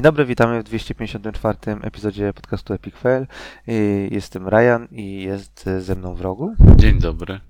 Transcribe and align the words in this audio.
Dzień 0.00 0.04
dobry, 0.04 0.24
witamy 0.24 0.60
w 0.60 0.64
254 0.64 1.58
epizodzie 1.82 2.32
podcastu 2.32 2.74
Epic 2.74 2.94
Fail. 2.96 3.26
Jestem 4.10 4.48
Ryan 4.48 4.88
i 4.90 5.22
jest 5.22 5.64
ze 5.78 5.96
mną 5.96 6.14
w 6.14 6.20
rogu 6.20 6.54
Dzień 6.76 6.98
dobry. 6.98 7.40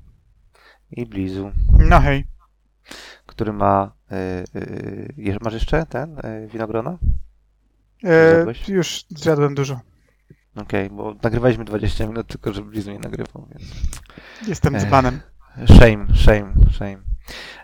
i 0.90 1.06
Blizu, 1.06 1.50
No 1.78 2.00
hej. 2.00 2.24
który 3.26 3.52
ma... 3.52 3.92
y, 4.56 5.26
y, 5.28 5.38
Masz 5.40 5.54
jeszcze 5.54 5.86
ten 5.86 6.18
y, 6.18 6.48
winogrona? 6.52 6.98
E, 8.04 8.46
już 8.68 9.04
zjadłem 9.10 9.54
dużo. 9.54 9.80
Okej, 10.56 10.90
bo 10.90 11.14
nagrywaliśmy 11.22 11.64
20 11.64 12.06
minut, 12.06 12.26
tylko 12.26 12.52
że 12.52 12.62
Blizu 12.62 12.90
nie 12.92 12.98
nagrywał, 12.98 13.48
więc... 13.50 13.72
Jestem 14.48 14.78
dzbanem. 14.78 15.20
Shame, 15.66 16.06
shame, 16.14 16.52
shame. 16.72 17.09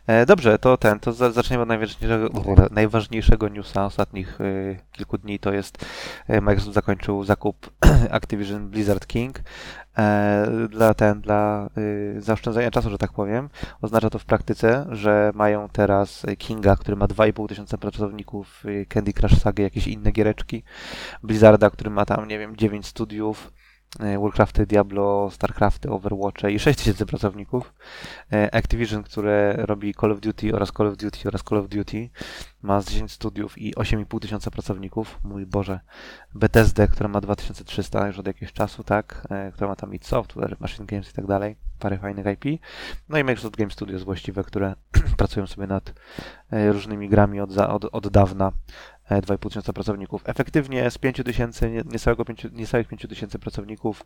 E, 0.06 0.26
Dobrze, 0.26 0.58
to 0.58 0.76
ten, 0.76 1.00
to 1.00 1.12
za- 1.12 1.30
zaczniemy 1.30 1.62
od 1.62 1.68
najważniejszego, 1.68 2.30
najważniejszego 2.70 3.48
newsa 3.48 3.84
ostatnich 3.86 4.40
y, 4.40 4.78
kilku 4.92 5.18
dni, 5.18 5.38
to 5.38 5.52
jest 5.52 5.86
y, 6.30 6.40
Microsoft 6.40 6.74
zakończył 6.74 7.24
zakup 7.24 7.70
Activision 8.10 8.68
Blizzard 8.68 9.06
King. 9.06 9.40
E, 9.98 10.46
Dla 10.70 10.94
ten, 10.94 11.20
dla 11.20 11.70
zaoszczędzania 12.18 12.70
czasu, 12.70 12.90
że 12.90 12.98
tak 12.98 13.12
powiem, 13.12 13.48
oznacza 13.82 14.10
to 14.10 14.18
w 14.18 14.24
praktyce, 14.24 14.86
że 14.90 15.30
mają 15.34 15.68
teraz 15.68 16.26
Kinga, 16.38 16.76
który 16.76 16.96
ma 16.96 17.06
2,5 17.06 17.48
tysiąca 17.48 17.78
pracowników, 17.78 18.64
Candy 18.88 19.12
Crush 19.12 19.38
Saga, 19.38 19.62
jakieś 19.62 19.86
inne 19.86 20.12
giereczki, 20.12 20.62
Blizzarda, 21.22 21.70
który 21.70 21.90
ma 21.90 22.04
tam, 22.04 22.28
nie 22.28 22.38
wiem, 22.38 22.56
9 22.56 22.86
studiów, 22.86 23.52
Warcrafty, 23.98 24.66
Diablo, 24.66 25.30
Starcrafty, 25.30 25.90
Overwatche 25.90 26.50
i 26.52 26.58
6 26.58 26.78
tysięcy 26.78 27.06
pracowników. 27.06 27.74
E, 28.32 28.54
Activision, 28.54 29.02
które 29.02 29.54
robi 29.58 29.94
Call 29.94 30.12
of 30.12 30.20
Duty 30.20 30.54
oraz 30.54 30.72
Call 30.72 30.86
of 30.86 30.96
Duty 30.96 31.28
oraz 31.28 31.42
Call 31.42 31.58
of 31.58 31.68
Duty, 31.68 32.08
ma 32.62 32.80
z 32.80 32.86
10 32.86 33.12
studiów 33.12 33.58
i 33.58 33.74
8,5 33.74 34.20
tysiąca 34.20 34.50
pracowników. 34.50 35.20
Mój 35.24 35.46
Boże. 35.46 35.80
Bethesda, 36.34 36.86
która 36.86 37.08
ma 37.08 37.20
2300 37.20 38.06
już 38.06 38.18
od 38.18 38.26
jakiegoś 38.26 38.52
czasu, 38.52 38.84
tak? 38.84 39.26
E, 39.30 39.52
Która 39.52 39.68
ma 39.68 39.76
tam 39.76 39.94
id 39.94 40.06
Software, 40.06 40.56
Machine 40.60 40.86
Games 40.86 41.10
i 41.10 41.12
tak 41.12 41.26
dalej. 41.26 41.56
Parę 41.78 41.98
fajnych 41.98 42.26
IP. 42.26 42.60
No 43.08 43.18
i 43.18 43.24
Microsoft 43.24 43.56
Game 43.56 43.70
Studios 43.70 44.02
właściwe, 44.02 44.44
które 44.44 44.74
pracują 45.18 45.46
sobie 45.46 45.66
nad 45.66 45.94
e, 46.50 46.72
różnymi 46.72 47.08
grami 47.08 47.40
od, 47.40 47.58
od, 47.58 47.84
od 47.92 48.08
dawna. 48.08 48.52
E, 49.08 49.22
2,5 49.22 49.48
tysiąca 49.48 49.72
pracowników. 49.72 50.22
Efektywnie 50.24 50.90
z 50.90 50.98
5 50.98 51.22
tysięcy, 51.24 51.70
nie- 51.70 51.82
niecałego 51.92 52.24
5, 52.24 52.46
niecałych 52.52 52.88
5 52.88 53.06
tysięcy 53.08 53.38
pracowników 53.38 54.04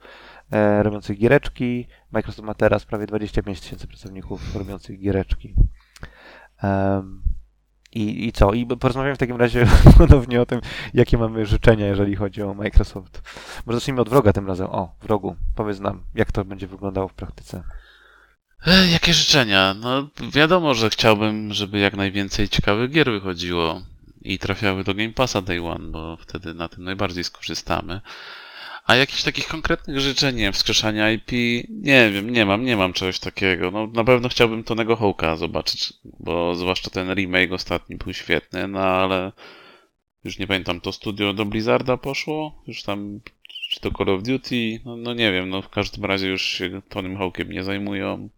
e, 0.52 0.82
robiących 0.82 1.18
giereczki. 1.18 1.86
Microsoft 2.12 2.46
ma 2.46 2.54
teraz 2.54 2.84
prawie 2.84 3.06
25 3.06 3.60
tysięcy 3.60 3.86
pracowników 3.86 4.56
robiących 4.56 5.00
giereczki. 5.00 5.54
Em, 6.62 7.22
i, 7.92 8.26
I 8.26 8.32
co? 8.32 8.52
I 8.52 8.66
porozmawiamy 8.66 9.14
w 9.14 9.18
takim 9.18 9.36
razie 9.36 9.66
ponownie 9.98 10.40
o 10.40 10.46
tym, 10.46 10.60
jakie 10.94 11.18
mamy 11.18 11.46
życzenia, 11.46 11.86
jeżeli 11.86 12.16
chodzi 12.16 12.42
o 12.42 12.54
Microsoft. 12.54 13.22
Może 13.66 13.78
zacznijmy 13.78 14.00
od 14.00 14.08
wroga 14.08 14.32
tym 14.32 14.46
razem. 14.46 14.66
O, 14.66 14.94
wrogu. 15.02 15.36
Powiedz 15.54 15.80
nam, 15.80 16.02
jak 16.14 16.32
to 16.32 16.44
będzie 16.44 16.66
wyglądało 16.66 17.08
w 17.08 17.14
praktyce. 17.14 17.62
E, 18.66 18.88
jakie 18.88 19.14
życzenia? 19.14 19.74
No, 19.74 20.08
wiadomo, 20.32 20.74
że 20.74 20.90
chciałbym, 20.90 21.52
żeby 21.52 21.78
jak 21.78 21.96
najwięcej 21.96 22.48
ciekawych 22.48 22.90
gier 22.90 23.10
wychodziło 23.10 23.82
i 24.22 24.38
trafiały 24.38 24.84
do 24.84 24.94
Game 24.94 25.12
Passa 25.12 25.42
Day 25.42 25.66
One, 25.66 25.90
bo 25.90 26.16
wtedy 26.16 26.54
na 26.54 26.68
tym 26.68 26.84
najbardziej 26.84 27.24
skorzystamy. 27.24 28.00
A 28.86 28.96
jakichś 28.96 29.22
takich 29.22 29.48
konkretnych 29.48 30.00
życzeń, 30.00 30.36
nie 30.36 30.42
wiem, 30.42 30.52
wskrzeszania 30.52 31.10
IP, 31.10 31.32
nie 31.68 32.10
wiem, 32.10 32.30
nie 32.30 32.46
mam, 32.46 32.64
nie 32.64 32.76
mam 32.76 32.92
czegoś 32.92 33.18
takiego. 33.18 33.70
No, 33.70 33.86
na 33.86 34.04
pewno 34.04 34.28
chciałbym 34.28 34.64
Tonego 34.64 34.96
Hawka 34.96 35.36
zobaczyć, 35.36 35.92
bo 36.04 36.54
zwłaszcza 36.54 36.90
ten 36.90 37.14
remake 37.14 37.52
ostatni 37.52 37.96
był 37.96 38.12
świetny, 38.12 38.68
no 38.68 38.80
ale 38.80 39.32
już 40.24 40.38
nie 40.38 40.46
pamiętam, 40.46 40.80
to 40.80 40.92
studio 40.92 41.32
do 41.32 41.44
Blizzarda 41.44 41.96
poszło? 41.96 42.62
Już 42.66 42.82
tam, 42.82 43.20
czy 43.70 43.80
to 43.80 43.90
Call 43.90 44.14
of 44.14 44.22
Duty? 44.22 44.80
No, 44.84 44.96
no 44.96 45.14
nie 45.14 45.32
wiem, 45.32 45.48
no 45.48 45.62
w 45.62 45.68
każdym 45.68 46.04
razie 46.04 46.28
już 46.28 46.42
się 46.42 46.82
Tonym 46.88 47.16
Hawkiem 47.16 47.50
nie 47.50 47.64
zajmują. 47.64 48.28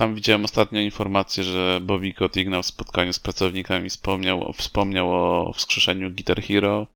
Tam 0.00 0.14
widziałem 0.14 0.44
ostatnio 0.44 0.80
informację, 0.80 1.44
że 1.44 1.80
Bobby 1.82 2.12
Kotick 2.12 2.50
na 2.50 2.62
spotkaniu 2.62 3.12
z 3.12 3.18
pracownikami 3.18 3.90
wspomniał, 3.90 4.52
wspomniał 4.52 5.12
o 5.12 5.52
wskrzeszeniu 5.52 6.10
Guitar 6.10 6.42
Hero. 6.42 6.86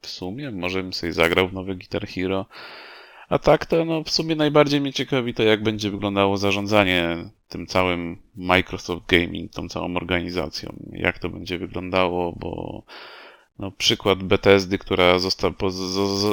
W 0.00 0.06
sumie, 0.06 0.50
może 0.50 0.82
bym 0.82 0.92
sobie 0.92 1.12
zagrał 1.12 1.48
w 1.48 1.52
nowy 1.52 1.74
Guitar 1.74 2.06
Hero. 2.06 2.46
A 3.28 3.38
tak 3.38 3.66
to, 3.66 3.84
no 3.84 4.02
w 4.02 4.10
sumie 4.10 4.36
najbardziej 4.36 4.80
mnie 4.80 4.92
ciekawi 4.92 5.34
to, 5.34 5.42
jak 5.42 5.62
będzie 5.62 5.90
wyglądało 5.90 6.36
zarządzanie 6.36 7.16
tym 7.48 7.66
całym 7.66 8.22
Microsoft 8.36 9.06
Gaming, 9.06 9.52
tą 9.52 9.68
całą 9.68 9.96
organizacją. 9.96 10.76
Jak 10.92 11.18
to 11.18 11.28
będzie 11.28 11.58
wyglądało, 11.58 12.32
bo 12.32 12.82
no, 13.58 13.70
przykład 13.70 14.22
Bethesdy, 14.22 14.78
która 14.78 15.18
zosta 15.18 15.50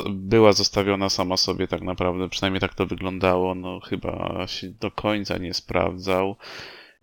była 0.10 0.54
zostawiona 0.54 1.10
sama 1.10 1.38
sobie 1.38 1.68
tak 1.68 1.82
naprawdę, 1.82 2.30
przynajmniej 2.30 2.62
tak 2.62 2.74
to 2.76 2.86
wyglądało, 2.86 3.56
no 3.56 3.80
chyba 3.80 4.44
się 4.48 4.70
do 4.70 4.92
końca 4.92 5.38
nie 5.38 5.54
sprawdzał. 5.54 6.36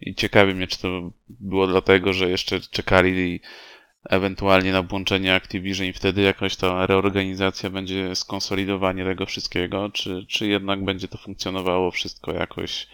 I 0.01 0.15
ciekawi 0.15 0.55
mnie, 0.55 0.67
czy 0.67 0.79
to 0.79 1.11
było 1.29 1.67
dlatego, 1.67 2.13
że 2.13 2.31
jeszcze 2.31 2.61
czekali 2.61 3.41
ewentualnie 4.05 4.73
na 4.73 4.83
włączenie 4.83 5.35
Activision 5.35 5.87
i 5.87 5.93
wtedy 5.93 6.23
jakaś 6.23 6.57
ta 6.57 6.87
reorganizacja 6.87 7.71
będzie 7.71 8.15
skonsolidowanie 8.15 9.05
tego 9.05 9.27
wszystkiego, 9.27 9.91
czy, 9.91 10.27
czy 10.29 10.47
jednak 10.47 10.85
będzie 10.85 11.09
to 11.09 11.19
funkcjonowało 11.19 11.91
wszystko 11.91 12.33
jakoś 12.33 12.87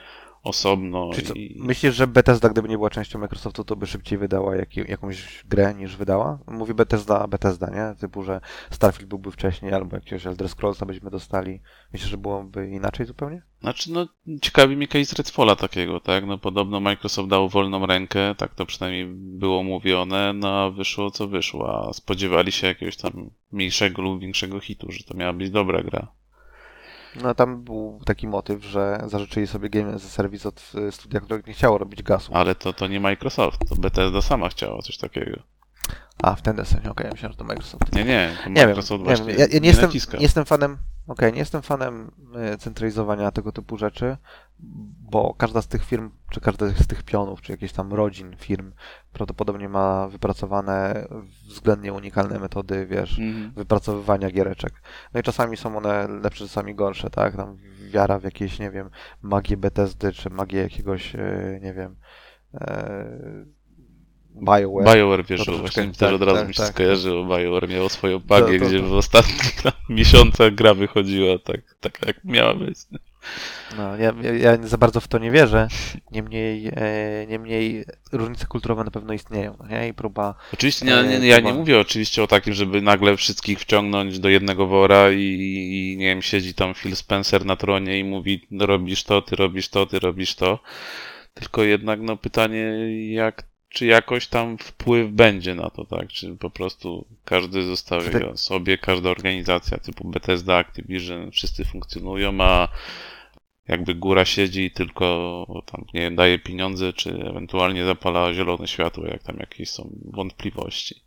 osobno 0.44 1.10
co, 1.26 1.34
i... 1.34 1.56
myślisz, 1.60 1.94
że 1.94 2.06
Bethesda, 2.06 2.48
gdyby 2.48 2.68
nie 2.68 2.76
była 2.76 2.90
częścią 2.90 3.18
Microsoftu, 3.18 3.64
to 3.64 3.76
by 3.76 3.86
szybciej 3.86 4.18
wydała 4.18 4.56
jak, 4.56 4.76
jakąś 4.76 5.44
grę 5.44 5.74
niż 5.74 5.96
wydała? 5.96 6.38
Mówi 6.46 6.74
Bethesda, 6.74 7.28
Bethesda, 7.28 7.70
nie? 7.70 8.00
Typu, 8.00 8.22
że 8.22 8.40
Starfield 8.70 9.08
byłby 9.08 9.30
wcześniej, 9.30 9.74
albo 9.74 9.96
jakiegoś 9.96 10.26
Elder 10.26 10.48
Scrollsa 10.48 10.86
byśmy 10.86 11.10
dostali. 11.10 11.60
Myślisz, 11.92 12.10
że 12.10 12.18
byłoby 12.18 12.70
inaczej 12.70 13.06
zupełnie? 13.06 13.42
Znaczy, 13.60 13.92
no, 13.92 14.06
ciekawi 14.42 14.76
mnie 14.76 14.88
case 14.88 15.16
Redfalla 15.18 15.56
takiego, 15.56 16.00
tak? 16.00 16.26
No, 16.26 16.38
podobno 16.38 16.80
Microsoft 16.80 17.28
dał 17.28 17.48
wolną 17.48 17.86
rękę, 17.86 18.34
tak 18.34 18.54
to 18.54 18.66
przynajmniej 18.66 19.06
było 19.16 19.62
mówione, 19.62 20.32
no, 20.32 20.48
a 20.48 20.70
wyszło 20.70 21.10
co 21.10 21.28
wyszło, 21.28 21.88
a 21.88 21.92
spodziewali 21.92 22.52
się 22.52 22.66
jakiegoś 22.66 22.96
tam 22.96 23.30
mniejszego 23.52 24.02
lub 24.02 24.20
większego 24.20 24.60
hitu, 24.60 24.92
że 24.92 25.04
to 25.04 25.14
miała 25.14 25.32
być 25.32 25.50
dobra 25.50 25.82
gra. 25.82 26.08
No 27.22 27.34
tam 27.34 27.62
był 27.62 28.00
taki 28.04 28.28
motyw, 28.28 28.64
że 28.64 29.00
zażyczyli 29.06 29.46
sobie 29.46 29.70
Game 29.70 29.94
as 29.94 30.04
a 30.06 30.08
Service 30.08 30.48
od 30.48 30.72
y, 30.74 30.92
studia, 30.92 31.20
które 31.20 31.42
nie 31.46 31.52
chciało 31.52 31.78
robić 31.78 32.02
gasu. 32.02 32.34
Ale 32.34 32.54
to, 32.54 32.72
to 32.72 32.86
nie 32.86 33.00
Microsoft, 33.00 33.60
to 33.68 33.76
Bethesda 33.76 34.22
sama 34.22 34.48
chciała 34.48 34.82
coś 34.82 34.98
takiego. 34.98 35.53
A, 36.22 36.34
w 36.34 36.42
ten 36.42 36.56
deseń, 36.56 36.80
okej, 36.88 37.10
myślałem, 37.12 37.32
że 37.32 37.38
to 37.38 37.44
Microsoft. 37.44 37.92
Nie, 37.94 38.04
nie, 38.04 38.36
to 38.44 38.48
Nie 38.50 38.54
wiem, 38.56 38.68
Microsoft 38.68 38.98
nie 39.00 39.04
właśnie 39.04 39.26
wiem. 39.26 39.38
Ja, 39.38 39.46
ja 39.46 39.52
nie, 39.54 39.60
nie 39.60 39.68
jestem, 39.68 39.90
nie 40.14 40.22
jestem 40.22 40.44
fanem, 40.44 40.78
okej, 41.06 41.32
nie 41.32 41.38
jestem 41.38 41.62
fanem 41.62 42.10
y, 42.54 42.58
centralizowania 42.58 43.30
tego 43.30 43.52
typu 43.52 43.76
rzeczy, 43.78 44.16
bo 45.00 45.34
każda 45.34 45.62
z 45.62 45.66
tych 45.68 45.84
firm, 45.84 46.10
czy 46.30 46.40
każda 46.40 46.68
z 46.70 46.86
tych 46.86 47.02
pionów, 47.02 47.42
czy 47.42 47.52
jakieś 47.52 47.72
tam 47.72 47.92
rodzin 47.92 48.36
firm 48.36 48.72
prawdopodobnie 49.12 49.68
ma 49.68 50.08
wypracowane 50.08 51.06
względnie 51.48 51.92
unikalne 51.92 52.38
metody, 52.38 52.86
wiesz, 52.86 53.18
Mhm. 53.18 53.52
wypracowywania 53.52 54.30
giereczek. 54.30 54.72
No 55.14 55.20
i 55.20 55.22
czasami 55.22 55.56
są 55.56 55.76
one 55.76 56.08
lepsze, 56.08 56.44
czasami 56.44 56.74
gorsze, 56.74 57.10
tak? 57.10 57.36
Tam 57.36 57.56
wiara 57.90 58.18
w 58.18 58.24
jakieś, 58.24 58.58
nie 58.58 58.70
wiem, 58.70 58.90
magię 59.22 59.56
Bethesdy, 59.56 60.12
czy 60.12 60.30
magię 60.30 60.62
jakiegoś, 60.62 61.14
e, 61.14 61.58
nie 61.62 61.74
wiem, 61.74 61.96
e, 62.54 63.06
BioWare. 64.34 64.84
BioWare 64.96 65.24
wierzył, 65.24 65.44
troszeczkę- 65.44 65.60
właśnie 65.60 65.82
tak, 65.82 65.96
też 65.96 66.12
od 66.12 66.22
razu 66.22 66.36
tak, 66.38 66.48
mi 66.48 66.54
się 66.54 66.62
tak. 66.62 66.72
skojarzyło. 66.72 67.24
BioWare 67.24 67.68
miało 67.68 67.88
swoją 67.88 68.20
magię, 68.30 68.58
To- 68.58 68.64
to- 68.64 68.70
gdzie 68.70 68.80
to- 68.80 68.86
w 68.88 68.92
ostatnich 68.92 69.52
tam 69.62 69.72
miesiącach 69.88 70.54
gra 70.54 70.74
wychodziła 70.74 71.38
tak, 71.38 71.60
tak 71.80 72.06
jak 72.06 72.24
miała 72.24 72.54
być. 72.54 72.78
No, 73.76 73.96
ja, 73.96 74.14
ja, 74.38 74.56
za 74.66 74.78
bardzo 74.78 75.00
w 75.00 75.08
to 75.08 75.18
nie 75.18 75.30
wierzę. 75.30 75.68
Niemniej, 76.10 76.66
e, 76.76 77.26
niemniej 77.26 77.84
różnice 78.12 78.46
kulturowe 78.46 78.84
na 78.84 78.90
pewno 78.90 79.12
istnieją. 79.12 79.56
No, 79.60 79.66
nie? 79.68 79.88
I 79.88 79.94
próba. 79.94 80.34
Oczywiście 80.52 80.86
nie, 80.86 81.02
nie, 81.02 81.16
E, 81.16 81.26
ja 81.26 81.40
nie 81.40 81.54
mówię 81.54 81.80
oczywiście 81.80 82.22
o 82.22 82.26
takim, 82.26 82.54
żeby 82.54 82.82
nagle 82.82 83.16
wszystkich 83.16 83.60
wciągnąć 83.60 84.18
do 84.18 84.28
jednego 84.28 84.66
wora 84.66 85.10
i, 85.12 85.22
i 85.22 85.96
nie 85.96 86.06
wiem, 86.06 86.22
siedzi 86.22 86.54
tam 86.54 86.74
Phil 86.74 86.96
Spencer 86.96 87.44
na 87.44 87.56
tronie 87.56 87.98
i 87.98 88.04
mówi 88.04 88.46
no, 88.50 88.66
robisz 88.66 89.04
to, 89.04 89.22
ty 89.22 89.36
robisz 89.36 89.68
to, 89.68 89.86
ty 89.86 89.98
robisz 89.98 90.34
to. 90.34 90.58
Tylko 91.34 91.62
jednak 91.62 92.00
no 92.00 92.16
pytanie, 92.16 92.72
jak, 93.12 93.42
czy 93.74 93.86
jakoś 93.86 94.26
tam 94.26 94.58
wpływ 94.58 95.10
będzie 95.10 95.54
na 95.54 95.70
to, 95.70 95.84
tak? 95.84 96.08
Czy 96.08 96.36
po 96.36 96.50
prostu 96.50 97.06
każdy 97.24 97.62
zostawia 97.62 98.10
Czy 98.10 98.36
sobie, 98.36 98.78
każda 98.78 99.10
organizacja 99.10 99.78
typu 99.78 100.08
Bethesda, 100.08 100.56
Activision, 100.56 101.30
wszyscy 101.30 101.64
funkcjonują, 101.64 102.40
a 102.40 102.68
jakby 103.68 103.94
góra 103.94 104.24
siedzi 104.24 104.64
i 104.64 104.70
tylko 104.70 105.46
tam, 105.66 105.84
nie 105.94 106.00
wiem, 106.00 106.16
daje 106.16 106.38
pieniądze, 106.38 106.92
czy 106.92 107.10
ewentualnie 107.30 107.84
zapala 107.84 108.34
zielone 108.34 108.68
światło, 108.68 109.06
jak 109.06 109.22
tam 109.22 109.36
jakieś 109.36 109.70
są 109.70 109.90
wątpliwości. 110.04 111.02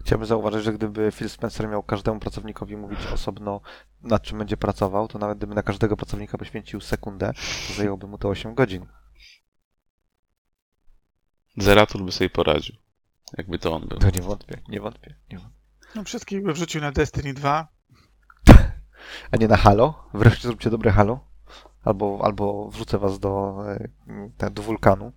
Chciałbym 0.00 0.26
zauważyć, 0.26 0.64
że 0.64 0.72
gdyby 0.72 1.12
Phil 1.12 1.28
Spencer 1.28 1.68
miał 1.68 1.82
każdemu 1.82 2.20
pracownikowi 2.20 2.76
mówić 2.76 2.98
osobno, 3.14 3.60
nad 4.02 4.22
czym 4.22 4.38
będzie 4.38 4.56
pracował, 4.56 5.08
to 5.08 5.18
nawet 5.18 5.38
gdyby 5.38 5.54
na 5.54 5.62
każdego 5.62 5.96
pracownika 5.96 6.38
poświęcił 6.38 6.80
sekundę, 6.80 7.32
to 7.68 7.74
zajęłoby 7.74 8.06
mu 8.06 8.18
to 8.18 8.28
8 8.28 8.54
godzin. 8.54 8.86
Zeratul 11.56 12.04
by 12.04 12.12
sobie 12.12 12.30
poradził. 12.30 12.76
Jakby 13.38 13.58
to 13.58 13.72
on 13.72 13.88
był. 13.88 13.98
To 13.98 14.10
nie 14.10 14.22
wątpię, 14.22 14.62
nie 14.68 14.80
wątpię. 14.80 15.14
Nie 15.30 15.38
wątpię. 15.38 15.62
No 15.94 16.04
wszystkich 16.04 16.42
by 16.42 16.52
wrzucił 16.52 16.80
na 16.80 16.92
Destiny 16.92 17.34
2. 17.34 17.68
A 19.30 19.36
nie 19.36 19.48
na 19.48 19.56
Halo? 19.56 20.08
Wreszcie 20.14 20.48
zróbcie 20.48 20.70
dobre 20.70 20.90
Halo. 20.90 21.26
Albo, 21.84 22.20
albo 22.22 22.68
wrzucę 22.70 22.98
was 22.98 23.18
do, 23.18 23.62
e, 24.40 24.50
do 24.50 24.62
wulkanu. 24.62 25.12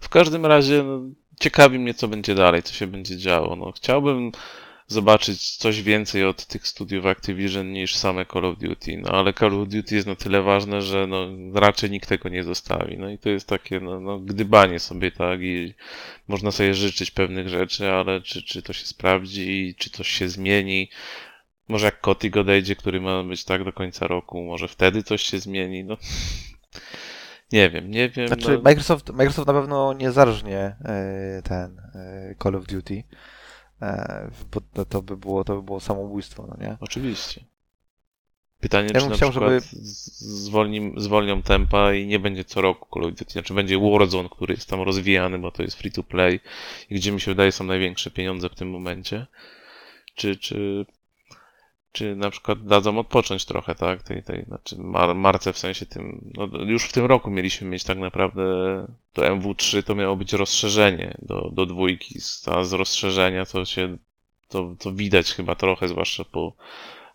W 0.00 0.08
każdym 0.08 0.46
razie 0.46 0.82
no, 0.82 1.00
ciekawi 1.40 1.78
mnie, 1.78 1.94
co 1.94 2.08
będzie 2.08 2.34
dalej, 2.34 2.62
co 2.62 2.72
się 2.72 2.86
będzie 2.86 3.16
działo. 3.16 3.56
No, 3.56 3.72
chciałbym 3.72 4.32
zobaczyć 4.86 5.56
coś 5.56 5.82
więcej 5.82 6.24
od 6.24 6.46
tych 6.46 6.68
studiów 6.68 7.06
Activision 7.06 7.72
niż 7.72 7.96
same 7.96 8.26
Call 8.26 8.44
of 8.44 8.58
Duty. 8.58 8.96
No 8.96 9.10
ale 9.10 9.32
Call 9.32 9.62
of 9.62 9.68
Duty 9.68 9.94
jest 9.94 10.06
na 10.06 10.14
tyle 10.14 10.42
ważne, 10.42 10.82
że 10.82 11.06
no, 11.06 11.26
raczej 11.54 11.90
nikt 11.90 12.08
tego 12.08 12.28
nie 12.28 12.44
zostawi. 12.44 12.98
No 12.98 13.10
i 13.10 13.18
to 13.18 13.28
jest 13.28 13.48
takie 13.48 13.80
no, 13.80 14.00
no, 14.00 14.18
gdybanie 14.18 14.78
sobie, 14.78 15.10
tak? 15.10 15.40
I 15.42 15.74
można 16.28 16.50
sobie 16.50 16.74
życzyć 16.74 17.10
pewnych 17.10 17.48
rzeczy, 17.48 17.90
ale 17.90 18.20
czy, 18.20 18.42
czy 18.42 18.62
to 18.62 18.72
się 18.72 18.86
sprawdzi, 18.86 19.74
czy 19.78 19.90
coś 19.90 20.08
się 20.08 20.28
zmieni. 20.28 20.90
Może 21.68 21.86
jak 21.86 22.00
Kotik 22.00 22.36
odejdzie, 22.36 22.76
który 22.76 23.00
ma 23.00 23.22
być 23.22 23.44
tak 23.44 23.64
do 23.64 23.72
końca 23.72 24.06
roku, 24.06 24.42
może 24.42 24.68
wtedy 24.68 25.02
coś 25.02 25.22
się 25.22 25.38
zmieni. 25.38 25.84
No, 25.84 25.96
nie 27.52 27.70
wiem, 27.70 27.90
nie 27.90 28.08
wiem. 28.08 28.28
Znaczy, 28.28 28.52
no, 28.52 28.62
Microsoft, 28.62 29.10
Microsoft 29.10 29.46
na 29.46 29.54
pewno 29.54 29.92
nie 29.92 30.12
zarżnie 30.12 30.58
e, 30.84 31.42
ten 31.44 31.78
e, 31.94 32.34
Call 32.42 32.56
of 32.56 32.66
Duty, 32.66 33.02
bo 34.74 34.84
to- 34.84 35.02
by 35.02 35.16
było, 35.16 35.44
to 35.44 35.56
by 35.56 35.62
było 35.62 35.80
samobójstwo, 35.80 36.46
no 36.48 36.66
nie? 36.66 36.76
Oczywiście. 36.80 37.44
Pytanie, 38.60 38.88
Ja 38.94 39.00
czy 39.00 39.08
na 39.08 39.14
chciał, 39.16 39.30
przykład 39.30 39.50
żeby- 39.52 39.66
zwolni, 40.42 40.92
zwolnią 40.96 41.42
tempa 41.42 41.94
i 41.94 42.06
nie 42.06 42.18
będzie 42.18 42.44
co 42.44 42.60
roku 42.62 42.88
Call 42.94 43.04
of 43.08 43.18
Duty. 43.18 43.32
Znaczy 43.32 43.54
będzie 43.54 43.78
Warzone, 43.78 44.28
który 44.28 44.54
jest 44.54 44.68
tam 44.68 44.80
rozwijany, 44.82 45.38
bo 45.38 45.50
to 45.50 45.62
jest 45.62 45.76
free 45.76 45.92
to 45.92 46.02
play 46.02 46.40
i 46.90 46.94
gdzie 46.94 47.12
mi 47.12 47.20
się 47.20 47.30
wydaje 47.30 47.52
są 47.52 47.64
największe 47.64 48.10
pieniądze 48.10 48.48
w 48.48 48.54
tym 48.54 48.70
momencie. 48.70 49.26
Czy, 50.14 50.36
czy, 50.36 50.86
czy 51.94 52.16
na 52.16 52.30
przykład 52.30 52.66
dadzą 52.66 52.98
odpocząć 52.98 53.44
trochę, 53.44 53.74
tak? 53.74 54.02
Tej, 54.02 54.22
tej, 54.22 54.44
znaczy 54.44 54.76
mar, 54.78 55.14
marce 55.14 55.52
w 55.52 55.58
sensie 55.58 55.86
tym, 55.86 56.32
no 56.36 56.48
już 56.64 56.84
w 56.84 56.92
tym 56.92 57.06
roku 57.06 57.30
mieliśmy 57.30 57.68
mieć 57.68 57.84
tak 57.84 57.98
naprawdę 57.98 58.42
to 59.12 59.22
MW3 59.22 59.82
to 59.82 59.94
miało 59.94 60.16
być 60.16 60.32
rozszerzenie 60.32 61.18
do, 61.22 61.50
do 61.52 61.66
dwójki, 61.66 62.18
a 62.46 62.64
z 62.64 62.72
rozszerzenia 62.72 63.46
to 63.46 63.64
się, 63.64 63.96
to, 64.48 64.74
to 64.78 64.92
widać 64.92 65.32
chyba 65.32 65.54
trochę, 65.54 65.88
zwłaszcza 65.88 66.24
po 66.24 66.56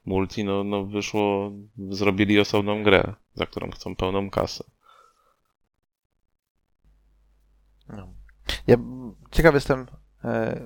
multi, 0.06 0.44
no, 0.44 0.64
no 0.64 0.86
wyszło, 0.86 1.52
zrobili 1.90 2.40
osobną 2.40 2.84
grę, 2.84 3.14
za 3.34 3.46
którą 3.46 3.72
chcą 3.72 3.96
pełną 3.96 4.30
kasę. 4.30 4.64
No. 7.90 8.14
Ja 8.68 8.78
ciekaw 9.32 9.54
jestem, 9.54 9.88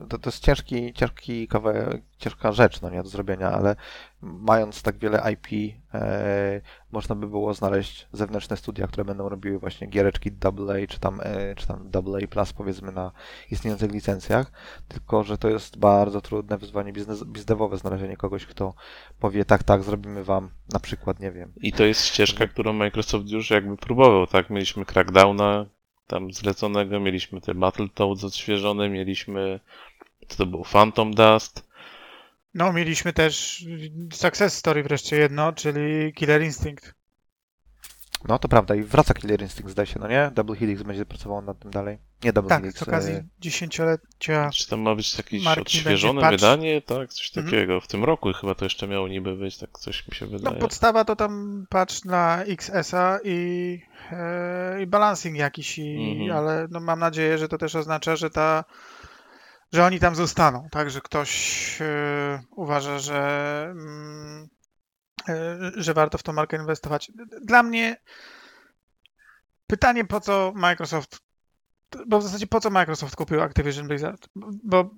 to, 0.10 0.18
to 0.18 0.30
jest 0.30 0.44
ciężki, 0.44 0.94
ciężki 0.94 1.48
kawałek, 1.48 2.02
ciężka 2.18 2.52
rzecz, 2.52 2.82
no 2.82 2.90
nie, 2.90 3.04
do 3.04 3.10
zrobienia, 3.10 3.52
ale 3.52 3.76
mając 4.22 4.82
tak 4.82 4.98
wiele 4.98 5.32
IP, 5.32 5.76
e, 5.94 6.62
można 6.92 7.16
by 7.16 7.28
było 7.28 7.54
znaleźć 7.54 8.08
zewnętrzne 8.14 8.58
studia, 8.58 8.88
które 8.88 9.06
będą 9.06 9.30
robiły 9.30 9.60
właśnie 9.60 9.88
giereczki 9.88 10.32
AA, 10.44 10.88
czy 10.90 11.00
tam, 11.00 11.22
e, 11.24 11.56
czy 11.56 11.68
tam 11.68 11.90
AA+, 11.94 12.28
plus, 12.28 12.54
powiedzmy 12.54 12.92
na 12.92 13.12
istniejących 13.52 13.92
licencjach, 13.92 14.52
tylko, 14.88 15.24
że 15.24 15.38
to 15.38 15.50
jest 15.50 15.78
bardzo 15.78 16.22
trudne 16.22 16.58
wyzwanie 16.58 16.94
biznes, 16.94 17.24
biznewowe, 17.24 17.78
znalezienie 17.78 18.18
kogoś, 18.18 18.46
kto 18.46 18.74
powie, 19.20 19.46
tak, 19.46 19.64
tak, 19.64 19.84
zrobimy 19.84 20.24
wam, 20.24 20.50
na 20.74 20.80
przykład, 20.80 21.20
nie 21.20 21.32
wiem, 21.32 21.54
I 21.56 21.74
to 21.74 21.84
jest 21.84 22.06
ścieżka, 22.06 22.48
którą 22.48 22.74
Microsoft 22.74 23.30
już 23.30 23.50
jakby 23.50 23.78
próbował, 23.78 24.28
tak? 24.28 24.50
Mieliśmy 24.50 24.86
Crackdowna 24.86 25.66
tam 26.14 26.34
zleconego, 26.34 27.00
mieliśmy 27.00 27.42
te 27.42 27.54
Battletoads 27.54 28.24
odświeżone, 28.24 28.90
mieliśmy, 28.90 29.60
co 30.28 30.38
to 30.38 30.46
było, 30.46 30.64
Phantom 30.64 31.14
Dust, 31.14 31.68
No, 32.54 32.74
mieliśmy 32.74 33.14
też 33.14 33.66
success 34.14 34.54
story 34.54 34.84
wreszcie 34.84 35.16
jedno, 35.16 35.54
czyli 35.54 36.14
Killer 36.14 36.44
Instinct. 36.44 36.94
No 38.28 38.40
to 38.40 38.48
prawda 38.48 38.76
i 38.76 38.84
wraca 38.84 39.14
Killer 39.14 39.42
Instinct 39.42 39.72
zdaje 39.72 39.86
się, 39.88 40.00
no 40.00 40.08
nie? 40.08 40.32
Double 40.36 40.56
Helix 40.56 40.82
będzie 40.84 41.06
pracował 41.06 41.42
nad 41.42 41.60
tym 41.60 41.72
dalej. 41.72 41.98
Nie 42.24 42.34
Double 42.34 42.50
Tak, 42.50 42.62
Helix. 42.62 42.80
z 42.80 42.84
okazji 42.84 43.14
e, 43.14 43.24
dziesięciolecia. 43.40 44.50
czy 44.54 44.70
tam 44.70 44.82
ma 44.82 44.96
być 44.96 45.18
jakieś 45.18 45.44
Marki 45.46 45.62
odświeżone 45.62 46.30
wydanie, 46.32 46.82
tak? 46.82 47.14
Coś 47.14 47.38
Mhm. 47.38 47.46
takiego. 47.46 47.82
W 47.82 47.88
tym 47.88 48.04
roku 48.04 48.34
chyba 48.34 48.56
to 48.56 48.66
jeszcze 48.66 48.88
miało 48.88 49.08
niby 49.08 49.36
być, 49.36 49.58
tak 49.58 49.70
coś 49.80 50.08
mi 50.08 50.16
się 50.16 50.26
No, 50.26 50.32
wydaje. 50.32 50.56
podstawa 50.56 51.06
to 51.06 51.16
tam 51.16 51.66
patch 51.70 52.06
na 52.06 52.44
XS-a 52.44 53.20
i, 53.24 53.82
e, 54.12 54.82
i 54.84 54.88
balancing 54.88 55.38
jakiś, 55.38 55.78
i, 55.80 56.12
Mhm. 56.22 56.38
ale 56.38 56.68
no, 56.72 56.80
mam 56.80 57.00
nadzieję, 57.00 57.38
że 57.38 57.48
to 57.48 57.58
też 57.58 57.76
oznacza, 57.76 58.16
że 58.16 58.30
ta 58.30 58.64
że 59.74 59.86
oni 59.86 60.00
tam 60.00 60.16
zostaną, 60.16 60.68
tak, 60.72 60.90
że 60.90 61.02
ktoś 61.02 61.78
e, 61.82 62.44
uważa, 62.56 63.00
że, 63.00 63.68
mm, 63.72 64.48
że 65.76 65.94
warto 65.94 66.18
w 66.18 66.24
tą 66.24 66.34
markę 66.34 66.58
inwestować. 66.58 67.12
Dla 67.42 67.64
mnie 67.64 67.98
pytanie, 69.68 70.06
po 70.06 70.20
co 70.22 70.54
Microsoft, 70.56 71.20
bo 72.08 72.20
w 72.20 72.24
zasadzie 72.24 72.48
po 72.48 72.60
co 72.60 72.70
Microsoft 72.70 73.16
kupił 73.16 73.42
Activision 73.42 73.88
Blizzard? 73.88 74.30
Bo 74.64 74.90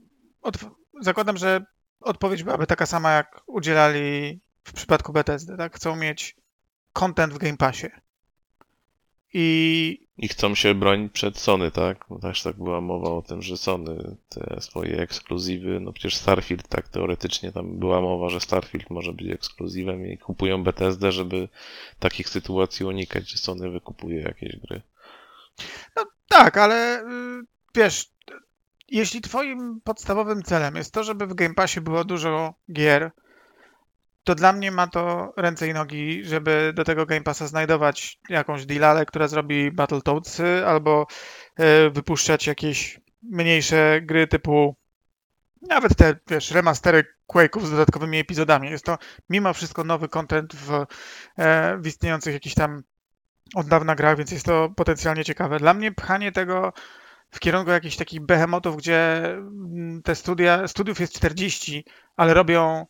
od, 0.42 0.58
zakładam, 1.02 1.38
że 1.38 1.66
odpowiedź 2.00 2.44
byłaby 2.44 2.68
taka 2.68 2.86
sama, 2.86 3.12
jak 3.12 3.42
udzielali 3.48 4.42
w 4.64 4.74
przypadku 4.74 5.14
Bethesdy, 5.14 5.58
tak? 5.58 5.76
Chcą 5.76 5.96
mieć 5.96 6.36
content 6.94 7.34
w 7.34 7.38
Game 7.38 7.58
Passie. 7.58 7.88
I 9.34 10.05
I 10.18 10.28
chcą 10.28 10.56
się 10.56 10.76
bronić 10.76 11.14
przed 11.14 11.38
Sony, 11.38 11.72
tak? 11.72 12.06
Bo 12.10 12.20
też 12.20 12.44
tak 12.44 12.56
była 12.56 12.82
mowa 12.82 13.10
o 13.10 13.22
tym, 13.22 13.42
że 13.42 13.58
Sony 13.58 14.16
te 14.30 14.62
swoje 14.62 15.00
ekskluzywy, 15.00 15.80
no 15.80 15.94
przecież 15.94 16.16
Starfield, 16.16 16.68
tak 16.68 16.88
teoretycznie 16.88 17.52
tam 17.52 17.80
była 17.80 18.02
mowa, 18.02 18.30
że 18.30 18.40
Starfield 18.40 18.90
może 18.90 19.14
być 19.14 19.28
ekskluzywem 19.28 20.08
i 20.08 20.18
kupują 20.18 20.64
Bethesdę, 20.64 21.12
żeby 21.12 21.50
takich 22.00 22.30
sytuacji 22.30 22.86
unikać, 22.86 23.30
że 23.30 23.38
Sony 23.38 23.70
wykupuje 23.70 24.22
jakieś 24.22 24.58
gry. 24.58 24.82
tak, 26.30 26.58
ale 26.58 27.02
y, 27.02 27.06
wiesz, 27.76 28.12
jeśli 28.88 29.22
twoim 29.22 29.82
podstawowym 29.84 30.44
celem 30.44 30.76
jest 30.76 30.94
to, 30.94 31.04
żeby 31.04 31.28
w 31.28 31.34
Game 31.34 31.54
Passie 31.54 31.82
było 31.82 32.04
dużo 32.04 32.54
gier, 32.72 33.12
to 34.26 34.36
dla 34.36 34.54
mnie 34.54 34.72
ma 34.72 34.88
to 34.88 35.34
ręce 35.38 35.68
i 35.68 35.74
nogi, 35.74 36.26
żeby 36.26 36.72
do 36.76 36.84
tego 36.84 37.06
Game 37.06 37.22
Passa 37.22 37.48
znajdować 37.48 38.20
jakąś 38.30 38.66
dealalę, 38.66 39.06
która 39.06 39.28
zrobi 39.28 39.72
Battletoadsy, 39.72 40.66
albo 40.66 41.08
y, 41.60 41.90
wypuszczać 41.90 42.48
jakieś 42.48 43.00
mniejsze 43.24 44.02
gry 44.02 44.28
typu 44.28 44.76
nawet 45.70 45.96
te, 45.96 46.16
wiesz, 46.28 46.52
remastery 46.52 47.04
Quake'ów 47.34 47.66
z 47.66 47.72
dodatkowymi 47.72 48.18
epizodami. 48.18 48.70
Jest 48.70 48.86
to 48.86 48.98
mimo 49.30 49.54
wszystko 49.54 49.84
nowy 49.84 50.10
content 50.10 50.56
w, 50.56 50.86
e, 51.38 51.78
w 51.78 51.88
istniejących 51.88 52.34
jakichś 52.34 52.56
tam 52.56 52.84
od 53.56 53.68
dawna 53.68 53.96
grach, 53.96 54.18
więc 54.18 54.32
jest 54.32 54.46
to 54.46 54.70
potencjalnie 54.76 55.26
ciekawe. 55.26 55.60
Dla 55.60 55.74
mnie 55.74 55.92
pchanie 55.92 56.32
tego 56.32 56.74
w 57.32 57.40
kierunku 57.40 57.72
jakichś 57.72 57.96
takich 57.96 58.22
behemotów, 58.22 58.78
gdzie 58.78 59.26
mm, 59.26 60.02
te 60.04 60.16
studia, 60.16 60.68
studiów 60.68 61.00
jest 61.00 61.16
40, 61.16 61.86
ale 62.16 62.34
robią 62.34 62.86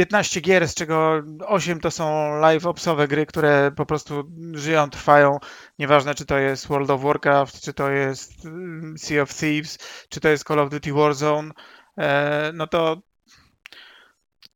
15 0.00 0.40
gier, 0.40 0.68
z 0.68 0.74
czego 0.74 1.22
8 1.46 1.80
to 1.80 1.90
są 1.90 2.34
live 2.40 2.66
opsowe 2.66 3.08
gry, 3.08 3.26
które 3.26 3.72
po 3.76 3.86
prostu 3.86 4.30
żyją, 4.54 4.90
trwają. 4.90 5.38
Nieważne, 5.78 6.14
czy 6.14 6.26
to 6.26 6.38
jest 6.38 6.68
World 6.68 6.90
of 6.90 7.02
Warcraft, 7.02 7.60
czy 7.60 7.74
to 7.74 7.90
jest 7.90 8.44
mm, 8.44 8.98
Sea 8.98 9.22
of 9.22 9.34
Thieves, 9.34 9.78
czy 10.08 10.20
to 10.20 10.28
jest 10.28 10.44
Call 10.44 10.58
of 10.58 10.70
Duty 10.70 10.92
Warzone, 10.92 11.50
e, 11.98 12.50
no 12.54 12.66
to 12.66 13.02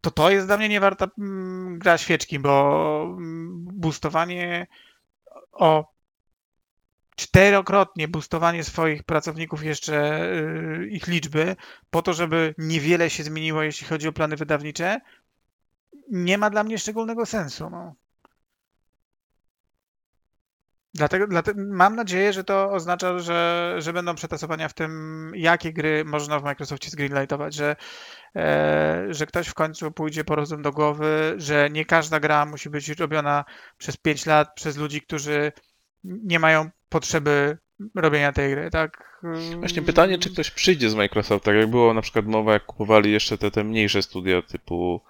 to 0.00 0.10
to 0.10 0.30
jest 0.30 0.46
dla 0.46 0.56
mnie 0.56 0.68
nie 0.68 0.80
warta 0.80 1.08
mm, 1.18 1.78
gra 1.78 1.98
świeczki, 1.98 2.38
bo 2.38 3.04
mm, 3.18 3.64
boostowanie 3.72 4.66
o 5.52 5.94
czterokrotnie 7.16 8.08
boostowanie 8.08 8.64
swoich 8.64 9.02
pracowników 9.02 9.64
jeszcze 9.64 10.24
y, 10.82 10.88
ich 10.90 11.06
liczby 11.06 11.56
po 11.90 12.02
to, 12.02 12.12
żeby 12.12 12.54
niewiele 12.58 13.10
się 13.10 13.22
zmieniło, 13.22 13.62
jeśli 13.62 13.86
chodzi 13.86 14.08
o 14.08 14.12
plany 14.12 14.36
wydawnicze, 14.36 15.00
nie 16.10 16.38
ma 16.38 16.50
dla 16.50 16.64
mnie 16.64 16.78
szczególnego 16.78 17.26
sensu. 17.26 17.70
No. 17.70 17.94
Dlatego, 20.94 21.26
dlatego 21.26 21.60
mam 21.66 21.96
nadzieję, 21.96 22.32
że 22.32 22.44
to 22.44 22.70
oznacza, 22.70 23.18
że, 23.18 23.74
że 23.78 23.92
będą 23.92 24.14
przetasowania 24.14 24.68
w 24.68 24.74
tym, 24.74 25.32
jakie 25.34 25.72
gry 25.72 26.04
można 26.04 26.38
w 26.38 26.44
Microsoftie 26.44 26.90
zgreenlightować, 26.90 27.54
że, 27.54 27.76
e, 28.36 29.06
że 29.10 29.26
ktoś 29.26 29.48
w 29.48 29.54
końcu 29.54 29.90
pójdzie 29.90 30.24
po 30.24 30.34
rozum 30.34 30.62
do 30.62 30.72
głowy, 30.72 31.34
że 31.36 31.70
nie 31.70 31.84
każda 31.84 32.20
gra 32.20 32.46
musi 32.46 32.70
być 32.70 32.88
robiona 32.88 33.44
przez 33.78 33.96
5 33.96 34.26
lat 34.26 34.54
przez 34.54 34.76
ludzi, 34.76 35.00
którzy 35.02 35.52
nie 36.04 36.38
mają 36.38 36.70
potrzeby 36.88 37.58
robienia 37.94 38.32
tej 38.32 38.52
gry, 38.52 38.70
tak? 38.70 39.20
Właśnie 39.58 39.82
pytanie, 39.82 40.18
czy 40.18 40.30
ktoś 40.30 40.50
przyjdzie 40.50 40.90
z 40.90 40.94
Microsoft, 40.94 41.44
tak 41.44 41.56
jak 41.56 41.70
było 41.70 41.94
na 41.94 42.02
przykład 42.02 42.26
mowa, 42.26 42.52
jak 42.52 42.66
kupowali 42.66 43.12
jeszcze 43.12 43.38
te, 43.38 43.50
te 43.50 43.64
mniejsze 43.64 44.02
studia 44.02 44.42
typu 44.42 45.00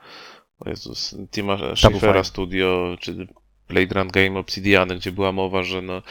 o 0.60 0.68
Jezus, 0.70 1.16
Tima 1.30 1.58
Schaeffera. 1.76 2.24
Studio, 2.24 2.96
czy 3.00 3.26
Blade 3.68 3.94
Run 3.94 4.08
Game 4.08 4.38
Obsidiany, 4.38 4.96
gdzie 4.96 5.12
była 5.12 5.32
mowa, 5.32 5.62
że 5.62 5.82
no 5.82 6.02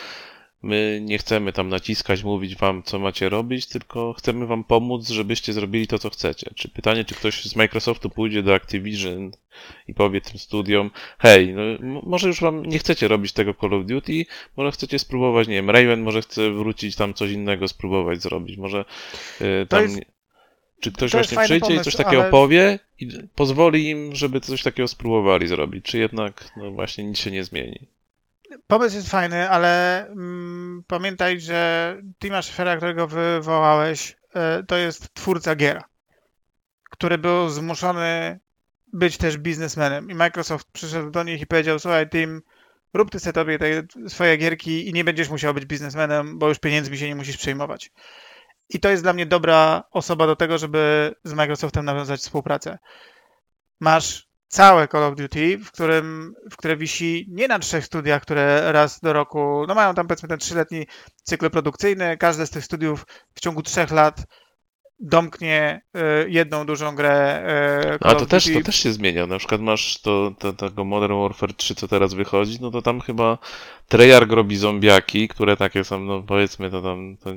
my 0.64 1.00
nie 1.04 1.18
chcemy 1.18 1.54
tam 1.54 1.70
naciskać, 1.70 2.24
mówić 2.24 2.56
wam, 2.56 2.84
co 2.84 3.00
macie 3.00 3.30
robić, 3.30 3.68
tylko 3.68 4.14
chcemy 4.14 4.48
wam 4.48 4.64
pomóc, 4.64 5.10
żebyście 5.10 5.54
zrobili 5.54 5.88
to, 5.88 6.00
co 6.00 6.10
chcecie. 6.10 6.52
Czy 6.56 6.70
pytanie, 6.70 7.06
czy 7.06 7.16
ktoś 7.16 7.44
z 7.46 7.56
Microsoftu 7.56 8.10
pójdzie 8.10 8.44
do 8.44 8.56
Activision 8.56 9.32
i 9.88 9.94
powie 9.94 10.22
tym 10.22 10.40
studiom, 10.40 10.92
hej, 11.20 11.54
no, 11.54 11.62
może 12.04 12.28
już 12.28 12.42
wam 12.42 12.66
nie 12.66 12.80
chcecie 12.80 13.08
robić 13.08 13.34
tego 13.34 13.54
Call 13.54 13.74
of 13.74 13.86
Duty, 13.86 14.26
może 14.58 14.72
chcecie 14.72 15.00
spróbować, 15.00 15.48
nie 15.48 15.56
wiem, 15.56 15.70
Raven 15.70 16.02
może 16.02 16.22
chce 16.22 16.52
wrócić 16.52 16.96
tam 16.96 17.14
coś 17.14 17.32
innego 17.32 17.68
spróbować 17.68 18.22
zrobić, 18.22 18.58
może 18.58 18.86
y, 19.42 19.66
tam... 19.70 19.84
jest- 19.84 20.13
czy 20.84 20.92
ktoś 20.92 21.12
to 21.12 21.18
właśnie 21.18 21.38
przyjdzie 21.38 21.58
i 21.58 21.60
pomysł, 21.60 21.84
coś 21.84 21.96
takiego 21.96 22.22
ale- 22.22 22.32
powie 22.32 22.80
i 23.00 23.10
pozwoli 23.36 23.90
im, 23.90 24.16
żeby 24.16 24.42
coś 24.42 24.64
takiego 24.64 24.88
spróbowali 24.88 25.48
zrobić, 25.48 25.86
czy 25.86 25.98
jednak, 25.98 26.46
no 26.58 26.72
właśnie, 26.72 27.04
nic 27.04 27.18
się 27.18 27.32
nie 27.32 27.44
zmieni. 27.44 27.88
Pomysł 28.68 28.96
jest 28.96 29.10
fajny, 29.10 29.50
ale 29.50 30.06
mm, 30.08 30.84
pamiętaj, 30.88 31.40
że 31.40 31.98
Tima 32.20 32.42
Schafera, 32.42 32.78
którego 32.78 33.08
wywołałeś, 33.08 34.16
e, 34.34 34.64
to 34.64 34.78
jest 34.78 35.14
twórca 35.14 35.56
gier, 35.56 35.82
który 36.92 37.18
był 37.18 37.50
zmuszony 37.50 38.40
być 38.94 39.18
też 39.18 39.38
biznesmenem. 39.38 40.10
I 40.10 40.16
Microsoft 40.16 40.68
przyszedł 40.72 41.12
do 41.12 41.24
nich 41.24 41.42
i 41.42 41.48
powiedział, 41.48 41.80
słuchaj 41.80 42.10
Tim, 42.10 42.42
rób 42.94 43.12
ty 43.12 43.20
sobie 43.20 43.60
te 43.60 43.84
swoje 44.08 44.38
gierki 44.38 44.90
i 44.90 44.94
nie 44.94 45.04
będziesz 45.04 45.30
musiał 45.30 45.54
być 45.54 45.66
biznesmenem, 45.66 46.40
bo 46.40 46.50
już 46.50 46.60
pieniędzmi 46.60 46.98
się 46.98 47.08
nie 47.08 47.16
musisz 47.16 47.38
przejmować. 47.38 47.92
I 48.70 48.80
to 48.80 48.90
jest 48.90 49.04
dla 49.04 49.14
mnie 49.14 49.26
dobra 49.26 49.84
osoba 49.92 50.28
do 50.28 50.36
tego, 50.36 50.58
żeby 50.58 51.14
z 51.24 51.34
Microsoftem 51.34 51.86
nawiązać 51.86 52.20
współpracę. 52.20 52.78
Masz 53.80 54.28
całe 54.48 54.88
Call 54.88 55.04
of 55.04 55.16
Duty, 55.16 55.58
w 55.58 55.72
którym, 55.72 56.34
w 56.52 56.58
które 56.58 56.78
wisi 56.78 57.26
nie 57.30 57.48
na 57.48 57.60
trzech 57.60 57.86
studiach, 57.86 58.22
które 58.22 58.72
raz 58.72 59.00
do 59.00 59.14
roku, 59.14 59.66
no 59.68 59.76
mają 59.76 59.94
tam 59.94 60.08
powiedzmy 60.08 60.30
ten 60.30 60.40
trzyletni 60.40 60.88
cykl 61.24 61.50
produkcyjny, 61.50 62.18
każde 62.18 62.48
z 62.48 62.50
tych 62.50 62.66
studiów 62.66 63.06
w 63.36 63.40
ciągu 63.40 63.62
trzech 63.62 63.92
lat 63.92 64.26
domknie 65.00 65.82
e, 65.94 66.30
jedną 66.30 66.66
dużą 66.66 66.96
grę 66.96 67.12
e, 67.12 67.98
A 68.02 68.16
to 68.16 68.26
też, 68.26 68.54
to 68.54 68.62
też 68.62 68.76
się 68.76 68.92
zmienia. 68.92 69.28
Na 69.28 69.38
przykład 69.38 69.62
masz 69.62 70.02
to, 70.02 70.34
to, 70.40 70.54
tego 70.54 70.84
Modern 70.84 71.14
Warfare 71.14 71.54
3, 71.54 71.76
co 71.76 71.88
teraz 71.88 72.14
wychodzi, 72.14 72.58
no 72.62 72.72
to 72.72 72.82
tam 72.82 73.02
chyba 73.02 73.38
Treyarch 73.88 74.32
robi 74.32 74.56
zombiaki, 74.56 75.28
które 75.28 75.58
takie 75.58 75.84
są, 75.84 76.00
no 76.00 76.22
powiedzmy, 76.22 76.70
to 76.70 76.82
tam 76.82 77.18
to 77.24 77.30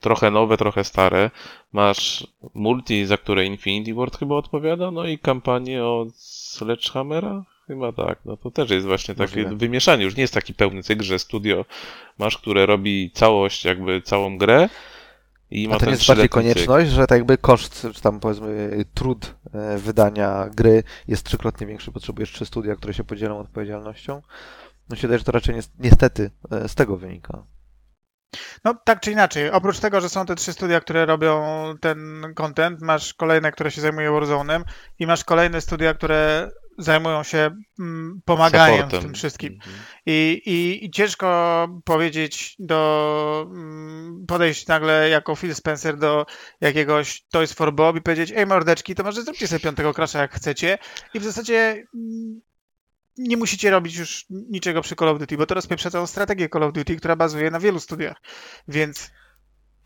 trochę 0.00 0.30
nowe, 0.30 0.56
trochę 0.56 0.84
stare. 0.84 1.30
Masz 1.72 2.26
multi, 2.54 3.06
za 3.06 3.16
które 3.16 3.44
Infinity 3.44 3.94
Ward 3.94 4.18
chyba 4.18 4.34
odpowiada, 4.34 4.90
no 4.90 5.06
i 5.06 5.18
kampanię 5.18 5.84
od 5.84 6.16
Sledgehammera? 6.16 7.44
Chyba 7.66 7.92
tak, 7.92 8.18
no 8.24 8.36
to 8.36 8.50
też 8.50 8.70
jest 8.70 8.86
właśnie 8.86 9.14
takie 9.14 9.36
Możliwe. 9.36 9.56
wymieszanie. 9.56 10.04
Już 10.04 10.16
nie 10.16 10.20
jest 10.20 10.34
taki 10.34 10.54
pełny 10.54 10.82
cykl, 10.82 11.02
że 11.02 11.18
studio 11.18 11.64
masz, 12.18 12.38
które 12.38 12.66
robi 12.66 13.10
całość, 13.14 13.64
jakby 13.64 14.02
całą 14.02 14.38
grę 14.38 14.68
i 15.50 15.68
ma 15.68 15.76
A 15.76 15.78
to 15.78 15.86
nie 15.86 15.92
jest 15.92 16.06
bardziej 16.06 16.28
konieczność, 16.28 16.90
że 16.90 17.06
tak 17.06 17.18
jakby 17.18 17.38
koszt, 17.38 17.86
czy 17.94 18.02
tam 18.02 18.20
powiedzmy 18.20 18.84
trud 18.94 19.34
e, 19.52 19.78
wydania 19.78 20.48
gry 20.54 20.82
jest 21.08 21.24
trzykrotnie 21.24 21.66
większy, 21.66 21.92
potrzebujesz 21.92 22.32
trzy 22.32 22.46
studia, 22.46 22.76
które 22.76 22.94
się 22.94 23.04
podzielą 23.04 23.38
odpowiedzialnością. 23.38 24.22
No 24.88 24.96
się 24.96 25.02
wydaje, 25.02 25.18
że 25.18 25.24
to 25.24 25.32
raczej 25.32 25.54
nie, 25.54 25.62
niestety 25.78 26.30
e, 26.50 26.68
z 26.68 26.74
tego 26.74 26.96
wynika. 26.96 27.42
No 28.64 28.74
tak 28.84 29.00
czy 29.00 29.12
inaczej, 29.12 29.50
oprócz 29.50 29.78
tego, 29.78 30.00
że 30.00 30.08
są 30.08 30.26
te 30.26 30.34
trzy 30.34 30.52
studia, 30.52 30.80
które 30.80 31.06
robią 31.06 31.42
ten 31.80 32.22
content, 32.36 32.82
masz 32.82 33.14
kolejne, 33.14 33.52
które 33.52 33.70
się 33.70 33.80
zajmują 33.80 34.20
Warzone'em 34.20 34.62
i 34.98 35.06
masz 35.06 35.24
kolejne 35.24 35.60
studia, 35.60 35.94
które 35.94 36.50
zajmują 36.78 37.22
się 37.22 37.50
mm, 37.78 38.20
pomaganiem 38.24 38.76
w 38.76 38.80
Supportem. 38.80 39.00
tym 39.00 39.14
wszystkim. 39.14 39.52
Mhm. 39.52 39.76
I, 40.06 40.42
i, 40.46 40.84
I 40.84 40.90
ciężko 40.90 41.68
powiedzieć 41.84 42.56
do. 42.58 43.46
mm, 43.50 44.24
podejść 44.28 44.66
nagle 44.66 45.08
jako 45.08 45.36
Phil 45.36 45.54
Spencer 45.54 45.96
do 45.96 46.26
jakiegoś 46.60 47.22
Toys 47.32 47.52
for 47.52 47.72
Bob 47.72 47.96
i 47.96 48.00
powiedzieć: 48.02 48.32
Ej, 48.36 48.46
mordeczki, 48.46 48.94
to 48.94 49.02
może 49.02 49.22
zróbcie 49.22 49.48
sobie 49.48 49.60
piątego 49.60 49.94
krasza 49.94 50.18
jak 50.20 50.34
chcecie. 50.34 50.78
I 51.14 51.20
w 51.20 51.24
zasadzie 51.24 51.84
mm, 51.94 52.40
nie 53.20 53.36
musicie 53.36 53.70
robić 53.70 53.96
już 53.96 54.26
niczego 54.30 54.82
przy 54.82 54.96
Call 54.96 55.08
of 55.08 55.18
Duty, 55.18 55.36
bo 55.36 55.46
to 55.46 55.54
rozpieprza 55.54 55.90
całą 55.90 56.06
strategię 56.06 56.48
Call 56.48 56.62
of 56.62 56.72
Duty, 56.72 56.96
która 56.96 57.16
bazuje 57.16 57.50
na 57.50 57.60
wielu 57.60 57.80
studiach. 57.80 58.16
Więc 58.68 59.10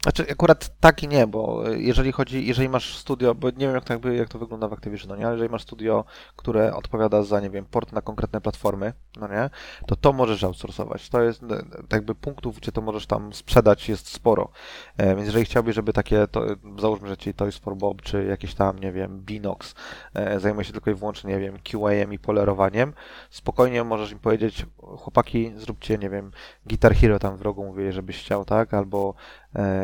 Znaczy 0.05 0.27
akurat 0.31 0.81
tak 0.81 1.03
i 1.03 1.09
nie, 1.09 1.27
bo 1.27 1.71
jeżeli 1.71 2.13
chodzi, 2.13 2.47
jeżeli 2.47 2.69
masz 2.69 2.97
studio, 2.97 3.35
bo 3.35 3.51
nie 3.51 3.67
wiem 3.67 3.75
jak 3.75 3.85
to, 3.85 3.93
jakby, 3.93 4.17
jak 4.17 4.29
to 4.29 4.39
wygląda 4.39 4.69
w 4.69 4.73
Activision, 4.73 5.09
no 5.09 5.17
nie, 5.17 5.27
ale 5.27 5.33
jeżeli 5.35 5.51
masz 5.51 5.63
studio, 5.63 6.05
które 6.37 6.75
odpowiada 6.75 7.23
za, 7.23 7.41
nie 7.41 7.51
wiem, 7.51 7.65
port 7.65 7.93
na 7.93 8.03
konkretne 8.03 8.41
platformy, 8.41 8.93
no 9.17 9.29
nie, 9.29 9.51
to 9.87 9.97
to 9.97 10.13
możesz 10.13 10.45
outsourcować. 10.45 11.09
To 11.09 11.23
jest, 11.23 11.43
e, 11.43 11.47
jakby 11.93 12.15
punktów, 12.15 12.57
gdzie 12.57 12.73
to 12.73 12.81
możesz 12.81 13.07
tam 13.07 13.33
sprzedać 13.33 13.89
jest 13.89 14.09
sporo. 14.09 14.49
E, 14.97 15.15
Więc 15.15 15.27
jeżeli 15.27 15.45
chciałbyś, 15.45 15.75
żeby 15.75 15.93
takie, 15.93 16.27
to, 16.29 16.47
załóżmy, 16.79 17.09
że 17.09 17.17
ci 17.17 17.35
Toys 17.35 17.57
for 17.57 17.77
Bob, 17.77 18.03
czy 18.03 18.25
jakieś 18.25 18.55
tam, 18.55 18.79
nie 18.79 18.93
wiem, 18.93 19.21
Binox 19.21 19.75
e, 20.15 20.41
zajmuje 20.41 20.65
się 20.65 20.73
tylko 20.73 20.91
i 20.91 20.95
wyłącznie, 20.95 21.31
nie 21.31 21.41
wiem, 21.41 21.59
QA-em 21.59 22.13
i 22.13 22.19
polerowaniem, 22.19 22.93
spokojnie 23.31 23.85
możesz 23.85 24.13
im 24.13 24.19
powiedzieć, 24.19 24.67
chłopaki, 24.79 25.53
zróbcie, 25.57 25.99
nie 25.99 26.11
wiem, 26.11 26.31
Guitar 26.67 26.95
Hero 26.95 27.19
tam 27.19 27.37
w 27.37 27.43
rogu 27.43 27.65
mówię, 27.65 27.93
żebyś 27.93 28.21
chciał, 28.21 28.45
tak, 28.45 28.75
albo 28.75 29.15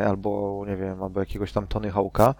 albo 0.07 0.63
nie 0.67 0.77
wiem, 0.77 1.03
albo 1.03 1.19
jakiegoś 1.19 1.51
tam 1.51 1.67
Tony 1.67 1.91
Hawk'a, 1.91 2.33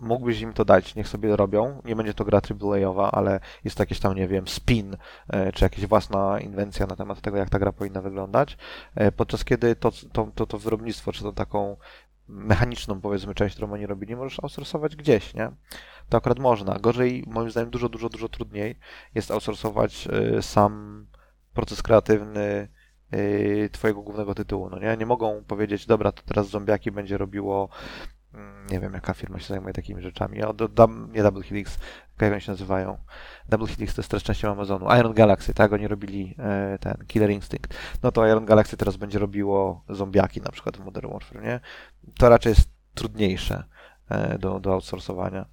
mógłbyś 0.00 0.40
im 0.40 0.52
to 0.52 0.64
dać, 0.64 0.94
niech 0.94 1.08
sobie 1.08 1.36
robią. 1.36 1.82
Nie 1.84 1.96
będzie 1.96 2.14
to 2.14 2.24
gra 2.24 2.40
AAA-owa, 2.50 3.10
ale 3.10 3.40
jest 3.64 3.76
to 3.76 3.82
jakiś 3.82 4.00
tam, 4.00 4.14
nie 4.14 4.28
wiem, 4.28 4.48
spin, 4.48 4.96
e, 5.28 5.52
czy 5.52 5.64
jakaś 5.64 5.86
własna 5.86 6.40
inwencja 6.40 6.86
na 6.86 6.96
temat 6.96 7.20
tego, 7.20 7.36
jak 7.36 7.50
ta 7.50 7.58
gra 7.58 7.72
powinna 7.72 8.02
wyglądać. 8.02 8.56
E, 8.94 9.12
Podczas 9.12 9.44
kiedy 9.44 9.76
to, 9.76 9.92
to, 10.12 10.28
to, 10.34 10.46
to 10.46 10.58
wyrobnictwo, 10.58 11.12
czy 11.12 11.22
to 11.22 11.32
taką 11.32 11.76
mechaniczną, 12.28 13.00
powiedzmy, 13.00 13.34
część, 13.34 13.54
którą 13.54 13.72
oni 13.72 13.86
robili, 13.86 14.16
możesz 14.16 14.40
outsourcować 14.42 14.96
gdzieś, 14.96 15.34
nie? 15.34 15.50
To 16.08 16.16
akurat 16.16 16.38
można. 16.38 16.78
Gorzej, 16.78 17.24
moim 17.26 17.50
zdaniem, 17.50 17.70
dużo, 17.70 17.88
dużo, 17.88 18.08
dużo 18.08 18.28
trudniej 18.28 18.78
jest 19.14 19.30
outsourcować 19.30 20.08
e, 20.12 20.42
sam 20.42 21.06
proces 21.54 21.82
kreatywny 21.82 22.68
twojego 23.72 24.02
głównego 24.02 24.34
tytułu, 24.34 24.70
no 24.70 24.78
nie? 24.78 24.96
Nie 24.96 25.06
mogą 25.06 25.44
powiedzieć, 25.44 25.86
dobra, 25.86 26.12
to 26.12 26.22
teraz 26.22 26.48
zombiaki 26.48 26.92
będzie 26.92 27.18
robiło, 27.18 27.68
mm, 28.34 28.66
nie 28.70 28.80
wiem, 28.80 28.92
jaka 28.92 29.14
firma 29.14 29.38
się 29.38 29.46
zajmuje 29.46 29.74
takimi 29.74 30.02
rzeczami, 30.02 30.38
ja 30.38 30.52
dodam, 30.52 31.08
nie 31.12 31.22
Double 31.22 31.42
Helix, 31.42 31.78
jak 32.20 32.32
oni 32.32 32.40
się 32.40 32.52
nazywają, 32.52 32.98
Double 33.48 33.66
Helix 33.66 33.94
to 33.94 34.00
jest 34.00 34.10
też 34.10 34.22
częścią 34.22 34.52
Amazonu, 34.52 34.86
Iron 35.00 35.14
Galaxy, 35.14 35.54
tak? 35.54 35.72
Oni 35.72 35.88
robili 35.88 36.34
e, 36.38 36.78
ten 36.80 37.04
Killer 37.06 37.30
Instinct, 37.30 37.74
no 38.02 38.12
to 38.12 38.26
Iron 38.26 38.44
Galaxy 38.44 38.76
teraz 38.76 38.96
będzie 38.96 39.18
robiło 39.18 39.84
zombiaki 39.88 40.40
na 40.40 40.50
przykład 40.50 40.76
w 40.76 40.84
Modern 40.84 41.12
Warfare, 41.12 41.42
nie? 41.42 41.60
To 42.18 42.28
raczej 42.28 42.50
jest 42.50 42.68
trudniejsze 42.94 43.64
e, 44.08 44.38
do, 44.38 44.60
do 44.60 44.72
outsourcowania. 44.72 45.46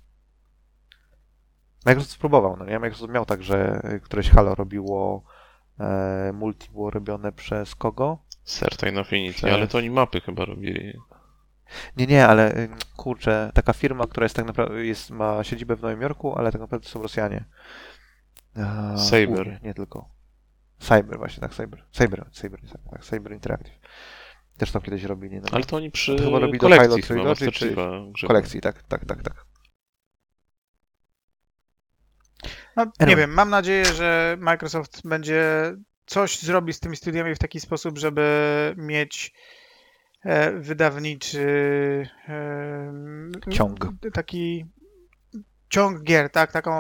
Microsoft 1.86 2.14
spróbował, 2.14 2.58
no 2.58 2.66
nie? 2.66 2.80
Microsoft 2.80 3.14
miał 3.14 3.26
tak, 3.26 3.44
że 3.44 3.82
któreś 4.04 4.30
Halo 4.30 4.56
robiło 4.56 5.24
e, 5.80 6.32
multi 6.34 6.70
było 6.72 6.92
robione 6.92 7.32
przez 7.32 7.76
kogo? 7.76 8.18
Certain 8.44 8.98
Affinity, 8.98 9.34
Przez- 9.34 9.54
ale 9.54 9.68
to 9.68 9.78
oni 9.78 9.90
mapy 9.90 10.22
chyba 10.22 10.46
robili. 10.46 10.94
Nie, 11.98 12.08
nie, 12.08 12.28
ale 12.28 12.56
ym, 12.58 12.76
kurczę, 12.96 13.52
taka 13.54 13.74
firma, 13.74 14.08
która 14.08 14.26
jest 14.26 14.36
tak 14.36 14.46
naprawdę, 14.46 14.86
jest, 14.86 15.10
ma 15.12 15.44
siedzibę 15.44 15.76
w 15.76 15.82
Nowym 15.82 16.02
Jorku, 16.02 16.38
ale 16.38 16.52
tak 16.52 16.62
naprawdę 16.62 16.88
są 16.88 17.02
Rosjanie. 17.02 17.46
E, 18.58 18.96
Saber. 18.98 19.60
Nie 19.64 19.74
tylko. 19.74 20.10
Cyber, 20.80 21.18
właśnie, 21.18 21.42
tak, 21.42 21.54
Cyber. 21.54 21.84
Cyber, 21.92 22.26
Cyber, 22.32 22.60
tak, 22.92 23.06
Cyber 23.06 23.32
Interactive. 23.34 23.80
Też 24.58 24.72
to 24.72 24.82
kiedyś 24.82 25.04
robili. 25.04 25.36
No, 25.36 25.48
Ale 25.52 25.64
to 25.64 25.78
oni 25.78 25.92
przy 25.92 26.16
To 26.16 26.24
chyba 26.24 26.40
robi 26.40 26.60
do 26.60 26.68
kolekcji 26.68 26.88
Halo 26.88 26.96
chyba, 26.96 27.08
Trilogy, 27.08 27.30
Master 27.30 27.54
czy 27.54 27.66
grzebią. 27.66 28.14
kolekcji, 28.28 28.62
tak, 28.62 28.84
tak, 28.84 29.06
tak, 29.06 29.24
tak. 29.24 29.46
No, 32.76 32.86
nie 33.08 33.16
wiem, 33.16 33.34
mam 33.34 33.50
nadzieję, 33.50 33.86
że 33.86 34.38
Microsoft 34.40 35.08
będzie 35.08 35.74
coś 36.06 36.40
zrobi 36.40 36.74
z 36.74 36.80
tymi 36.80 36.96
studiami 36.96 37.36
w 37.36 37.40
taki 37.40 37.60
sposób, 37.60 37.98
żeby 37.98 38.76
mieć 38.78 39.34
e, 40.24 40.52
wydawniczy 40.52 41.48
e, 42.28 43.52
Ciąg. 43.52 43.88
Taki 44.14 44.66
ciąg 45.70 46.04
gier, 46.04 46.30
tak? 46.30 46.52
Taką 46.52 46.72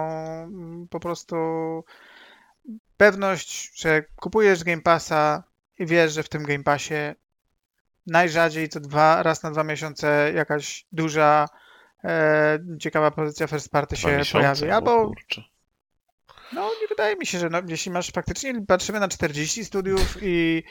po 0.90 1.00
prostu 1.00 1.36
pewność, 2.98 3.82
że 3.82 4.04
kupujesz 4.16 4.64
Game 4.64 4.82
Passa 4.82 5.44
i 5.80 5.86
wiesz, 5.86 6.14
że 6.14 6.24
w 6.24 6.30
tym 6.30 6.44
Game 6.44 6.64
Passie 6.64 7.16
najrzadziej 8.08 8.70
co 8.70 8.80
dwa, 8.80 9.24
raz 9.24 9.44
na 9.44 9.52
dwa 9.52 9.64
miesiące 9.64 10.32
jakaś 10.36 10.86
duża, 10.92 11.46
e, 12.04 12.60
ciekawa 12.80 13.12
pozycja 13.12 13.48
first 13.48 13.72
party 13.72 13.96
Dwa 13.96 14.10
się 14.10 14.18
miesiące? 14.18 14.38
pojawi. 14.38 14.72
O 14.72 14.76
Albo 14.76 15.08
kurczę. 15.08 15.44
No, 16.54 16.70
nie 16.82 16.88
wydaje 16.88 17.16
mi 17.16 17.26
się, 17.26 17.40
że 17.40 17.50
no, 17.50 17.62
jeśli 17.68 17.92
masz 17.92 18.12
faktycznie, 18.12 18.66
patrzymy 18.68 19.00
na 19.00 19.08
40 19.08 19.66
studiów 19.66 20.18
i. 20.22 20.64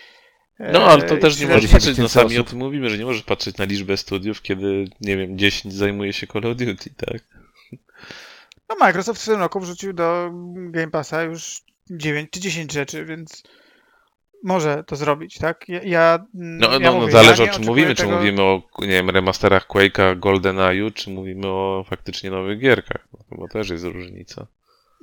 e, 0.61 0.73
No, 0.73 0.85
ale 0.87 1.03
to 1.03 1.17
też 1.17 1.41
nie 1.41 1.47
możesz 1.47 1.65
40 1.65 1.73
patrzeć, 1.73 1.99
no 1.99 2.09
sami 2.09 2.39
o 2.39 2.41
osób. 2.41 2.49
tym 2.51 2.59
mówimy, 2.59 2.91
że 2.91 2.99
nie 2.99 3.05
możesz 3.05 3.23
patrzeć 3.23 3.57
na 3.57 3.65
liczbę 3.65 3.97
studiów, 3.97 4.43
kiedy, 4.43 4.85
nie 5.01 5.17
wiem, 5.17 5.39
10 5.39 5.75
zajmuje 5.75 6.13
się 6.13 6.27
Call 6.27 6.47
of 6.47 6.57
Duty, 6.57 6.91
tak? 6.97 7.23
No, 8.69 8.77
Microsoft 8.81 9.23
w 9.23 9.27
tym 9.27 9.41
roku 9.41 9.61
wrzucił 9.61 9.93
do 9.93 10.31
Game 10.55 10.91
Passa 10.91 11.23
już 11.23 11.63
9 11.91 12.31
czy 12.31 12.41
10 12.41 12.73
rzeczy, 12.73 13.05
więc 13.05 13.43
może 14.43 14.85
to 14.87 14.97
zrobić, 14.97 15.39
tak? 15.39 15.69
Ja, 15.69 15.81
ja, 15.83 16.19
No, 16.35 16.73
ja 16.73 16.79
no, 16.79 16.93
no 16.93 17.01
mówię, 17.01 17.13
zależy 17.13 17.43
ja 17.45 17.51
o 17.51 17.55
czym 17.55 17.65
mówimy, 17.65 17.87
oczekuję 17.87 17.95
czy 17.95 18.03
tego- 18.03 18.17
mówimy 18.17 18.43
o, 18.43 18.63
nie 18.79 18.87
wiem, 18.89 19.11
remasterach 19.11 19.67
Quake'a, 19.69 20.21
GoldenEye'u, 20.21 20.93
czy 20.95 21.11
mówimy 21.11 21.47
o 21.47 21.85
faktycznie 21.89 22.31
nowych 22.31 22.59
gierkach, 22.61 23.09
no, 23.13 23.37
bo 23.39 23.49
też 23.49 23.71
jest 23.71 23.85
różnica. 23.85 24.47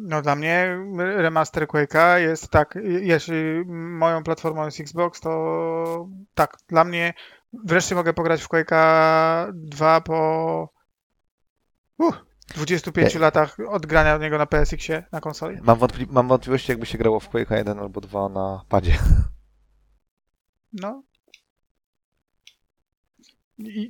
No 0.04 0.22
dla 0.22 0.36
mnie 0.36 0.78
remaster 0.98 1.68
Quake'a 1.68 2.16
jest 2.18 2.50
tak, 2.50 2.78
jeśli 2.84 3.66
moją 3.68 4.24
platformą 4.24 4.66
jest 4.66 4.80
Xbox, 4.80 5.22
to 5.22 6.08
tak, 6.34 6.58
dla 6.68 6.84
mnie 6.84 7.14
wreszcie 7.54 7.96
mogę 7.96 8.14
pograć 8.14 8.42
w 8.42 8.50
Quake'a 8.50 9.52
2 9.54 10.02
po 10.02 10.74
uh, 11.98 12.16
25 12.56 13.16
Ej. 13.16 13.22
latach 13.22 13.58
od 13.68 13.86
grania 13.86 14.16
od 14.16 14.22
niego 14.22 14.38
na 14.38 14.46
PSX-ie 14.46 15.04
na 15.12 15.22
konsoli. 15.22 15.58
Mam, 15.62 15.78
wątpli- 15.80 16.12
mam 16.12 16.28
wątpliwości, 16.28 16.72
jakby 16.72 16.86
się 16.86 16.98
grało 16.98 17.20
w 17.20 17.30
Quake'a 17.30 17.56
1 17.56 17.80
albo 17.80 18.02
2 18.02 18.30
na 18.30 18.66
padzie. 18.70 18.98
No. 20.74 21.04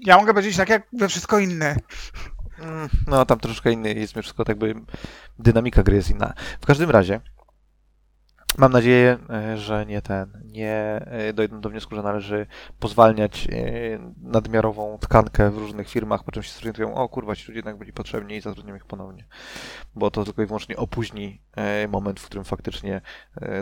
Ja 0.02 0.18
mogę 0.18 0.34
powiedzieć 0.34 0.58
tak 0.58 0.70
jak 0.70 0.88
we 0.94 1.08
wszystko 1.08 1.40
inne. 1.40 1.76
Mm, 2.62 2.90
No, 3.08 3.26
tam 3.26 3.40
troszkę 3.40 3.72
inny 3.72 3.94
jest 3.94 4.16
mi 4.16 4.22
wszystko, 4.22 4.46
tak 4.46 4.58
by 4.58 4.76
dynamika 5.40 5.84
gry 5.84 5.96
jest 5.96 6.10
inna. 6.10 6.34
W 6.62 6.66
każdym 6.66 6.90
razie, 6.90 7.22
mam 8.58 8.72
nadzieję, 8.72 9.18
e, 9.30 9.58
że 9.58 9.86
nie 9.86 10.02
ten, 10.02 10.44
nie 10.46 10.76
e, 11.06 11.34
dojdą 11.34 11.62
do 11.62 11.70
wniosku, 11.70 11.96
że 11.96 12.04
należy 12.04 12.46
pozwalniać 12.80 13.48
e, 13.48 13.54
nadmiarową 14.22 14.98
tkankę 15.02 15.52
w 15.52 15.58
różnych 15.58 15.90
firmach, 15.90 16.24
po 16.24 16.32
czym 16.32 16.44
się 16.44 16.52
zorientują, 16.52 16.96
o 16.96 17.10
kurwa, 17.10 17.36
ci 17.36 17.48
ludzie 17.48 17.58
jednak 17.58 17.78
byli 17.78 17.94
potrzebni 17.94 18.36
i 18.36 18.42
zatrudnią 18.42 18.76
ich 18.76 18.86
ponownie. 18.86 19.26
Bo 19.96 20.12
to 20.12 20.24
tylko 20.24 20.42
i 20.42 20.46
wyłącznie 20.46 20.78
opóźni 20.78 21.42
moment, 21.90 22.20
w 22.20 22.26
którym 22.26 22.44
faktycznie 22.44 23.02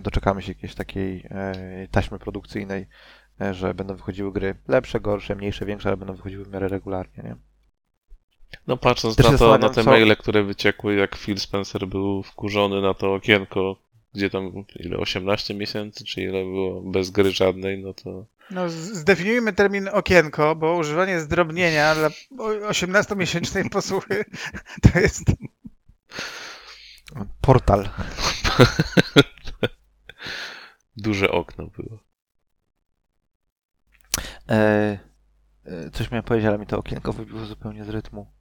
doczekamy 0.02 0.42
się 0.42 0.52
jakiejś 0.52 0.76
takiej 0.76 1.30
taśmy 1.92 2.20
produkcyjnej, 2.20 2.88
że 3.52 3.74
będą 3.74 3.96
wychodziły 3.96 4.32
gry 4.32 4.56
lepsze, 4.68 5.00
gorsze, 5.00 5.36
mniejsze, 5.36 5.66
większe, 5.66 5.90
ale 5.90 5.98
będą 5.98 6.14
wychodziły 6.14 6.46
w 6.46 6.50
miarę 6.50 6.68
regularnie, 6.68 7.24
nie? 7.24 7.49
No 8.68 8.78
patrząc 8.78 9.16
Też 9.16 9.32
na 9.32 9.38
to, 9.38 9.58
na 9.58 9.70
te 9.70 9.84
co- 9.84 9.90
maile, 9.90 10.16
które 10.18 10.44
wyciekły, 10.44 10.96
jak 10.96 11.16
Phil 11.16 11.40
Spencer 11.40 11.88
był 11.88 12.24
wkurzony 12.24 12.82
na 12.82 12.94
to 12.94 13.14
okienko, 13.14 13.80
gdzie 14.14 14.30
tam 14.30 14.52
ile 14.76 14.98
18 14.98 15.54
miesięcy, 15.54 16.06
czy 16.06 16.22
ile 16.22 16.44
było 16.44 16.82
bez 16.82 17.10
gry 17.10 17.32
żadnej, 17.32 17.84
no 17.84 17.94
to 17.94 18.26
No, 18.52 18.70
zdefiniujmy 18.70 19.54
termin 19.54 19.90
okienko, 19.94 20.56
bo 20.56 20.76
używanie 20.76 21.20
zdrobnienia 21.20 21.96
dla 21.96 22.08
o- 22.40 22.70
18-miesięcznej 22.70 23.70
posłuchy 23.80 24.26
to 24.94 25.00
jest 25.00 25.24
Portal. 27.42 27.90
duże 30.98 31.32
okno 31.32 31.68
było. 31.68 32.00
E, 34.50 35.00
e, 35.66 35.90
coś 35.92 36.12
miałem 36.12 36.24
powiedzieć, 36.24 36.48
ale 36.48 36.58
mi 36.58 36.68
to 36.68 36.78
okienko 36.80 37.14
wybiło 37.14 37.46
zupełnie 37.46 37.86
z 37.86 37.90
rytmu. 37.90 38.32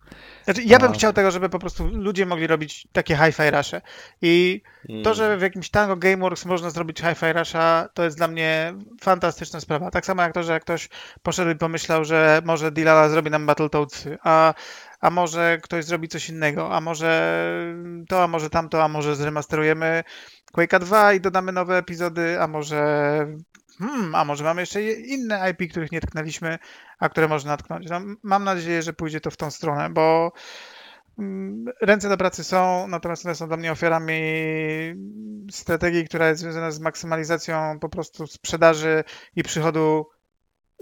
Znaczy, 0.44 0.62
ja 0.62 0.78
bym 0.78 0.90
A. 0.90 0.94
chciał 0.94 1.12
tego, 1.12 1.30
żeby 1.30 1.48
po 1.48 1.58
prostu 1.58 1.86
ludzie 1.86 2.26
mogli 2.26 2.46
robić 2.46 2.88
takie 2.92 3.16
hi-fi 3.16 3.50
rusze. 3.50 3.80
I 4.22 4.62
to, 5.04 5.14
że 5.14 5.36
w 5.36 5.42
jakimś 5.42 5.70
Tango 5.70 5.96
Gameworks 5.96 6.44
można 6.44 6.70
zrobić 6.70 7.00
hi-fi 7.00 7.32
rusha, 7.32 7.88
to 7.94 8.04
jest 8.04 8.16
dla 8.16 8.28
mnie 8.28 8.74
fantastyczna 9.00 9.60
sprawa. 9.60 9.90
Tak 9.90 10.06
samo 10.06 10.22
jak 10.22 10.32
to, 10.32 10.42
że 10.42 10.52
jak 10.52 10.62
ktoś 10.62 10.88
poszedł 11.22 11.50
i 11.50 11.56
pomyślał, 11.56 12.04
że 12.04 12.42
może 12.44 12.72
Dilala 12.72 13.08
zrobi 13.08 13.30
nam 13.30 13.46
Battletoadsy, 13.46 14.18
a, 14.24 14.54
a 15.00 15.10
może 15.10 15.58
ktoś 15.62 15.84
zrobi 15.84 16.08
coś 16.08 16.28
innego, 16.28 16.74
a 16.74 16.80
może 16.80 17.42
to, 18.08 18.22
a 18.22 18.28
może 18.28 18.50
tamto, 18.50 18.84
a 18.84 18.88
może 18.88 19.16
zremasterujemy 19.16 20.04
Quake'a 20.56 20.80
2 20.80 21.12
i 21.12 21.20
dodamy 21.20 21.52
nowe 21.52 21.78
epizody, 21.78 22.40
a 22.40 22.48
może 22.48 23.26
hmm, 23.78 24.14
a 24.14 24.24
może 24.24 24.44
mamy 24.44 24.62
jeszcze 24.62 24.82
inne 24.82 25.50
IP, 25.50 25.70
których 25.70 25.92
nie 25.92 26.00
tknęliśmy, 26.00 26.58
a 26.98 27.08
które 27.08 27.28
można 27.28 27.50
natknąć. 27.50 27.86
No, 27.90 28.00
mam 28.22 28.44
nadzieję, 28.44 28.82
że 28.82 28.92
pójdzie 28.92 29.20
to 29.20 29.30
w 29.30 29.36
tą 29.36 29.50
stronę, 29.50 29.90
bo 29.90 30.32
mm, 31.18 31.64
ręce 31.80 32.08
do 32.08 32.16
pracy 32.16 32.44
są, 32.44 32.88
natomiast 32.88 33.26
one 33.26 33.34
są 33.34 33.48
dla 33.48 33.56
mnie 33.56 33.72
ofiarami 33.72 34.20
strategii, 35.50 36.04
która 36.04 36.28
jest 36.28 36.40
związana 36.40 36.70
z 36.70 36.80
maksymalizacją 36.80 37.78
po 37.80 37.88
prostu 37.88 38.26
sprzedaży 38.26 39.04
i 39.36 39.42
przychodu 39.42 40.06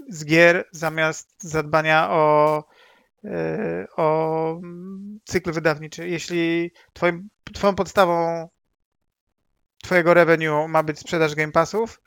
z 0.09 0.25
gier 0.25 0.65
zamiast 0.71 1.43
zadbania 1.43 2.09
o, 2.11 2.63
e, 3.23 3.87
o 3.97 4.51
mm, 4.63 5.19
cykl 5.25 5.51
wydawniczy. 5.51 6.07
Jeśli 6.07 6.71
twoim, 6.93 7.29
twoją 7.53 7.75
podstawą 7.75 8.47
twojego 9.83 10.13
revenue 10.13 10.67
ma 10.67 10.83
być 10.83 10.99
sprzedaż 10.99 11.35
Game 11.35 11.51
Passów, 11.51 12.01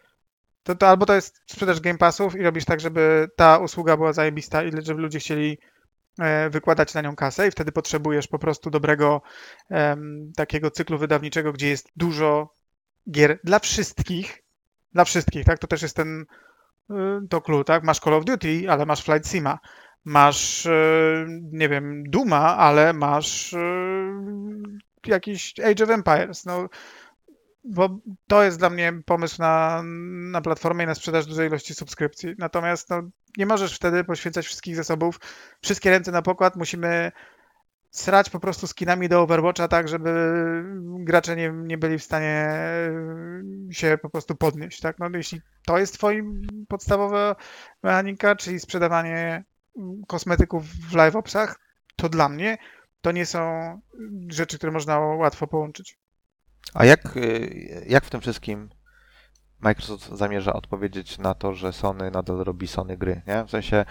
to, 0.63 0.75
to 0.75 0.89
albo 0.89 1.07
to 1.07 1.15
jest 1.15 1.43
sprzedaż 1.47 1.81
Game 1.81 1.99
Passów 1.99 2.37
i 2.37 2.43
robisz 2.43 2.65
tak, 2.65 2.81
żeby 2.81 3.29
ta 3.37 3.59
usługa 3.59 3.97
była 3.97 4.13
zajebista 4.13 4.65
i 4.65 4.71
żeby 4.83 5.03
ludzie 5.03 5.19
chcieli 5.19 5.59
e, 6.19 6.51
wykładać 6.51 6.95
na 6.95 7.01
nią 7.01 7.17
kasę 7.17 7.49
i 7.49 7.51
wtedy 7.51 7.73
potrzebujesz 7.73 8.27
po 8.27 8.39
prostu 8.39 8.71
dobrego 8.71 9.23
em, 9.71 10.33
takiego 10.37 10.71
cyklu 10.71 10.99
wydawniczego, 10.99 11.53
gdzie 11.53 11.69
jest 11.69 11.89
dużo 11.97 12.55
gier 13.11 13.39
dla 13.45 13.59
wszystkich, 13.59 14.43
dla 14.93 15.05
wszystkich, 15.05 15.45
tak? 15.45 15.59
To 15.59 15.67
też 15.67 15.83
jest 15.83 15.97
ten 15.97 16.27
y, 16.91 16.95
to 17.29 17.41
clue, 17.41 17.65
tak? 17.65 17.85
Masz 17.85 18.01
Call 18.01 18.15
of 18.15 18.25
Duty, 18.25 18.71
ale 18.71 18.87
masz 18.87 19.03
Flight 19.05 19.29
Sima. 19.29 19.59
Masz, 20.05 20.67
y, 20.67 21.27
nie 21.53 21.69
wiem, 21.69 22.05
Duma, 22.11 22.57
ale 22.57 22.93
masz 22.93 23.53
y, 23.53 23.59
jakiś 25.07 25.55
Age 25.61 25.85
of 25.85 25.91
Empires. 25.91 26.45
No, 26.45 26.69
bo 27.65 27.99
to 28.29 28.43
jest 28.43 28.59
dla 28.59 28.71
mnie 28.71 28.93
pomysł 29.07 29.37
na, 29.39 29.83
na 30.31 30.41
platformę 30.41 30.85
i 30.85 30.87
na 30.87 30.95
sprzedaż 30.95 31.27
dużej 31.27 31.49
ilości 31.49 31.75
subskrypcji. 31.75 32.35
Natomiast 32.39 32.91
no, 32.91 33.03
nie 33.37 33.47
możesz 33.47 33.77
wtedy 33.77 34.05
poświęcać 34.05 34.47
wszystkich 34.47 34.77
zasobów, 34.77 35.21
wszystkie 35.63 35.91
ręce 35.91 36.13
na 36.13 36.23
pokład, 36.23 36.57
musimy 36.57 37.13
srać 37.91 38.31
po 38.31 38.41
prostu 38.41 38.67
skinami 38.67 39.09
do 39.09 39.23
Overwatcha 39.23 39.69
tak, 39.69 39.89
żeby 39.89 40.11
gracze 40.83 41.37
nie, 41.37 41.53
nie 41.55 41.79
byli 41.79 41.99
w 41.99 42.05
stanie 42.05 42.29
e, 42.29 42.93
się 43.71 43.99
po 44.03 44.11
prostu 44.11 44.37
podnieść, 44.37 44.81
tak? 44.81 44.99
No 44.99 45.11
jeśli 45.15 45.41
to 45.67 45.79
jest 45.79 45.95
twoim 45.95 46.47
podstawowa 46.69 47.37
mechanika, 47.83 48.37
czyli 48.37 48.61
sprzedawanie 48.61 49.45
kosmetyków 50.07 50.65
w 50.67 50.95
live 50.95 51.17
opsach, 51.17 51.59
to 51.97 52.09
dla 52.09 52.29
mnie 52.29 52.59
to 53.01 53.13
nie 53.13 53.27
są 53.27 53.81
rzeczy, 54.29 54.59
które 54.59 54.73
można 54.73 54.99
łatwo 54.99 55.47
połączyć. 55.47 55.99
A 56.75 56.85
jak, 56.85 57.17
y, 57.17 57.85
jak 57.89 58.05
w 58.05 58.11
tym 58.11 58.21
wszystkim 58.21 58.71
Microsoft 59.61 60.09
zamierza 60.09 60.53
odpowiedzieć 60.53 61.19
na 61.19 61.35
to, 61.35 61.55
że 61.55 61.73
Sony 61.73 62.11
nadal 62.11 62.37
robi 62.37 62.67
Sony 62.67 62.97
gry, 62.97 63.23
nie? 63.27 63.45
W 63.45 63.51
sensie 63.51 63.85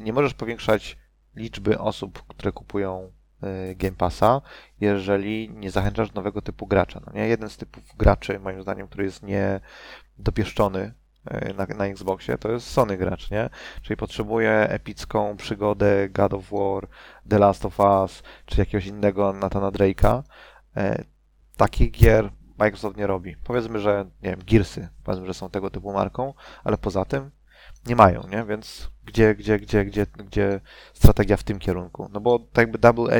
nie 0.00 0.12
możesz 0.12 0.34
powiększać 0.34 0.98
liczby 1.36 1.78
osób, 1.78 2.22
które 2.28 2.52
kupują 2.52 3.12
y, 3.70 3.74
Game 3.74 3.96
Passa, 3.96 4.40
jeżeli 4.80 5.50
nie 5.50 5.70
zachęcasz 5.70 6.12
nowego 6.14 6.42
typu 6.42 6.66
gracza. 6.66 7.00
No 7.06 7.12
nie? 7.12 7.28
Jeden 7.28 7.50
z 7.50 7.56
typów 7.56 7.82
graczy, 7.96 8.38
moim 8.38 8.62
zdaniem, 8.62 8.86
który 8.86 9.04
jest 9.04 9.22
niedopieszczony 9.22 10.94
y, 11.50 11.54
na, 11.54 11.66
na 11.66 11.86
Xboxie, 11.86 12.38
to 12.38 12.50
jest 12.50 12.70
Sony 12.70 12.96
gracz, 12.96 13.30
nie? 13.30 13.50
Czyli 13.82 13.96
potrzebuje 13.96 14.50
epicką 14.50 15.36
przygodę 15.36 16.08
God 16.08 16.34
of 16.34 16.50
War, 16.50 16.88
The 17.28 17.38
Last 17.38 17.64
of 17.64 17.80
Us, 17.80 18.22
czy 18.46 18.60
jakiegoś 18.60 18.86
innego 18.86 19.32
Nathana 19.32 19.70
Drake'a. 19.70 20.22
E, 21.56 21.58
Takich 21.58 21.90
gier 21.90 22.32
Microsoft 22.58 22.96
nie 22.96 23.06
robi. 23.06 23.36
Powiedzmy, 23.44 23.80
że 23.80 24.10
nie 24.22 24.30
wiem, 24.30 24.40
Gearsy, 24.46 24.88
powiedzmy, 25.04 25.26
że 25.26 25.34
są 25.34 25.50
tego 25.50 25.70
typu 25.70 25.92
marką, 25.92 26.34
ale 26.64 26.78
poza 26.78 27.04
tym 27.04 27.30
nie 27.86 27.96
mają, 27.96 28.22
nie? 28.28 28.44
Więc 28.44 28.90
gdzie, 29.04 29.34
gdzie, 29.34 29.58
gdzie, 29.58 29.84
gdzie, 29.84 30.06
gdzie 30.06 30.60
strategia 30.94 31.36
w 31.36 31.42
tym 31.42 31.58
kierunku? 31.58 32.08
No 32.12 32.20
bo 32.20 32.38
tak 32.38 32.62
jakby 32.62 32.78
Double 32.78 33.14
A 33.14 33.18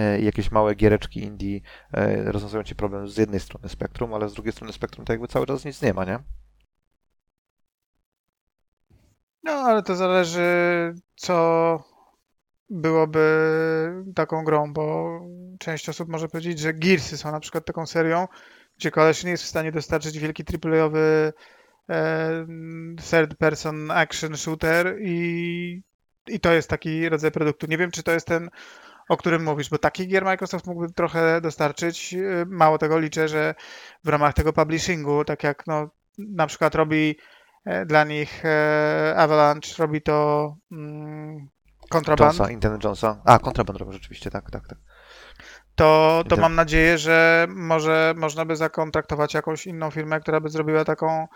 e, 0.00 0.20
i 0.20 0.24
jakieś 0.24 0.50
małe 0.50 0.74
giereczki 0.74 1.22
indie 1.22 1.60
e, 1.92 2.32
rozwiązują 2.32 2.62
ci 2.62 2.74
problem 2.74 3.08
z 3.08 3.16
jednej 3.16 3.40
strony 3.40 3.68
spektrum, 3.68 4.14
ale 4.14 4.28
z 4.28 4.34
drugiej 4.34 4.52
strony 4.52 4.72
spektrum 4.72 5.06
to 5.06 5.12
jakby 5.12 5.28
cały 5.28 5.46
czas 5.46 5.64
nic 5.64 5.82
nie 5.82 5.94
ma, 5.94 6.04
nie? 6.04 6.18
No, 9.42 9.52
ale 9.52 9.82
to 9.82 9.96
zależy, 9.96 10.42
co 11.16 11.91
byłoby 12.72 14.04
taką 14.14 14.44
grą, 14.44 14.72
bo 14.72 15.18
część 15.58 15.88
osób 15.88 16.08
może 16.08 16.28
powiedzieć, 16.28 16.58
że 16.58 16.74
Gearsy 16.74 17.16
są 17.16 17.32
na 17.32 17.40
przykład 17.40 17.64
taką 17.64 17.86
serią, 17.86 18.28
gdzie 18.78 18.90
koleś 18.90 19.24
nie 19.24 19.30
jest 19.30 19.44
w 19.44 19.46
stanie 19.48 19.72
dostarczyć 19.72 20.18
wielki 20.18 20.44
AAA-owy 20.64 21.32
e, 21.90 22.46
third 23.10 23.34
person 23.38 23.90
action 23.90 24.36
shooter 24.36 24.96
i, 25.00 25.82
i 26.28 26.40
to 26.40 26.52
jest 26.52 26.70
taki 26.70 27.08
rodzaj 27.08 27.30
produktu. 27.30 27.66
Nie 27.66 27.78
wiem, 27.78 27.90
czy 27.90 28.02
to 28.02 28.12
jest 28.12 28.26
ten, 28.26 28.50
o 29.08 29.16
którym 29.16 29.44
mówisz, 29.44 29.70
bo 29.70 29.78
takich 29.78 30.08
gier 30.08 30.24
Microsoft 30.24 30.66
mógłby 30.66 30.92
trochę 30.92 31.40
dostarczyć. 31.40 32.14
E, 32.14 32.44
Mało 32.46 32.78
tego 32.78 32.98
liczę, 32.98 33.28
że 33.28 33.54
w 34.04 34.08
ramach 34.08 34.34
tego 34.34 34.52
publishingu, 34.52 35.24
tak 35.24 35.42
jak 35.42 35.66
no, 35.66 35.90
na 36.18 36.46
przykład 36.46 36.74
robi 36.74 37.18
e, 37.64 37.86
dla 37.86 38.04
nich 38.04 38.42
Avalanche, 39.16 39.74
robi 39.78 40.02
to 40.02 40.56
Contraband, 41.92 42.38
Jonesa, 42.38 42.52
Indiana 42.52 42.78
Jonesa. 42.84 43.22
A, 43.24 43.38
kontraband 43.38 43.78
robią 43.78 43.92
rzeczywiście, 43.92 44.30
tak, 44.30 44.50
tak, 44.50 44.68
tak. 44.68 44.78
to, 45.74 46.22
to 46.28 46.36
mam 46.36 46.54
nadzieję, 46.54 46.98
że 46.98 47.46
może 47.50 48.14
można 48.16 48.44
by 48.44 48.56
zakontraktować 48.56 49.34
jakąś 49.34 49.66
inną 49.66 49.90
firmę, 49.90 50.20
która 50.20 50.40
by 50.40 50.48
zrobiła 50.48 50.84
taką 50.84 51.28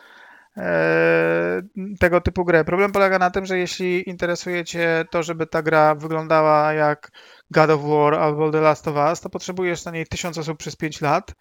e, 0.57 1.63
tego 2.01 2.21
typu 2.21 2.45
grę. 2.45 2.65
Problem 2.65 2.93
polega 2.93 3.19
na 3.19 3.31
tym, 3.31 3.47
że 3.47 3.59
jeśli 3.59 4.09
interesuje 4.09 4.65
Cię 4.65 5.05
to, 5.11 5.23
żeby 5.23 5.47
ta 5.47 5.63
gra 5.63 5.95
wyglądała 5.95 6.73
jak 6.73 7.11
God 7.51 7.71
of 7.71 7.81
War 7.83 8.15
albo 8.15 8.51
The 8.51 8.61
Last 8.61 8.89
of 8.89 8.97
Us, 8.97 9.21
to 9.21 9.31
potrzebujesz 9.31 9.85
na 9.85 9.93
niej 9.93 10.07
tysiąc 10.07 10.39
osób 10.39 10.59
przez 10.59 10.77
5 10.77 11.01
lat 11.01 11.33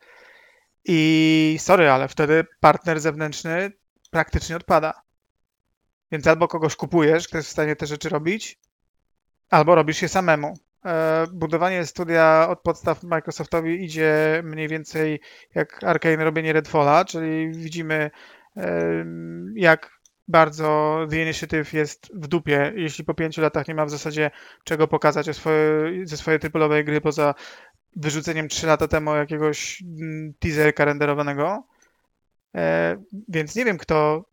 i 0.86 1.58
sorry, 1.60 1.90
ale 1.90 2.08
wtedy 2.08 2.46
partner 2.60 3.00
zewnętrzny 3.00 3.72
praktycznie 4.12 4.56
odpada. 4.56 5.02
Więc 6.12 6.28
albo 6.28 6.48
kogoś 6.48 6.76
kupujesz, 6.76 7.28
kto 7.28 7.38
jest 7.38 7.50
w 7.50 7.52
stanie 7.52 7.76
te 7.76 7.86
rzeczy 7.86 8.10
robić, 8.10 8.60
albo 9.50 9.76
robisz 9.76 10.02
je 10.02 10.10
samemu. 10.10 10.54
E, 10.86 11.26
Budowanie 11.34 11.86
studia 11.86 12.48
od 12.50 12.62
podstaw 12.62 13.04
Microsoftowi 13.04 13.84
idzie 13.84 14.42
mniej 14.44 14.68
więcej 14.68 15.20
jak 15.56 15.84
Arkane 15.84 16.24
robienie 16.24 16.54
Redfalla, 16.54 17.06
czyli 17.06 17.52
widzimy 17.52 18.12
jak 19.56 20.00
bardzo 20.28 21.00
The 21.10 21.22
Initiative 21.22 21.74
jest 21.74 22.12
w 22.14 22.28
dupie, 22.28 22.74
jeśli 22.76 23.04
po 23.06 23.14
pięciu 23.14 23.42
latach 23.42 23.68
nie 23.68 23.76
ma 23.76 23.86
w 23.86 23.90
zasadzie 23.90 24.32
czego 24.64 24.88
pokazać 24.88 25.26
ze 26.04 26.18
swojej 26.18 26.40
tryplowej 26.40 26.86
gry 26.86 27.02
poza 27.02 27.34
wyrzuceniem 27.96 28.48
3 28.48 28.68
lata 28.68 28.88
temu 28.88 29.16
jakiegoś 29.16 29.84
mm, 30.02 30.34
teaserka 30.40 30.86
renderowanego. 30.86 31.68
E, 32.56 32.98
więc 33.28 33.56
nie 33.56 33.66
wiem, 33.66 33.78
kto, 33.78 34.26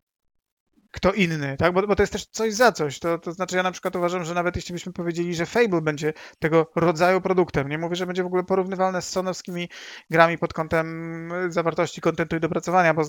kto 0.92 1.12
inny, 1.12 1.56
tak? 1.56 1.72
Bo, 1.72 1.86
bo 1.86 1.96
to 1.96 2.02
jest 2.02 2.12
też 2.12 2.26
coś 2.26 2.54
za 2.54 2.72
coś. 2.72 2.98
To, 2.98 3.18
to 3.18 3.32
znaczy, 3.32 3.56
ja 3.56 3.62
na 3.62 3.70
przykład 3.72 3.96
uważam, 3.96 4.24
że 4.24 4.34
nawet 4.34 4.56
jeśli 4.56 4.72
byśmy 4.72 4.92
powiedzieli, 4.92 5.34
że 5.34 5.46
Fable 5.46 5.80
będzie 5.80 6.12
tego 6.38 6.70
rodzaju 6.76 7.20
produktem, 7.20 7.68
nie 7.68 7.78
mówię, 7.78 7.96
że 7.96 8.06
będzie 8.06 8.22
w 8.22 8.26
ogóle 8.26 8.44
porównywalne 8.44 9.02
z 9.02 9.08
sonowskimi 9.08 9.68
grami 10.10 10.38
pod 10.38 10.52
kątem 10.52 11.30
zawartości 11.48 12.00
kontentu 12.00 12.36
i 12.36 12.40
dopracowania, 12.40 12.94
bo 12.94 13.02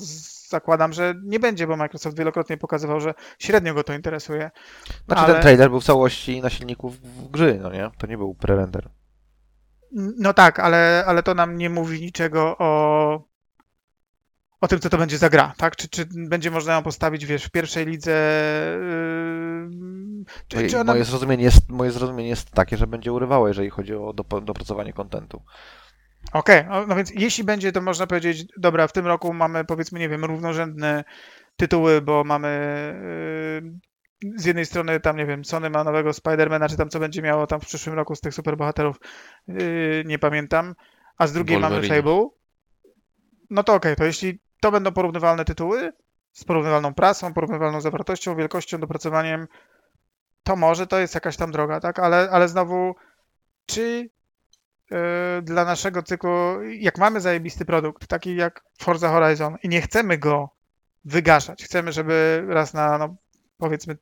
zakładam, 0.50 0.94
że 0.94 1.14
nie 1.24 1.40
będzie, 1.40 1.68
bo 1.68 1.78
Microsoft 1.78 2.18
wielokrotnie 2.18 2.58
pokazywał, 2.58 3.02
że 3.02 3.14
średnio 3.40 3.74
go 3.74 3.84
to 3.84 3.94
interesuje. 3.94 4.52
Znaczy 5.06 5.22
Ale- 5.22 5.34
ten 5.34 5.42
trailer 5.42 5.70
był 5.70 5.80
w 5.82 5.86
całości 5.86 6.42
na 6.42 6.50
silniku 6.50 6.90
w- 6.90 7.00
w 7.00 7.28
gry, 7.32 7.60
no 7.64 7.72
nie? 7.72 7.90
To 7.98 8.08
nie 8.08 8.18
był 8.18 8.34
pre-render. 8.36 8.90
No 10.18 10.34
tak, 10.34 10.60
ale, 10.60 11.04
ale 11.08 11.24
to 11.24 11.34
nam 11.34 11.58
nie 11.58 11.70
mówi 11.70 12.02
niczego 12.02 12.56
o, 12.60 13.33
o 14.64 14.68
tym, 14.68 14.80
co 14.80 14.90
to 14.90 14.98
będzie 14.98 15.18
za 15.18 15.30
gra, 15.30 15.54
tak? 15.58 15.76
Czy, 15.76 15.90
czy 15.90 16.06
będzie 16.14 16.52
można 16.52 16.74
ją 16.74 16.84
postawić, 16.84 17.26
wiesz, 17.26 17.44
w 17.46 17.52
pierwszej 17.52 17.86
lidze? 17.86 18.12
Yy, 18.82 20.26
czy, 20.48 20.58
Moje, 20.58 20.70
czy 20.70 20.80
ona... 20.80 20.92
moje, 20.94 21.04
zrozumienie 21.04 21.44
jest, 21.44 21.70
moje 21.70 21.92
zrozumienie 21.92 22.30
jest 22.30 22.52
takie, 22.52 22.78
że 22.78 22.88
będzie 22.88 23.14
urywało, 23.14 23.48
jeżeli 23.48 23.70
chodzi 23.70 23.96
o 23.96 24.14
dop- 24.14 24.44
dopracowanie 24.46 24.94
kontentu. 24.94 25.44
Okej, 26.34 26.66
no- 26.70 26.88
no 26.88 26.96
więc 26.96 27.12
jeśli 27.16 27.44
będzie, 27.44 27.72
to 27.72 27.82
można 27.82 28.08
powiedzieć, 28.08 28.46
dobra, 28.58 28.88
w 28.88 28.94
tym 28.94 29.08
roku 29.08 29.34
mamy, 29.34 29.66
powiedzmy, 29.66 30.00
nie 30.00 30.10
wiem, 30.10 30.26
równorzędne 30.26 31.04
tytuły, 31.56 32.02
bo 32.02 32.24
mamy 32.24 32.50
yy, 34.24 34.34
z 34.38 34.46
jednej 34.46 34.66
strony 34.66 35.00
tam, 35.00 35.18
nie 35.18 35.26
wiem, 35.26 35.46
Sony 35.46 35.70
ma 35.70 35.84
nowego 35.84 36.14
Spidermana, 36.14 36.70
czy 36.70 36.78
tam 36.78 36.90
co 36.90 37.00
będzie 37.00 37.22
miało 37.22 37.48
tam 37.48 37.62
w 37.62 37.66
przyszłym 37.66 37.96
roku 37.96 38.16
z 38.16 38.22
tych 38.22 38.34
superbohaterów, 38.34 38.96
yy, 39.48 40.04
nie 40.06 40.20
pamiętam, 40.20 40.76
a 41.18 41.28
z 41.28 41.34
drugiej 41.34 41.60
mamy 41.60 41.76
Wolverine. 41.76 41.96
Fable, 41.96 42.28
no 43.50 43.64
to 43.64 43.74
okej, 43.74 43.96
to 43.96 44.06
jeśli 44.06 44.44
to 44.64 44.72
będą 44.72 44.92
porównywalne 44.92 45.46
tytuły, 45.46 45.94
z 46.32 46.44
porównywalną 46.44 46.94
prasą, 46.94 47.34
porównywalną 47.34 47.82
zawartością, 47.82 48.36
wielkością, 48.36 48.78
dopracowaniem, 48.78 49.48
to 50.44 50.56
może 50.56 50.88
to 50.88 51.00
jest 51.00 51.16
jakaś 51.16 51.38
tam 51.38 51.52
droga, 51.52 51.80
tak? 51.80 52.00
Ale, 52.00 52.30
ale 52.32 52.48
znowu, 52.48 52.96
czy 53.66 54.10
yy, 54.92 54.98
dla 55.42 55.66
naszego 55.66 56.04
cyklu, 56.04 56.64
jak 56.64 56.98
mamy 56.98 57.22
zajebisty 57.22 57.66
produkt, 57.66 58.08
taki 58.08 58.36
jak 58.36 58.64
Forza 58.80 59.10
Horizon 59.10 59.58
i 59.64 59.70
nie 59.70 59.82
chcemy 59.82 60.18
go 60.18 60.50
wygaszać, 61.06 61.64
chcemy, 61.64 61.92
żeby 61.92 62.46
raz 62.48 62.74
na, 62.74 62.98
no 62.98 63.16
powiedzmy, 63.58 63.98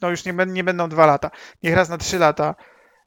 no 0.00 0.10
już 0.10 0.24
nie, 0.24 0.34
nie 0.46 0.64
będą 0.64 0.88
dwa 0.88 1.06
lata, 1.06 1.30
niech 1.62 1.74
raz 1.74 1.88
na 1.88 1.98
trzy 1.98 2.18
lata 2.18 2.54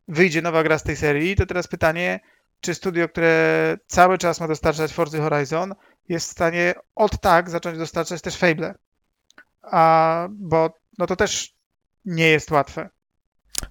wyjdzie 0.08 0.42
nowa 0.42 0.64
gra 0.64 0.78
z 0.78 0.84
tej 0.84 0.96
serii, 0.96 1.36
to 1.36 1.46
teraz 1.46 1.68
pytanie, 1.68 2.20
czy 2.62 2.74
studio, 2.74 3.10
które 3.10 3.78
cały 3.88 4.18
czas 4.18 4.40
ma 4.40 4.48
dostarczać 4.48 4.94
Forza 4.94 5.30
Horizon, 5.30 5.76
jest 6.10 6.28
w 6.28 6.32
stanie 6.32 6.74
od 6.96 7.22
tak 7.22 7.50
zacząć 7.50 7.78
dostarczać 7.78 8.22
też 8.22 8.38
Fable. 8.38 8.76
A, 9.62 10.28
bo 10.32 10.74
no 10.98 11.08
to 11.08 11.16
też 11.16 11.56
nie 12.06 12.28
jest 12.28 12.52
łatwe. 12.52 12.90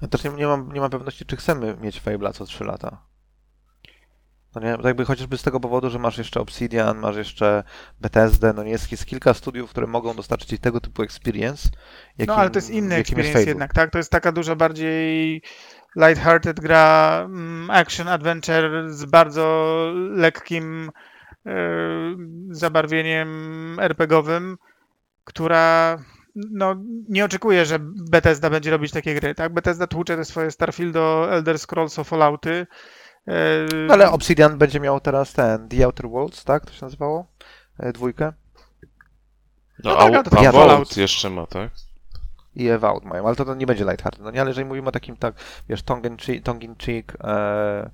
Ja 0.03 0.09
też 0.09 0.25
nie, 0.25 0.31
nie, 0.31 0.47
mam, 0.47 0.73
nie 0.73 0.81
mam 0.81 0.91
pewności, 0.91 1.27
czy 1.27 1.37
chcemy 1.37 1.77
mieć 1.77 2.03
Fable'a 2.03 2.33
co 2.33 2.45
3 2.45 2.65
lata. 2.65 3.11
No 4.55 4.61
nie, 4.61 4.77
jakby 4.85 5.05
chociażby 5.05 5.39
z 5.39 5.43
tego 5.43 5.61
powodu, 5.61 5.91
że 5.91 5.99
masz 5.99 6.19
jeszcze 6.19 6.41
Obsidian, 6.41 6.99
masz 6.99 7.17
jeszcze 7.17 7.65
Bethesdę, 8.01 8.53
no 8.53 8.63
jest, 8.63 8.93
jest 8.93 9.07
kilka 9.07 9.35
studiów, 9.35 9.71
które 9.71 9.87
mogą 9.87 10.15
dostarczyć 10.15 10.49
ci 10.49 10.59
tego 10.59 10.81
typu 10.81 11.03
experience. 11.03 11.69
Jakim, 12.19 12.35
no 12.35 12.41
ale 12.41 12.51
to 12.51 12.59
jest 12.59 12.71
inny 12.71 12.95
experience 12.95 13.33
Fable. 13.33 13.49
jednak, 13.49 13.75
tak? 13.75 13.91
To 13.91 13.99
jest 13.99 14.11
taka 14.11 14.33
dużo 14.33 14.57
bardziej 14.57 15.43
light-hearted 15.97 16.61
gra, 16.61 17.23
mm, 17.25 17.71
action 17.71 18.09
adventure 18.09 18.91
z 18.91 19.05
bardzo 19.05 19.87
lekkim 20.11 20.91
zabarwieniem 22.51 23.29
RPGowym, 23.81 24.59
która 25.25 25.99
no, 26.35 26.77
nie 27.09 27.25
oczekuje, 27.25 27.65
że 27.67 27.79
Bethesda 28.11 28.51
będzie 28.51 28.71
robić 28.71 28.93
takie 28.93 29.15
gry, 29.15 29.35
tak? 29.35 29.55
Bethesda 29.55 29.87
tłucze 29.87 30.17
te 30.17 30.25
swoje 30.25 30.51
Starfieldo, 30.51 31.33
Elder 31.33 31.59
Scrolls, 31.59 31.97
Fallouty. 32.05 32.67
e, 33.29 33.35
No 33.89 33.95
ale 33.95 34.11
Obsidian 34.11 34.59
będzie 34.59 34.81
miał 34.81 35.01
teraz 35.01 35.33
ten 35.33 35.69
The 35.69 35.85
Outer 35.85 36.09
Worlds, 36.09 36.45
tak? 36.45 36.67
To 36.67 36.73
się 36.73 36.87
nazywało? 36.87 37.27
E, 37.79 37.93
Dwójkę. 37.93 38.33
No, 39.85 39.91
No 39.91 39.99
a, 39.99 40.23
tak, 40.23 40.39
a 40.39 40.43
ja 40.43 40.53
Vault 40.53 40.69
Fallout. 40.71 40.97
jeszcze 40.97 41.31
ma, 41.31 41.47
tak? 41.47 41.71
I 42.57 42.69
Evout 42.69 43.05
mają, 43.05 43.27
ale 43.27 43.37
to, 43.37 43.45
to 43.45 43.55
nie 43.55 43.67
będzie 43.67 43.85
lighthearted, 43.85 44.23
no 44.25 44.31
nie? 44.31 44.41
Ale 44.41 44.51
jeżeli 44.51 44.65
mówimy 44.67 44.89
o 44.89 44.93
takim, 44.93 45.17
tak, 45.17 45.35
wiesz, 45.69 45.83
tongue 45.83 46.11
in 46.11 46.17
cheek, 46.17 46.45
tongue 46.45 46.65
in 46.65 46.77
cheek 46.77 47.13
e, 47.21 47.29
e, 47.29 47.91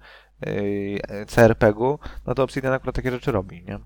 CRPG-u, 1.26 1.98
no 2.26 2.34
to 2.34 2.42
Obsidian 2.42 2.72
akurat 2.72 2.96
takie 2.96 3.10
rzeczy 3.10 3.32
robi, 3.32 3.64
nie? 3.64 3.78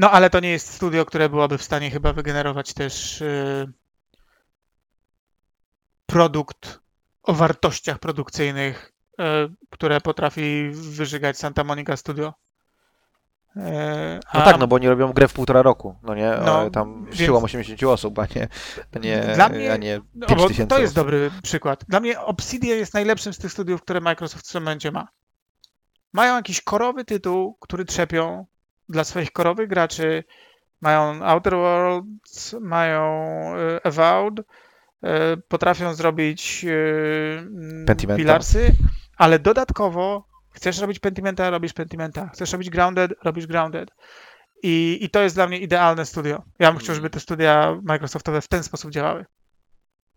No 0.00 0.10
ale 0.10 0.30
to 0.30 0.40
nie 0.40 0.50
jest 0.50 0.72
studio, 0.72 1.04
które 1.04 1.28
byłoby 1.28 1.58
w 1.58 1.62
stanie 1.62 1.90
chyba 1.90 2.12
wygenerować 2.12 2.74
też 2.74 3.20
y, 3.20 3.72
produkt 6.06 6.80
o 7.22 7.32
wartościach 7.34 7.98
produkcyjnych, 7.98 8.92
y, 9.12 9.24
które 9.70 10.00
potrafi 10.00 10.70
wyżygać 10.70 11.38
Santa 11.38 11.64
Monica 11.64 11.96
Studio. 11.96 12.34
Y, 13.56 13.60
No 14.34 14.40
a 14.40 14.44
tak, 14.44 14.58
no 14.58 14.66
bo 14.66 14.76
oni 14.76 14.88
robią 14.88 15.12
grę 15.12 15.28
w 15.28 15.32
półtora 15.32 15.62
roku, 15.62 15.94
no 16.02 16.14
nie? 16.14 16.32
No, 16.44 16.64
E, 16.66 16.70
tam 16.70 17.04
więc- 17.04 17.16
siłą 17.16 17.42
80 17.42 17.82
osób, 17.92 18.18
a 18.18 18.26
nie, 18.36 18.48
a 18.96 18.98
nie, 18.98 19.32
Dla 19.34 19.48
mnie- 19.48 19.72
a 19.72 19.76
nie 19.76 20.00
no, 20.14 20.26
5 20.26 20.40
bo 20.42 20.48
tysięcy 20.48 20.68
to 20.68 20.78
jest 20.78 20.92
osób. 20.92 20.96
dobry 21.06 21.30
przykład. 21.42 21.84
Dla 21.88 22.00
mnie 22.00 22.20
Obsidian 22.20 22.78
jest 22.78 22.94
najlepszym 22.94 23.32
z 23.32 23.38
tych 23.38 23.52
studiów, 23.52 23.82
które 23.82 24.00
Microsoft 24.00 24.48
w 24.48 24.52
tym 24.52 24.62
momencie 24.62 24.90
ma. 24.92 25.08
Mają 26.12 26.36
jakiś 26.36 26.60
korowy 26.62 27.04
tytuł, 27.04 27.56
który 27.60 27.84
trzepią 27.84 28.46
dla 28.88 29.04
swoich 29.04 29.32
korowych 29.32 29.68
graczy. 29.68 30.24
Mają 30.80 31.24
Outer 31.24 31.54
Worlds, 31.56 32.56
mają 32.60 33.30
Avowed, 33.84 34.38
y, 34.40 34.44
potrafią 35.48 35.94
zrobić 35.94 36.64
y, 36.64 37.38
mm, 37.40 37.86
Pentimenta. 37.86 38.18
Pilarsy, 38.22 38.72
ale 39.16 39.38
dodatkowo 39.38 40.29
chcesz 40.50 40.78
robić 40.78 40.98
Pentimenta, 40.98 41.50
robisz 41.50 41.72
Pentimenta. 41.72 42.28
Chcesz 42.28 42.52
robić 42.52 42.70
Grounded, 42.70 43.12
robisz 43.24 43.46
Grounded. 43.46 43.90
I, 44.62 44.98
I 45.00 45.10
to 45.10 45.20
jest 45.20 45.36
dla 45.36 45.46
mnie 45.46 45.58
idealne 45.58 46.06
studio. 46.06 46.42
Ja 46.58 46.72
bym 46.72 46.80
chciał, 46.80 46.94
żeby 46.94 47.10
te 47.10 47.20
studia 47.20 47.80
Microsoftowe 47.82 48.40
w 48.40 48.48
ten 48.48 48.62
sposób 48.62 48.90
działały. 48.90 49.24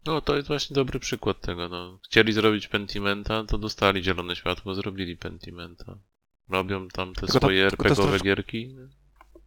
No 0.05 0.21
to 0.21 0.35
jest 0.35 0.47
właśnie 0.47 0.73
dobry 0.73 0.99
przykład 0.99 1.41
tego. 1.41 1.69
No. 1.69 1.99
Chcieli 2.05 2.33
zrobić 2.33 2.67
Pentimenta, 2.67 3.43
to 3.47 3.57
dostali 3.57 4.03
zielone 4.03 4.35
światło, 4.35 4.73
zrobili 4.73 5.17
Pentimenta. 5.17 5.97
Robią 6.49 6.87
tam 6.87 7.13
te 7.13 7.21
Tylko 7.21 7.39
swoje 7.39 7.61
to 7.61 7.67
RPGowe 7.67 7.95
troszkę- 7.95 8.25
gierki. 8.25 8.75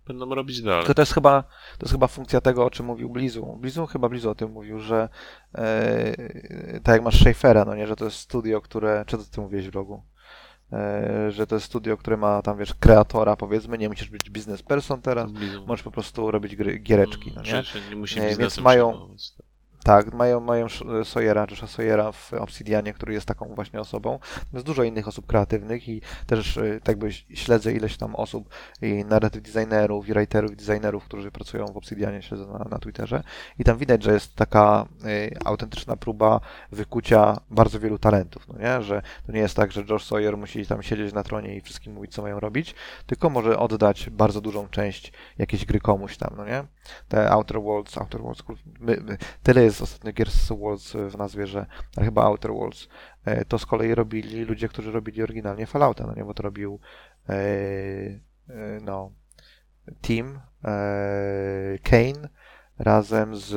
Będą 0.06 0.34
robić 0.34 0.62
dalej. 0.62 0.80
Tylko 0.80 0.94
to 0.94 1.02
jest 1.02 1.14
chyba, 1.14 1.42
to 1.42 1.82
jest 1.82 1.92
chyba 1.92 2.06
funkcja 2.06 2.40
tego, 2.40 2.64
o 2.64 2.70
czym 2.70 2.86
mówił 2.86 3.10
Blizu. 3.10 3.58
Blizu 3.60 3.86
chyba 3.86 4.08
Blizu 4.08 4.30
o 4.30 4.34
tym 4.34 4.50
mówił, 4.50 4.80
że 4.80 5.08
e, 5.54 6.80
tak 6.84 6.92
jak 6.92 7.02
masz 7.02 7.20
Schaeffera, 7.20 7.64
no 7.64 7.74
nie, 7.74 7.86
że 7.86 7.96
to 7.96 8.04
jest 8.04 8.16
studio, 8.16 8.60
które, 8.60 9.04
czy 9.06 9.16
to 9.16 9.24
ty 9.24 9.40
mówiłeś 9.40 9.68
w 9.68 9.74
rogu? 9.74 10.02
E, 10.72 11.30
że 11.32 11.46
to 11.46 11.54
jest 11.54 11.66
studio, 11.66 11.96
które 11.96 12.16
ma 12.16 12.42
tam, 12.42 12.58
wiesz, 12.58 12.74
kreatora, 12.74 13.36
powiedzmy, 13.36 13.78
nie 13.78 13.88
musisz 13.88 14.10
być 14.10 14.30
biznes 14.30 14.62
person 14.62 15.02
teraz, 15.02 15.30
możesz 15.66 15.82
po 15.82 15.90
prostu 15.90 16.30
robić 16.30 16.56
gry, 16.56 16.78
giereczki, 16.78 17.32
no 17.36 17.42
nie? 17.42 17.50
Że 17.50 17.64
się 17.64 17.80
nie 17.90 17.96
musi 17.96 18.20
Nie, 18.20 18.36
więc 18.36 18.58
mają-. 18.58 19.08
Tak, 19.86 20.14
mają, 20.14 20.40
mają 20.40 20.66
Sawyera, 21.04 21.46
Josha 21.50 21.66
Sawyera 21.66 22.12
w 22.12 22.32
Obsidianie, 22.32 22.92
który 22.92 23.14
jest 23.14 23.26
taką 23.26 23.54
właśnie 23.54 23.80
osobą. 23.80 24.18
Jest 24.52 24.66
dużo 24.66 24.82
innych 24.82 25.08
osób 25.08 25.26
kreatywnych 25.26 25.88
i 25.88 26.00
też 26.26 26.56
y, 26.56 26.80
tak 26.84 26.98
by 26.98 27.12
śledzę 27.12 27.72
ileś 27.72 27.96
tam 27.96 28.14
osób 28.14 28.48
i 28.82 29.04
narrative 29.04 29.42
designerów, 29.42 30.08
i 30.08 30.12
writerów, 30.12 30.52
i 30.52 30.56
designerów, 30.56 31.04
którzy 31.04 31.30
pracują 31.30 31.66
w 31.66 31.76
Obsidianie, 31.76 32.22
śledzę 32.22 32.46
na, 32.46 32.64
na 32.70 32.78
Twitterze. 32.78 33.22
I 33.58 33.64
tam 33.64 33.78
widać, 33.78 34.02
że 34.02 34.12
jest 34.12 34.34
taka 34.34 34.86
y, 35.04 35.36
autentyczna 35.44 35.96
próba 35.96 36.40
wykucia 36.72 37.36
bardzo 37.50 37.80
wielu 37.80 37.98
talentów, 37.98 38.48
no 38.48 38.58
nie? 38.58 38.82
Że 38.82 39.02
to 39.26 39.32
nie 39.32 39.40
jest 39.40 39.56
tak, 39.56 39.72
że 39.72 39.84
Josh 39.90 40.04
Sawyer 40.04 40.36
musi 40.36 40.66
tam 40.66 40.82
siedzieć 40.82 41.14
na 41.14 41.22
tronie 41.22 41.56
i 41.56 41.60
wszystkim 41.60 41.92
mówić, 41.92 42.12
co 42.12 42.22
mają 42.22 42.40
robić, 42.40 42.74
tylko 43.06 43.30
może 43.30 43.58
oddać 43.58 44.10
bardzo 44.10 44.40
dużą 44.40 44.68
część 44.68 45.12
jakiejś 45.38 45.64
gry 45.64 45.80
komuś 45.80 46.16
tam, 46.16 46.34
no 46.36 46.44
nie? 46.44 46.64
Te 47.08 47.30
Outer 47.30 47.62
Worlds, 47.62 47.98
Outer 47.98 48.20
Worlds, 48.20 48.42
my, 48.80 48.96
my, 49.04 49.18
tyle 49.42 49.62
jest 49.62 49.75
ostatnio 49.82 50.12
gier 50.12 50.30
z 50.30 50.48
Worlds 50.48 50.92
w 50.92 51.18
nazwie, 51.18 51.46
że 51.46 51.66
ale 51.96 52.06
chyba 52.06 52.22
Outer 52.22 52.52
Worlds, 52.52 52.88
e, 53.24 53.44
to 53.44 53.58
z 53.58 53.66
kolei 53.66 53.94
robili 53.94 54.44
ludzie, 54.44 54.68
którzy 54.68 54.92
robili 54.92 55.22
oryginalnie 55.22 55.66
Fallouta, 55.66 56.06
no 56.06 56.14
nie? 56.14 56.24
Bo 56.24 56.34
to 56.34 56.42
robił 56.42 56.80
e, 57.28 57.32
e, 57.34 58.20
no 58.82 59.12
Team, 60.00 60.40
e, 60.64 61.78
Kane 61.82 62.28
razem 62.78 63.36
z 63.36 63.52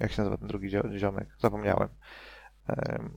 jak 0.00 0.12
się 0.12 0.22
nazywa 0.22 0.36
ten 0.36 0.48
drugi 0.48 0.68
zio- 0.70 0.98
ziomek? 0.98 1.28
Zapomniałem. 1.38 1.88
Em, 2.68 3.10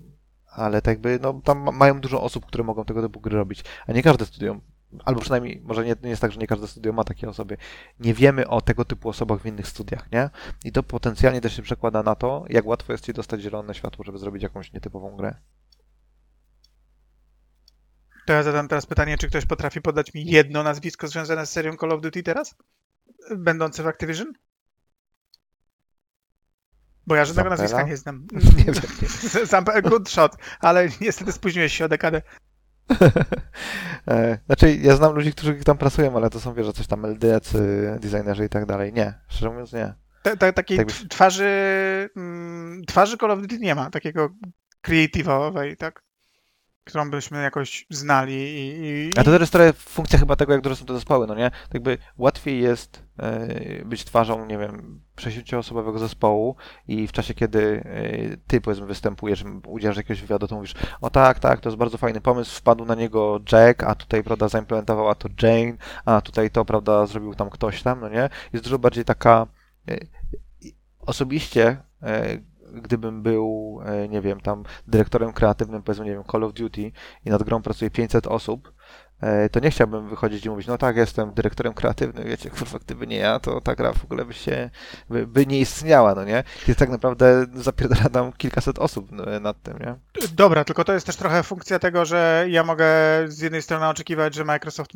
ale 0.48 0.82
tak 0.82 0.92
jakby, 0.92 1.20
no 1.22 1.42
tam 1.44 1.60
ma- 1.60 1.72
mają 1.72 2.00
dużo 2.00 2.22
osób, 2.24 2.46
które 2.46 2.64
mogą 2.64 2.86
tego 2.86 3.02
typu 3.02 3.20
gry 3.20 3.38
robić, 3.38 3.64
a 3.88 3.92
nie 3.92 4.04
każde 4.04 4.26
studio, 4.26 4.60
albo 5.06 5.22
przynajmniej, 5.22 5.62
może 5.64 5.86
nie, 5.86 5.96
nie 6.04 6.10
jest 6.10 6.22
tak, 6.22 6.32
że 6.32 6.40
nie 6.40 6.48
każde 6.48 6.68
studio 6.68 6.94
ma 6.94 7.04
takie 7.04 7.30
osoby. 7.30 7.58
Nie 8.00 8.14
wiemy 8.14 8.48
o 8.48 8.62
tego 8.62 8.86
typu 8.86 9.10
osobach 9.10 9.42
w 9.42 9.46
innych 9.46 9.68
studiach, 9.68 10.12
nie? 10.12 10.30
I 10.66 10.72
to 10.72 10.84
potencjalnie 10.84 11.42
też 11.42 11.56
się 11.56 11.62
przekłada 11.62 12.04
na 12.04 12.16
to, 12.16 12.46
jak 12.50 12.66
łatwo 12.66 12.94
jest 12.94 13.06
ci 13.06 13.14
dostać 13.14 13.42
zielone 13.42 13.76
światło, 13.76 14.06
żeby 14.06 14.18
zrobić 14.18 14.44
jakąś 14.44 14.74
nietypową 14.74 15.16
grę. 15.16 15.36
To 18.26 18.34
ja 18.34 18.44
zadam 18.44 18.68
teraz 18.68 18.86
pytanie, 18.86 19.18
czy 19.18 19.28
ktoś 19.28 19.46
potrafi 19.46 19.82
podać 19.82 20.14
mi 20.14 20.26
jedno 20.26 20.64
nazwisko 20.64 21.08
związane 21.08 21.46
z 21.46 21.52
serią 21.52 21.78
Call 21.78 21.92
of 21.92 22.02
Duty 22.02 22.24
teraz? 22.24 22.56
Będące 23.38 23.84
w 23.84 23.88
Activision? 23.88 24.34
Bo 27.08 27.16
ja 27.16 27.26
żadnego 27.26 27.50
Zampera? 27.50 27.64
nazwiska 27.64 27.90
nie 27.90 27.98
znam. 27.98 28.28
Nie 28.58 28.64
wiem. 28.64 29.82
Good 29.90 30.10
shot, 30.10 30.36
ale 30.60 30.90
niestety 31.02 31.32
spóźniłeś 31.32 31.74
się 31.74 31.86
o 31.86 31.90
dekadę. 31.90 32.22
E, 34.08 34.38
znaczy, 34.46 34.76
ja 34.76 34.96
znam 34.96 35.16
ludzi, 35.16 35.32
którzy 35.32 35.56
tam 35.56 35.78
pracują, 35.78 36.16
ale 36.16 36.30
to 36.30 36.40
są, 36.40 36.54
wiesz, 36.54 36.66
że 36.66 36.74
coś 36.74 36.88
tam 36.88 37.06
LDC, 37.06 37.60
designerzy 38.00 38.46
i 38.46 38.50
tak 38.50 38.66
dalej. 38.66 38.94
Nie, 38.94 39.14
szczerze 39.28 39.50
mówiąc 39.50 39.74
nie. 39.74 39.94
Ta, 40.24 40.36
ta, 40.36 40.54
takiej 40.54 40.78
Tak 40.78 40.88
twarzy, 41.10 41.50
mm, 42.16 42.82
twarzy 42.88 43.18
Call 43.18 43.32
of 43.32 43.42
Duty 43.42 43.60
nie 43.60 43.76
ma, 43.76 43.90
takiego 43.90 44.30
creative'owej, 44.88 45.78
tak? 45.78 46.04
Którą 46.84 47.10
byśmy 47.12 47.42
jakoś 47.44 47.86
znali 47.90 48.34
i... 48.34 48.86
i 48.86 49.12
A 49.18 49.24
to 49.24 49.32
też 49.32 49.40
jest 49.40 49.54
trochę 49.54 49.74
funkcja 49.74 50.20
chyba 50.20 50.36
tego, 50.36 50.54
jak 50.54 50.62
duże 50.62 50.76
są 50.76 50.86
te 50.86 50.94
zespoły, 50.94 51.28
no 51.28 51.36
nie? 51.36 51.52
Tak 51.52 51.74
jakby 51.74 51.98
łatwiej 52.18 52.62
jest 52.62 53.04
e, 53.20 53.86
być 53.86 54.06
twarzą, 54.06 54.46
nie 54.46 54.58
wiem, 54.58 55.02
sześcioosobowego 55.20 56.00
zespołu 56.00 56.56
i 56.88 57.08
w 57.08 57.12
czasie, 57.12 57.34
kiedy 57.34 57.84
e, 57.86 58.38
ty, 58.48 58.62
powiedzmy, 58.62 58.86
występujesz, 58.86 59.44
udzielasz 59.68 59.98
jakiegoś 59.98 60.22
wywiadu, 60.22 60.48
to 60.48 60.56
mówisz, 60.56 60.74
o 61.02 61.10
tak, 61.10 61.40
tak, 61.40 61.60
to 61.60 61.70
jest 61.70 61.78
bardzo 61.78 61.98
fajny 61.98 62.22
pomysł, 62.22 62.60
wpadł 62.60 62.86
na 62.86 62.96
niego 62.96 63.40
Jack, 63.52 63.84
a 63.84 63.96
tutaj, 63.96 64.24
prawda, 64.24 64.48
zaimplementowała 64.48 65.16
to 65.16 65.30
Jane, 65.42 65.74
a 66.06 66.22
tutaj 66.22 66.52
to, 66.52 66.66
prawda, 66.66 67.06
zrobił 67.06 67.36
tam 67.36 67.50
ktoś 67.50 67.84
tam, 67.84 68.00
no 68.00 68.10
nie? 68.10 68.30
Jest 68.54 68.66
dużo 68.66 68.80
bardziej 68.80 69.06
taka... 69.06 69.48
e, 69.88 69.98
Osobiście, 71.00 71.78
gdybym 72.74 73.22
był, 73.22 73.80
e, 73.86 74.08
nie 74.08 74.22
wiem, 74.22 74.40
tam 74.40 74.64
dyrektorem 74.88 75.34
kreatywnym, 75.34 75.84
powiedzmy, 75.84 76.06
nie 76.06 76.12
wiem, 76.12 76.24
Call 76.32 76.44
of 76.44 76.54
Duty 76.54 76.92
i 77.26 77.30
nad 77.30 77.44
grą 77.44 77.62
pracuje 77.62 77.92
500 77.92 78.28
osób, 78.28 78.74
to 79.52 79.60
nie 79.60 79.72
chciałbym 79.72 80.10
wychodzić 80.10 80.46
i 80.46 80.50
mówić, 80.50 80.68
no 80.68 80.78
tak, 80.78 80.98
jestem 80.98 81.34
dyrektorem 81.34 81.74
kreatywnym, 81.74 82.28
wiecie, 82.28 82.50
kurwa, 82.50 82.80
gdyby 82.80 83.08
nie 83.08 83.18
ja, 83.18 83.40
to 83.40 83.62
ta 83.62 83.76
gra 83.76 83.94
w 83.94 84.04
ogóle 84.04 84.26
by 84.26 84.34
się, 84.34 84.70
by, 85.10 85.28
by 85.28 85.46
nie 85.46 85.60
istniała, 85.60 86.16
no 86.16 86.24
nie? 86.24 86.44
Jest 86.68 86.80
tak 86.80 86.90
naprawdę 86.90 87.46
zapierdala 87.54 88.10
tam 88.10 88.34
kilkaset 88.34 88.80
osób 88.80 89.12
no, 89.12 89.40
nad 89.40 89.62
tym, 89.62 89.78
nie? 89.80 89.96
Dobra, 90.34 90.64
tylko 90.64 90.84
to 90.84 90.94
jest 90.94 91.06
też 91.06 91.16
trochę 91.16 91.44
funkcja 91.44 91.80
tego, 91.80 92.06
że 92.06 92.46
ja 92.50 92.64
mogę 92.64 92.86
z 93.28 93.40
jednej 93.40 93.62
strony 93.62 93.88
oczekiwać, 93.88 94.36
że 94.36 94.46
Microsoft 94.46 94.92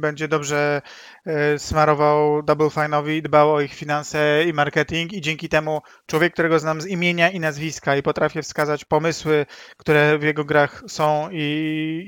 będzie 0.00 0.28
dobrze 0.28 0.82
e, 1.26 1.58
smarował 1.58 2.42
Double 2.42 2.68
Fine'owi, 2.68 3.22
dbał 3.22 3.54
o 3.54 3.60
ich 3.60 3.74
finanse 3.74 4.44
i 4.46 4.52
marketing 4.52 5.12
i 5.12 5.20
dzięki 5.20 5.48
temu 5.48 5.82
człowiek, 6.06 6.32
którego 6.32 6.58
znam 6.58 6.80
z 6.80 6.86
imienia 6.86 7.30
i 7.30 7.40
nazwiska 7.40 7.96
i 7.96 8.02
potrafię 8.02 8.42
wskazać 8.42 8.84
pomysły, 8.84 9.46
które 9.76 10.18
w 10.18 10.22
jego 10.22 10.44
grach 10.44 10.82
są 10.88 11.28
i, 11.30 11.36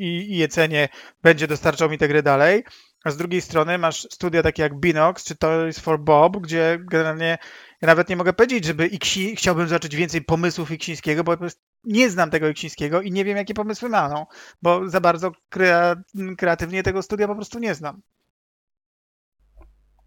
i, 0.01 0.33
i 0.33 0.37
je 0.37 0.49
cenię, 0.49 0.89
będzie 1.23 1.42
dostarczał 1.47 1.91
mi 1.91 1.99
te 1.99 2.09
gry 2.09 2.23
dalej. 2.23 2.65
A 3.05 3.11
z 3.11 3.17
drugiej 3.17 3.41
strony 3.41 3.79
masz 3.79 4.09
studia 4.11 4.43
takie 4.43 4.63
jak 4.63 4.81
Binox 4.81 5.25
czy 5.25 5.37
Toys 5.37 5.79
for 5.79 6.01
Bob, 6.01 6.37
gdzie 6.37 6.79
generalnie 6.81 7.39
ja 7.83 7.87
nawet 7.87 8.09
nie 8.09 8.17
mogę 8.17 8.33
powiedzieć, 8.33 8.65
żeby 8.65 8.87
Iksi, 8.87 9.37
chciałbym 9.37 9.69
zobaczyć 9.69 9.97
więcej 9.97 10.23
pomysłów 10.23 10.71
Iksińskiego, 10.71 11.25
bo 11.25 11.37
nie 11.85 12.11
znam 12.11 12.31
tego 12.31 12.49
Iksińskiego 12.49 13.01
i 13.01 13.13
nie 13.13 13.25
wiem, 13.25 13.37
jakie 13.37 13.55
pomysły 13.55 13.89
ma, 13.89 14.09
no, 14.09 14.27
bo 14.63 14.89
za 14.89 15.01
bardzo 15.01 15.33
krea, 15.49 15.97
kreatywnie 16.39 16.83
tego 16.83 17.03
studia 17.03 17.29
po 17.29 17.35
prostu 17.35 17.59
nie 17.59 17.75
znam. 17.75 18.03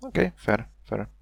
Okej, 0.02 0.32
fair, 0.38 0.66
fair. 0.90 1.15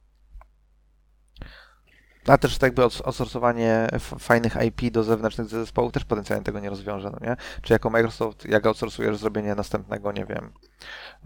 A 2.27 2.37
też 2.37 2.57
tak 2.57 2.67
jakby 2.67 2.81
outs- 2.81 3.01
outsourcowanie 3.05 3.87
fajnych 3.99 4.55
IP 4.65 4.91
do 4.91 5.03
zewnętrznych 5.03 5.47
zespołów 5.47 5.91
też 5.91 6.05
potencjalnie 6.05 6.45
tego 6.45 6.59
nie 6.59 6.69
rozwiąże, 6.69 7.11
no 7.11 7.17
nie? 7.27 7.35
Czy 7.61 7.73
jako 7.73 7.89
Microsoft, 7.89 8.45
jak 8.45 8.65
outsourcujesz 8.65 9.17
zrobienie 9.17 9.55
następnego, 9.55 10.11
nie 10.11 10.25
wiem, 10.25 10.53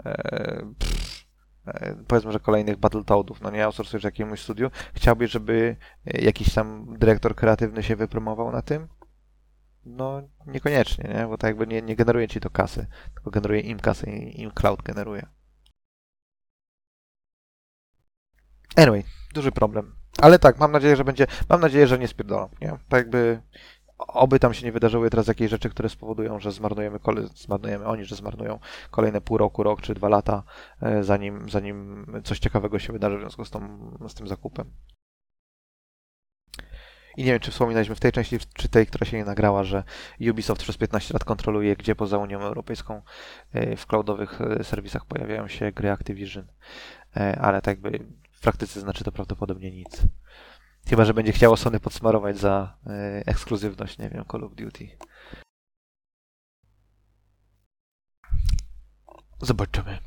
e, 0.06 0.14
pff, 0.80 1.26
e, 1.68 1.96
powiedzmy, 2.08 2.32
że 2.32 2.40
kolejnych 2.40 2.78
Battletoadów, 2.78 3.42
no 3.42 3.52
nie? 3.52 3.66
Outsourcujesz 3.66 4.04
jakiemuś 4.04 4.42
studiu, 4.42 4.70
chciałbyś, 4.94 5.32
żeby 5.32 5.76
e, 6.06 6.22
jakiś 6.22 6.54
tam 6.54 6.98
dyrektor 7.00 7.36
kreatywny 7.36 7.84
się 7.84 7.96
wypromował 7.96 8.52
na 8.52 8.62
tym? 8.62 8.88
No, 9.86 10.22
niekoniecznie, 10.46 11.10
nie? 11.14 11.28
Bo 11.28 11.38
tak 11.38 11.48
jakby 11.48 11.68
nie, 11.68 11.82
nie 11.82 11.96
generuje 11.96 12.28
ci 12.28 12.40
to 12.40 12.50
kasy, 12.50 12.88
tylko 13.14 13.32
generuje 13.32 13.62
im 13.62 13.80
kasę 13.80 14.12
i 14.12 14.42
im 14.42 14.52
cloud 14.52 14.82
generuje. 14.84 15.28
Anyway, 18.76 19.04
duży 19.34 19.52
problem. 19.52 19.97
Ale 20.22 20.40
tak, 20.40 20.60
mam 20.60 20.72
nadzieję, 20.72 20.96
że 20.96 21.04
będzie. 21.04 21.28
Mam 21.50 21.62
nadzieję, 21.62 21.88
że 21.88 22.00
nie 22.00 22.08
spierdolą, 22.08 22.50
nie? 22.62 22.70
Tak 22.70 23.00
jakby. 23.00 23.42
Oby 23.98 24.40
tam 24.40 24.54
się 24.54 24.66
nie 24.66 24.72
wydarzyły 24.72 25.10
teraz 25.10 25.28
jakieś 25.28 25.50
rzeczy, 25.52 25.70
które 25.70 25.90
spowodują, 25.90 26.40
że 26.40 26.52
zmarnujemy, 26.52 27.00
kole... 27.00 27.22
zmarnujemy 27.36 27.86
oni, 27.86 28.06
że 28.06 28.16
zmarnują 28.16 28.60
kolejne 28.92 29.22
pół 29.22 29.38
roku, 29.38 29.64
rok 29.64 29.82
czy 29.82 29.94
dwa 29.94 30.10
lata, 30.10 30.44
e, 30.82 31.04
zanim, 31.04 31.50
zanim 31.50 32.06
coś 32.24 32.40
ciekawego 32.40 32.80
się 32.80 32.94
wydarzy 32.94 33.18
w 33.18 33.20
związku 33.20 33.46
z, 33.46 33.50
tą, 33.50 33.92
z 34.08 34.14
tym 34.14 34.28
zakupem. 34.28 34.72
I 37.18 37.24
nie 37.24 37.32
wiem, 37.32 37.40
czy 37.40 37.52
wspominaliśmy 37.52 37.96
w 37.96 38.00
tej 38.00 38.12
części, 38.12 38.38
czy 38.54 38.70
tej, 38.70 38.88
która 38.88 39.06
się 39.06 39.18
nie 39.18 39.26
nagrała, 39.26 39.64
że 39.64 39.84
Ubisoft 40.32 40.62
przez 40.62 40.78
15 40.78 41.14
lat 41.14 41.24
kontroluje, 41.24 41.76
gdzie 41.76 41.96
poza 41.96 42.18
Unią 42.18 42.40
Europejską 42.40 43.02
e, 43.54 43.76
w 43.76 43.86
cloudowych 43.86 44.42
e, 44.42 44.64
serwisach 44.64 45.06
pojawiają 45.06 45.48
się 45.48 45.72
gry 45.72 45.92
Activision. 45.92 46.48
Ale 47.42 47.62
tak 47.62 47.80
w 47.82 47.92
praktyce 48.48 48.80
znaczy 48.80 49.04
to 49.04 49.12
prawdopodobnie 49.12 49.72
nic. 49.72 50.02
Chyba, 50.90 51.06
że 51.06 51.14
będzie 51.14 51.32
chciało 51.32 51.58
Sony 51.58 51.80
podsmarować 51.80 52.38
za 52.38 52.78
e, 52.88 53.24
ekskluzywność, 53.26 53.98
nie 53.98 54.10
wiem, 54.10 54.26
Call 54.32 54.44
of 54.44 54.56
Duty. 54.56 54.88
Zobaczymy. 59.42 60.00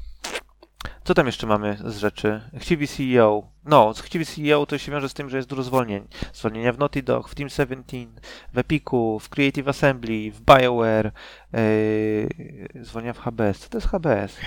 Co 1.05 1.15
tam 1.15 1.27
jeszcze 1.27 1.47
mamy 1.47 1.79
z 1.85 1.97
rzeczy? 1.97 2.51
Chciwy 2.59 2.87
CEO. 2.87 3.53
No, 3.65 3.95
z 3.95 4.01
chciwy 4.01 4.25
CEO 4.27 4.67
to 4.67 4.79
się 4.79 4.93
wiąże 4.93 5.09
z 5.09 5.15
tym, 5.15 5.31
że 5.31 5.37
jest 5.37 5.49
dużo 5.49 5.63
zwolnień. 5.63 6.09
Zwolnienia 6.33 6.73
w 6.73 6.79
Naughty 6.79 7.03
Dog, 7.03 7.29
w 7.29 7.35
Team 7.35 7.49
17, 7.49 8.07
w 8.53 8.59
Epiku, 8.59 9.19
w 9.19 9.29
Creative 9.29 9.69
Assembly, 9.69 10.31
w 10.31 10.41
BioWare, 10.41 11.13
yy, 11.53 12.85
zwolnienia 12.85 13.13
w 13.13 13.19
HBS. 13.19 13.59
Co 13.59 13.69
to 13.69 13.77
jest 13.77 13.89
HBS? 13.89 14.39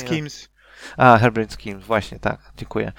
Nie- 0.00 0.08
Schemes. 0.08 0.52
A, 0.96 1.18
Hairbrain 1.18 1.48
Schemes, 1.48 1.84
właśnie, 1.86 2.18
tak, 2.18 2.52
dziękuję. 2.56 2.92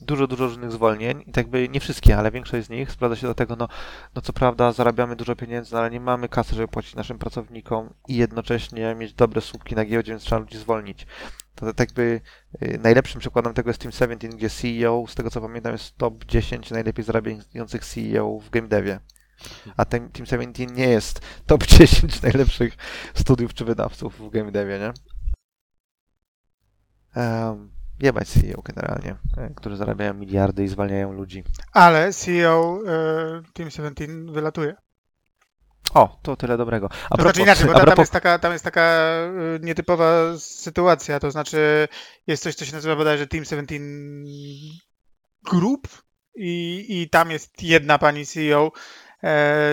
Dużo, 0.00 0.26
dużo 0.26 0.44
różnych 0.46 0.72
zwolnień 0.72 1.24
i 1.26 1.32
tak 1.32 1.48
by 1.48 1.68
nie 1.68 1.80
wszystkie, 1.80 2.18
ale 2.18 2.30
większość 2.30 2.66
z 2.66 2.70
nich 2.70 2.90
sprowadza 2.90 3.20
się 3.20 3.26
do 3.26 3.34
tego, 3.34 3.56
no, 3.56 3.68
no 4.14 4.22
co 4.22 4.32
prawda 4.32 4.72
zarabiamy 4.72 5.16
dużo 5.16 5.36
pieniędzy, 5.36 5.74
no, 5.74 5.80
ale 5.80 5.90
nie 5.90 6.00
mamy 6.00 6.28
kasy, 6.28 6.54
żeby 6.54 6.68
płacić 6.68 6.94
naszym 6.94 7.18
pracownikom 7.18 7.94
i 8.08 8.16
jednocześnie 8.16 8.94
mieć 8.94 9.14
dobre 9.14 9.40
słupki 9.40 9.74
na 9.74 9.84
giełdzie, 9.84 10.12
więc 10.12 10.22
trzeba 10.22 10.40
ludzi 10.40 10.58
zwolnić. 10.58 11.06
To 11.54 11.74
tak 11.74 11.92
by 11.92 12.20
y, 12.62 12.78
najlepszym 12.82 13.20
przykładem 13.20 13.54
tego 13.54 13.70
jest 13.70 13.80
Team 13.80 13.92
17, 13.92 14.28
gdzie 14.28 14.50
CEO, 14.50 15.04
z 15.08 15.14
tego 15.14 15.30
co 15.30 15.40
pamiętam, 15.40 15.72
jest 15.72 15.96
top 15.96 16.24
10 16.24 16.70
najlepiej 16.70 17.04
zarabiających 17.04 17.84
CEO 17.84 18.38
w 18.38 18.50
game 18.50 18.68
devie. 18.68 19.00
A 19.76 19.84
ten 19.84 20.10
Team 20.10 20.26
17 20.26 20.66
nie 20.66 20.88
jest 20.88 21.20
top 21.46 21.66
10 21.78 22.22
najlepszych 22.22 22.76
studiów 23.14 23.54
czy 23.54 23.64
wydawców 23.64 24.18
w 24.18 24.30
game 24.30 24.52
devie, 24.52 24.78
nie? 24.78 24.92
Jebać 28.00 28.28
CEO 28.28 28.62
generalnie, 28.62 29.16
e, 29.36 29.50
którzy 29.56 29.76
zarabiają 29.76 30.14
miliardy 30.14 30.64
i 30.64 30.68
zwalniają 30.68 31.12
ludzi. 31.12 31.44
Ale 31.72 32.12
CEO 32.12 32.78
e, 32.86 33.42
Team 33.52 33.70
17 33.70 34.06
wylatuje. 34.32 34.74
O, 35.94 36.18
to 36.22 36.36
tyle 36.36 36.56
dobrego. 36.56 36.88
A 37.10 37.16
To 37.16 37.22
znaczy 37.22 37.42
inaczej, 37.42 37.66
bo 37.66 37.70
a 37.70 37.74
ta, 37.74 37.78
tam, 37.78 37.86
propos, 37.86 38.02
jest 38.02 38.12
taka, 38.12 38.38
tam 38.38 38.52
jest 38.52 38.64
taka 38.64 39.08
y, 39.56 39.60
nietypowa 39.62 40.38
sytuacja, 40.38 41.20
to 41.20 41.30
znaczy 41.30 41.88
jest 42.26 42.42
coś, 42.42 42.54
co 42.54 42.64
się 42.64 42.72
nazywa 42.72 42.96
bodajże 42.96 43.26
Team 43.26 43.44
17 43.44 43.78
Group 45.50 45.88
i, 46.34 46.86
i 46.88 47.10
tam 47.10 47.30
jest 47.30 47.62
jedna 47.62 47.98
pani 47.98 48.26
CEO, 48.26 48.66
e, 48.66 48.70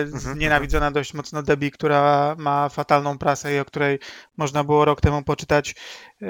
znienawidzona 0.04 0.90
dość 0.90 1.14
mocno 1.14 1.42
Debbie, 1.42 1.70
która 1.70 2.34
ma 2.38 2.68
fatalną 2.68 3.18
prasę 3.18 3.54
i 3.54 3.58
o 3.58 3.64
której 3.64 3.98
można 4.36 4.64
było 4.64 4.84
rok 4.84 5.00
temu 5.00 5.22
poczytać 5.22 5.74
e, 6.22 6.26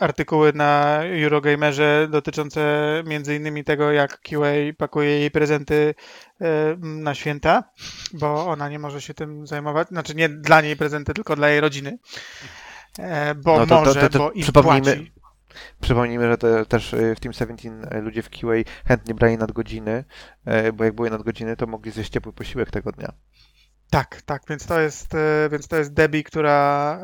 artykuły 0.00 0.52
na 0.52 1.00
Eurogamerze 1.22 2.08
dotyczące 2.10 2.60
między 3.06 3.36
innymi 3.36 3.64
tego, 3.64 3.92
jak 3.92 4.20
QA 4.20 4.52
pakuje 4.78 5.10
jej 5.10 5.30
prezenty 5.30 5.94
e, 6.40 6.46
na 6.80 7.14
święta, 7.14 7.64
bo 8.12 8.46
ona 8.46 8.68
nie 8.68 8.78
może 8.78 9.00
się 9.02 9.14
tym 9.14 9.46
zajmować. 9.46 9.88
Znaczy 9.88 10.14
nie 10.14 10.28
dla 10.28 10.60
niej 10.60 10.76
prezenty, 10.76 11.14
tylko 11.14 11.36
dla 11.36 11.48
jej 11.48 11.60
rodziny. 11.60 11.98
E, 12.98 13.34
Bo 13.34 13.58
No 13.58 13.66
to- 13.66 13.68
to- 13.68 13.84
może, 13.84 14.00
to- 14.00 14.08
to 14.08 14.18
bo 14.18 14.32
im 14.32 14.42
przypomnijmy- 14.42 14.82
płaci. 14.96 15.12
Przypomnijmy, 15.80 16.28
że 16.28 16.38
te, 16.38 16.66
też 16.66 16.94
e, 16.94 17.14
w 17.14 17.20
Team 17.20 17.32
17 17.32 17.70
e, 17.90 18.00
ludzie 18.00 18.22
w 18.22 18.30
QA 18.30 18.54
chętnie 18.88 19.14
brali 19.14 19.38
nadgodziny, 19.38 20.04
e, 20.44 20.72
bo 20.72 20.84
jak 20.84 20.94
były 20.94 21.10
nadgodziny, 21.10 21.56
to 21.56 21.66
mogli 21.66 21.92
zjeść 21.92 22.10
ciepły 22.10 22.32
posiłek 22.32 22.70
tego 22.70 22.92
dnia. 22.92 23.12
Tak, 23.90 24.22
tak, 24.22 24.42
więc 24.48 24.66
to 24.66 24.80
jest, 24.80 25.12
więc 25.50 25.68
to 25.68 25.76
jest 25.76 25.92
Debbie, 25.92 26.24
która 26.24 27.00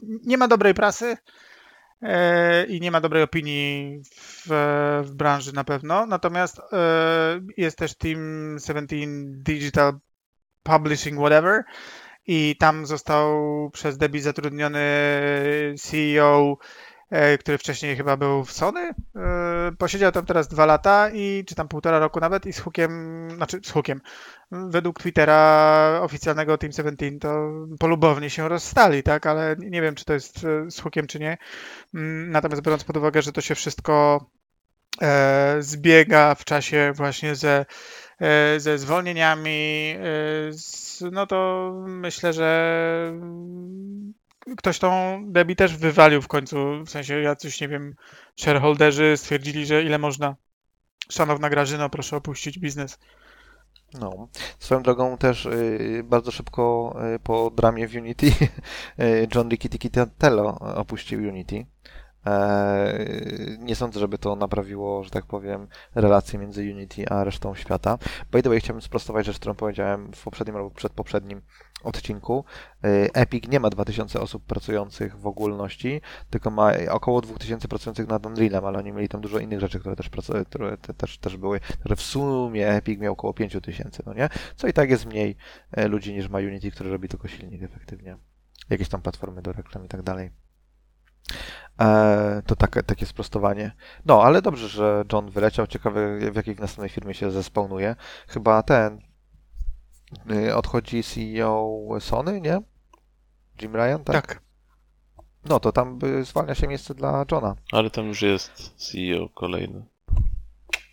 nie 0.00 0.38
ma 0.38 0.48
dobrej 0.48 0.74
prasy 0.74 1.16
i 2.68 2.80
nie 2.80 2.90
ma 2.90 3.00
dobrej 3.00 3.22
opinii 3.22 4.02
w, 4.14 4.46
w 5.04 5.14
branży 5.14 5.52
na 5.52 5.64
pewno. 5.64 6.06
Natomiast 6.06 6.60
jest 7.56 7.78
też 7.78 7.94
Team 7.94 8.56
17 8.66 8.96
Digital 9.44 9.92
Publishing 10.62 11.18
Whatever 11.18 11.64
i 12.26 12.56
tam 12.56 12.86
został 12.86 13.30
przez 13.72 13.98
Debbie 13.98 14.22
zatrudniony 14.22 14.80
CEO, 15.78 16.56
który 17.40 17.58
wcześniej 17.58 17.96
chyba 17.96 18.16
był 18.16 18.44
w 18.44 18.52
Sony. 18.52 18.94
E, 19.16 19.72
Posiedział 19.78 20.12
tam 20.12 20.26
teraz 20.26 20.48
dwa 20.48 20.66
lata 20.66 21.10
i 21.10 21.44
czy 21.46 21.54
tam 21.54 21.68
półtora 21.68 21.98
roku 21.98 22.20
nawet 22.20 22.46
i 22.46 22.52
z 22.52 22.58
hukiem, 22.60 23.28
znaczy 23.30 23.60
z 23.64 23.70
hukiem, 23.70 24.00
według 24.50 25.00
Twittera 25.00 26.00
oficjalnego 26.02 26.58
Team 26.58 26.72
17 26.72 27.18
to 27.18 27.50
polubownie 27.78 28.30
się 28.30 28.48
rozstali, 28.48 29.02
tak, 29.02 29.26
ale 29.26 29.56
nie 29.58 29.82
wiem, 29.82 29.94
czy 29.94 30.04
to 30.04 30.12
jest 30.12 30.44
e, 30.44 30.70
z 30.70 30.80
hukiem, 30.80 31.06
czy 31.06 31.20
nie. 31.20 31.38
Mm, 31.94 32.30
Natomiast 32.30 32.62
biorąc 32.62 32.84
pod 32.84 32.96
uwagę, 32.96 33.22
że 33.22 33.32
to 33.32 33.40
się 33.40 33.54
wszystko 33.54 34.26
e, 35.02 35.56
zbiega 35.60 36.34
w 36.34 36.44
czasie 36.44 36.92
właśnie 36.94 37.34
ze, 37.34 37.66
e, 38.20 38.60
ze 38.60 38.78
zwolnieniami, 38.78 39.94
e, 41.00 41.10
no 41.10 41.26
to 41.26 41.72
myślę, 41.86 42.32
że 42.32 43.12
ktoś 44.56 44.78
tą 44.78 45.20
Debbie 45.26 45.56
też 45.56 45.76
wywalił 45.76 46.22
w 46.22 46.28
końcu, 46.28 46.84
w 46.84 46.90
sensie 46.90 47.20
jacyś, 47.20 47.60
nie 47.60 47.68
wiem, 47.68 47.94
shareholderzy 48.36 49.16
stwierdzili, 49.16 49.66
że 49.66 49.82
ile 49.82 49.98
można. 49.98 50.36
Szanowna 51.10 51.50
Grażyno, 51.50 51.90
proszę 51.90 52.16
opuścić 52.16 52.58
biznes. 52.58 52.98
No. 53.94 54.28
Swoją 54.58 54.82
drogą 54.82 55.18
też 55.18 55.46
y, 55.46 56.02
bardzo 56.04 56.30
szybko 56.30 56.94
y, 57.14 57.18
po 57.18 57.50
dramie 57.50 57.88
w 57.88 57.94
Unity 57.94 58.26
y, 59.00 59.28
John 59.34 59.48
Riccittitello 59.48 60.58
opuścił 60.58 61.18
Unity. 61.18 61.66
E, 62.26 62.98
nie 63.58 63.76
sądzę, 63.76 64.00
żeby 64.00 64.18
to 64.18 64.36
naprawiło, 64.36 65.04
że 65.04 65.10
tak 65.10 65.26
powiem, 65.26 65.68
relacje 65.94 66.38
między 66.38 66.62
Unity 66.62 67.08
a 67.08 67.24
resztą 67.24 67.54
świata. 67.54 67.98
By 68.30 68.42
the 68.42 68.48
way, 68.48 68.60
chciałbym 68.60 68.82
sprostować 68.82 69.26
rzecz, 69.26 69.36
którą 69.36 69.54
powiedziałem 69.54 70.12
w 70.12 70.22
poprzednim 70.22 70.56
albo 70.56 70.70
przedpoprzednim 70.70 71.42
odcinku. 71.82 72.44
E, 72.84 73.14
Epic 73.14 73.48
nie 73.48 73.60
ma 73.60 73.70
2000 73.70 74.20
osób 74.20 74.44
pracujących 74.44 75.18
w 75.18 75.26
ogólności, 75.26 76.00
tylko 76.30 76.50
ma 76.50 76.72
około 76.90 77.20
2000 77.20 77.68
pracujących 77.68 78.08
nad 78.08 78.26
Unrealem, 78.26 78.64
ale 78.64 78.78
oni 78.78 78.92
mieli 78.92 79.08
tam 79.08 79.20
dużo 79.20 79.38
innych 79.38 79.60
rzeczy, 79.60 79.80
które 79.80 79.96
też, 79.96 80.10
pracu- 80.10 80.44
które 80.44 80.76
te, 80.76 80.94
też, 80.94 81.18
też 81.18 81.36
były, 81.36 81.60
że 81.84 81.96
w 81.96 82.02
sumie 82.02 82.68
Epic 82.68 83.00
miał 83.00 83.12
około 83.12 83.34
5000, 83.34 84.02
no 84.06 84.14
nie? 84.14 84.28
Co 84.56 84.68
i 84.68 84.72
tak 84.72 84.90
jest 84.90 85.06
mniej 85.06 85.36
e, 85.72 85.88
ludzi 85.88 86.12
niż 86.14 86.28
ma 86.28 86.38
Unity, 86.38 86.70
który 86.70 86.90
robi 86.90 87.08
tylko 87.08 87.28
silnik 87.28 87.62
efektywnie. 87.62 88.16
Jakieś 88.70 88.88
tam 88.88 89.02
platformy 89.02 89.42
do 89.42 89.52
reklam 89.52 89.84
i 89.84 89.88
tak 89.88 90.02
dalej. 90.02 90.30
E, 91.80 92.42
to 92.46 92.56
takie, 92.56 92.82
takie 92.82 93.06
sprostowanie. 93.06 93.72
No, 94.06 94.22
ale 94.22 94.42
dobrze, 94.42 94.68
że 94.68 95.04
John 95.12 95.30
wyleciał. 95.30 95.66
Ciekawy, 95.66 96.30
w 96.32 96.36
jakiej 96.36 96.56
następnej 96.56 96.88
firmie 96.88 97.14
się 97.14 97.30
zespełnuje. 97.30 97.96
Chyba 98.28 98.62
ten 98.62 98.94
y, 98.94 99.00
odchodzi 100.54 101.02
CEO 101.02 101.78
Sony, 102.00 102.40
nie? 102.40 102.60
Jim 103.62 103.76
Ryan, 103.76 104.04
tak? 104.04 104.26
Tak. 104.26 104.42
No 105.44 105.60
to 105.60 105.72
tam 105.72 105.98
y, 106.04 106.24
zwalnia 106.24 106.54
się 106.54 106.68
miejsce 106.68 106.94
dla 106.94 107.24
Johna. 107.32 107.54
Ale 107.72 107.90
tam 107.90 108.06
już 108.06 108.22
jest 108.22 108.74
CEO 108.76 109.28
kolejny. 109.28 109.84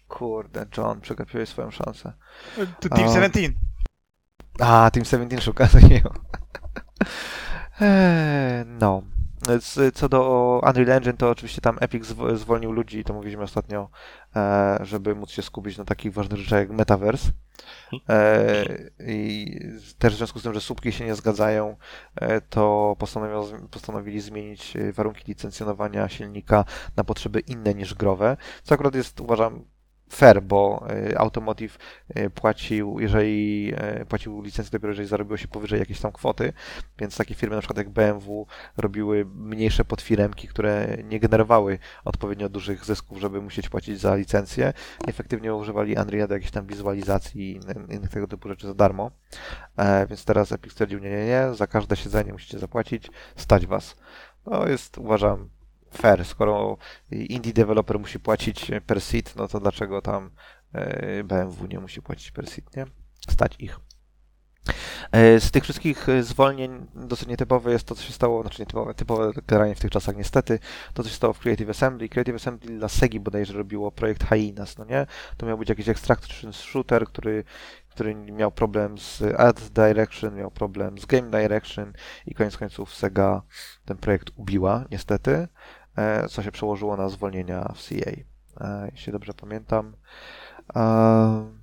Kurde, 0.07 0.65
John, 0.77 1.01
przegapiłeś 1.01 1.49
swoją 1.49 1.71
szansę. 1.71 2.13
To 2.79 2.89
Team 2.89 3.09
A. 3.09 3.13
17. 3.13 3.53
A, 4.59 4.91
Team 4.91 5.05
17 5.05 5.41
szuka 5.41 5.67
takiego. 5.81 6.13
Eee, 7.81 8.65
No. 8.65 9.03
Co 9.93 10.09
do 10.09 10.61
Unreal 10.67 10.91
Engine, 10.91 11.17
to 11.17 11.29
oczywiście 11.29 11.61
tam 11.61 11.77
Epic 11.81 12.05
zwo- 12.05 12.35
zwolnił 12.37 12.71
ludzi, 12.71 13.03
to 13.03 13.13
mówiliśmy 13.13 13.43
ostatnio, 13.43 13.89
e, 14.35 14.79
żeby 14.81 15.15
móc 15.15 15.29
się 15.31 15.41
skupić 15.41 15.77
na 15.77 15.85
takich 15.85 16.13
ważnych 16.13 16.39
rzeczach 16.39 16.59
jak 16.59 16.69
Metaverse. 16.71 17.31
E, 18.09 18.65
I 18.99 19.59
też 19.97 20.13
w 20.13 20.17
związku 20.17 20.39
z 20.39 20.43
tym, 20.43 20.53
że 20.53 20.61
słupki 20.61 20.91
się 20.91 21.05
nie 21.05 21.15
zgadzają, 21.15 21.77
e, 22.15 22.41
to 22.41 22.95
postanowili 23.71 24.21
zmienić 24.21 24.73
warunki 24.93 25.23
licencjonowania 25.27 26.09
silnika 26.09 26.65
na 26.95 27.03
potrzeby 27.03 27.39
inne 27.39 27.73
niż 27.73 27.93
growe, 27.93 28.37
co 28.63 28.75
akurat 28.75 28.95
jest, 28.95 29.19
uważam, 29.21 29.65
fair, 30.09 30.43
bo 30.43 30.87
e, 30.89 31.19
Automotive 31.19 31.77
e, 32.09 32.29
płacił, 32.29 32.99
jeżeli 32.99 33.71
e, 33.75 34.05
płacił 34.05 34.41
licencję 34.41 34.71
dopiero 34.71 34.91
jeżeli 34.91 35.07
zarobiło 35.07 35.37
się 35.37 35.47
powyżej 35.47 35.79
jakiejś 35.79 35.99
tam 35.99 36.11
kwoty, 36.11 36.53
więc 36.99 37.17
takie 37.17 37.35
firmy 37.35 37.55
na 37.55 37.61
przykład 37.61 37.77
jak 37.77 37.89
BMW 37.89 38.47
robiły 38.77 39.25
mniejsze 39.35 39.85
podfiremki, 39.85 40.47
które 40.47 40.97
nie 41.03 41.19
generowały 41.19 41.79
odpowiednio 42.05 42.49
dużych 42.49 42.85
zysków, 42.85 43.19
żeby 43.19 43.41
musieć 43.41 43.69
płacić 43.69 43.99
za 43.99 44.15
licencję. 44.15 44.73
Efektywnie 45.07 45.55
używali 45.55 45.95
Unreal 45.97 46.27
do 46.27 46.33
jakiejś 46.33 46.51
tam 46.51 46.65
wizualizacji 46.67 47.51
i 47.51 47.59
innych- 47.95 48.09
tego 48.09 48.27
typu 48.27 48.49
rzeczy 48.49 48.67
za 48.67 48.73
darmo. 48.73 49.11
Więc 50.09 50.25
teraz 50.25 50.51
Epic 50.51 50.71
stwierdził, 50.71 50.99
nie, 50.99 51.09
nie, 51.09 51.25
nie, 51.25 51.47
za 51.53 51.67
każde 51.67 51.95
siedzenie 51.95 52.33
musicie 52.33 52.59
zapłacić, 52.59 53.11
stać 53.35 53.67
was. 53.67 53.97
To 54.43 54.67
jest, 54.67 54.97
uważam, 54.97 55.49
fair. 55.97 56.25
Skoro 56.25 56.77
indie 57.11 57.53
developer 57.53 57.99
musi 57.99 58.19
płacić 58.19 58.71
per 58.85 59.01
seat, 59.01 59.35
no 59.35 59.47
to 59.47 59.59
dlaczego 59.59 60.01
tam 60.01 60.31
e, 60.73 61.23
BMW 61.23 61.67
nie 61.67 61.79
musi 61.79 62.01
płacić 62.01 62.31
per 62.31 62.47
seat, 62.47 62.75
nie? 62.75 62.85
Stać 63.29 63.55
ich. 63.59 63.79
E, 65.11 65.39
Z 65.39 65.51
tych 65.51 65.63
wszystkich 65.63 66.09
e, 66.09 66.23
zwolnień 66.23 66.87
dosyć 66.95 67.27
nietypowe 67.27 67.71
jest 67.71 67.87
to, 67.87 67.95
co 67.95 68.03
się 68.03 68.13
stało, 68.13 68.41
znaczy 68.41 68.61
nietypowe, 68.61 68.93
typowe 68.93 69.31
generalnie 69.47 69.75
w 69.75 69.79
tych 69.79 69.91
czasach 69.91 70.17
niestety, 70.17 70.59
to 70.93 71.03
co 71.03 71.09
się 71.09 71.15
stało 71.15 71.33
w 71.33 71.39
Creative 71.39 71.69
Assembly. 71.69 72.09
Creative 72.09 72.35
Assembly 72.35 72.77
dla 72.77 72.89
Segi 72.89 73.19
bodajże 73.19 73.53
robiło 73.53 73.91
projekt 73.91 74.23
Hyenas, 74.23 74.77
no 74.77 74.85
nie? 74.85 75.05
To 75.37 75.45
miał 75.45 75.57
być 75.57 75.69
jakiś 75.69 75.89
extraction 75.89 76.53
shooter, 76.53 77.05
który, 77.05 77.43
który 77.89 78.15
miał 78.15 78.51
problem 78.51 78.97
z 78.97 79.21
Art 79.37 79.69
Direction, 79.69 80.35
miał 80.35 80.51
problem 80.51 80.97
z 80.99 81.05
Game 81.05 81.29
Direction 81.31 81.93
i 82.25 82.35
koniec 82.35 82.57
końców 82.57 82.95
Sega 82.95 83.41
ten 83.85 83.97
projekt 83.97 84.29
ubiła, 84.35 84.85
niestety, 84.91 85.47
co 86.29 86.43
się 86.43 86.51
przełożyło 86.51 86.97
na 86.97 87.09
zwolnienia 87.09 87.71
w 87.75 87.81
CA, 87.81 88.11
e, 88.61 88.89
jeśli 88.91 89.11
dobrze 89.13 89.33
pamiętam. 89.33 89.95
E, 90.75 91.57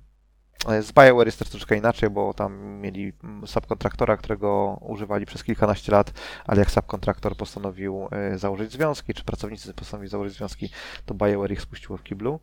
z 0.81 0.91
BioWare 0.91 1.25
jest 1.25 1.39
też 1.39 1.49
troszeczkę 1.49 1.77
inaczej, 1.77 2.09
bo 2.09 2.33
tam 2.33 2.63
mieli 2.63 3.13
mm, 3.23 3.47
subkontraktora, 3.47 4.17
którego 4.17 4.77
używali 4.81 5.25
przez 5.25 5.43
kilkanaście 5.43 5.91
lat, 5.91 6.13
ale 6.45 6.59
jak 6.59 6.71
subkontraktor 6.71 7.37
postanowił 7.37 8.07
e, 8.11 8.37
założyć 8.37 8.71
związki, 8.71 9.13
czy 9.13 9.23
pracownicy 9.23 9.73
postanowili 9.73 10.09
założyć 10.09 10.33
związki, 10.37 10.69
to 11.05 11.13
BioWare 11.13 11.51
ich 11.51 11.61
spuściło 11.61 11.97
w 11.97 12.03
kiblu. 12.03 12.39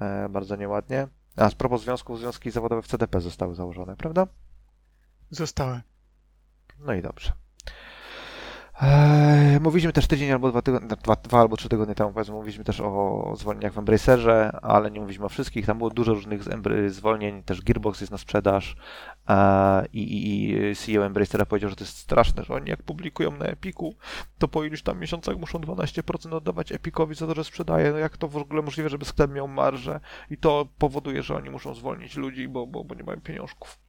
E, 0.00 0.28
Bardzo 0.28 0.56
nieładnie. 0.56 1.08
A 1.36 1.50
z 1.50 1.54
propos 1.54 1.82
związków, 1.82 2.18
związki 2.18 2.50
zawodowe 2.50 2.82
w 2.82 2.86
CDP 2.86 3.20
zostały 3.20 3.54
założone, 3.54 3.96
prawda? 3.96 4.26
Zostały. 5.30 5.80
No 6.78 6.94
i 6.94 7.02
dobrze. 7.02 7.32
Eee, 8.80 9.60
Mówiliśmy 9.60 9.92
też 9.92 10.06
tydzień 10.06 10.32
albo 10.32 10.50
dwa, 10.50 10.62
tygodnie, 10.62 10.88
dwa, 10.88 11.16
dwa 11.16 11.40
albo 11.40 11.56
trzy 11.56 11.68
tygodnie 11.68 11.94
temu, 11.94 12.12
powiedzmy, 12.12 12.34
mówiliśmy 12.34 12.64
też 12.64 12.80
o 12.80 13.34
zwolnieniach 13.36 13.72
w 13.72 13.78
Embracerze, 13.78 14.58
ale 14.62 14.90
nie 14.90 15.00
mówiliśmy 15.00 15.24
o 15.24 15.28
wszystkich. 15.28 15.66
Tam 15.66 15.78
było 15.78 15.90
dużo 15.90 16.14
różnych 16.14 16.42
zwolnień, 16.90 17.42
też 17.42 17.62
Gearbox 17.62 18.00
jest 18.00 18.10
na 18.10 18.18
sprzedaż 18.18 18.76
e, 19.28 19.86
i, 19.92 20.02
i, 20.02 20.52
i 20.70 20.76
CEO 20.76 21.06
Embracera 21.06 21.46
powiedział, 21.46 21.70
że 21.70 21.76
to 21.76 21.84
jest 21.84 21.98
straszne, 21.98 22.44
że 22.44 22.54
oni 22.54 22.70
jak 22.70 22.82
publikują 22.82 23.30
na 23.30 23.44
Epiku, 23.44 23.94
to 24.38 24.48
po 24.48 24.64
iluś 24.64 24.82
tam 24.82 25.00
miesiącach 25.00 25.36
muszą 25.36 25.58
12% 25.58 26.34
oddawać 26.34 26.72
Epicowi 26.72 27.14
za 27.14 27.26
to, 27.26 27.34
że 27.34 27.44
sprzedaje. 27.44 27.92
No 27.92 27.98
jak 27.98 28.16
to 28.16 28.28
w 28.28 28.36
ogóle 28.36 28.62
możliwe, 28.62 28.88
żeby 28.88 29.04
sklep 29.04 29.30
miał 29.30 29.48
marżę 29.48 30.00
i 30.30 30.36
to 30.36 30.68
powoduje, 30.78 31.22
że 31.22 31.36
oni 31.36 31.50
muszą 31.50 31.74
zwolnić 31.74 32.16
ludzi, 32.16 32.48
bo, 32.48 32.66
bo, 32.66 32.84
bo 32.84 32.94
nie 32.94 33.04
mają 33.04 33.20
pieniążków. 33.20 33.85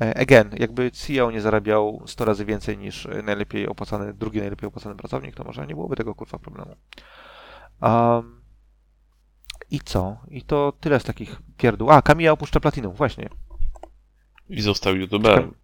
E, 0.00 0.18
Again, 0.20 0.50
jakby 0.58 0.90
CEO 0.90 1.30
nie 1.30 1.40
zarabiał 1.40 2.02
100 2.06 2.24
razy 2.24 2.44
więcej 2.44 2.78
niż 2.78 3.08
najlepiej 3.22 3.68
opłacany, 3.68 4.14
drugi 4.14 4.38
najlepiej 4.38 4.68
opłacany 4.68 4.96
pracownik, 4.96 5.34
to 5.34 5.44
może 5.44 5.66
nie 5.66 5.74
byłoby 5.74 5.96
tego 5.96 6.14
kurwa 6.14 6.38
problemu. 6.38 6.76
Um, 7.82 8.42
I 9.70 9.80
co? 9.80 10.16
I 10.28 10.42
to 10.42 10.72
tyle 10.80 11.00
z 11.00 11.04
takich 11.04 11.42
pierdół. 11.56 11.90
A, 11.90 12.02
Kamila 12.02 12.32
opuszcza 12.32 12.60
Platinum, 12.60 12.94
właśnie. 12.94 13.28
I 14.48 14.62
został 14.62 14.96
youtuberem. 14.96 15.54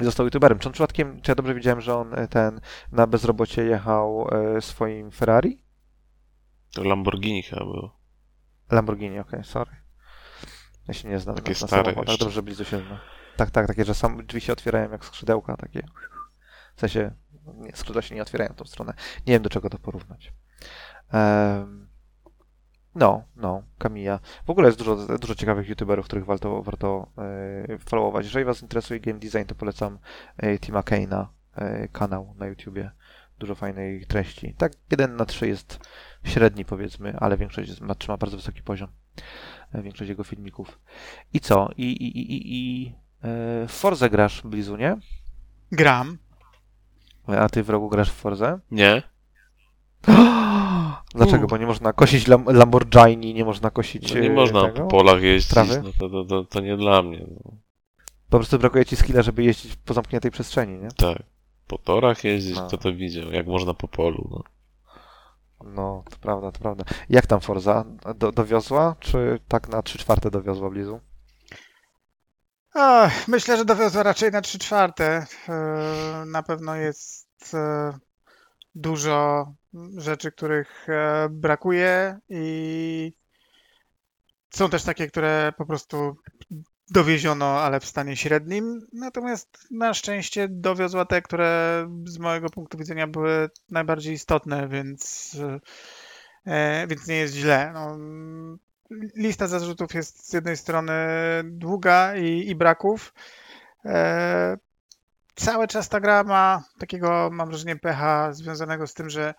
Został 0.00 0.26
youtuberem. 0.26 0.58
Czy 0.58 0.68
on 0.68 0.72
przypadkiem, 0.72 1.20
czy 1.20 1.30
ja 1.30 1.34
dobrze 1.34 1.54
widziałem, 1.54 1.80
że 1.80 1.96
on 1.96 2.14
e, 2.14 2.28
ten 2.28 2.60
na 2.92 3.06
bezrobocie 3.06 3.64
jechał 3.64 4.28
e, 4.28 4.60
swoim 4.60 5.10
Ferrari? 5.10 5.62
To 6.74 6.84
Lamborghini 6.84 7.42
chyba 7.42 7.64
było. 7.64 8.00
Lamborghini, 8.70 9.18
okej, 9.18 9.44
sorry. 9.44 9.79
Ja 10.90 10.94
się 10.94 11.08
nie 11.08 11.18
znam 11.18 11.36
Takie 11.36 11.52
na, 11.52 11.60
na 11.60 11.66
stare 11.66 11.82
samochodach, 11.84 12.08
jeszcze. 12.08 12.24
dobrze 12.24 12.42
blizu 12.42 12.64
się 12.64 12.78
zna. 12.78 13.00
Tak, 13.36 13.50
tak, 13.50 13.66
takie, 13.66 13.84
że 13.84 13.94
sam 13.94 14.26
drzwi 14.26 14.40
się 14.40 14.52
otwierają 14.52 14.90
jak 14.90 15.04
skrzydełka, 15.04 15.56
takie. 15.56 15.82
W 16.76 16.80
sensie, 16.80 17.10
nie, 17.54 17.76
skrzydła 17.76 18.02
się 18.02 18.14
nie 18.14 18.22
otwierają 18.22 18.52
w 18.52 18.56
tą 18.56 18.64
stronę. 18.64 18.94
Nie 19.26 19.32
wiem, 19.32 19.42
do 19.42 19.50
czego 19.50 19.70
to 19.70 19.78
porównać. 19.78 20.32
Em, 21.12 21.88
no, 22.94 23.22
no, 23.36 23.62
Kamija. 23.78 24.20
W 24.46 24.50
ogóle 24.50 24.68
jest 24.68 24.78
dużo, 24.78 25.18
dużo 25.18 25.34
ciekawych 25.34 25.68
youtuberów, 25.68 26.06
których 26.06 26.24
warto, 26.24 26.62
warto 26.62 27.06
e, 27.18 27.78
followować. 27.78 28.24
Jeżeli 28.24 28.44
was 28.44 28.62
interesuje 28.62 29.00
game 29.00 29.18
design, 29.18 29.44
to 29.46 29.54
polecam 29.54 29.98
e, 30.36 30.58
Tima 30.58 30.80
Kane'a, 30.80 31.26
e, 31.54 31.88
kanał 31.88 32.34
na 32.38 32.46
YouTubie. 32.46 32.90
Dużo 33.38 33.54
fajnej 33.54 34.06
treści. 34.06 34.54
Tak, 34.58 34.72
jeden 34.90 35.16
na 35.16 35.24
trzy 35.24 35.48
jest 35.48 35.80
średni, 36.24 36.64
powiedzmy, 36.64 37.16
ale 37.18 37.36
większość 37.36 37.68
jest, 37.68 37.80
ma, 37.80 37.94
trzyma 37.94 38.16
bardzo 38.16 38.36
wysoki 38.36 38.62
poziom. 38.62 38.88
E, 39.72 39.82
większość 39.82 40.08
jego 40.08 40.24
filmików. 40.24 40.78
I 41.32 41.40
co? 41.40 41.68
I, 41.76 41.82
i, 41.82 42.18
i, 42.18 42.32
i, 42.32 42.40
i 42.54 42.86
e, 42.88 42.92
w 43.68 43.72
Forze 43.72 44.10
grasz, 44.10 44.42
Blizu, 44.42 44.76
nie? 44.76 44.96
Gram. 45.72 46.18
A 47.26 47.48
ty 47.48 47.62
w 47.62 47.70
rogu 47.70 47.88
grasz 47.88 48.10
w 48.10 48.14
Forze? 48.14 48.58
Nie? 48.70 49.02
Dlaczego? 51.14 51.46
Bo 51.46 51.56
nie 51.56 51.66
można 51.66 51.92
kosić 51.92 52.26
lam 52.26 52.44
Lamborghini, 52.44 53.34
nie 53.34 53.44
można 53.44 53.70
kosić 53.70 54.14
No 54.14 54.20
nie 54.20 54.30
e, 54.30 54.32
można 54.32 54.62
tego? 54.62 54.74
po 54.80 54.86
polach 54.86 55.22
jeździć, 55.22 55.54
no 55.56 55.92
to, 55.98 56.08
to, 56.10 56.24
to, 56.24 56.44
to 56.44 56.60
nie 56.60 56.76
dla 56.76 57.02
mnie. 57.02 57.26
No. 57.44 57.52
Po 58.30 58.38
prostu 58.38 58.58
brakuje 58.58 58.86
ci 58.86 58.96
skilla, 58.96 59.22
żeby 59.22 59.44
jeździć 59.44 59.76
po 59.76 59.94
zamkniętej 59.94 60.30
przestrzeni, 60.30 60.78
nie? 60.78 60.88
Tak. 60.96 61.22
Po 61.66 61.78
torach 61.78 62.24
jeździć, 62.24 62.56
No. 62.56 62.66
kto 62.66 62.78
to 62.78 62.92
widział, 62.92 63.32
jak 63.32 63.46
można 63.46 63.74
po 63.74 63.88
polu. 63.88 64.28
No. 64.30 64.42
No, 65.64 66.04
to 66.10 66.16
prawda, 66.16 66.52
to 66.52 66.58
prawda. 66.60 66.84
Jak 67.08 67.26
tam 67.26 67.40
Forza? 67.40 67.84
Do, 68.14 68.32
dowiozła? 68.32 68.96
Czy 69.00 69.40
tak 69.48 69.68
na 69.68 69.82
3 69.82 69.98
czwarte 69.98 70.30
dowiozła 70.30 70.70
Blizu? 70.70 71.00
Myślę, 73.28 73.56
że 73.56 73.64
dowiozła 73.64 74.02
raczej 74.02 74.30
na 74.30 74.40
3 74.40 74.58
czwarte. 74.58 75.26
E, 75.48 76.24
Na 76.26 76.42
pewno 76.42 76.74
jest 76.74 77.54
e, 77.54 77.92
dużo 78.74 79.52
rzeczy, 79.96 80.32
których 80.32 80.88
e, 80.88 81.28
brakuje 81.30 82.18
i 82.28 83.12
są 84.50 84.70
też 84.70 84.82
takie, 84.82 85.06
które 85.06 85.52
po 85.56 85.66
prostu 85.66 86.16
dowieziono, 86.90 87.60
ale 87.60 87.80
w 87.80 87.86
stanie 87.86 88.16
średnim. 88.16 88.86
Natomiast 88.92 89.66
na 89.70 89.94
szczęście 89.94 90.48
dowiozła 90.48 91.04
te, 91.04 91.22
które 91.22 91.86
z 92.04 92.18
mojego 92.18 92.50
punktu 92.50 92.78
widzenia 92.78 93.06
były 93.06 93.50
najbardziej 93.70 94.14
istotne, 94.14 94.68
więc, 94.68 95.36
e, 96.46 96.86
więc 96.86 97.06
nie 97.06 97.16
jest 97.16 97.34
źle. 97.34 97.70
No, 97.74 97.98
lista 99.16 99.46
zarzutów 99.46 99.94
jest 99.94 100.28
z 100.28 100.32
jednej 100.32 100.56
strony 100.56 100.92
długa 101.44 102.16
i, 102.16 102.48
i 102.50 102.54
braków. 102.54 103.14
E, 103.84 104.56
cały 105.34 105.68
czas 105.68 105.88
ta 105.88 106.00
gra 106.00 106.24
ma 106.24 106.64
takiego, 106.78 107.30
mam 107.32 107.48
wrażenie, 107.48 107.76
pecha 107.76 108.32
związanego 108.32 108.86
z 108.86 108.94
tym, 108.94 109.10
że 109.10 109.34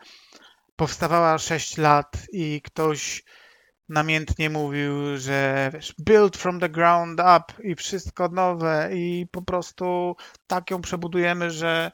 powstawała 0.76 1.38
6 1.38 1.78
lat 1.78 2.18
i 2.32 2.62
ktoś 2.62 3.24
namiętnie 3.92 4.50
mówił, 4.50 5.18
że 5.18 5.70
wiesz, 5.74 5.96
build 6.00 6.38
from 6.38 6.60
the 6.60 6.70
ground 6.70 7.20
up 7.20 7.64
i 7.64 7.76
wszystko 7.76 8.30
nowe 8.30 8.90
i 8.94 9.28
po 9.32 9.42
prostu 9.42 10.16
tak 10.48 10.72
ją 10.72 10.82
przebudujemy, 10.82 11.52
że, 11.52 11.92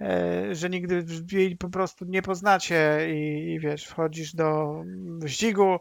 e, 0.00 0.54
że 0.54 0.70
nigdy 0.70 1.04
jej 1.32 1.56
po 1.56 1.68
prostu 1.68 2.04
nie 2.04 2.22
poznacie 2.22 2.98
i, 3.10 3.52
i 3.52 3.60
wiesz, 3.60 3.84
wchodzisz 3.84 4.34
do 4.34 4.74
wyścigu, 5.18 5.78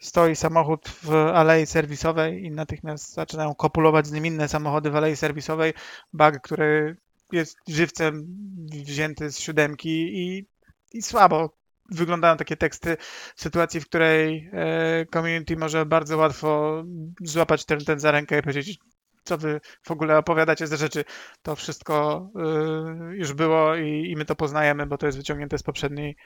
stoi 0.00 0.36
samochód 0.36 0.88
w 0.88 1.14
alei 1.14 1.66
serwisowej 1.66 2.44
i 2.44 2.50
natychmiast 2.50 3.14
zaczynają 3.14 3.54
kopulować 3.54 4.06
z 4.06 4.12
nim 4.12 4.26
inne 4.26 4.48
samochody 4.48 4.90
w 4.90 4.96
alei 4.96 5.16
serwisowej. 5.16 5.72
Bug, 6.12 6.40
który 6.42 6.96
jest 7.32 7.56
żywcem 7.68 8.26
wzięty 8.70 9.30
z 9.30 9.38
siódemki 9.38 10.18
i, 10.18 10.46
i 10.92 11.02
słabo 11.02 11.58
wyglądają 11.88 12.36
takie 12.36 12.56
teksty 12.56 12.96
w 13.36 13.42
sytuacji, 13.42 13.80
w 13.80 13.86
której 13.86 14.50
e, 14.52 15.06
community 15.06 15.56
może 15.56 15.86
bardzo 15.86 16.16
łatwo 16.16 16.82
złapać 17.20 17.64
ten, 17.64 17.84
ten 17.84 18.00
za 18.00 18.10
rękę 18.10 18.38
i 18.38 18.42
powiedzieć, 18.42 18.78
co 19.24 19.38
wy 19.38 19.60
w 19.82 19.90
ogóle 19.90 20.18
opowiadacie 20.18 20.66
za 20.66 20.76
rzeczy. 20.76 21.04
To 21.42 21.56
wszystko 21.56 22.28
e, 22.36 23.16
już 23.16 23.32
było 23.32 23.76
i, 23.76 24.10
i 24.10 24.16
my 24.16 24.24
to 24.24 24.36
poznajemy, 24.36 24.86
bo 24.86 24.98
to 24.98 25.06
jest 25.06 25.18
wyciągnięte 25.18 25.58
z 25.58 25.62
poprzedniej 25.62 26.16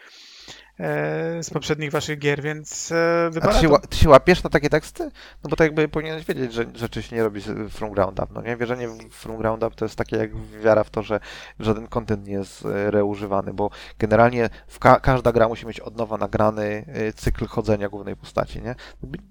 z 1.43 1.51
poprzednich 1.51 1.91
waszych 1.91 2.19
gier, 2.19 2.43
więc 2.43 2.93
e, 2.93 3.25
A 3.27 3.31
wypada 3.31 3.53
ty 3.55 3.61
się, 3.61 3.69
to... 3.69 3.79
ty 3.79 3.97
się 3.97 4.09
łapiesz 4.09 4.43
na 4.43 4.51
takie 4.51 4.71
teksty? 4.71 5.05
No 5.45 5.51
bo 5.51 5.57
to 5.57 5.65
jakby 5.65 5.89
powinieneś 5.89 6.25
wiedzieć, 6.25 6.53
że 6.53 6.65
rzeczy 6.75 7.03
się 7.03 7.17
nie 7.17 7.23
robi 7.23 7.41
z- 7.41 7.73
from 7.73 7.91
ground 7.91 8.21
up, 8.21 8.27
no 8.35 8.43
nie? 8.43 8.57
Wierzenie 8.57 8.89
w 8.89 9.11
from 9.11 9.37
ground 9.37 9.63
up 9.63 9.77
to 9.77 9.85
jest 9.85 9.97
takie 9.97 10.17
jak 10.17 10.31
wiara 10.63 10.85
w 10.85 10.91
to, 10.91 11.03
że 11.03 11.21
żaden 11.61 11.87
content 11.87 12.27
nie 12.27 12.33
jest 12.33 12.65
e, 12.67 12.91
reużywany, 12.91 13.55
bo 13.55 13.71
generalnie 13.99 14.51
w 14.69 14.79
ka 14.79 15.01
każda 15.01 15.33
gra 15.33 15.49
musi 15.49 15.67
mieć 15.67 15.81
od 15.81 15.97
nowa 15.97 16.17
nagrany 16.17 16.85
e, 16.89 17.13
cykl 17.13 17.47
chodzenia 17.47 17.89
głównej 17.89 18.17
postaci, 18.17 18.63
nie? 18.63 18.75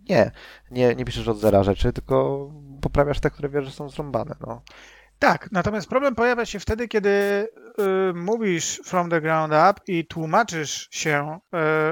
Nie, 0.09 0.31
nie, 0.71 0.95
nie 0.95 1.05
piszesz 1.05 1.27
od 1.27 1.39
zera 1.39 1.63
rzeczy, 1.63 1.93
tylko 1.93 2.47
poprawiasz 2.81 3.19
te, 3.19 3.29
które 3.29 3.49
wiesz, 3.49 3.65
że 3.65 3.71
są 3.71 3.89
zrąbane, 3.89 4.35
no. 4.47 4.61
Tak, 5.21 5.51
natomiast 5.51 5.89
problem 5.89 6.15
pojawia 6.15 6.45
się 6.45 6.59
wtedy, 6.59 6.87
kiedy 6.87 7.09
y, 7.09 8.13
mówisz 8.13 8.81
from 8.85 9.09
the 9.09 9.21
ground 9.21 9.53
up 9.53 9.81
i 9.87 10.05
tłumaczysz 10.05 10.87
się 10.91 11.39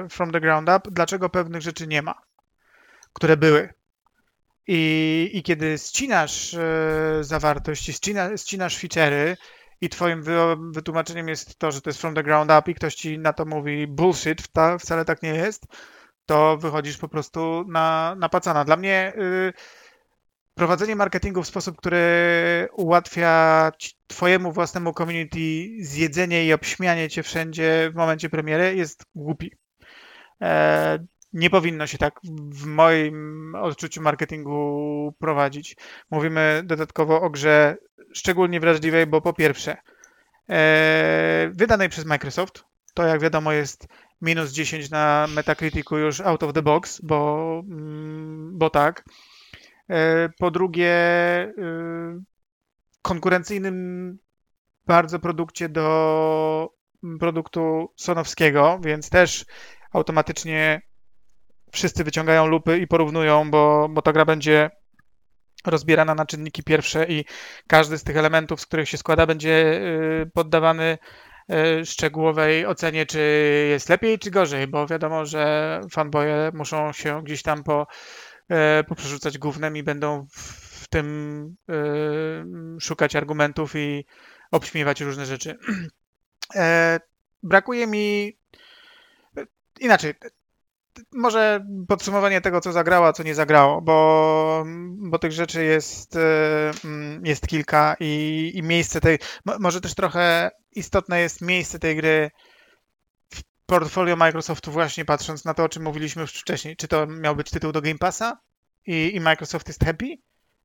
y, 0.05 0.09
from 0.09 0.31
the 0.31 0.41
ground 0.41 0.69
up, 0.69 0.91
dlaczego 0.91 1.29
pewnych 1.29 1.61
rzeczy 1.61 1.87
nie 1.87 2.01
ma, 2.01 2.21
które 3.13 3.37
były. 3.37 3.73
I, 4.67 5.29
i 5.33 5.43
kiedy 5.43 5.77
ccinasz 5.79 6.53
y, 6.53 6.59
zawartość 7.21 7.89
i 7.89 7.93
ccina, 7.93 8.29
ccinasz 8.37 8.77
feature'y 8.77 9.35
i 9.81 9.89
twoim 9.89 10.23
wy, 10.23 10.37
wytłumaczeniem 10.71 11.27
jest 11.27 11.59
to, 11.59 11.71
że 11.71 11.81
to 11.81 11.89
jest 11.89 12.01
from 12.01 12.15
the 12.15 12.23
ground 12.23 12.51
up 12.59 12.71
i 12.71 12.75
ktoś 12.75 12.95
ci 12.95 13.19
na 13.19 13.33
to 13.33 13.45
mówi 13.45 13.87
bullshit, 13.87 14.41
wcale 14.79 15.05
tak 15.05 15.23
nie 15.23 15.33
jest, 15.33 15.65
to 16.25 16.57
wychodzisz 16.57 16.97
po 16.97 17.07
prostu 17.07 17.65
na, 17.67 18.15
na 18.19 18.29
pacana. 18.29 18.65
Dla 18.65 18.75
mnie 18.75 19.13
y, 19.17 19.53
prowadzenie 20.59 20.95
marketingu 20.95 21.43
w 21.43 21.47
sposób, 21.47 21.77
który 21.77 22.67
ułatwia 22.73 23.71
twojemu 24.07 24.51
własnemu 24.51 24.93
community 24.93 25.39
zjedzenie 25.79 26.45
i 26.45 26.53
obśmianie 26.53 27.09
cię 27.09 27.23
wszędzie 27.23 27.89
w 27.93 27.95
momencie 27.95 28.29
premiery 28.29 28.75
jest 28.75 29.03
głupi. 29.15 29.51
E, 30.41 30.99
nie 31.33 31.49
powinno 31.49 31.87
się 31.87 31.97
tak 31.97 32.19
w 32.51 32.65
moim 32.65 33.55
odczuciu 33.55 34.01
marketingu 34.01 35.15
prowadzić. 35.19 35.75
Mówimy 36.11 36.61
dodatkowo 36.65 37.21
o 37.21 37.29
grze 37.29 37.77
szczególnie 38.13 38.59
wrażliwej, 38.59 39.07
bo 39.07 39.21
po 39.21 39.33
pierwsze 39.33 39.77
e, 40.49 41.51
wydanej 41.53 41.89
przez 41.89 42.05
Microsoft, 42.05 42.63
to 42.93 43.03
jak 43.03 43.21
wiadomo 43.21 43.51
jest 43.51 43.87
minus 44.21 44.51
10 44.51 44.89
na 44.89 45.27
Metacriticu 45.35 45.97
już 45.97 46.21
out 46.21 46.43
of 46.43 46.53
the 46.53 46.61
box, 46.61 47.01
bo, 47.03 47.63
mm, 47.69 48.57
bo 48.57 48.69
tak. 48.69 49.03
E, 49.89 50.29
Po 50.39 50.51
drugie, 50.51 50.93
y, 51.57 52.23
konkurencyjnym 53.01 54.17
bardzo 54.85 55.19
produkcie 55.19 55.69
do 55.69 56.69
produktu 57.19 57.93
sonowskiego, 57.95 58.79
więc 58.83 59.09
też 59.09 59.45
automatycznie 59.93 60.81
wszyscy 61.71 62.03
wyciągają 62.03 62.47
lupy 62.47 62.77
i 62.77 62.87
porównują, 62.87 63.51
bo, 63.51 63.89
bo 63.89 64.01
ta 64.01 64.13
gra 64.13 64.25
będzie 64.25 64.69
rozbierana 65.65 66.15
na 66.15 66.25
czynniki 66.25 66.63
pierwsze 66.63 67.05
i 67.07 67.25
każdy 67.67 67.97
z 67.97 68.03
tych 68.03 68.17
elementów, 68.17 68.61
z 68.61 68.65
których 68.65 68.89
się 68.89 68.97
składa, 68.97 69.25
będzie 69.25 69.81
y, 70.25 70.31
poddawany 70.33 70.97
e, 71.49 71.85
szczegółowej 71.85 72.65
ocenie, 72.65 73.05
czy 73.05 73.19
jest 73.69 73.89
lepiej, 73.89 74.19
czy 74.19 74.31
gorzej, 74.31 74.67
bo 74.67 74.87
wiadomo, 74.87 75.25
że 75.25 75.81
fanboye 75.91 76.51
muszą 76.53 76.91
się 76.93 77.23
gdzieś 77.23 77.41
tam 77.41 77.63
po, 77.63 77.81
e, 77.81 77.87
poprzerzucać 78.87 79.37
gównem 79.37 79.77
i 79.77 79.83
będą 79.83 80.27
w 80.31 80.87
tym 80.87 81.55
e, 81.69 81.73
szukać 82.79 83.15
argumentów 83.15 83.75
i 83.75 84.05
obśmiewać 84.51 85.01
różne 85.01 85.25
rzeczy. 85.25 85.57
E, 86.55 86.99
Brakuje 87.43 87.87
mi 87.87 88.37
inaczej. 89.79 90.13
Może 91.13 91.65
podsumowanie 91.87 92.41
tego, 92.41 92.61
co 92.61 92.71
zagrało, 92.71 93.07
a 93.07 93.13
co 93.13 93.23
nie 93.23 93.35
zagrało, 93.35 93.81
bo, 93.81 94.65
bo 94.97 95.19
tych 95.19 95.31
rzeczy 95.31 95.63
jest, 95.63 96.15
e, 96.15 96.71
mm, 96.85 97.25
jest 97.25 97.47
kilka 97.47 97.95
i, 97.99 98.51
i 98.55 98.63
miejsce 98.63 99.01
tej. 99.01 99.19
mo- 99.45 99.59
Może 99.59 99.81
też 99.81 99.95
trochę 99.95 100.51
istotne 100.75 101.21
jest 101.21 101.41
miejsce 101.41 101.79
tej 101.79 101.95
gry 101.95 102.31
portfolio 103.69 104.15
Microsoftu, 104.15 104.71
właśnie 104.71 105.05
patrząc 105.05 105.45
na 105.45 105.53
to, 105.53 105.63
o 105.63 105.69
czym 105.69 105.83
mówiliśmy 105.83 106.21
już 106.21 106.33
wcześniej. 106.33 106.75
Czy 106.75 106.87
to 106.87 107.07
miał 107.07 107.35
być 107.35 107.49
tytuł 107.49 107.71
do 107.71 107.81
Game 107.81 107.97
Passa 107.97 108.39
i, 108.87 109.11
i 109.15 109.19
Microsoft 109.19 109.67
jest 109.67 109.83
happy? 109.83 110.17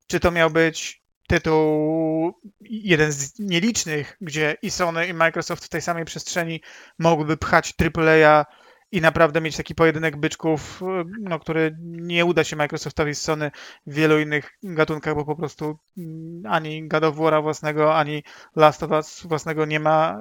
Czy 0.07 0.21
to 0.21 0.31
miał 0.31 0.51
być 0.51 1.03
tytuł 1.29 2.41
jeden 2.61 3.13
z 3.13 3.39
nielicznych, 3.39 4.17
gdzie 4.21 4.57
i 4.63 4.71
Sony, 4.71 5.07
i 5.07 5.15
Microsoft 5.15 5.65
w 5.65 5.69
tej 5.69 5.83
samej 5.83 6.05
przestrzeni 6.05 6.61
mogłyby 6.99 7.37
pchać 7.37 7.75
AAA 7.97 8.45
i 8.93 9.01
naprawdę 9.01 9.41
mieć 9.41 9.57
taki 9.57 9.75
pojedynek 9.75 10.17
byczków, 10.17 10.83
no, 11.21 11.39
który 11.39 11.77
nie 11.81 12.25
uda 12.25 12.45
się 12.45 12.57
Microsoftowi 12.57 13.15
z 13.15 13.21
Sony 13.21 13.51
w 13.87 13.95
wielu 13.95 14.21
innych 14.21 14.51
gatunkach, 14.63 15.15
bo 15.15 15.25
po 15.25 15.37
prostu 15.37 15.79
mm, 15.99 16.43
ani 16.47 16.89
God 16.89 17.05
of 17.05 17.17
War'a 17.17 17.43
własnego, 17.43 17.97
ani 17.97 18.25
Last 18.57 18.83
of 18.83 18.91
Us 18.91 19.27
własnego 19.27 19.65
nie 19.65 19.81
ma 19.81 20.19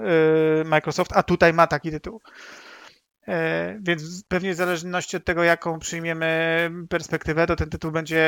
y, 0.61 0.65
Microsoft, 0.65 1.11
a 1.13 1.23
tutaj 1.23 1.53
ma 1.53 1.67
taki 1.67 1.91
tytuł. 1.91 2.21
E, 3.27 3.77
Więc 3.81 4.23
pewnie 4.27 4.53
w 4.53 4.55
zależności 4.55 5.17
od 5.17 5.25
tego, 5.25 5.43
jaką 5.43 5.79
przyjmiemy 5.79 6.69
perspektywę, 6.89 7.47
to 7.47 7.55
ten 7.55 7.69
tytuł 7.69 7.91
będzie 7.91 8.23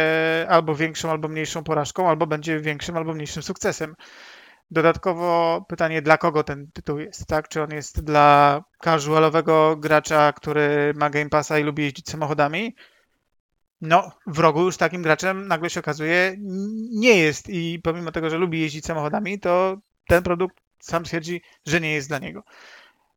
albo 0.49 0.75
większą, 0.75 1.11
albo 1.11 1.27
mniejszą 1.27 1.63
porażką, 1.63 2.09
albo 2.09 2.27
będzie 2.27 2.59
większym, 2.59 2.97
albo 2.97 3.13
mniejszym 3.13 3.43
sukcesem. 3.43 3.95
Dodatkowo 4.71 5.61
pytanie, 5.69 6.01
dla 6.01 6.17
kogo 6.17 6.43
ten 6.43 6.71
tytuł 6.71 6.99
jest, 6.99 7.27
tak? 7.27 7.47
Czy 7.47 7.61
on 7.61 7.71
jest 7.71 8.03
dla 8.03 8.63
casualowego 8.83 9.75
gracza, 9.77 10.33
który 10.33 10.93
ma 10.95 11.09
Game 11.09 11.29
Passa 11.29 11.59
i 11.59 11.63
lubi 11.63 11.83
jeździć 11.83 12.09
samochodami? 12.09 12.75
No, 13.81 14.11
w 14.27 14.39
rogu 14.39 14.61
już 14.63 14.77
takim 14.77 15.01
graczem 15.01 15.47
nagle 15.47 15.69
się 15.69 15.79
okazuje 15.79 16.35
nie 16.91 17.17
jest 17.17 17.49
i 17.49 17.79
pomimo 17.83 18.11
tego, 18.11 18.29
że 18.29 18.37
lubi 18.37 18.61
jeździć 18.61 18.85
samochodami, 18.85 19.39
to 19.39 19.77
ten 20.07 20.23
produkt 20.23 20.57
sam 20.79 21.03
twierdzi, 21.03 21.41
że 21.65 21.81
nie 21.81 21.93
jest 21.93 22.07
dla 22.07 22.19
niego. 22.19 22.43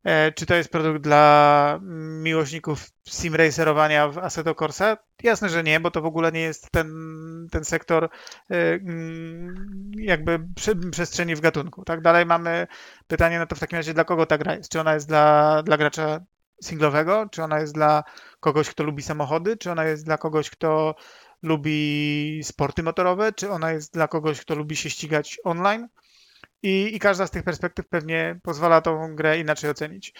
E, 0.04 0.32
Czy 0.32 0.46
to 0.46 0.54
jest 0.54 0.70
produkt 0.70 1.00
dla 1.00 1.78
miłośników 2.22 2.90
sim 3.08 3.34
racerowania 3.34 4.08
w 4.08 4.18
Assetto 4.18 4.54
Corsa? 4.54 4.96
Jasne, 5.22 5.48
że 5.48 5.62
nie, 5.62 5.80
bo 5.80 5.90
to 5.90 6.02
w 6.02 6.06
ogóle 6.06 6.32
nie 6.32 6.40
jest 6.40 6.70
ten, 6.70 6.88
ten 7.50 7.64
sektor 7.64 8.04
e, 8.04 8.08
mm, 8.74 9.90
jakby 9.98 10.40
prze, 10.56 10.74
przestrzeni 10.76 11.36
w 11.36 11.40
gatunku. 11.40 11.84
Tak 11.84 12.00
dalej 12.02 12.26
mamy 12.26 12.66
pytanie, 13.06 13.38
no 13.38 13.46
to 13.46 13.56
w 13.56 13.58
takim 13.60 13.76
razie 13.76 13.94
dla 13.94 14.04
kogo 14.04 14.26
ta 14.26 14.38
gra 14.38 14.54
jest? 14.54 14.70
Czy 14.70 14.80
ona 14.80 14.94
jest 14.94 15.08
dla, 15.08 15.62
dla 15.62 15.76
gracza 15.76 16.20
singlowego? 16.62 17.28
Czy 17.32 17.42
ona 17.42 17.60
jest 17.60 17.74
dla 17.74 18.04
kogoś, 18.40 18.70
kto 18.70 18.84
lubi 18.84 19.02
samochody? 19.02 19.56
Czy 19.56 19.70
ona 19.70 19.84
jest 19.84 20.04
dla 20.04 20.18
kogoś, 20.18 20.50
kto 20.50 20.94
lubi 21.42 22.40
sporty 22.44 22.82
motorowe? 22.82 23.32
Czy 23.32 23.50
ona 23.50 23.72
jest 23.72 23.94
dla 23.94 24.08
kogoś, 24.08 24.40
kto 24.40 24.54
lubi 24.54 24.76
się 24.76 24.90
ścigać 24.90 25.40
online? 25.44 25.88
I, 26.62 26.94
I 26.94 26.98
każda 26.98 27.26
z 27.26 27.30
tych 27.30 27.42
perspektyw 27.42 27.88
pewnie 27.88 28.40
pozwala 28.42 28.80
tą 28.80 29.14
grę 29.16 29.38
inaczej 29.38 29.70
ocenić. 29.70 30.14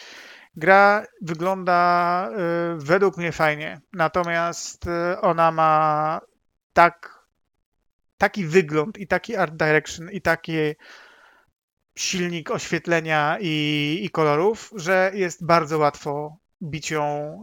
Gra 0.57 1.07
wygląda 1.22 2.30
y, 2.30 2.84
według 2.84 3.16
mnie 3.16 3.32
fajnie, 3.32 3.80
natomiast 3.93 4.86
y, 4.86 5.20
ona 5.20 5.53
ma 5.53 6.20
tak, 6.72 7.24
taki 8.18 8.45
wygląd 8.45 8.99
i 8.99 9.07
taki 9.07 9.36
art 9.36 9.55
direction 9.55 10.11
i 10.11 10.20
taki 10.20 10.53
silnik 11.97 12.51
oświetlenia 12.51 13.39
i, 13.41 14.01
i 14.03 14.11
kolorów, 14.11 14.70
że 14.76 15.11
jest 15.14 15.47
bardzo 15.47 15.78
łatwo 15.78 16.36
bić 16.62 16.91
ją 16.91 17.34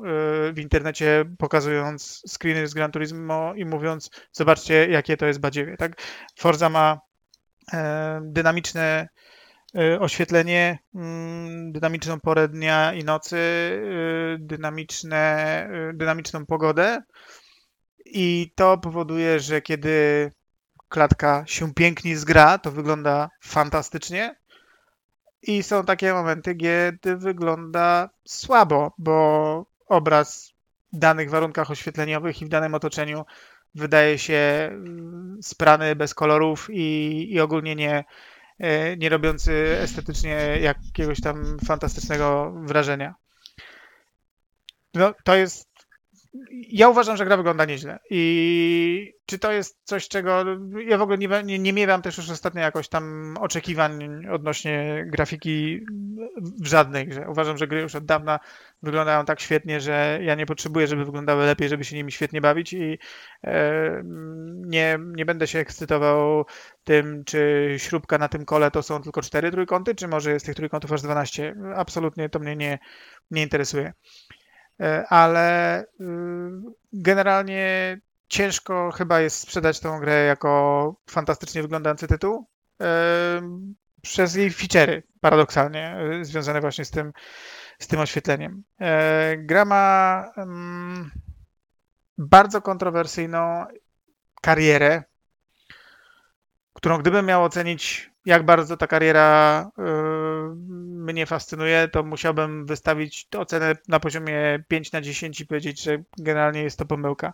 y, 0.49 0.53
w 0.53 0.59
internecie, 0.59 1.25
pokazując 1.37 2.21
screeny 2.27 2.67
z 2.67 2.73
Gran 2.73 2.91
Turismo 2.91 3.53
i 3.55 3.65
mówiąc, 3.65 4.09
zobaczcie, 4.31 4.87
jakie 4.89 5.17
to 5.17 5.25
jest 5.25 5.39
badziewie. 5.39 5.77
Tak? 5.77 6.01
Forza 6.39 6.69
ma 6.69 6.99
dynamiczne 8.21 9.07
e, 9.77 9.99
oświetlenie, 9.99 10.79
mm, 10.95 11.71
dynamiczną 11.71 12.19
porę 12.19 12.47
dnia 12.47 12.93
i 12.93 13.03
nocy, 13.03 13.37
e, 13.37 14.37
dynamiczne, 14.39 15.17
e, 15.71 15.93
dynamiczną 15.93 16.45
pogodę. 16.45 17.01
I 18.05 18.53
to 18.55 18.77
powoduje, 18.77 19.39
że 19.39 19.61
kiedy 19.61 20.31
klatka 20.89 21.43
się 21.47 21.73
pięknie 21.73 22.17
zgra, 22.17 22.57
to 22.57 22.71
wygląda 22.71 23.29
fantastycznie. 23.41 24.35
I 25.41 25.63
są 25.63 25.85
takie 25.85 26.13
momenty, 26.13 26.55
kiedy 26.55 27.17
wygląda 27.17 28.09
słabo, 28.27 28.93
bo 28.97 29.65
obraz 29.87 30.53
w 30.93 30.97
danych 30.97 31.29
warunkach 31.29 31.71
oświetleniowych 31.71 32.41
i 32.41 32.45
w 32.45 32.49
danym 32.49 32.75
otoczeniu 32.75 33.25
wydaje 33.75 34.17
się 34.17 34.69
mm, 34.71 35.39
sprany 35.43 35.95
bez 35.95 36.13
kolorów 36.13 36.67
i, 36.71 37.27
i 37.33 37.39
ogólnie 37.39 37.75
nie, 37.75 38.03
e, 38.59 38.97
nie 38.97 39.09
robiący 39.09 39.77
estetycznie 39.79 40.59
jakiegoś 40.61 41.21
tam 41.21 41.57
fantastycznego 41.67 42.53
wrażenia. 42.55 43.15
No, 44.93 45.13
to 45.23 45.35
jest. 45.35 45.74
Ja 46.51 46.89
uważam, 46.89 47.17
że 47.17 47.25
gra 47.25 47.37
wygląda 47.37 47.65
nieźle. 47.65 47.99
I 48.09 49.13
czy 49.25 49.39
to 49.39 49.51
jest 49.51 49.79
coś, 49.83 50.07
czego. 50.07 50.45
Ja 50.87 50.97
w 50.97 51.01
ogóle 51.01 51.17
nie, 51.17 51.27
nie, 51.43 51.59
nie 51.59 51.73
miewam 51.73 52.01
też 52.01 52.17
już 52.17 52.29
ostatnio 52.29 52.61
jakoś 52.61 52.87
tam 52.89 53.35
oczekiwań 53.39 54.25
odnośnie 54.31 55.05
grafiki 55.07 55.85
w 56.61 56.65
żadnej 56.65 57.07
grze. 57.07 57.25
Uważam, 57.29 57.57
że 57.57 57.67
gry 57.67 57.81
już 57.81 57.95
od 57.95 58.05
dawna 58.05 58.39
wyglądają 58.83 59.25
tak 59.25 59.39
świetnie, 59.39 59.81
że 59.81 60.19
ja 60.21 60.35
nie 60.35 60.45
potrzebuję, 60.45 60.87
żeby 60.87 61.05
wyglądały 61.05 61.45
lepiej, 61.45 61.69
żeby 61.69 61.83
się 61.83 61.95
nimi 61.95 62.11
świetnie 62.11 62.41
bawić 62.41 62.73
i 62.73 62.99
e, 63.43 64.03
nie, 64.55 64.99
nie 65.01 65.25
będę 65.25 65.47
się 65.47 65.59
ekscytował 65.59 66.45
tym, 66.83 67.23
czy 67.25 67.67
śrubka 67.77 68.17
na 68.17 68.27
tym 68.27 68.45
kole 68.45 68.71
to 68.71 68.83
są 68.83 69.01
tylko 69.01 69.21
cztery 69.21 69.51
trójkąty, 69.51 69.95
czy 69.95 70.07
może 70.07 70.31
jest 70.31 70.45
tych 70.45 70.55
trójkątów 70.55 70.91
aż 70.91 71.01
12. 71.01 71.55
Absolutnie 71.75 72.29
to 72.29 72.39
mnie 72.39 72.55
nie, 72.55 72.79
nie 73.31 73.43
interesuje. 73.43 73.93
E, 74.81 75.07
Ale 75.07 75.81
y, 75.83 75.85
generalnie 76.93 77.99
ciężko 78.27 78.91
chyba 78.91 79.19
jest 79.19 79.39
sprzedać 79.39 79.79
tą 79.79 79.99
grę 79.99 80.25
jako 80.25 80.95
fantastycznie 81.09 81.61
wyglądający 81.61 82.07
tytuł 82.07 82.47
e, 82.81 82.85
przez 84.01 84.35
jej 84.35 84.51
feature'y, 84.51 85.01
paradoksalnie, 85.21 85.97
y, 86.21 86.25
związane 86.25 86.61
właśnie 86.61 86.85
z 86.85 86.91
tym, 86.91 87.13
z 87.79 87.87
tym 87.87 87.99
oświetleniem. 87.99 88.63
E, 88.81 89.37
Gra 89.37 89.65
ma 89.65 90.25
mm, 90.37 91.11
bardzo 92.17 92.61
kontrowersyjną 92.61 93.65
karierę, 94.41 95.03
którą 96.73 96.97
gdybym 96.97 97.25
miał 97.25 97.43
ocenić, 97.43 98.11
jak 98.25 98.45
bardzo 98.45 98.77
ta 98.77 98.87
kariera 98.87 99.71
y, 99.79 99.81
mnie 101.05 101.25
fascynuje, 101.25 101.87
to 101.87 102.03
musiałbym 102.03 102.65
wystawić 102.65 103.27
ocenę 103.37 103.75
na 103.87 103.99
poziomie 103.99 104.63
5 104.67 104.91
na 104.91 105.01
10 105.01 105.41
i 105.41 105.47
powiedzieć, 105.47 105.83
że 105.83 106.03
generalnie 106.17 106.63
jest 106.63 106.79
to 106.79 106.85
pomyłka. 106.85 107.33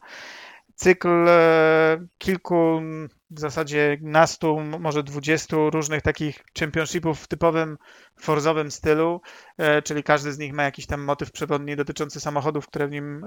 Cykl 0.75 1.27
e, 1.27 2.05
kilku, 2.17 2.81
w 3.29 3.39
zasadzie 3.39 3.97
nastu, 4.01 4.59
może 4.79 5.03
20 5.03 5.57
różnych 5.71 6.01
takich 6.01 6.43
championshipów 6.59 7.21
w 7.21 7.27
typowym 7.27 7.77
forzowym 8.19 8.71
stylu, 8.71 9.21
e, 9.57 9.81
czyli 9.81 10.03
każdy 10.03 10.33
z 10.33 10.39
nich 10.39 10.53
ma 10.53 10.63
jakiś 10.63 10.85
tam 10.85 11.01
motyw 11.01 11.31
przewodni 11.31 11.75
dotyczący 11.75 12.19
samochodów, 12.19 12.67
które 12.67 12.87
w 12.87 12.91
nim 12.91 13.25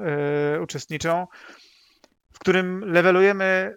uczestniczą, 0.62 1.26
w 2.32 2.38
którym 2.38 2.80
levelujemy 2.84 3.76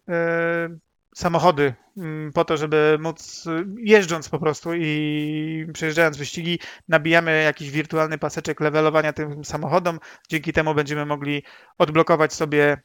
samochody 1.17 1.73
mm, 1.97 2.33
po 2.33 2.45
to, 2.45 2.57
żeby 2.57 2.97
móc, 2.99 3.45
y, 3.47 3.65
jeżdżąc 3.77 4.29
po 4.29 4.39
prostu 4.39 4.73
i 4.73 5.67
przejeżdżając 5.73 6.17
wyścigi, 6.17 6.59
nabijamy 6.87 7.43
jakiś 7.43 7.71
wirtualny 7.71 8.17
paseczek 8.17 8.59
levelowania 8.59 9.13
tym 9.13 9.45
samochodom. 9.45 9.99
Dzięki 10.29 10.53
temu 10.53 10.75
będziemy 10.75 11.05
mogli 11.05 11.43
odblokować 11.77 12.33
sobie 12.33 12.77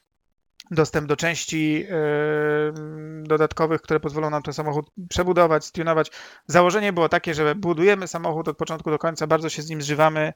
dostęp 0.71 1.07
do 1.07 1.15
części 1.15 1.85
y, 1.85 3.23
dodatkowych, 3.23 3.81
które 3.81 3.99
pozwolą 3.99 4.29
nam 4.29 4.43
ten 4.43 4.53
samochód 4.53 4.91
przebudować, 5.09 5.65
stunować. 5.65 6.11
Założenie 6.47 6.93
było 6.93 7.09
takie, 7.09 7.33
że 7.33 7.55
budujemy 7.55 8.07
samochód 8.07 8.47
od 8.47 8.57
początku 8.57 8.89
do 8.89 8.99
końca, 8.99 9.27
bardzo 9.27 9.49
się 9.49 9.61
z 9.61 9.69
nim 9.69 9.81
zżywamy. 9.81 10.33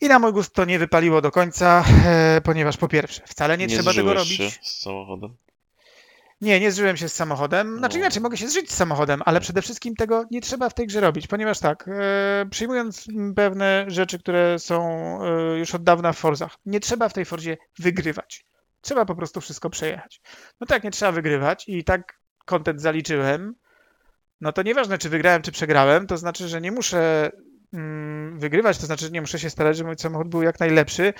I 0.00 0.08
na 0.08 0.18
mój 0.18 0.32
gust 0.32 0.54
to 0.54 0.64
nie 0.64 0.78
wypaliło 0.78 1.20
do 1.20 1.30
końca, 1.30 1.84
e, 2.06 2.40
ponieważ 2.40 2.76
po 2.76 2.88
pierwsze, 2.88 3.22
wcale 3.26 3.58
nie, 3.58 3.66
trzeba 3.66 3.94
tego 3.94 4.14
robić. 4.14 4.36
się 4.36 4.50
z 4.50 4.80
samochodem. 4.82 5.36
Nie, 6.40 6.60
nie 6.60 6.72
zżyłem 6.72 6.96
się 6.96 7.08
z 7.08 7.14
samochodem. 7.14 7.78
Znaczy 7.78 7.98
inaczej, 7.98 8.22
mogę 8.22 8.36
się 8.36 8.48
zżyć 8.48 8.72
z 8.72 8.74
samochodem, 8.74 9.22
ale 9.24 9.40
przede 9.40 9.62
wszystkim 9.62 9.94
tego 9.94 10.24
nie 10.30 10.40
trzeba 10.40 10.68
w 10.68 10.74
tej 10.74 10.86
grze 10.86 11.00
robić, 11.00 11.26
ponieważ 11.26 11.58
tak, 11.58 11.88
e, 11.88 12.46
przyjmując 12.50 13.06
pewne 13.36 13.84
rzeczy, 13.88 14.18
które 14.18 14.58
są 14.58 14.80
e, 15.24 15.58
już 15.58 15.74
od 15.74 15.82
dawna 15.82 16.12
w 16.12 16.18
Forzach, 16.18 16.56
nie 16.66 16.80
trzeba 16.80 17.08
w 17.08 17.12
tej 17.12 17.24
Forzie 17.24 17.56
wygrywać. 17.78 18.44
Trzeba 18.80 19.04
po 19.04 19.14
prostu 19.14 19.40
wszystko 19.40 19.70
przejechać. 19.70 20.20
No 20.60 20.66
tak, 20.66 20.84
nie 20.84 20.90
trzeba 20.90 21.12
wygrywać 21.12 21.64
i 21.68 21.84
tak 21.84 22.20
content 22.44 22.80
zaliczyłem, 22.80 23.54
no 24.40 24.52
to 24.52 24.62
nieważne, 24.62 24.98
czy 24.98 25.08
wygrałem, 25.08 25.42
czy 25.42 25.52
przegrałem, 25.52 26.06
to 26.06 26.16
znaczy, 26.16 26.48
że 26.48 26.60
nie 26.60 26.72
muszę 26.72 27.30
mm, 27.72 28.38
wygrywać, 28.38 28.78
to 28.78 28.86
znaczy, 28.86 29.04
że 29.04 29.10
nie 29.10 29.20
muszę 29.20 29.38
się 29.38 29.50
starać, 29.50 29.76
żeby 29.76 29.88
mój 29.88 29.98
samochód 29.98 30.28
był 30.28 30.42
jak 30.42 30.60
najlepszy, 30.60 31.12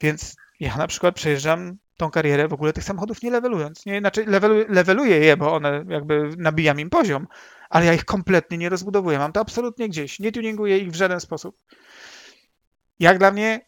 więc 0.00 0.36
ja 0.60 0.76
na 0.76 0.86
przykład 0.86 1.14
przejeżdżam 1.14 1.78
tą 1.98 2.10
karierę 2.10 2.48
w 2.48 2.52
ogóle 2.52 2.72
tych 2.72 2.84
samochodów 2.84 3.22
nie 3.22 3.30
levelując. 3.30 3.86
Nie, 3.86 4.00
znaczy 4.00 4.24
levelu, 4.26 4.54
leveluję 4.68 5.18
je, 5.18 5.36
bo 5.36 5.54
one 5.54 5.84
jakby 5.88 6.30
nabijam 6.36 6.80
im 6.80 6.90
poziom, 6.90 7.26
ale 7.70 7.86
ja 7.86 7.94
ich 7.94 8.04
kompletnie 8.04 8.58
nie 8.58 8.68
rozbudowuję. 8.68 9.18
Mam 9.18 9.32
to 9.32 9.40
absolutnie 9.40 9.88
gdzieś. 9.88 10.18
Nie 10.18 10.32
tuninguję 10.32 10.78
ich 10.78 10.90
w 10.90 10.94
żaden 10.94 11.20
sposób. 11.20 11.56
Jak 13.00 13.18
dla 13.18 13.30
mnie, 13.30 13.66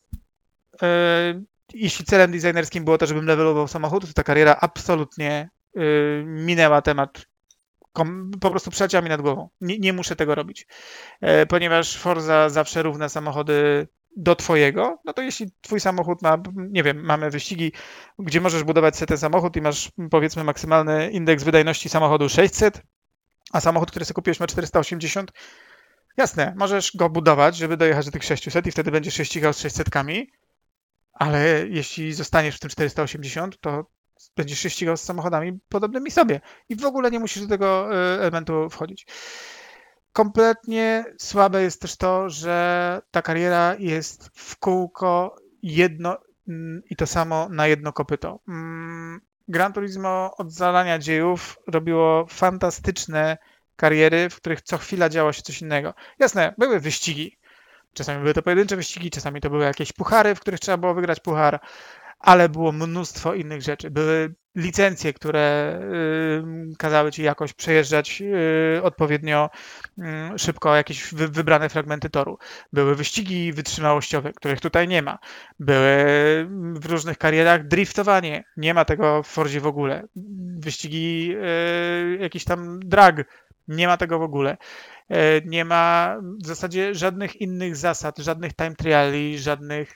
e, 0.83 1.43
jeśli 1.75 2.05
celem 2.05 2.33
designerskim 2.33 2.85
było 2.85 2.99
to, 2.99 3.07
żebym 3.07 3.27
levelował 3.27 3.69
samochód, 3.69 4.07
to 4.07 4.13
ta 4.13 4.23
kariera 4.23 4.57
absolutnie 4.61 5.51
e, 5.77 5.81
minęła 6.25 6.83
temat. 6.83 7.27
Po 8.41 8.51
prostu 8.51 8.71
przeleciała 8.71 9.03
mi 9.03 9.09
nad 9.09 9.21
głową. 9.21 9.49
Nie, 9.61 9.79
nie 9.79 9.93
muszę 9.93 10.17
tego 10.17 10.35
robić. 10.35 10.67
E, 11.21 11.47
ponieważ 11.47 11.97
Forza 11.97 12.49
zawsze 12.49 12.83
równa 12.83 13.09
samochody 13.09 13.89
do 14.17 14.37
twojego, 14.37 14.99
no 15.05 15.13
to 15.13 15.23
jeśli 15.23 15.51
twój 15.61 15.81
samochód 15.81 16.23
ma, 16.23 16.39
nie 16.57 16.83
wiem, 16.83 17.01
mamy 17.01 17.31
wyścigi, 17.31 17.73
gdzie 18.19 18.41
możesz 18.41 18.65
budować 18.65 18.97
sobie 18.97 19.07
ten 19.07 19.19
samochód 19.19 19.57
i 19.57 19.61
masz 19.61 19.93
powiedzmy 20.11 20.45
maksymalny 20.45 21.11
indeks 21.11 21.43
wydajności 21.43 21.89
samochodu 21.89 22.29
600, 22.29 22.83
a 23.53 23.61
samochód, 23.61 23.91
który 23.91 24.05
sobie 24.05 24.15
kupiłeś 24.15 24.41
ma 24.41 24.47
480, 24.47 25.33
jasne, 26.17 26.55
możesz 26.57 26.97
go 26.97 27.11
budować, 27.11 27.57
żeby 27.57 27.77
dojechać 27.77 28.07
do 28.07 28.13
tych 28.13 28.25
600 28.25 28.67
i 28.67 28.71
wtedy 28.71 28.91
będziesz 28.91 29.15
się 29.15 29.25
ścigał 29.25 29.53
z 29.53 29.59
600, 29.59 29.89
ale 31.13 31.67
jeśli 31.69 32.13
zostaniesz 32.13 32.57
w 32.57 32.61
tym 32.61 32.71
480, 32.71 33.61
to 33.61 33.87
będziesz 34.37 34.59
się 34.59 34.71
ścigał 34.71 34.97
z 34.97 35.03
samochodami 35.03 35.59
podobnymi 35.69 36.11
sobie 36.11 36.41
i 36.69 36.77
w 36.77 36.85
ogóle 36.85 37.11
nie 37.11 37.21
musisz 37.21 37.43
do 37.43 37.49
tego 37.49 37.95
e, 37.95 38.21
elementu 38.21 38.71
wchodzić. 38.71 39.07
Kompletnie 40.13 41.05
słabe 41.19 41.63
jest 41.63 41.81
też 41.81 41.97
to, 41.97 42.31
że 42.31 43.03
ta 43.11 43.23
kariera 43.23 43.75
jest 43.79 44.31
w 44.35 44.59
kółko 44.59 45.37
jedno 45.63 46.19
mm, 46.49 46.83
i 46.91 46.97
to 46.97 47.07
samo 47.07 47.49
na 47.49 47.67
jedno 47.67 47.93
kopyto. 47.93 48.41
Mm, 48.49 49.21
Gran 49.49 49.73
Turismo 49.73 50.35
od 50.37 50.53
zalania 50.53 50.99
dziejów 50.99 51.59
robiło 51.67 52.27
fantastyczne 52.27 53.39
kariery, 53.77 54.31
w 54.31 54.37
których 54.37 54.63
co 54.63 54.79
chwila 54.79 55.09
działo 55.09 55.33
się 55.33 55.43
coś 55.43 55.63
innego. 55.63 55.95
Jasne, 56.19 56.55
były 56.59 56.81
wyścigi. 56.81 57.39
Czasami 57.93 58.21
były 58.21 58.35
to 58.35 58.43
pojedyncze 58.43 58.77
wyścigi, 58.77 59.11
czasami 59.11 59.41
to 59.41 59.51
były 59.51 59.65
jakieś 59.65 59.93
puchary, 59.93 60.35
w 60.35 60.41
których 60.41 60.61
trzeba 60.61 60.77
było 60.77 60.95
wygrać 60.95 61.21
puchar, 61.21 61.61
ale 62.19 62.49
było 62.49 62.73
mnóstwo 62.73 63.35
innych 63.35 63.63
rzeczy. 63.63 63.91
Były 63.91 64.35
licencje, 64.55 65.13
które 65.13 65.79
y, 66.73 66.77
kazały 66.77 67.13
ci 67.13 67.23
jakoś 67.23 67.53
przejeżdżać 67.53 68.23
y, 68.77 68.83
odpowiednio 68.83 69.51
y, 69.99 70.03
szybko 70.39 70.77
jakieś 70.77 71.15
wy, 71.15 71.29
wybrane 71.29 71.69
fragmenty 71.69 72.11
toru. 72.11 72.39
Były 72.73 72.95
wyścigi 72.95 73.53
wytrzymałościowe, 73.53 74.33
których 74.33 74.61
tutaj 74.61 74.89
nie 74.89 75.03
ma. 75.03 75.19
Były 75.59 76.07
w 76.75 76.87
różnych 76.87 77.19
karierach 77.19 77.67
driftowanie. 77.67 78.45
Nie 78.57 78.75
ma 78.75 78.85
tego 78.85 79.23
w 79.23 79.27
Fordzie 79.27 79.61
w 79.61 79.67
ogóle. 79.67 80.03
Wyścigi 80.59 81.35
jakiś 82.19 82.45
tam 82.45 82.81
drag. 82.81 83.17
Nie 83.69 83.87
ma 83.87 83.97
tego 83.97 84.19
w 84.19 84.23
ogóle. 84.23 84.57
Nie 85.45 85.65
ma 85.65 86.17
w 86.43 86.47
zasadzie 86.47 86.95
żadnych 86.95 87.41
innych 87.41 87.77
zasad, 87.77 88.19
żadnych 88.19 88.55
time 88.55 88.75
triali, 88.75 89.39
żadnych 89.39 89.95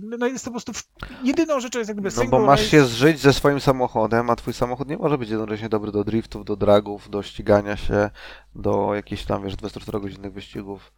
no 0.00 0.26
jest 0.26 0.44
to 0.44 0.50
po 0.50 0.54
prostu 0.54 0.72
w- 0.72 0.84
jedyną 1.24 1.60
rzeczą 1.60 1.78
jest 1.78 1.88
jakby 1.88 2.08
No 2.16 2.24
bo 2.24 2.40
masz 2.46 2.66
się 2.70 2.84
zżyć 2.84 3.20
ze 3.20 3.32
swoim 3.32 3.60
samochodem, 3.60 4.30
a 4.30 4.36
twój 4.36 4.54
samochód 4.54 4.88
nie 4.88 4.96
może 4.96 5.18
być 5.18 5.30
jednocześnie 5.30 5.68
dobry 5.68 5.92
do 5.92 6.04
driftów, 6.04 6.44
do 6.44 6.56
dragów, 6.56 7.10
do 7.10 7.22
ścigania 7.22 7.76
się, 7.76 8.10
do 8.54 8.94
jakichś 8.94 9.24
tam, 9.24 9.42
wiesz, 9.44 9.54
24-godzinnych 9.56 10.32
wyścigów. 10.32 10.92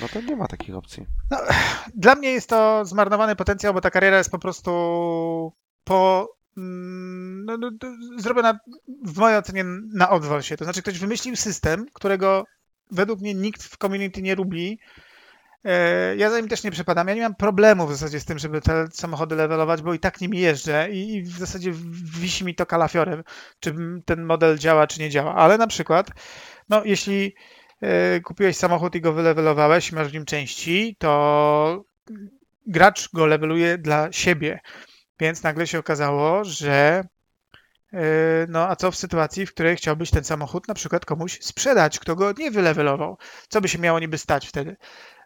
No 0.00 0.08
to 0.08 0.20
nie 0.20 0.36
ma 0.36 0.46
takich 0.46 0.74
opcji. 0.76 1.06
Dla 1.94 2.14
mnie 2.14 2.30
jest 2.30 2.48
to 2.48 2.84
zmarnowany 2.84 3.36
potencjał, 3.36 3.74
bo 3.74 3.80
ta 3.80 3.90
kariera 3.90 4.18
jest 4.18 4.30
po 4.30 4.38
prostu 4.38 4.70
po. 5.84 6.28
mm, 6.56 7.44
No, 7.44 7.56
no, 7.58 7.70
zrobiona 8.18 8.58
w 9.04 9.18
mojej 9.18 9.38
ocenie 9.38 9.64
na 9.94 10.10
odwal 10.10 10.42
się. 10.42 10.56
To 10.56 10.64
znaczy, 10.64 10.82
ktoś 10.82 10.98
wymyślił 10.98 11.36
system, 11.36 11.86
którego 11.92 12.44
według 12.90 13.20
mnie 13.20 13.34
nikt 13.34 13.62
w 13.62 13.76
community 13.78 14.22
nie 14.22 14.34
lubi. 14.34 14.78
E, 15.66 16.16
Ja 16.16 16.30
za 16.30 16.40
nim 16.40 16.48
też 16.48 16.64
nie 16.64 16.70
przepadam. 16.70 17.08
Ja 17.08 17.14
nie 17.14 17.22
mam 17.22 17.34
problemu 17.34 17.86
w 17.86 17.92
zasadzie 17.92 18.20
z 18.20 18.24
tym, 18.24 18.38
żeby 18.38 18.60
te 18.60 18.86
samochody 18.92 19.34
levelować, 19.36 19.82
bo 19.82 19.94
i 19.94 19.98
tak 19.98 20.20
nimi 20.20 20.40
jeżdżę 20.40 20.88
i 20.90 21.22
w 21.22 21.38
zasadzie 21.38 21.72
wisi 22.20 22.44
mi 22.44 22.54
to 22.54 22.66
kalafiorem, 22.66 23.24
czy 23.60 23.74
ten 24.04 24.24
model 24.24 24.58
działa, 24.58 24.86
czy 24.86 25.00
nie 25.00 25.10
działa. 25.10 25.34
Ale 25.34 25.58
na 25.58 25.66
przykład, 25.66 26.10
no 26.68 26.84
jeśli 26.84 27.34
e, 27.80 28.20
kupiłeś 28.20 28.56
samochód 28.56 28.94
i 28.94 29.00
go 29.00 29.12
wylewelowałeś 29.12 29.90
i 29.90 29.94
masz 29.94 30.08
w 30.08 30.12
nim 30.14 30.24
części, 30.24 30.96
to 30.98 31.84
gracz 32.66 33.08
go 33.12 33.26
leveluje 33.26 33.78
dla 33.78 34.12
siebie. 34.12 34.60
Więc 35.20 35.42
nagle 35.42 35.66
się 35.66 35.78
okazało, 35.78 36.44
że 36.44 37.04
e, 37.92 38.00
no 38.48 38.68
a 38.68 38.76
co 38.76 38.90
w 38.90 38.96
sytuacji, 38.96 39.46
w 39.46 39.54
której 39.54 39.76
chciałbyś 39.76 40.10
ten 40.10 40.24
samochód 40.24 40.68
na 40.68 40.74
przykład 40.74 41.04
komuś 41.04 41.38
sprzedać, 41.42 41.98
kto 41.98 42.16
go 42.16 42.32
nie 42.38 42.50
wylewelował? 42.50 43.18
Co 43.48 43.60
by 43.60 43.68
się 43.68 43.78
miało 43.78 44.00
niby 44.00 44.18
stać 44.18 44.48
wtedy? 44.48 44.76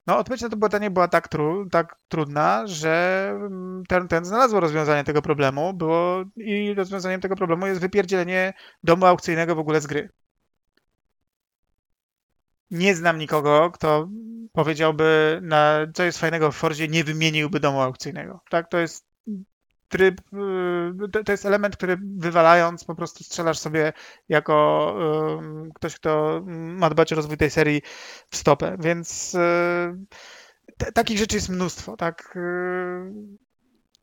No, 0.07 0.19
odpowiedź 0.19 0.43
na 0.43 0.49
to 0.49 0.57
pytanie 0.57 0.91
była 0.91 1.09
tak, 1.09 1.29
tru, 1.29 1.69
tak 1.71 1.97
trudna, 2.09 2.67
że 2.67 3.27
mm, 3.35 3.83
ten, 3.89 4.09
ten 4.09 4.25
znalazło 4.25 4.61
rozwiązanie 4.61 5.05
tego 5.05 5.23
problemu, 5.23 5.75
było 5.75 6.25
i 6.37 6.75
rozwiązaniem 6.75 7.21
tego 7.21 7.37
problemu 7.37 7.67
jest 7.67 7.81
wypierdzielenie 7.81 8.53
domu 8.83 9.07
aukcyjnego 9.07 9.55
w 9.55 9.59
ogóle 9.59 9.81
z 9.81 9.87
gry. 9.87 10.09
Nie 12.71 12.95
znam 12.95 13.19
nikogo, 13.19 13.71
kto 13.71 14.09
powiedziałby, 14.53 15.39
na 15.43 15.87
co 15.95 16.03
jest 16.03 16.19
fajnego 16.19 16.53
w 16.53 16.57
Forzie, 16.57 16.89
nie 16.89 17.05
wymieniłby 17.05 17.61
domu 17.61 17.81
aukcyjnego. 17.81 18.41
Tak, 18.51 18.71
to 18.71 18.79
jest 18.79 19.10
tryb, 19.91 20.21
y, 21.15 21.25
to- 21.25 21.33
jest 21.33 21.47
element, 21.47 21.77
który 21.77 21.99
wywalając 22.17 22.85
po 22.85 22.95
prostu 22.95 23.25
strzelasz 23.25 23.59
sobie 23.59 23.93
jako 24.29 24.95
ym, 25.41 25.71
ktoś, 25.75 25.95
kto 25.95 26.43
ma 26.47 26.91
dbać 26.91 27.13
o 27.13 27.17
rozwój 27.17 27.37
tej 27.37 27.51
serii 27.51 27.83
w 28.31 28.37
stopę, 28.37 28.77
więc 28.81 29.35
y, 29.35 29.39
t- 30.79 30.93
takich 30.93 31.19
rzeczy 31.19 31.37
jest 31.37 31.49
mnóstwo, 31.49 31.97
tak. 31.97 32.37
y, 32.37 33.41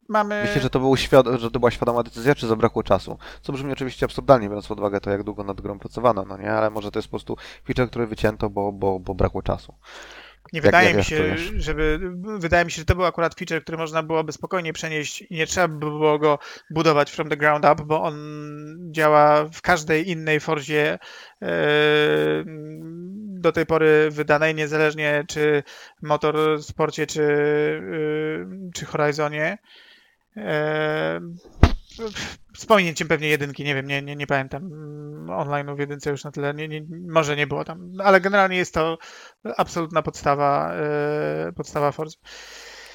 Mamy... 0.09 0.41
Myślę, 0.45 0.61
że 0.61 0.69
to, 0.69 0.79
był 0.79 0.95
świad- 0.95 1.37
że 1.39 1.51
to 1.51 1.59
była 1.59 1.71
świadoma 1.71 2.03
decyzja, 2.03 2.35
czy 2.35 2.47
zabrakło 2.47 2.83
czasu? 2.83 3.17
Co 3.41 3.53
brzmi 3.53 3.71
oczywiście 3.73 4.05
absurdalnie, 4.05 4.47
biorąc 4.49 4.67
pod 4.67 4.79
uwagę 4.79 4.99
to, 5.01 5.09
jak 5.09 5.23
długo 5.23 5.43
nad 5.43 5.61
grą 5.61 5.79
pracowano, 5.79 6.25
no 6.25 6.37
nie? 6.37 6.51
Ale 6.51 6.69
może 6.69 6.91
to 6.91 6.99
jest 6.99 7.07
po 7.07 7.11
prostu 7.11 7.35
feature, 7.67 7.89
który 7.89 8.07
wycięto, 8.07 8.49
bo, 8.49 8.71
bo, 8.71 8.99
bo 8.99 9.15
brakło 9.15 9.41
czasu. 9.41 9.73
Nie 10.53 10.57
Jak- 10.57 10.63
wydaje 10.65 10.87
jak- 10.87 10.97
mi 10.97 11.03
się, 11.03 11.17
czujesz? 11.17 11.51
żeby. 11.55 11.99
Wydaje 12.39 12.65
mi 12.65 12.71
się, 12.71 12.79
że 12.81 12.85
to 12.85 12.95
był 12.95 13.05
akurat 13.05 13.35
feature, 13.35 13.61
który 13.63 13.77
można 13.77 14.03
byłoby 14.03 14.31
spokojnie 14.31 14.73
przenieść 14.73 15.21
i 15.21 15.35
nie 15.35 15.47
trzeba 15.47 15.67
by 15.67 15.77
było 15.79 16.19
go 16.19 16.39
budować 16.69 17.11
from 17.11 17.29
the 17.29 17.37
ground 17.37 17.65
up, 17.73 17.83
bo 17.85 18.01
on 18.03 18.15
działa 18.91 19.45
w 19.53 19.61
każdej 19.61 20.09
innej 20.09 20.39
Forzie 20.39 20.99
e, 21.41 21.47
do 23.39 23.51
tej 23.51 23.65
pory 23.65 24.07
wydanej, 24.11 24.55
niezależnie 24.55 25.23
czy 25.27 25.63
Motorsporcie, 26.01 27.07
czy, 27.07 27.21
e, 27.23 28.71
czy 28.75 28.85
Horizonie. 28.85 29.57
E, 30.37 31.19
Z 32.57 32.65
pominięciem 32.65 33.07
pewnie 33.07 33.27
jedynki, 33.27 33.63
nie 33.63 33.75
wiem, 33.75 33.87
nie, 33.87 34.01
nie, 34.01 34.15
nie 34.15 34.27
pamiętam 34.27 34.63
mm, 34.63 35.29
online 35.29 35.75
w 35.75 35.79
jedynce 35.79 36.09
już 36.09 36.23
na 36.23 36.31
tyle, 36.31 36.53
nie, 36.53 36.67
nie, 36.67 36.85
może 37.09 37.35
nie 37.35 37.47
było 37.47 37.65
tam, 37.65 37.91
ale 38.03 38.21
generalnie 38.21 38.57
jest 38.57 38.73
to 38.73 38.97
absolutna 39.57 40.01
podstawa, 40.01 40.73
e, 40.73 41.51
podstawa 41.55 41.91
Forza. 41.91 42.17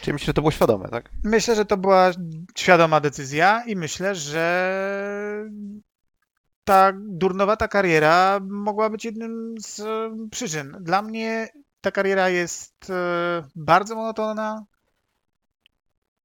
Czyli 0.01 0.13
myślę, 0.13 0.27
że 0.27 0.35
to 0.35 0.43
było 0.43 0.51
świadome, 0.51 0.89
tak? 0.89 1.11
Myślę, 1.25 1.55
że 1.55 1.65
to 1.65 1.77
była 1.77 2.11
świadoma 2.57 3.01
decyzja 3.01 3.65
i 3.67 3.77
myślę, 3.77 4.15
że 4.15 5.45
ta 6.65 6.93
durnowata 6.95 7.69
kariera 7.69 8.41
mogła 8.43 8.91
być 8.91 9.05
jednym 9.05 9.55
z 9.59 9.81
e, 9.81 10.11
przyczyn. 10.31 10.77
Dla 10.81 11.03
mnie 11.03 11.49
ta 11.81 11.91
kariera 11.91 12.29
jest 12.29 12.91
e, 12.91 13.43
bardzo 13.55 13.95
monotonna, 13.95 14.65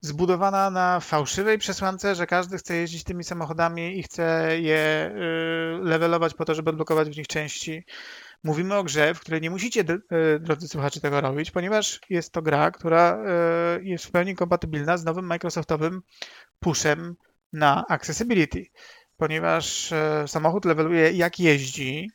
zbudowana 0.01 0.69
na 0.69 0.99
fałszywej 0.99 1.57
przesłance, 1.57 2.15
że 2.15 2.27
każdy 2.27 2.57
chce 2.57 2.75
jeździć 2.75 3.03
tymi 3.03 3.23
samochodami 3.23 3.99
i 3.99 4.03
chce 4.03 4.49
je 4.59 5.11
y, 5.15 5.83
levelować 5.83 6.33
po 6.33 6.45
to, 6.45 6.55
żeby 6.55 6.69
odblokować 6.69 7.09
w 7.09 7.17
nich 7.17 7.27
części. 7.27 7.83
Mówimy 8.43 8.75
o 8.75 8.83
grze, 8.83 9.13
w 9.13 9.19
której 9.19 9.41
nie 9.41 9.49
musicie, 9.49 9.81
y, 9.81 10.39
drodzy 10.39 10.67
słuchacze, 10.67 11.01
tego 11.01 11.21
robić, 11.21 11.51
ponieważ 11.51 11.99
jest 12.09 12.31
to 12.31 12.41
gra, 12.41 12.71
która 12.71 13.17
y, 13.77 13.83
jest 13.83 14.05
w 14.05 14.11
pełni 14.11 14.35
kompatybilna 14.35 14.97
z 14.97 15.05
nowym 15.05 15.25
Microsoftowym 15.25 16.01
pushem 16.59 17.15
na 17.53 17.85
accessibility. 17.87 18.65
ponieważ 19.17 19.93
samochód 20.27 20.65
leveluje 20.65 21.11
jak 21.11 21.39
jeździ, 21.39 22.09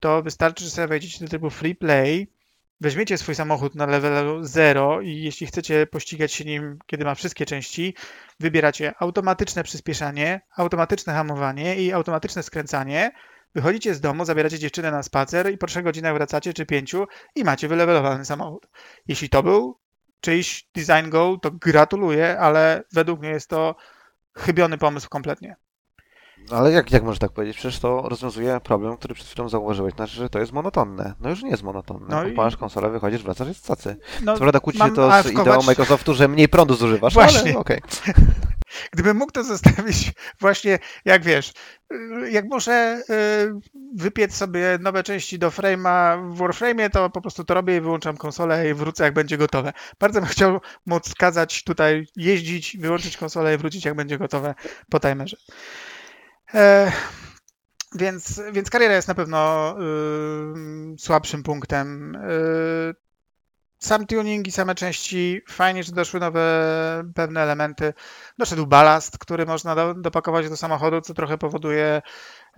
to 0.00 0.22
wystarczy, 0.22 0.64
że 0.64 0.70
sobie 0.70 0.88
wejdziecie 0.88 1.24
do 1.24 1.30
trybu 1.30 1.50
free 1.50 1.74
play, 1.74 2.32
weźmiecie 2.80 3.18
swój 3.18 3.34
samochód 3.34 3.74
na 3.74 3.86
levelu 3.86 4.44
0 4.44 5.00
i 5.00 5.22
jeśli 5.22 5.46
chcecie 5.46 5.86
pościgać 5.86 6.32
się 6.32 6.44
nim, 6.44 6.78
kiedy 6.86 7.04
ma 7.04 7.14
wszystkie 7.14 7.46
części, 7.46 7.94
wybieracie 8.40 8.94
automatyczne 8.98 9.64
przyspieszanie, 9.64 10.40
automatyczne 10.56 11.12
hamowanie 11.12 11.76
i 11.76 11.92
automatyczne 11.92 12.42
skręcanie. 12.42 13.10
Wychodzicie 13.54 13.94
z 13.94 14.00
domu, 14.00 14.24
zabieracie 14.24 14.58
dziewczynę 14.58 14.90
na 14.90 15.02
spacer 15.02 15.52
i 15.52 15.58
po 15.58 15.66
3 15.66 15.82
godzinach 15.82 16.14
wracacie, 16.14 16.54
czy 16.54 16.66
5 16.66 16.94
i 17.34 17.44
macie 17.44 17.68
wylewelowany 17.68 18.24
samochód. 18.24 18.68
Jeśli 19.08 19.28
to 19.28 19.42
był 19.42 19.78
czyjś 20.20 20.68
design 20.74 21.10
goal, 21.10 21.40
to 21.40 21.50
gratuluję, 21.50 22.38
ale 22.38 22.82
według 22.92 23.20
mnie 23.20 23.30
jest 23.30 23.50
to 23.50 23.76
chybiony 24.36 24.78
pomysł 24.78 25.08
kompletnie. 25.08 25.56
Ale 26.50 26.72
jak, 26.72 26.92
jak 26.92 27.02
można 27.02 27.18
tak 27.18 27.32
powiedzieć? 27.32 27.56
Przecież 27.56 27.78
to 27.80 28.02
rozwiązuje 28.08 28.60
problem, 28.60 28.96
który 28.96 29.14
przed 29.14 29.26
chwilą 29.28 29.48
zauważyłeś, 29.48 29.94
znaczy, 29.94 30.14
że 30.14 30.28
to 30.30 30.38
jest 30.38 30.52
monotonne. 30.52 31.14
No 31.20 31.30
już 31.30 31.42
nie 31.42 31.50
jest 31.50 31.62
monotonne. 31.62 32.06
No 32.08 32.16
No 32.16 32.24
i- 32.26 32.30
Kupujesz 32.30 32.56
konsolę, 32.56 32.90
wychodzisz, 32.90 33.22
wracasz, 33.22 33.48
jest 33.48 33.66
cacy. 33.66 33.96
No, 34.22 34.32
Co 34.34 34.38
prawda 34.40 34.60
kłóci 34.60 34.78
się 34.78 34.94
to 34.94 35.22
z 35.22 35.26
ideą 35.30 35.62
Microsoftu, 35.62 36.14
że 36.14 36.28
mniej 36.28 36.48
prądu 36.48 36.74
zużywasz, 36.74 37.14
Właśnie. 37.14 37.50
ale 37.50 37.58
okej. 37.58 37.80
Gdybym 38.92 39.16
mógł 39.16 39.32
to 39.32 39.44
zostawić 39.44 40.12
właśnie, 40.40 40.78
jak 41.04 41.22
wiesz, 41.24 41.52
jak 42.30 42.44
muszę 42.44 43.02
y, 43.10 43.60
wypiec 43.94 44.34
sobie 44.34 44.78
nowe 44.80 45.02
części 45.02 45.38
do 45.38 45.50
frame'a 45.50 46.18
w 46.34 46.38
Warframe'ie, 46.38 46.90
to 46.90 47.10
po 47.10 47.20
prostu 47.20 47.44
to 47.44 47.54
robię 47.54 47.76
i 47.76 47.80
wyłączam 47.80 48.16
konsolę 48.16 48.70
i 48.70 48.74
wrócę 48.74 49.04
jak 49.04 49.14
będzie 49.14 49.38
gotowe. 49.38 49.72
Bardzo 50.00 50.20
bym 50.20 50.28
chciał 50.28 50.60
móc 50.86 51.14
kazać 51.14 51.64
tutaj 51.64 52.06
jeździć, 52.16 52.76
wyłączyć 52.76 53.16
konsolę 53.16 53.54
i 53.54 53.58
wrócić 53.58 53.84
jak 53.84 53.94
będzie 53.94 54.18
gotowe 54.18 54.54
po 54.90 55.00
timerze. 55.00 55.36
E, 56.54 56.92
więc, 57.94 58.42
więc 58.52 58.70
kariera 58.70 58.94
jest 58.94 59.08
na 59.08 59.14
pewno 59.14 59.74
y, 60.94 60.98
słabszym 60.98 61.42
punktem. 61.42 62.14
Y, 62.14 62.94
sam 63.78 64.06
tuning 64.06 64.46
i 64.46 64.52
same 64.52 64.74
części, 64.74 65.42
fajnie, 65.48 65.82
że 65.82 65.92
doszły 65.92 66.20
nowe 66.20 66.42
pewne 67.14 67.40
elementy. 67.40 67.94
Doszedł 68.38 68.66
balast, 68.66 69.18
który 69.18 69.46
można 69.46 69.74
do, 69.74 69.94
dopakować 69.94 70.48
do 70.48 70.56
samochodu, 70.56 71.00
co 71.00 71.14
trochę 71.14 71.38
powoduje, 71.38 72.02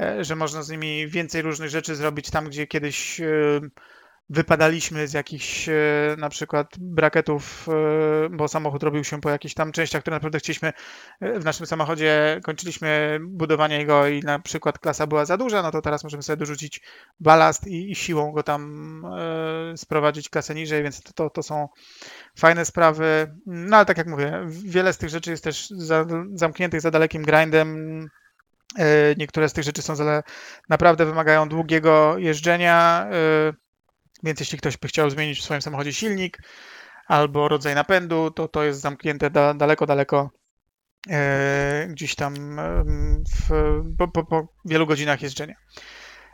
e, 0.00 0.24
że 0.24 0.36
można 0.36 0.62
z 0.62 0.70
nimi 0.70 1.08
więcej 1.08 1.42
różnych 1.42 1.70
rzeczy 1.70 1.96
zrobić 1.96 2.30
tam, 2.30 2.44
gdzie 2.44 2.66
kiedyś 2.66 3.20
e, 3.20 3.60
wypadaliśmy 4.30 5.08
z 5.08 5.12
jakichś 5.12 5.68
e, 5.68 5.72
na 6.18 6.28
przykład 6.28 6.68
bracketów, 6.78 7.68
e, 7.68 8.28
bo 8.30 8.48
samochód 8.48 8.82
robił 8.82 9.04
się 9.04 9.20
po 9.20 9.30
jakichś 9.30 9.54
tam 9.54 9.72
częściach, 9.72 10.02
które 10.02 10.16
naprawdę 10.16 10.38
chcieliśmy 10.38 10.72
e, 11.20 11.40
w 11.40 11.44
naszym 11.44 11.66
samochodzie, 11.66 12.40
kończyliśmy 12.44 13.18
budowanie 13.22 13.78
jego 13.78 14.06
i 14.08 14.20
na 14.20 14.38
przykład 14.38 14.78
klasa 14.78 15.06
była 15.06 15.24
za 15.24 15.36
duża, 15.36 15.62
no 15.62 15.70
to 15.70 15.82
teraz 15.82 16.04
możemy 16.04 16.22
sobie 16.22 16.36
dorzucić 16.36 16.80
balast 17.20 17.66
i, 17.66 17.90
i 17.90 17.94
siłą 17.94 18.32
go 18.32 18.42
tam 18.42 18.60
sprowadzić 19.76 20.28
klasę 20.28 20.54
niżej, 20.54 20.82
więc 20.82 21.02
to, 21.02 21.12
to, 21.12 21.30
to 21.30 21.42
są 21.42 21.68
fajne 22.38 22.64
sprawy. 22.64 23.34
No 23.46 23.76
ale 23.76 23.86
tak 23.86 23.98
jak 23.98 24.06
mówię, 24.06 24.46
wiele 24.48 24.92
z 24.92 24.98
tych 24.98 25.08
rzeczy 25.08 25.30
jest 25.30 25.44
też 25.44 25.70
za, 25.70 26.06
zamkniętych 26.34 26.80
za 26.80 26.90
dalekim 26.90 27.22
grindem. 27.22 28.08
Niektóre 29.16 29.48
z 29.48 29.52
tych 29.52 29.64
rzeczy 29.64 29.82
są 29.82 29.94
naprawdę 30.68 31.06
wymagają 31.06 31.48
długiego 31.48 32.18
jeżdżenia, 32.18 33.06
więc 34.22 34.40
jeśli 34.40 34.58
ktoś 34.58 34.76
by 34.76 34.88
chciał 34.88 35.10
zmienić 35.10 35.38
w 35.38 35.44
swoim 35.44 35.62
samochodzie 35.62 35.92
silnik 35.92 36.38
albo 37.06 37.48
rodzaj 37.48 37.74
napędu, 37.74 38.30
to 38.30 38.48
to 38.48 38.62
jest 38.64 38.80
zamknięte 38.80 39.30
da, 39.30 39.54
daleko, 39.54 39.86
daleko 39.86 40.30
e, 41.10 41.86
gdzieś 41.90 42.14
tam 42.14 42.58
em, 42.58 43.24
w, 43.34 43.50
po, 43.98 44.08
po, 44.08 44.24
po 44.24 44.48
wielu 44.64 44.86
godzinach 44.86 45.22
jeżdżenia. 45.22 45.54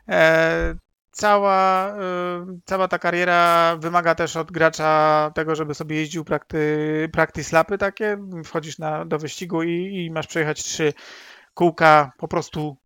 E, 0.09 0.75
Cała, 1.17 1.89
y, 1.89 2.61
cała 2.65 2.89
ta 2.89 2.99
kariera 2.99 3.77
wymaga 3.81 4.15
też 4.15 4.37
od 4.37 4.53
gracza 4.53 5.31
tego, 5.35 5.55
żeby 5.55 5.75
sobie 5.75 5.97
jeździł 5.97 6.25
prakty, 6.25 7.09
practice 7.13 7.57
lapy 7.57 7.79
takie. 7.79 8.19
Wchodzisz 8.45 8.79
na, 8.79 9.05
do 9.05 9.19
wyścigu 9.19 9.63
i, 9.63 10.05
i 10.05 10.11
masz 10.11 10.27
przejechać 10.27 10.63
trzy 10.63 10.93
kółka 11.55 12.13
po 12.19 12.29
prostu 12.29 12.77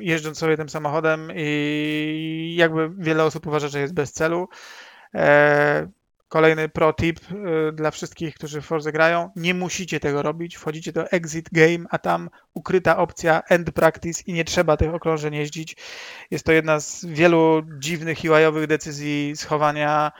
jeżdżąc 0.00 0.38
sobie 0.38 0.56
tym 0.56 0.68
samochodem 0.68 1.32
i 1.36 2.54
jakby 2.56 2.90
wiele 2.98 3.24
osób 3.24 3.46
uważa, 3.46 3.68
że 3.68 3.80
jest 3.80 3.94
bez 3.94 4.12
celu. 4.12 4.48
E, 5.14 5.88
Kolejny 6.30 6.68
pro 6.68 6.92
tip 6.92 7.20
y, 7.32 7.72
dla 7.72 7.90
wszystkich, 7.90 8.34
którzy 8.34 8.60
w 8.60 8.66
Forza 8.66 8.92
grają. 8.92 9.30
Nie 9.36 9.54
musicie 9.54 10.00
tego 10.00 10.22
robić. 10.22 10.56
Wchodzicie 10.56 10.92
do 10.92 11.10
Exit 11.10 11.48
Game, 11.52 11.84
a 11.90 11.98
tam 11.98 12.30
ukryta 12.54 12.96
opcja 12.96 13.42
End 13.48 13.70
Practice 13.70 14.22
i 14.26 14.32
nie 14.32 14.44
trzeba 14.44 14.76
tych 14.76 14.94
okrążeń 14.94 15.34
jeździć. 15.34 15.76
Jest 16.30 16.44
to 16.44 16.52
jedna 16.52 16.80
z 16.80 17.04
wielu 17.04 17.62
dziwnych 17.78 18.18
UI-owych 18.24 18.66
decyzji 18.66 19.32
schowania 19.36 20.12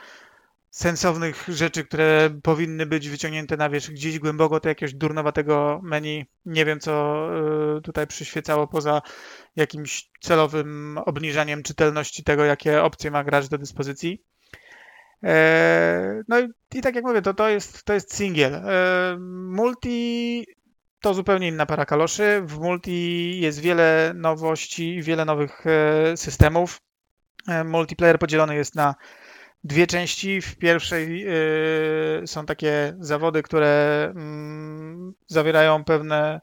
sensownych 0.70 1.44
rzeczy, 1.48 1.84
które 1.84 2.30
powinny 2.42 2.86
być 2.86 3.08
wyciągnięte 3.08 3.56
na 3.56 3.70
wierzch 3.70 3.90
gdzieś 3.90 4.18
głęboko 4.18 4.60
do 4.60 4.68
jakiegoś 4.68 4.94
durnowatego 4.94 5.80
menu. 5.82 6.26
Nie 6.46 6.64
wiem, 6.64 6.80
co 6.80 7.26
y, 7.78 7.82
tutaj 7.82 8.06
przyświecało 8.06 8.66
poza 8.66 9.02
jakimś 9.56 10.10
celowym 10.20 10.98
obniżaniem 11.06 11.62
czytelności 11.62 12.24
tego, 12.24 12.44
jakie 12.44 12.82
opcje 12.82 13.10
ma 13.10 13.24
gracz 13.24 13.48
do 13.48 13.58
dyspozycji. 13.58 14.24
E, 15.24 16.22
No 16.28 16.40
i, 16.74 16.80
tak 16.80 16.94
jak 16.94 17.04
mówię, 17.04 17.22
to, 17.22 17.34
to, 17.34 17.48
jest, 17.48 17.84
to 17.84 17.94
jest 17.94 18.14
singiel. 18.14 18.54
E, 18.54 19.16
Multi 19.48 20.46
to 21.00 21.14
zupełnie 21.14 21.48
inna 21.48 21.66
para 21.66 21.84
kaloszy. 21.86 22.42
W 22.44 22.58
multi 22.58 23.40
jest 23.40 23.60
wiele 23.60 24.12
nowości 24.14 25.02
wiele 25.02 25.24
nowych 25.24 25.66
e, 25.66 26.16
systemów. 26.16 26.80
E, 27.48 27.64
Multiplayer 27.64 28.18
podzielony 28.18 28.54
jest 28.54 28.74
na 28.74 28.94
dwie 29.64 29.86
części. 29.86 30.40
W 30.40 30.56
pierwszej 30.56 31.26
e, 31.28 31.32
są 32.26 32.46
takie 32.46 32.96
zawody, 33.00 33.42
które 33.42 34.04
mm, 34.14 35.14
zawierają 35.26 35.84
pewne 35.84 36.40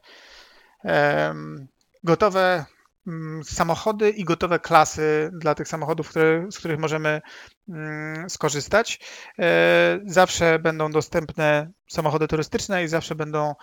gotowe 2.04 2.64
mm, 3.06 3.44
samochody 3.44 4.10
i 4.10 4.24
gotowe 4.24 4.58
klasy 4.58 5.30
dla 5.32 5.54
tych 5.54 5.68
samochodów, 5.68 6.08
które, 6.08 6.46
z 6.50 6.58
których 6.58 6.78
możemy 6.78 7.20
mm, 7.68 8.30
skorzystać. 8.30 9.00
E, 9.38 10.00
Zawsze 10.06 10.58
będą 10.58 10.90
dostępne 10.90 11.70
samochody 11.88 12.28
turystyczne 12.28 12.84
i 12.84 12.88
zawsze 12.88 13.14
będą 13.14 13.54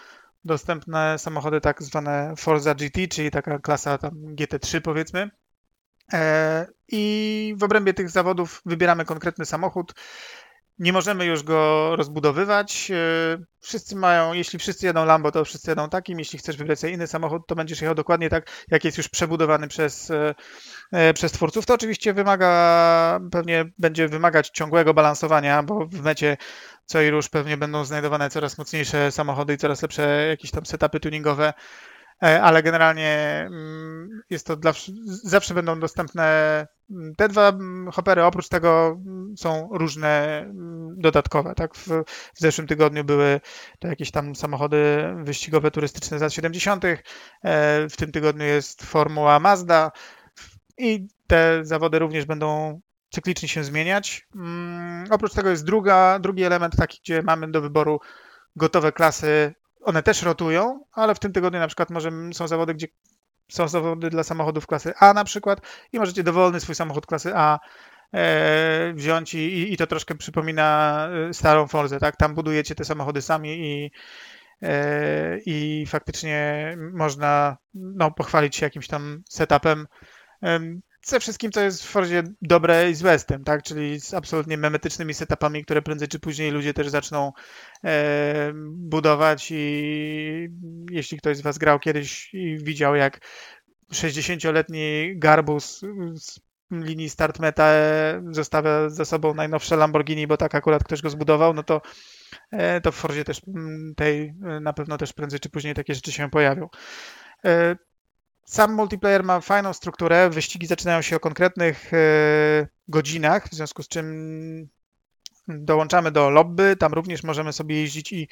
dostępne 0.46 1.20
samochody 1.20 1.62
tak 1.62 1.84
zwane 1.84 2.34
Forza 2.38 2.76
GT, 2.76 3.08
czyli 3.10 3.32
taka 3.32 3.60
klasa 3.60 3.98
tam 3.98 4.12
GT3 4.12 4.82
powiedzmy. 4.82 5.30
E, 6.14 6.68
I 6.88 7.56
w 7.58 7.64
obrębie 7.64 7.94
tych 7.94 8.10
zawodów 8.10 8.62
wybieramy 8.66 9.06
konkretny 9.06 9.46
samochód. 9.46 9.94
Nie 10.80 10.94
możemy 10.94 11.26
już 11.26 11.44
go 11.44 11.96
rozbudowywać. 11.96 12.92
E, 12.92 13.56
Wszyscy 13.66 13.96
mają, 13.96 14.34
jeśli 14.34 14.60
wszyscy 14.60 14.86
jedą 14.86 15.06
Lambo, 15.06 15.32
to 15.32 15.46
wszyscy 15.46 15.72
jedą 15.72 15.90
takim. 15.90 16.20
Jeśli 16.20 16.40
chcesz 16.40 16.58
wybrać 16.58 16.80
sobie 16.80 16.94
inny 16.94 17.08
samochód, 17.08 17.48
to 17.48 17.56
będziesz 17.56 17.82
jechał 17.82 17.96
dokładnie 17.96 18.30
tak, 18.30 18.66
jak 18.72 18.86
jest 18.86 18.98
już 18.98 19.10
przebudowany 19.10 19.68
przez, 19.68 20.12
e, 20.92 21.14
przez 21.14 21.32
twórców. 21.32 21.66
To 21.66 21.74
oczywiście 21.74 22.14
wymaga, 22.14 23.20
pewnie 23.32 23.66
będzie 23.78 24.08
wymagać 24.08 24.50
ciągłego 24.50 24.94
balansowania, 24.94 25.64
bo 25.64 25.86
w 25.86 26.02
mecie 26.02 26.38
co 26.86 27.02
i 27.02 27.10
róż 27.10 27.30
pewnie 27.30 27.58
będą 27.58 27.86
znajdowane 27.86 28.30
coraz 28.30 28.58
mocniejsze 28.58 29.12
samochody 29.12 29.54
i 29.54 29.58
coraz 29.58 29.82
lepsze 29.82 30.28
jakieś 30.30 30.52
tam 30.52 30.66
setupy 30.66 31.00
tuningowe, 31.00 31.54
ale 32.20 32.64
generalnie 32.64 33.44
mm, 33.48 34.22
jest 34.30 34.48
to 34.48 34.56
dla, 34.56 34.72
wsz- 34.72 34.94
zawsze 35.06 35.54
będą 35.54 35.80
dostępne 35.80 36.24
mm, 36.92 37.16
te 37.16 37.30
dwa 37.30 37.50
mm, 37.50 37.92
hopery. 37.92 38.24
Oprócz 38.24 38.48
tego 38.50 39.02
są 39.38 39.70
różne 39.72 40.46
dodatkowe. 40.98 41.56
Tak? 41.56 41.76
W, 41.76 41.88
w 42.36 42.40
zeszłym 42.40 42.68
tygodniu 42.68 43.04
były 43.04 43.42
to 43.80 43.88
jakieś 43.88 44.12
tam 44.12 44.36
samochody 44.36 45.14
wyścigowe 45.24 45.72
turystyczne 45.72 46.20
z 46.20 46.22
lat 46.22 46.34
70. 46.34 46.86
e, 46.86 46.98
W 47.90 47.96
tym 47.98 48.12
tygodniu 48.12 48.46
jest 48.46 48.84
Formuła 48.84 49.40
Mazda 49.40 49.92
i 50.78 51.08
te 51.28 51.60
zawody 51.66 52.00
również 52.00 52.26
będą 52.26 52.80
cyklicznie 53.10 53.50
się 53.50 53.64
zmieniać. 53.64 54.28
Oprócz 55.10 55.34
tego 55.34 55.50
jest 55.50 55.66
druga, 55.66 56.20
drugi 56.20 56.44
element 56.44 56.76
taki, 56.76 57.00
gdzie 57.04 57.22
mamy 57.22 57.52
do 57.52 57.62
wyboru 57.62 58.00
gotowe 58.56 58.92
klasy. 58.92 59.54
One 59.86 60.04
też 60.04 60.22
rotują, 60.24 60.86
ale 60.94 61.16
w 61.16 61.20
tym 61.20 61.34
tygodniu 61.34 61.60
na 61.60 61.68
przykład 61.68 61.90
możemy, 61.90 62.34
są 62.34 62.48
zawody, 62.48 62.74
gdzie 62.74 62.88
są 63.52 63.68
zawody 63.68 64.10
dla 64.10 64.24
samochodów 64.24 64.68
klasy 64.68 64.94
A 65.00 65.14
na 65.14 65.24
przykład 65.24 65.62
i 65.94 66.00
możecie 66.00 66.24
dowolny 66.24 66.60
swój 66.60 66.76
samochód 66.76 67.06
klasy 67.06 67.32
A 67.36 67.60
e, 68.14 68.94
wziąć 68.94 69.34
i, 69.34 69.74
i- 69.74 69.78
to 69.78 69.88
troszkę 69.88 70.16
przypomina 70.16 71.10
e, 71.30 71.34
starą 71.34 71.68
Forzę, 71.68 72.00
tak? 72.00 72.16
Tam 72.18 72.36
budujecie 72.36 72.76
te 72.76 72.86
samochody 72.86 73.22
sami 73.22 73.50
i, 73.60 73.92
e, 74.62 75.38
i 75.46 75.86
faktycznie 75.88 76.74
można 76.94 77.58
no, 77.74 78.12
pochwalić 78.12 78.56
się 78.56 78.66
jakimś 78.66 78.88
tam 78.88 79.24
setupem. 79.30 79.88
Em, 80.42 80.82
Ze 81.08 81.20
wszystkim, 81.20 81.52
co 81.52 81.62
jest 81.62 81.84
w 81.84 81.90
Forzie 81.90 82.24
dobre 82.42 82.90
i 82.90 82.96
złe 82.96 83.20
z 83.20 83.26
tym, 83.26 83.44
tak? 83.44 83.64
Czyli 83.64 84.00
z 84.00 84.14
absolutnie 84.14 84.58
memetycznymi 84.58 85.14
setupami, 85.14 85.64
które 85.64 85.82
prędzej 85.82 86.08
czy 86.08 86.20
później 86.20 86.52
ludzie 86.52 86.74
też 86.74 86.90
zaczną 86.90 87.34
e, 87.84 88.52
budować 88.66 89.48
i 89.52 90.50
jeśli 90.92 91.18
ktoś 91.18 91.38
z 91.38 91.42
Was 91.42 91.58
grał 91.58 91.80
kiedyś 91.80 92.34
i 92.34 92.58
widział, 92.64 92.96
jak 92.96 93.20
60-letni 93.94 95.14
garbus 95.16 95.82
z 96.14 96.40
linii 96.72 97.10
start 97.10 97.40
meta 97.40 97.66
e, 97.66 98.24
zostawia 98.32 98.90
za 98.90 99.06
sobą 99.06 99.34
najnowsze 99.34 99.76
Lamborghini, 99.76 100.28
bo 100.28 100.38
tak 100.38 100.56
akurat 100.56 100.84
ktoś 100.84 101.02
go 101.02 101.10
zbudował, 101.10 101.54
no 101.54 101.64
to, 101.64 101.82
e, 102.52 102.82
to 102.82 102.92
w 102.92 102.96
Fordzie 102.96 103.24
też 103.24 103.42
tej 103.96 104.34
e, 104.46 104.60
na 104.60 104.74
pewno 104.74 104.98
też 104.98 105.14
prędzej 105.14 105.40
czy 105.40 105.50
później 105.50 105.74
takie 105.74 105.96
rzeczy 105.96 106.12
się 106.12 106.30
pojawią. 106.30 106.70
Sam 108.46 108.74
multiplayer 108.74 109.24
ma 109.24 109.42
fajną 109.42 109.74
strukturę. 109.74 110.30
Wyścigi 110.30 110.68
zaczynają 110.68 111.02
się 111.02 111.16
o 111.16 111.20
konkretnych 111.20 111.94
e, 111.94 111.98
godzinach, 112.88 113.50
w 113.50 113.54
związku 113.54 113.84
z 113.84 113.88
czym 113.88 114.70
dołączamy 115.48 116.12
do 116.12 116.30
lobby. 116.30 116.76
Tam 116.76 116.94
również 116.94 117.24
możemy 117.24 117.54
sobie 117.54 117.82
jeździć 117.82 118.14
i, 118.14 118.28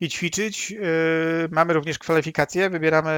i 0.00 0.08
ćwiczyć. 0.08 0.72
E, 0.72 0.76
Mamy 1.50 1.72
również 1.72 1.98
kwalifikacje. 1.98 2.70
Wybieramy 2.70 3.12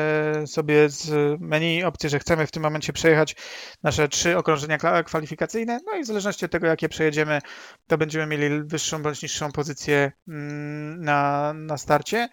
sobie 0.46 0.88
z 0.88 1.10
menu 1.40 1.84
opcję, 1.84 2.10
że 2.10 2.18
chcemy 2.18 2.46
w 2.46 2.50
tym 2.50 2.62
momencie 2.62 2.92
przejechać 2.92 3.36
nasze 3.82 4.08
trzy 4.08 4.36
okrążenia 4.36 4.78
kwalifikacyjne. 5.04 5.80
No 5.86 5.96
i 5.96 6.02
w 6.02 6.06
zależności 6.06 6.44
od 6.44 6.50
tego, 6.50 6.66
jakie 6.66 6.88
przejedziemy, 6.88 7.40
to 7.86 7.98
będziemy 7.98 8.26
mieli 8.26 8.62
wyższą 8.64 9.02
bądź 9.02 9.22
niższą 9.22 9.52
pozycję 9.52 10.12
mm, 10.28 11.04
na, 11.04 11.52
na 11.54 11.78
starcie. 11.78 12.28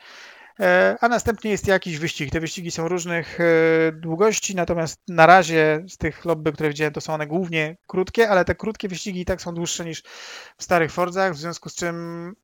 E, 0.60 0.98
A 1.02 1.08
następnie 1.08 1.52
jest 1.52 1.68
jakiś 1.68 1.98
wyścig. 1.98 2.32
Te 2.32 2.40
wyścigi 2.40 2.72
są 2.72 2.88
różnych 2.88 3.40
e, 3.42 3.92
długości, 3.92 4.56
natomiast 4.56 5.02
na 5.08 5.26
razie 5.26 5.84
z 5.88 5.98
tych 5.98 6.26
lobby, 6.26 6.52
które 6.52 6.70
widziałem, 6.70 6.94
to 6.94 7.02
są 7.02 7.14
one 7.14 7.28
głównie 7.28 7.78
krótkie, 7.88 8.30
ale 8.30 8.46
te 8.46 8.56
krótkie 8.56 8.88
wyścigi 8.88 9.22
i 9.22 9.26
tak 9.26 9.42
są 9.42 9.54
dłuższe 9.54 9.86
niż 9.86 10.04
w 10.58 10.64
starych 10.64 10.92
Fordzach, 10.92 11.34
w 11.34 11.38
związku 11.38 11.70
z 11.70 11.76
czym 11.76 11.96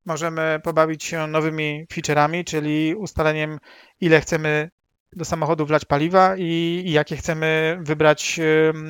możemy 0.06 0.60
pobawić 0.64 1.04
się 1.04 1.28
nowymi 1.28 1.88
featureami, 1.94 2.46
czyli 2.46 2.96
ustaleniem, 2.96 3.60
ile 4.02 4.22
chcemy 4.22 4.70
do 5.16 5.26
samochodu 5.26 5.66
wlać 5.66 5.86
paliwa 5.86 6.36
i, 6.38 6.84
i 6.86 6.92
jakie 6.92 7.18
chcemy 7.18 7.78
wybrać 7.82 8.40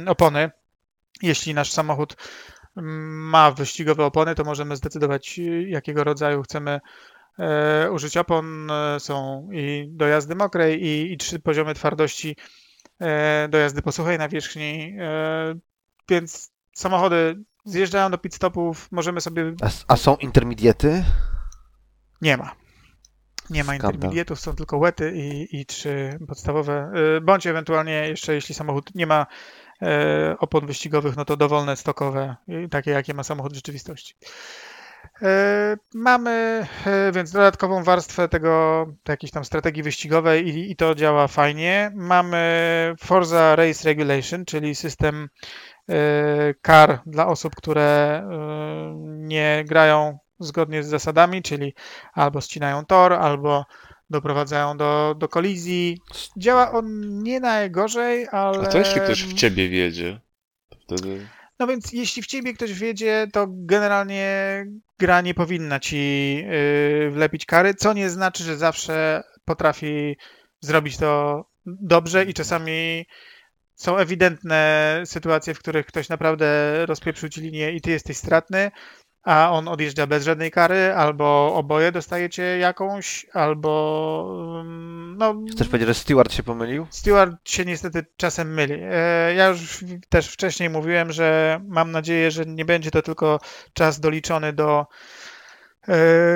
opony. 0.07 0.51
Jeśli 1.21 1.53
nasz 1.53 1.71
samochód 1.71 2.15
mm, 2.78 3.30
ma 3.30 3.51
wyścigowe 3.51 4.05
opony, 4.05 4.36
to 4.36 4.43
możemy 4.43 4.76
zdecydować, 4.76 5.39
y, 5.39 5.63
jakiego 5.69 6.03
rodzaju 6.03 6.41
chcemy 6.41 6.80
użyć 7.91 8.17
opon. 8.17 8.71
E, 8.71 8.99
Są 8.99 9.49
i 9.51 9.88
do 9.91 10.07
jazdy 10.07 10.36
mokrej, 10.36 10.84
i, 10.84 11.13
i 11.13 11.17
trzy 11.17 11.39
poziomy 11.39 11.73
twardości 11.73 12.36
e, 12.99 13.47
do 13.49 13.57
jazdy 13.57 13.81
po 13.81 13.91
suchej 13.91 14.17
nawierzchni. 14.17 14.95
E, 14.99 15.55
więc 16.09 16.51
samochody 16.73 17.43
zjeżdżają 17.65 18.11
do 18.11 18.17
pit 18.17 18.36
stopów, 18.36 18.88
możemy 18.91 19.21
sobie. 19.21 19.53
A, 19.61 19.93
a 19.93 19.97
są 19.97 20.15
intermediaty? 20.15 21.03
Nie 22.21 22.38
ma. 22.38 22.55
Nie 23.49 23.63
ma 23.63 23.73
Skandal. 23.73 23.93
intermediatów, 23.93 24.39
są 24.39 24.55
tylko 24.55 24.79
wety 24.79 25.13
i, 25.15 25.59
i 25.61 25.65
trzy 25.65 26.19
podstawowe. 26.27 26.91
e, 27.17 27.21
Bądź 27.21 27.47
ewentualnie 27.47 27.91
jeszcze, 28.07 28.34
jeśli 28.34 28.55
samochód 28.55 28.95
nie 28.95 29.07
ma 29.07 29.25
e, 29.81 30.36
opon 30.39 30.65
wyścigowych, 30.65 31.15
no 31.17 31.25
to 31.25 31.38
dowolne 31.38 31.75
stokowe, 31.75 32.36
e, 32.47 32.67
takie 32.69 32.91
jakie 32.91 33.13
ma 33.13 33.23
samochód 33.23 33.51
w 33.51 33.55
rzeczywistości. 33.55 34.15
E, 35.24 35.78
Mamy 35.93 36.65
e, 36.86 37.11
więc 37.11 37.32
dodatkową 37.32 37.84
warstwę 37.84 38.30
tego, 38.30 38.86
jakiejś 39.07 39.32
tam 39.32 39.45
strategii 39.45 39.84
wyścigowej 39.84 40.47
i, 40.47 40.71
i 40.71 40.76
to 40.76 40.95
działa 40.95 41.28
fajnie. 41.28 41.91
Mamy 41.95 42.95
Forza 42.99 43.55
Race 43.55 43.89
Regulation, 43.89 44.45
czyli 44.45 44.76
system 44.76 45.30
e, 45.89 46.53
kar 46.61 47.01
dla 47.05 47.28
osób, 47.28 47.55
które 47.55 48.24
nie 49.05 49.63
grają 49.67 50.17
zgodnie 50.39 50.84
z 50.84 50.88
zasadami, 50.88 51.41
czyli 51.41 51.74
albo 52.13 52.41
ścinają 52.41 52.86
tor, 52.86 53.13
albo 53.13 53.65
doprowadzają 54.09 54.78
do, 54.78 55.15
do 55.17 55.28
kolizji. 55.28 56.01
Działa 56.38 56.71
on 56.71 56.86
nie 57.24 57.39
najgorzej, 57.39 58.28
ale... 58.32 58.67
A 58.67 58.71
co 58.71 58.78
jeśli 58.78 59.01
ktoś 59.01 59.24
w 59.24 59.34
ciebie 59.34 59.69
wiedzie? 59.69 60.19
To 60.69 60.78
wtedy... 60.80 61.28
No 61.64 61.68
więc 61.68 61.91
jeśli 61.91 62.22
w 62.22 62.28
ciebie 62.28 62.53
ktoś 62.53 62.74
wiedzie, 62.74 63.28
to 63.34 63.47
generalnie 63.49 64.66
gra 64.99 65.22
nie 65.22 65.34
powinna 65.34 65.80
ci 65.80 66.36
yy, 66.36 67.11
wlepić 67.11 67.45
kary, 67.45 67.74
co 67.74 67.93
nie 67.93 68.09
znaczy, 68.09 68.43
że 68.43 68.57
zawsze 68.57 69.24
potrafi 69.45 70.18
zrobić 70.59 70.97
to 70.97 71.43
dobrze 71.66 72.24
i 72.26 72.34
czasami 72.34 73.05
są 73.76 73.97
ewidentne 73.97 75.01
sytuacje, 75.05 75.53
w 75.53 75.59
których 75.59 75.86
ktoś 75.86 76.09
naprawdę 76.09 76.45
rozpieprzył 76.86 77.30
ci 77.30 77.41
linię 77.41 77.72
i 77.72 77.82
ty 77.82 77.91
jesteś 77.91 78.18
stratny, 78.18 78.72
a 79.24 79.51
on 79.51 79.67
odjeżdża 79.67 80.07
bez 80.07 80.24
żadnej 80.24 80.51
kary, 80.51 80.93
albo 80.95 81.55
oboje 81.55 81.91
dostajecie 81.91 82.43
jakąś, 82.57 83.26
albo 83.34 84.59
ym, 84.61 85.15
no 85.17 85.36
Chcesz 85.51 85.67
powiedzieć, 85.67 85.88
że 85.88 85.93
Stewart 85.93 86.34
się 86.34 86.43
pomylił? 86.43 86.88
Stewart 86.89 87.36
się 87.45 87.65
niestety 87.65 88.05
czasem 88.17 88.53
myli. 88.53 88.74
E, 88.82 89.34
Ja 89.36 89.47
już 89.47 89.86
też 90.09 90.28
wcześniej 90.28 90.69
mówiłem, 90.69 91.11
że 91.11 91.59
mam 91.67 91.91
nadzieję, 91.91 92.32
że 92.32 92.45
nie 92.45 92.65
będzie 92.65 92.91
to 92.91 93.01
tylko 93.01 93.39
czas 93.74 93.99
doliczony 93.99 94.53
do 94.53 94.86
e, 95.88 95.95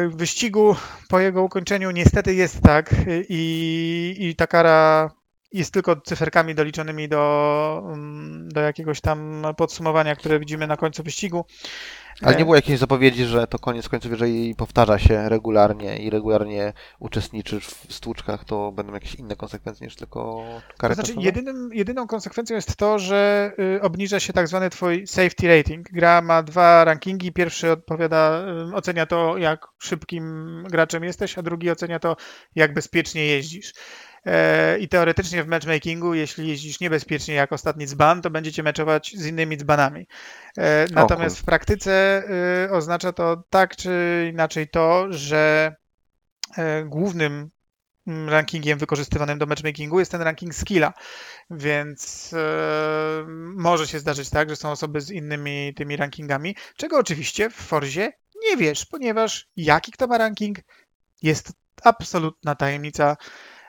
wyścigu 0.09 0.75
po 1.09 1.19
jego 1.19 1.43
ukończeniu. 1.43 1.91
Niestety 1.91 2.33
jest 2.33 2.61
tak 2.61 2.95
i, 3.29 4.15
i 4.19 4.35
ta 4.35 4.47
kara 4.47 5.09
jest 5.51 5.73
tylko 5.73 6.01
cyferkami 6.01 6.55
doliczonymi 6.55 7.09
do, 7.09 7.83
mm, 7.85 8.49
do 8.49 8.61
jakiegoś 8.61 9.01
tam 9.01 9.45
podsumowania, 9.57 10.15
które 10.15 10.39
widzimy 10.39 10.67
na 10.67 10.77
końcu 10.77 11.03
wyścigu. 11.03 11.45
Ale 12.21 12.35
E, 12.35 12.37
nie 12.37 12.43
było 12.43 12.55
jakiejś 12.55 12.79
zapowiedzi, 12.79 13.25
że 13.25 13.47
to 13.47 13.59
koniec 13.59 13.89
końców, 13.89 14.11
jeżeli 14.11 14.55
powtarza 14.55 14.99
się 14.99 15.29
regularnie 15.29 15.97
i 15.97 16.09
regularnie 16.09 16.73
uczestniczysz 16.99 17.67
w 17.67 17.93
stłuczkach, 17.93 18.45
to 18.45 18.71
będą 18.71 18.93
jakieś 18.93 19.15
inne 19.15 19.35
konsekwencje 19.35 19.87
niż 19.87 19.95
tylko 19.95 20.43
kary 20.77 20.95
To 20.95 21.01
znaczy, 21.01 21.19
jedynym, 21.19 21.69
jedyną 21.73 22.07
konsekwencją 22.07 22.55
jest 22.55 22.75
to, 22.75 22.99
że 22.99 23.51
y, 23.59 23.81
obniża 23.81 24.19
się 24.19 24.33
tak 24.33 24.47
zwany 24.47 24.69
twój 24.69 25.07
safety 25.07 25.57
rating. 25.57 25.91
Gra 25.91 26.21
ma 26.21 26.43
dwa 26.43 26.83
rankingi. 26.83 27.31
Pierwszy 27.31 27.71
odpowiada, 27.71 28.45
y, 28.71 28.75
ocenia 28.75 29.05
to, 29.05 29.37
jak 29.37 29.67
szybkim 29.79 30.63
graczem 30.69 31.03
jesteś, 31.03 31.37
a 31.37 31.41
drugi 31.41 31.71
ocenia 31.71 31.99
to, 31.99 32.15
jak 32.55 32.73
bezpiecznie 32.73 33.25
jeździsz. 33.25 33.73
E, 34.27 34.79
I 34.79 34.87
teoretycznie 34.87 35.43
w 35.43 35.47
matchmakingu, 35.47 36.13
jeśli 36.13 36.47
jeździsz 36.47 36.79
niebezpiecznie 36.79 37.33
jak 37.33 37.53
ostatni 37.53 37.87
dzban, 37.87 38.21
to 38.21 38.29
będziecie 38.29 38.63
meczować 38.63 39.13
z 39.17 39.25
innymi 39.25 39.57
dzbanami. 39.57 40.07
E, 40.57 40.85
Natomiast 40.91 41.39
w 41.39 41.43
praktyce 41.43 42.23
y, 42.65 42.71
oznacza 42.71 43.13
to 43.13 43.43
tak 43.49 43.75
czy 43.75 44.27
inaczej 44.33 44.67
to, 44.69 45.05
że 45.09 45.75
e, 46.57 46.83
głównym 46.83 47.49
mm, 48.07 48.29
rankingiem 48.29 48.79
wykorzystywanym 48.79 49.37
do 49.37 49.45
matchmakingu 49.45 49.99
jest 49.99 50.11
ten 50.11 50.21
ranking 50.21 50.55
skilla. 50.55 50.93
Więc 51.49 52.35
może 53.55 53.87
się 53.87 53.99
zdarzyć 53.99 54.29
tak, 54.29 54.49
że 54.49 54.55
są 54.55 54.71
osoby 54.71 55.01
z 55.01 55.11
innymi 55.11 55.73
tymi 55.75 55.95
rankingami, 55.95 56.55
czego 56.77 56.97
oczywiście 56.97 57.49
w 57.49 57.55
Forzie 57.55 58.11
nie 58.49 58.57
wiesz, 58.57 58.85
ponieważ 58.85 59.47
jaki 59.55 59.91
kto 59.91 60.07
ma 60.07 60.17
ranking 60.17 60.57
jest 61.21 61.53
absolutna 61.83 62.55
tajemnica. 62.55 63.17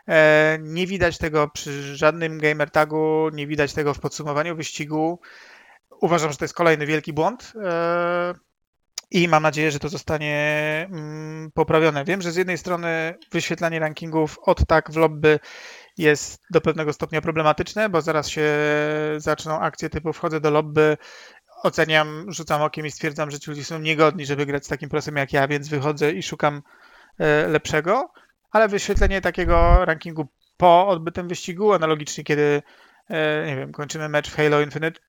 E, 0.08 0.58
nie 0.60 0.86
widać 0.86 1.18
tego 1.18 1.48
przy 1.48 1.96
żadnym 1.96 2.38
gamer 2.38 2.70
tagu, 2.70 3.28
nie 3.32 3.46
widać 3.46 3.72
tego 3.72 3.94
w 3.94 4.00
podsumowaniu 4.00 4.56
wyścigu. 4.56 5.20
Uważam, 6.00 6.32
że 6.32 6.36
to 6.36 6.44
jest 6.44 6.54
kolejny 6.54 6.86
wielki 6.86 7.12
błąd. 7.12 7.52
E, 7.64 8.34
i 9.10 9.28
mam 9.28 9.42
nadzieję, 9.42 9.70
że 9.70 9.78
to 9.78 9.88
zostanie 9.88 10.36
mm, 10.90 11.50
poprawione. 11.54 12.04
Wiem, 12.04 12.22
że 12.22 12.32
z 12.32 12.36
jednej 12.36 12.58
strony 12.58 13.14
wyświetlanie 13.32 13.78
rankingów 13.78 14.38
od 14.42 14.66
tak 14.66 14.90
w 14.92 14.96
lobby 14.96 15.40
jest 15.98 16.42
do 16.50 16.60
pewnego 16.60 16.92
stopnia 16.92 17.20
problematyczne, 17.20 17.88
bo 17.88 18.00
zaraz 18.00 18.28
się 18.28 18.50
zaczną 19.16 19.60
akcje 19.60 19.90
typu 19.90 20.12
wchodzę 20.12 20.40
do 20.40 20.50
lobby, 20.50 20.96
oceniam, 21.62 22.32
rzucam 22.32 22.62
okiem 22.62 22.86
i 22.86 22.90
stwierdzam, 22.90 23.30
że 23.30 23.40
ci 23.40 23.50
ludzie 23.50 23.64
są 23.64 23.78
niegodni, 23.78 24.26
żeby 24.26 24.46
grać 24.46 24.64
z 24.64 24.68
takim 24.68 24.88
prosem 24.88 25.16
jak 25.16 25.32
ja, 25.32 25.48
więc 25.48 25.68
wychodzę 25.68 26.12
i 26.12 26.22
szukam 26.22 26.62
e, 27.18 27.48
lepszego, 27.48 28.12
ale 28.50 28.68
wyświetlenie 28.68 29.20
takiego 29.20 29.84
rankingu 29.84 30.28
po 30.56 30.88
odbytym 30.88 31.28
wyścigu, 31.28 31.72
analogicznie 31.72 32.24
kiedy 32.24 32.62
e, 33.08 33.46
nie 33.46 33.56
wiem, 33.56 33.72
kończymy 33.72 34.08
mecz 34.08 34.30
w 34.30 34.36
Halo 34.36 34.60
Infinite, 34.60 35.00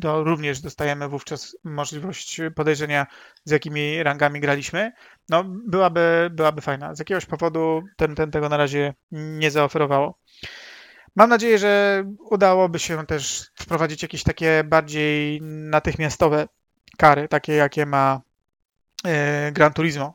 to 0.00 0.24
również 0.24 0.60
dostajemy 0.60 1.08
wówczas 1.08 1.56
możliwość 1.64 2.40
podejrzenia, 2.54 3.06
z 3.44 3.50
jakimi 3.50 4.02
rangami 4.02 4.40
graliśmy. 4.40 4.92
No, 5.28 5.44
byłaby, 5.44 6.30
byłaby 6.32 6.60
fajna. 6.60 6.94
Z 6.94 6.98
jakiegoś 6.98 7.26
powodu 7.26 7.82
ten, 7.96 8.14
ten 8.14 8.30
tego 8.30 8.48
na 8.48 8.56
razie 8.56 8.94
nie 9.12 9.50
zaoferowało. 9.50 10.18
Mam 11.16 11.30
nadzieję, 11.30 11.58
że 11.58 12.04
udałoby 12.18 12.78
się 12.78 13.06
też 13.06 13.50
wprowadzić 13.54 14.02
jakieś 14.02 14.22
takie 14.22 14.64
bardziej 14.64 15.42
natychmiastowe 15.42 16.48
kary, 16.98 17.28
takie 17.28 17.52
jakie 17.52 17.86
ma 17.86 18.20
e, 19.04 19.52
Gran 19.52 19.72
Turismo. 19.72 20.14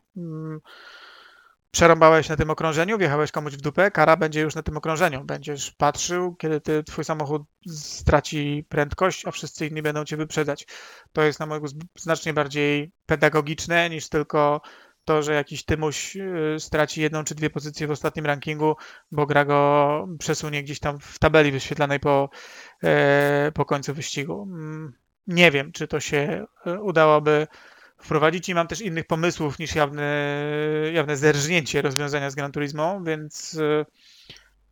Przerąbałeś 1.76 2.30
na 2.30 2.36
tym 2.36 2.50
okrążeniu, 2.50 2.98
wjechałeś 2.98 3.32
komuś 3.32 3.54
w 3.54 3.62
dupę, 3.62 3.92
kara 3.92 4.18
będzie 4.18 4.42
już 4.42 4.56
na 4.56 4.64
tym 4.64 4.78
okrążeniu. 4.78 5.24
Będziesz 5.24 5.72
patrzył, 5.72 6.36
kiedy 6.36 6.62
ty, 6.62 6.84
twój 6.84 7.04
samochód 7.06 7.42
straci 7.68 8.66
prędkość, 8.70 9.26
a 9.26 9.32
wszyscy 9.32 9.68
inni 9.68 9.82
będą 9.82 10.06
cię 10.06 10.18
wyprzedzać. 10.18 10.68
To 11.14 11.22
jest 11.22 11.40
na 11.40 11.46
mojego 11.46 11.68
znacznie 11.98 12.34
bardziej 12.34 12.92
pedagogiczne 13.06 13.90
niż 13.90 14.10
tylko 14.10 14.62
to, 15.06 15.24
że 15.24 15.34
jakiś 15.34 15.66
Tymuś 15.66 16.16
y, 16.16 16.56
straci 16.60 17.02
jedną 17.02 17.24
czy 17.24 17.36
dwie 17.36 17.50
pozycje 17.50 17.88
w 17.88 17.92
ostatnim 17.92 18.26
rankingu, 18.26 18.76
bo 19.12 19.26
gra 19.26 19.46
go 19.46 20.08
przesunie 20.20 20.64
gdzieś 20.64 20.80
tam 20.80 21.00
w 21.00 21.20
tabeli 21.20 21.52
wyświetlanej 21.52 22.00
po, 22.00 22.30
e, 22.84 23.52
po 23.54 23.66
końcu 23.66 23.94
wyścigu. 23.94 24.44
Mm, 24.44 24.94
Nie 25.28 25.52
wiem, 25.52 25.72
czy 25.72 25.88
to 25.88 26.00
się 26.00 26.46
e, 26.66 26.82
udałoby 26.82 27.48
wprowadzić 27.98 28.50
i 28.50 28.56
mam 28.56 28.68
też 28.68 28.82
innych 28.82 29.06
pomysłów 29.08 29.60
niż 29.60 29.76
jawne, 29.76 30.26
jawne 30.94 31.18
zerżnięcie 31.18 31.82
rozwiązania 31.82 32.30
z 32.30 32.36
Gran 32.36 32.52
Turismo, 32.52 33.02
więc 33.02 33.58
e, 33.62 33.86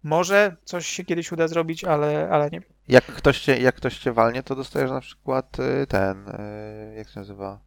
może 0.04 0.56
coś 0.64 0.88
się 0.88 1.06
kiedyś 1.06 1.32
uda 1.32 1.48
zrobić, 1.48 1.84
ale, 1.84 2.30
ale 2.32 2.50
nie 2.50 2.60
wiem. 2.60 2.70
Jak 2.88 3.06
ktoś 3.06 3.40
cię, 3.40 3.58
jak 3.58 3.76
ktoś 3.76 3.98
cię 3.98 4.14
walnie, 4.14 4.44
to 4.44 4.56
dostajesz 4.56 4.92
na 4.92 5.02
przykład 5.02 5.58
y, 5.60 5.88
ten, 5.88 6.28
y, 6.28 6.94
jak 6.98 7.10
się 7.10 7.20
nazywa? 7.20 7.60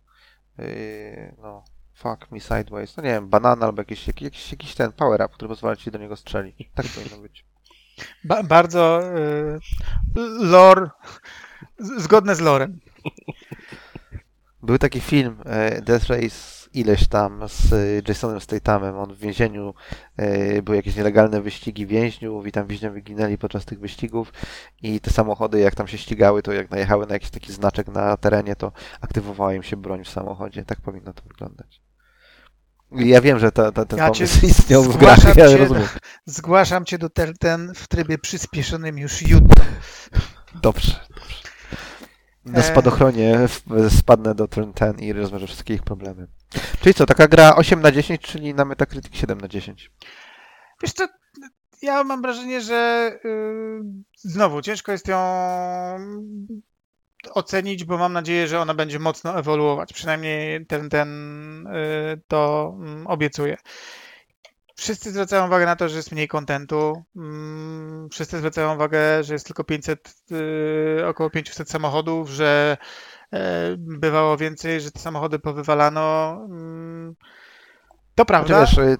No, 1.42 1.64
fuck 1.94 2.30
me 2.30 2.40
sideways. 2.40 2.96
No 2.96 3.02
nie 3.02 3.10
wiem, 3.10 3.28
banana 3.28 3.66
albo 3.66 3.80
jakiś, 3.80 4.06
jakiś, 4.06 4.52
jakiś, 4.52 4.74
ten 4.74 4.92
power 4.92 5.20
up, 5.20 5.34
który 5.34 5.48
pozwala 5.48 5.76
ci 5.76 5.90
do 5.90 5.98
niego 5.98 6.16
strzelić. 6.16 6.70
Tak 6.74 6.86
powinno 6.86 7.18
być. 7.22 7.44
Ba- 8.24 8.42
bardzo 8.42 9.00
y, 9.18 9.58
lore, 10.40 10.90
zgodne 11.78 12.36
z 12.36 12.40
lorem. 12.40 12.80
Był 14.66 14.78
taki 14.78 15.00
film 15.00 15.36
e, 15.44 15.82
Death 15.82 16.06
Race 16.06 16.68
ileś 16.72 17.08
tam 17.08 17.40
z 17.48 17.72
Jasonem 18.08 18.40
Stathamem. 18.40 18.98
On 18.98 19.14
w 19.14 19.18
więzieniu, 19.18 19.74
e, 20.16 20.62
były 20.62 20.76
jakieś 20.76 20.96
nielegalne 20.96 21.42
wyścigi 21.42 21.86
więźniów 21.86 22.46
i 22.46 22.52
tam 22.52 22.66
więźniowie 22.66 23.00
ginęli 23.00 23.38
podczas 23.38 23.64
tych 23.64 23.80
wyścigów 23.80 24.32
i 24.82 25.00
te 25.00 25.10
samochody 25.10 25.60
jak 25.60 25.74
tam 25.74 25.88
się 25.88 25.98
ścigały, 25.98 26.42
to 26.42 26.52
jak 26.52 26.70
najechały 26.70 27.06
na 27.06 27.14
jakiś 27.14 27.30
taki 27.30 27.52
znaczek 27.52 27.88
na 27.88 28.16
terenie, 28.16 28.56
to 28.56 28.72
aktywowała 29.00 29.54
im 29.54 29.62
się 29.62 29.76
broń 29.76 30.04
w 30.04 30.08
samochodzie. 30.08 30.64
Tak 30.64 30.80
powinno 30.80 31.12
to 31.12 31.22
wyglądać. 31.28 31.80
Ja 32.92 33.20
wiem, 33.20 33.38
że 33.38 33.52
ta, 33.52 33.72
ta, 33.72 33.84
ten 33.84 33.98
Ja 33.98 34.10
cię 34.10 34.26
pomysł 34.26 34.46
istniał 34.50 34.82
w 34.82 34.96
grach, 34.96 35.24
ja 35.24 35.48
cię 35.48 35.56
rozumiem. 35.56 35.88
Zgłaszam 36.24 36.84
cię 36.84 36.98
do 36.98 37.10
ten, 37.10 37.34
ten 37.34 37.74
w 37.74 37.88
trybie 37.88 38.18
przyspieszonym 38.18 38.98
już 38.98 39.22
jutro. 39.22 39.64
Dobrze. 40.62 41.00
Na 42.46 42.58
E. 42.58 42.62
spadochronie 42.62 43.38
spadnę 43.88 44.34
do 44.34 44.48
turn 44.48 44.72
10 44.72 45.02
i 45.02 45.12
rozwiążę 45.12 45.46
wszystkie 45.46 45.74
ich 45.74 45.82
problemy. 45.82 46.26
Czyli 46.80 46.94
co, 46.94 47.06
taka 47.06 47.28
gra 47.28 47.56
8 47.56 47.80
na 47.80 47.92
10, 47.92 48.20
czyli 48.20 48.54
na 48.54 48.64
Metacritic 48.64 49.14
7 49.14 49.40
na 49.40 49.48
10. 49.48 49.90
Wiesz 50.82 50.92
co, 50.92 51.08
ja 51.82 52.04
mam 52.04 52.22
wrażenie, 52.22 52.60
że 52.60 53.10
y, 53.24 53.28
znowu 54.16 54.62
ciężko 54.62 54.92
jest 54.92 55.08
ją 55.08 55.18
ocenić, 57.34 57.84
bo 57.84 57.98
mam 57.98 58.12
nadzieję, 58.12 58.48
że 58.48 58.60
ona 58.60 58.74
będzie 58.74 58.98
mocno 58.98 59.38
ewoluować. 59.38 59.92
Przynajmniej 59.92 60.66
ten, 60.66 60.90
ten 60.90 61.66
y, 61.66 62.20
to 62.28 62.72
mm, 62.80 63.06
obiecuje. 63.06 63.56
Wszyscy 64.76 65.10
zwracają 65.12 65.46
uwagę 65.46 65.66
na 65.66 65.76
to, 65.76 65.88
że 65.88 65.96
jest 65.96 66.12
mniej 66.12 66.28
kontentu. 66.28 67.02
Mm, 67.16 68.08
Wszyscy 68.10 68.38
zwracają 68.38 68.74
uwagę, 68.74 69.24
że 69.24 69.32
jest 69.32 69.46
tylko 69.46 69.64
500, 69.64 70.14
y, 71.00 71.06
około 71.06 71.30
500 71.30 71.70
samochodów, 71.70 72.28
że 72.30 72.76
e, 73.32 73.74
bywało 73.78 74.36
więcej, 74.36 74.80
że 74.80 74.90
te 74.90 75.00
samochody 75.00 75.38
powywalano. 75.38 76.32
Mm, 76.44 77.14
To 78.14 78.24
prawda. 78.24 78.60
Chociaż, 78.60 78.78
y, 78.78 78.96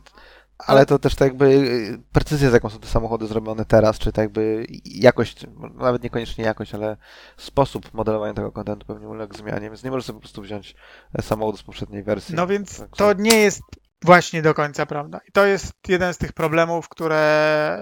ale 0.59 0.87
to 0.87 0.99
też 0.99 1.15
tak 1.15 1.29
jakby 1.29 1.45
y, 1.47 1.99
precyzja, 2.13 2.51
z 2.51 2.53
jaką 2.53 2.71
są 2.71 2.79
te 2.79 2.87
samochody 2.87 3.27
zrobione 3.27 3.65
teraz, 3.65 3.99
czy 3.99 4.13
tak 4.13 4.23
jakby 4.23 4.67
jakość, 4.85 5.47
nawet 5.75 6.03
niekoniecznie 6.03 6.45
jakość, 6.45 6.75
ale 6.75 6.97
sposób 7.37 7.95
modelowania 7.95 8.35
tego 8.35 8.53
kontentu 8.53 8.87
pewnie 8.87 9.09
uległ 9.09 9.37
zmianie, 9.37 9.61
więc 9.71 9.85
nie 9.85 9.91
możesz 9.91 10.05
sobie 10.07 10.17
po 10.17 10.21
prostu 10.21 10.43
wziąć 10.43 10.75
e, 11.19 11.23
samochodu 11.23 11.59
z 11.59 11.63
poprzedniej 11.63 12.03
wersji. 12.03 12.35
No 12.35 12.47
więc 12.47 12.79
Tak, 12.79 12.91
to 12.97 13.09
tak. 13.09 13.19
nie 13.19 13.39
jest 13.39 13.63
właśnie 14.05 14.43
do 14.43 14.55
końca 14.55 14.87
prawda. 14.87 15.21
I 15.29 15.33
to 15.33 15.47
jest 15.47 15.73
jeden 15.89 16.15
z 16.15 16.19
tych 16.19 16.33
problemów, 16.33 16.89
które 16.89 17.81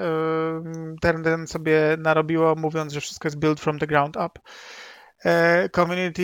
ym, 0.67 0.97
ten, 1.01 1.25
ten 1.25 1.47
sobie 1.47 1.97
narobiło, 1.99 2.55
mówiąc, 2.55 2.93
że 2.93 3.01
wszystko 3.01 3.29
jest 3.29 3.39
built 3.39 3.61
from 3.61 3.79
the 3.79 3.87
ground 3.87 4.17
up. 4.17 4.41
E, 5.25 5.69
Community 5.69 6.23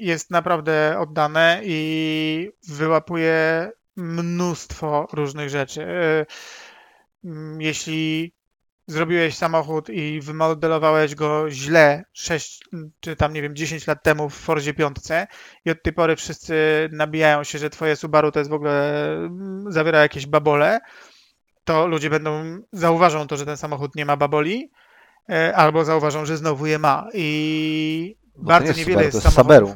jest 0.00 0.30
naprawdę 0.30 0.96
oddane 0.98 1.60
i 1.64 2.50
wyłapuje 2.68 3.70
mnóstwo 3.96 5.06
różnych 5.12 5.48
rzeczy. 5.48 5.82
E, 5.82 6.26
mm, 7.24 7.60
Jeśli 7.60 8.32
zrobiłeś 8.86 9.36
samochód 9.36 9.88
i 9.90 10.20
wymodelowałeś 10.20 11.14
go 11.14 11.50
źle 11.50 12.04
6 12.12 12.64
czy 13.00 13.16
tam 13.16 13.32
nie 13.32 13.42
wiem 13.42 13.56
10 13.56 13.86
lat 13.86 14.02
temu 14.02 14.28
w 14.28 14.34
Forzie 14.34 14.74
5 14.74 14.96
i 15.64 15.70
od 15.70 15.82
tej 15.82 15.92
pory 15.92 16.16
wszyscy 16.16 16.54
nabijają 16.92 17.44
się, 17.44 17.58
że 17.58 17.70
twoje 17.70 17.96
Subaru 17.96 18.32
to 18.32 18.38
jest 18.38 18.50
w 18.50 18.54
ogóle 18.54 19.06
mm, 19.16 19.72
zawiera 19.72 20.02
jakieś 20.02 20.26
babole, 20.26 20.80
to 21.64 21.86
ludzie 21.86 22.10
będą 22.10 22.60
zauważą 22.72 23.26
to, 23.26 23.36
że 23.36 23.46
ten 23.46 23.56
samochód 23.56 23.96
nie 23.96 24.06
ma 24.06 24.16
baboli, 24.16 24.70
e, 25.30 25.56
albo 25.56 25.84
zauważą, 25.84 26.26
że 26.26 26.36
znowu 26.36 26.66
je 26.66 26.78
ma. 26.78 27.08
I 27.14 28.16
Bo 28.36 28.42
to 28.42 28.48
bardzo 28.48 28.66
jest 28.66 28.78
niewiele 28.78 29.10
Subaru, 29.10 29.16
jest 29.16 29.34
samochodów. 29.34 29.68
Saberu. 29.68 29.74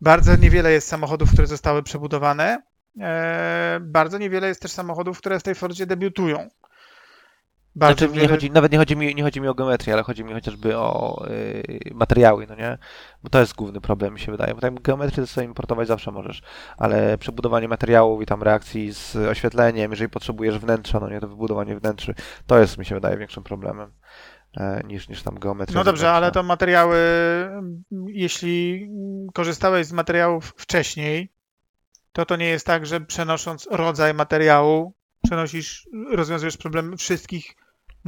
Bardzo 0.00 0.36
niewiele 0.36 0.72
jest 0.72 0.88
samochodów, 0.88 1.32
które 1.32 1.46
zostały 1.46 1.82
przebudowane. 1.82 2.62
E, 3.00 3.78
bardzo 3.80 4.18
niewiele 4.18 4.48
jest 4.48 4.62
też 4.62 4.70
samochodów, 4.70 5.18
które 5.18 5.40
w 5.40 5.42
tej 5.42 5.54
Fordzie 5.54 5.86
debiutują. 5.86 6.48
Znaczy, 7.86 8.08
nie 8.08 8.28
chodzi, 8.28 8.50
nawet 8.50 8.72
nie 8.72 8.78
chodzi, 8.78 8.96
mi, 8.96 9.14
nie 9.14 9.22
chodzi 9.22 9.40
mi 9.40 9.48
o 9.48 9.54
geometrię, 9.54 9.94
ale 9.94 10.02
chodzi 10.02 10.24
mi 10.24 10.32
chociażby 10.32 10.76
o 10.76 11.22
y, 11.28 11.90
materiały, 11.94 12.46
no 12.48 12.54
nie? 12.54 12.78
Bo 13.22 13.30
to 13.30 13.40
jest 13.40 13.54
główny 13.54 13.80
problem, 13.80 14.14
mi 14.14 14.20
się 14.20 14.32
wydaje. 14.32 14.54
Bo 14.54 14.60
tam 14.60 14.74
geometrię 14.74 15.26
sobie 15.26 15.46
importować 15.46 15.88
zawsze 15.88 16.10
możesz, 16.10 16.42
ale 16.76 17.18
przebudowanie 17.18 17.68
materiałów 17.68 18.22
i 18.22 18.26
tam 18.26 18.42
reakcji 18.42 18.92
z 18.92 19.16
oświetleniem, 19.16 19.90
jeżeli 19.90 20.10
potrzebujesz 20.10 20.58
wnętrza, 20.58 21.00
no 21.00 21.08
nie, 21.08 21.20
to 21.20 21.28
wybudowanie 21.28 21.76
wnętrzy, 21.76 22.14
to 22.46 22.58
jest, 22.58 22.78
mi 22.78 22.84
się 22.84 22.94
wydaje, 22.94 23.16
większym 23.16 23.42
problemem 23.42 23.92
e, 24.56 24.82
niż, 24.86 25.08
niż 25.08 25.22
tam 25.22 25.38
geometria. 25.38 25.78
No 25.78 25.84
dobrze, 25.84 26.10
ale 26.10 26.32
to 26.32 26.42
materiały, 26.42 26.98
jeśli 28.06 28.88
korzystałeś 29.34 29.86
z 29.86 29.92
materiałów 29.92 30.54
wcześniej, 30.56 31.32
to 32.12 32.26
to 32.26 32.36
nie 32.36 32.48
jest 32.48 32.66
tak, 32.66 32.86
że 32.86 33.00
przenosząc 33.00 33.68
rodzaj 33.70 34.14
materiału, 34.14 34.94
przenosisz, 35.22 35.88
rozwiązujesz 36.10 36.56
problem 36.56 36.96
wszystkich 36.96 37.56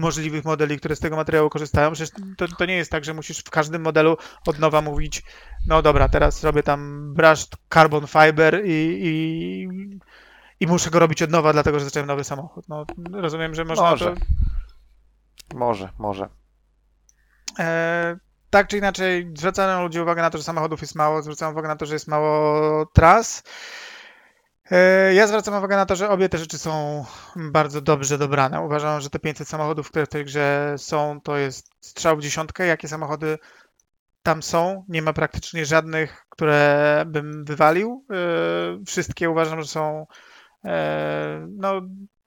możliwych 0.01 0.45
modeli, 0.45 0.79
które 0.79 0.97
z 0.97 1.01
tego 1.01 1.17
materiału 1.17 1.51
korzystają. 1.51 1.93
Przecież 1.93 2.15
to, 2.37 2.49
to 2.49 2.67
nie 2.67 2.77
jest 2.77 2.91
tak, 2.91 3.05
że 3.05 3.15
musisz 3.15 3.39
w 3.39 3.51
każdym 3.51 3.83
modelu 3.83 4.17
od 4.47 4.59
nowa 4.59 4.81
mówić, 4.81 5.23
no 5.67 5.83
dobra, 5.83 6.09
teraz 6.09 6.45
robię 6.45 6.63
tam 6.63 7.13
brushed 7.15 7.57
carbon 7.75 8.07
fiber 8.07 8.63
i, 8.65 8.99
i, 9.03 9.69
i 10.61 10.67
muszę 10.67 10.91
go 10.91 10.99
robić 10.99 11.23
od 11.23 11.31
nowa, 11.31 11.53
dlatego 11.53 11.79
że 11.79 11.85
zacząłem 11.85 12.07
nowy 12.07 12.25
samochód. 12.25 12.69
No, 12.69 12.87
rozumiem, 13.13 13.55
że 13.55 13.65
można 13.65 13.91
Może. 13.91 14.15
to 14.15 14.21
Może, 15.55 15.89
może. 15.99 16.29
E, 17.59 18.17
tak 18.51 18.69
czy 18.69 18.79
inaczej, 18.79 19.33
zwracają 19.37 19.83
ludzie 19.83 20.03
uwagę 20.03 20.23
na 20.23 20.31
to, 20.31 20.39
że 20.39 20.45
samochodów 20.45 20.81
jest 20.81 20.95
mało, 20.95 21.23
zwracają 21.23 21.53
uwagę 21.53 21.69
na 21.69 21.77
to, 21.77 21.87
że 21.87 21.95
jest 21.95 22.09
mało 22.09 22.87
tras. 22.87 23.43
E, 24.71 25.15
ja 25.15 25.27
zwracam 25.27 25.55
uwagę 25.55 25.77
na 25.77 25.87
to, 25.87 25.97
że 25.97 26.09
obie 26.09 26.29
te 26.29 26.39
rzeczy 26.39 26.59
są 26.59 27.05
bardzo 27.37 27.81
dobrze 27.81 28.19
dobrane. 28.19 28.61
Uważam, 28.61 29.01
że 29.01 29.11
te 29.11 29.19
500 29.19 29.49
samochodów, 29.49 29.91
które 29.91 30.07
w 30.07 30.09
tej 30.09 30.25
grze 30.25 30.75
są, 30.79 31.21
to 31.21 31.37
jest 31.37 31.71
strzał 31.81 32.17
w 32.17 32.23
dziesiątkę. 32.23 32.67
Jakie 32.67 32.89
samochody 32.89 33.39
tam 34.23 34.43
są? 34.43 34.85
Nie 34.89 35.03
ma 35.03 35.13
praktycznie 35.13 35.67
żadnych, 35.67 36.27
które 36.29 37.05
bym 37.07 37.45
wywalił. 37.45 38.05
E, 38.11 38.85
wszystkie 38.87 39.31
uważam, 39.31 39.63
że 39.63 39.69
są 39.69 40.07
e, 40.65 41.47
no, 41.57 41.81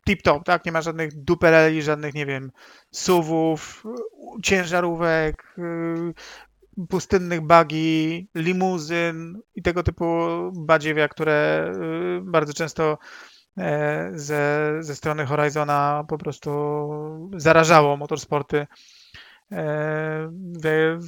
tip-top, 0.10 0.44
tak? 0.44 0.66
Nie 0.66 0.72
ma 0.72 0.82
żadnych 0.82 1.24
dupereli, 1.24 1.82
żadnych, 1.82 2.14
nie 2.14 2.26
wiem, 2.26 2.52
suwów, 2.92 3.84
ciężarówek, 4.44 5.56
y, 5.58 6.14
pustynnych 6.90 7.42
bagi, 7.42 8.28
limuzyn 8.36 9.42
i 9.56 9.62
tego 9.62 9.84
typu 9.84 10.06
badziewia, 10.54 11.08
które 11.08 11.72
y, 12.18 12.22
bardzo 12.22 12.54
często 12.54 12.98
e, 13.58 14.12
ze, 14.16 14.74
ze 14.80 14.96
strony 14.96 15.26
Horizona 15.26 16.04
po 16.08 16.18
prostu 16.18 16.50
zarażało 17.38 17.98
motorsporty 17.98 18.68
e, 19.52 21.00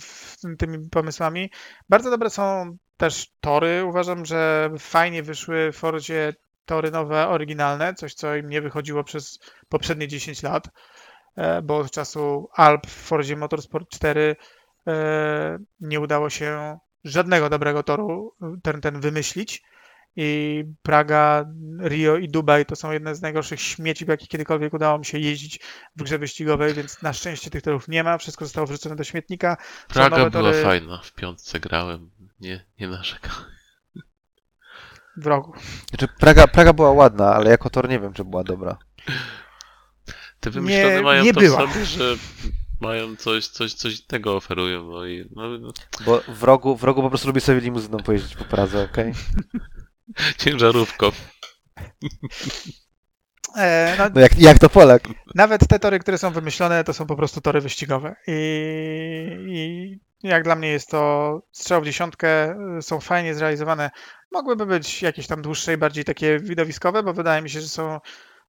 tymi 0.58 0.90
pomysłami. 0.90 1.52
Bardzo 1.90 2.10
dobre 2.10 2.30
są 2.30 2.78
też 2.98 3.32
tory. 3.40 3.84
Uważam, 3.84 4.26
że 4.26 4.70
fajnie 4.80 5.24
wyszły 5.24 5.72
w 5.72 5.78
Fordzie 5.78 6.34
tory 6.66 6.92
nowe, 6.92 7.28
oryginalne, 7.28 7.94
coś 7.94 8.14
co 8.14 8.36
im 8.36 8.50
nie 8.50 8.62
wychodziło 8.62 9.04
przez 9.04 9.40
poprzednie 9.70 10.08
10 10.08 10.44
lat 10.44 10.70
e, 11.36 11.62
bo 11.62 11.78
od 11.78 11.92
czasu 11.92 12.50
Alp 12.54 12.88
w 12.88 12.92
Fordzie 12.92 13.36
Motorsport 13.36 13.90
4 13.90 14.22
e, 14.22 14.36
nie 15.80 16.00
udało 16.00 16.30
się 16.30 16.78
żadnego 17.04 17.50
dobrego 17.50 17.84
toru 17.84 18.36
ten, 18.64 18.82
ten 18.82 19.00
wymyślić. 19.00 19.64
I 20.18 20.64
Praga, 20.84 21.46
Rio 21.84 22.18
i 22.18 22.30
Dubaj 22.30 22.66
to 22.66 22.76
są 22.76 22.92
jedne 22.92 23.16
z 23.16 23.22
najgorszych 23.22 23.62
śmieci, 23.62 24.06
w 24.06 24.08
jakich 24.08 24.30
kiedykolwiek 24.30 24.74
udało 24.74 25.00
mi 25.00 25.06
się 25.06 25.20
jeździć 25.20 25.60
w 25.96 26.04
grze 26.04 26.18
wyścigowej, 26.20 26.74
więc 26.74 27.02
na 27.02 27.14
szczęście 27.14 27.50
tych 27.50 27.62
torów 27.62 27.88
nie 27.88 28.04
ma. 28.04 28.18
Wszystko 28.18 28.46
zostało 28.46 28.68
wrzucone 28.68 28.96
do 28.96 29.04
śmietnika. 29.04 29.58
Są 29.88 29.94
Praga 29.94 30.30
była 30.30 30.30
tory- 30.52 30.64
fajna, 30.64 31.02
w 31.04 31.14
piątce 31.14 31.60
grałem, 31.60 32.12
nie, 32.40 32.66
nie 32.80 32.88
narzekam. 32.88 33.32
w 35.18 35.28
rogu. 35.28 35.54
Znaczy, 35.90 36.08
Praga, 36.20 36.48
Praga 36.48 36.74
była 36.74 36.92
ładna, 36.92 37.34
ale 37.36 37.50
jako 37.50 37.70
tor 37.70 37.90
nie 37.90 38.00
wiem, 38.00 38.14
czy 38.14 38.24
była 38.24 38.44
dobra. 38.44 38.78
Te 40.40 40.50
wymyślone 40.50 40.96
Nie- 40.96 41.02
mają 41.02 41.24
nie 41.24 41.34
to 41.34 41.40
była. 41.40 41.68
w 41.68 41.72
sobie, 41.74 41.86
że 41.86 42.16
mają 42.82 43.16
coś, 43.16 43.48
coś, 43.48 43.74
coś 43.74 44.02
tego 44.02 44.36
oferują. 44.36 44.84
No 44.92 45.06
i 45.06 45.30
no, 45.36 45.58
no, 45.58 45.70
Bo 46.06 46.22
w 46.28 46.44
rogu, 46.44 46.76
w 46.76 46.84
rogu 46.84 47.02
po 47.02 47.10
prostu 47.10 47.28
lubię 47.28 47.42
sobie 47.42 47.60
limuzyną 47.60 47.98
pojeździć 47.98 48.36
po 48.36 48.46
Pradze, 48.46 48.84
okej? 48.92 49.14
ciężarówką. 50.38 51.12
E, 53.58 53.96
no, 53.98 54.10
No 54.16 54.22
jak, 54.22 54.40
jak 54.40 54.60
to 54.60 54.70
Polak? 54.70 55.04
Nawet 55.36 55.68
te 55.68 55.80
tory, 55.80 56.00
które 56.00 56.18
są 56.18 56.32
wymyślone, 56.32 56.84
to 56.84 56.94
są 56.94 57.06
po 57.06 57.16
prostu 57.16 57.42
tory 57.42 57.62
wyścigowe. 57.62 58.16
I, 58.28 58.34
i 59.48 60.00
jak 60.28 60.44
dla 60.44 60.56
mnie 60.56 60.68
jest 60.68 60.90
to 60.90 61.42
strzał 61.52 61.82
w 61.82 61.86
dziesiątkę, 61.86 62.56
są 62.82 63.00
fajnie 63.00 63.36
zrealizowane. 63.36 63.92
Mogłyby 64.32 64.66
być 64.66 65.02
jakieś 65.02 65.28
tam 65.28 65.42
dłuższe 65.42 65.74
i 65.74 65.78
bardziej 65.78 66.04
takie 66.04 66.40
widowiskowe, 66.40 67.04
bo 67.04 67.14
wydaje 67.14 67.42
mi 67.42 67.50
się, 67.50 67.62
że 67.62 67.68
są 67.68 68.00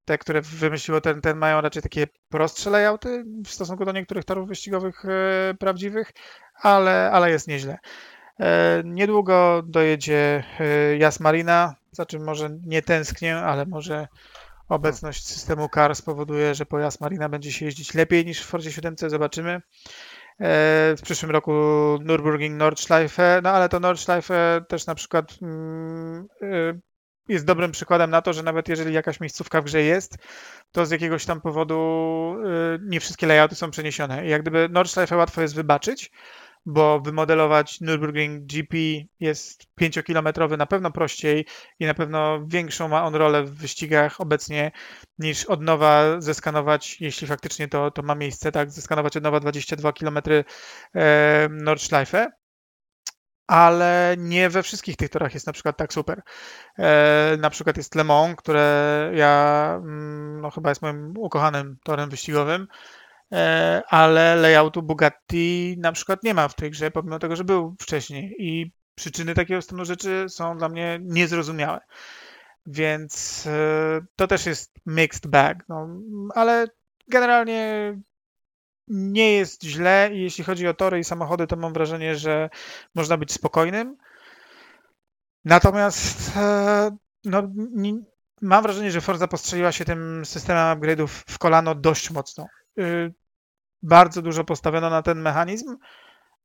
te, 0.07 0.18
które 0.18 0.42
wymyśliło 0.42 1.00
ten, 1.00 1.20
ten 1.20 1.36
mają 1.36 1.61
raczej 1.61 1.82
takie 1.82 2.07
prostsze 2.28 2.70
layouty 2.70 3.24
w 3.44 3.50
stosunku 3.50 3.84
do 3.84 3.92
niektórych 3.92 4.24
torów 4.24 4.48
wyścigowych 4.48 5.04
e, 5.04 5.54
prawdziwych, 5.54 6.12
ale, 6.62 7.11
ale 7.12 7.30
jest 7.30 7.48
nieźle. 7.48 7.78
E, 8.40 8.82
niedługo 8.84 9.62
dojedzie 9.66 10.44
e, 10.61 10.96
Jas 10.96 11.20
Marina, 11.20 11.74
za 11.92 12.07
czym 12.07 12.24
może 12.24 12.50
nie 12.66 12.82
tęsknię, 12.82 13.36
ale 13.36 13.66
może 13.66 14.09
obecność 14.68 15.26
systemu 15.26 15.68
CAR 15.68 15.96
spowoduje, 15.96 16.54
że 16.54 16.66
po 16.66 16.78
Jas 16.78 17.00
Marina 17.00 17.28
będzie 17.28 17.52
się 17.52 17.64
jeździć 17.64 17.94
lepiej 17.94 18.26
niż 18.26 18.40
w 18.40 18.46
Forzie 18.46 18.72
7, 18.72 18.94
zobaczymy. 18.98 19.50
E, 19.52 19.61
W 20.96 21.00
przyszłym 21.02 21.30
roku 21.30 21.52
Nürburgring 22.00 22.57
Nordschleife, 22.57 23.40
no 23.42 23.50
ale 23.50 23.68
to 23.68 23.80
Nordschleife 23.80 24.64
też 24.68 24.86
na 24.86 24.94
przykład 24.94 25.38
mm, 25.42 26.26
e, 26.42 26.78
jest 27.29 27.45
dobrym 27.45 27.72
przykładem 27.72 28.11
na 28.11 28.22
to, 28.22 28.33
że 28.33 28.43
nawet 28.43 28.68
jeżeli 28.68 28.95
jakaś 28.95 29.20
miejscówka 29.20 29.61
w 29.61 29.64
grze 29.64 29.83
jest, 29.83 30.16
to 30.72 30.87
z 30.87 30.91
jakiegoś 30.91 31.24
tam 31.24 31.41
powodu 31.41 31.77
e, 32.45 32.79
nie 32.83 33.01
wszystkie 33.01 33.27
layouty 33.27 33.55
są 33.55 33.70
przeniesione. 33.70 34.27
I 34.27 34.31
jak 34.31 34.43
gdyby 34.43 34.68
Nordschleife 34.70 35.16
łatwo 35.16 35.43
jest 35.43 35.55
wybaczyć, 35.55 36.11
bo 36.66 37.01
wymodelować 37.01 37.81
Nürburgring 37.81 38.39
GP 38.41 38.77
jest 39.20 39.66
5-kilometrowy 39.81 40.59
na 40.59 40.66
pewno 40.66 40.91
prościej 40.91 41.47
i 41.81 41.87
na 41.87 41.95
pewno 41.95 42.47
większą 42.47 42.89
ma 42.89 43.05
on 43.05 43.14
rolę 43.14 43.45
w 43.45 43.55
wyścigach 43.55 44.20
obecnie 44.20 44.72
niż 45.18 45.45
od 45.45 45.62
nowa 45.62 46.20
zeskanować, 46.20 47.01
jeśli 47.01 47.27
faktycznie 47.27 47.68
to, 47.68 47.91
to 47.91 48.03
ma 48.03 48.14
miejsce, 48.14 48.53
tak, 48.53 48.70
zeskanować 48.70 49.16
od 49.16 49.22
nowa 49.22 49.41
22 49.41 49.93
km 49.93 50.18
Nordschleife. 51.51 52.33
Ale 53.47 54.16
nie 54.18 54.51
we 54.51 54.62
wszystkich 54.62 54.97
tych 54.97 55.11
torach 55.11 55.34
jest 55.34 55.47
na 55.47 55.53
przykład 55.53 55.76
tak 55.76 55.92
super. 55.92 56.22
E, 56.78 57.36
na 57.40 57.51
przykład 57.51 57.76
jest 57.76 57.94
Le 57.94 58.05
Mans, 58.05 58.36
które 58.36 59.11
ja 59.14 59.74
mm, 59.82 60.40
no, 60.40 60.51
chyba 60.51 60.68
jest 60.68 60.82
moim 60.82 61.14
ukochanym 61.18 61.76
torem 61.84 62.11
wyścigowym, 62.11 62.68
e, 63.32 63.82
ale 63.88 64.36
layoutu 64.36 64.82
Bugatti 64.82 65.76
na 65.78 65.92
przykład 65.92 66.22
nie 66.22 66.34
ma 66.34 66.49
w 66.49 66.55
tej 66.55 66.70
grze, 66.70 66.90
pomimo 66.90 67.18
tego, 67.18 67.36
że 67.36 67.44
był 67.44 67.76
wcześniej. 67.80 68.34
I 68.38 68.72
przyczyny 68.94 69.34
takiego 69.34 69.62
stanu 69.62 69.84
rzeczy 69.84 70.26
są 70.28 70.59
dla 70.59 70.68
mnie 70.68 70.99
niezrozumiałe. 71.03 71.80
Więc 72.66 73.44
e, 73.47 74.01
to 74.16 74.26
też 74.26 74.47
jest 74.47 74.74
mixed 74.86 75.26
bag. 75.26 75.64
No, 75.68 75.88
ale 76.34 76.66
generalnie 77.09 77.94
nie 78.89 79.32
jest 79.32 79.64
źle 79.64 80.11
jeśli 80.12 80.45
chodzi 80.45 80.68
o 80.68 80.74
tory 80.74 80.99
i 80.99 81.05
samochody, 81.05 81.47
to 81.47 81.57
mam 81.57 81.72
wrażenie, 81.72 82.16
że 82.16 82.51
można 82.95 83.16
być 83.16 83.32
spokojnym. 83.32 83.97
Natomiast 85.45 86.37
e, 86.37 86.97
no, 87.24 87.43
nie, 87.55 87.93
mam 88.43 88.62
wrażenie, 88.62 88.91
że 88.91 89.01
Forza 89.01 89.28
postrzeliła 89.28 89.72
się 89.72 89.84
tym 89.84 90.24
systemem 90.24 90.78
upgrade'ów 90.78 91.09
w 91.09 91.39
kolano 91.39 91.74
dość 91.74 92.11
mocno. 92.11 92.47
Y, 92.78 93.14
Bardzo 93.82 94.22
dużo 94.22 94.45
postawiono 94.45 94.91
na 94.91 95.03
ten 95.03 95.20
mechanizm. 95.20 95.76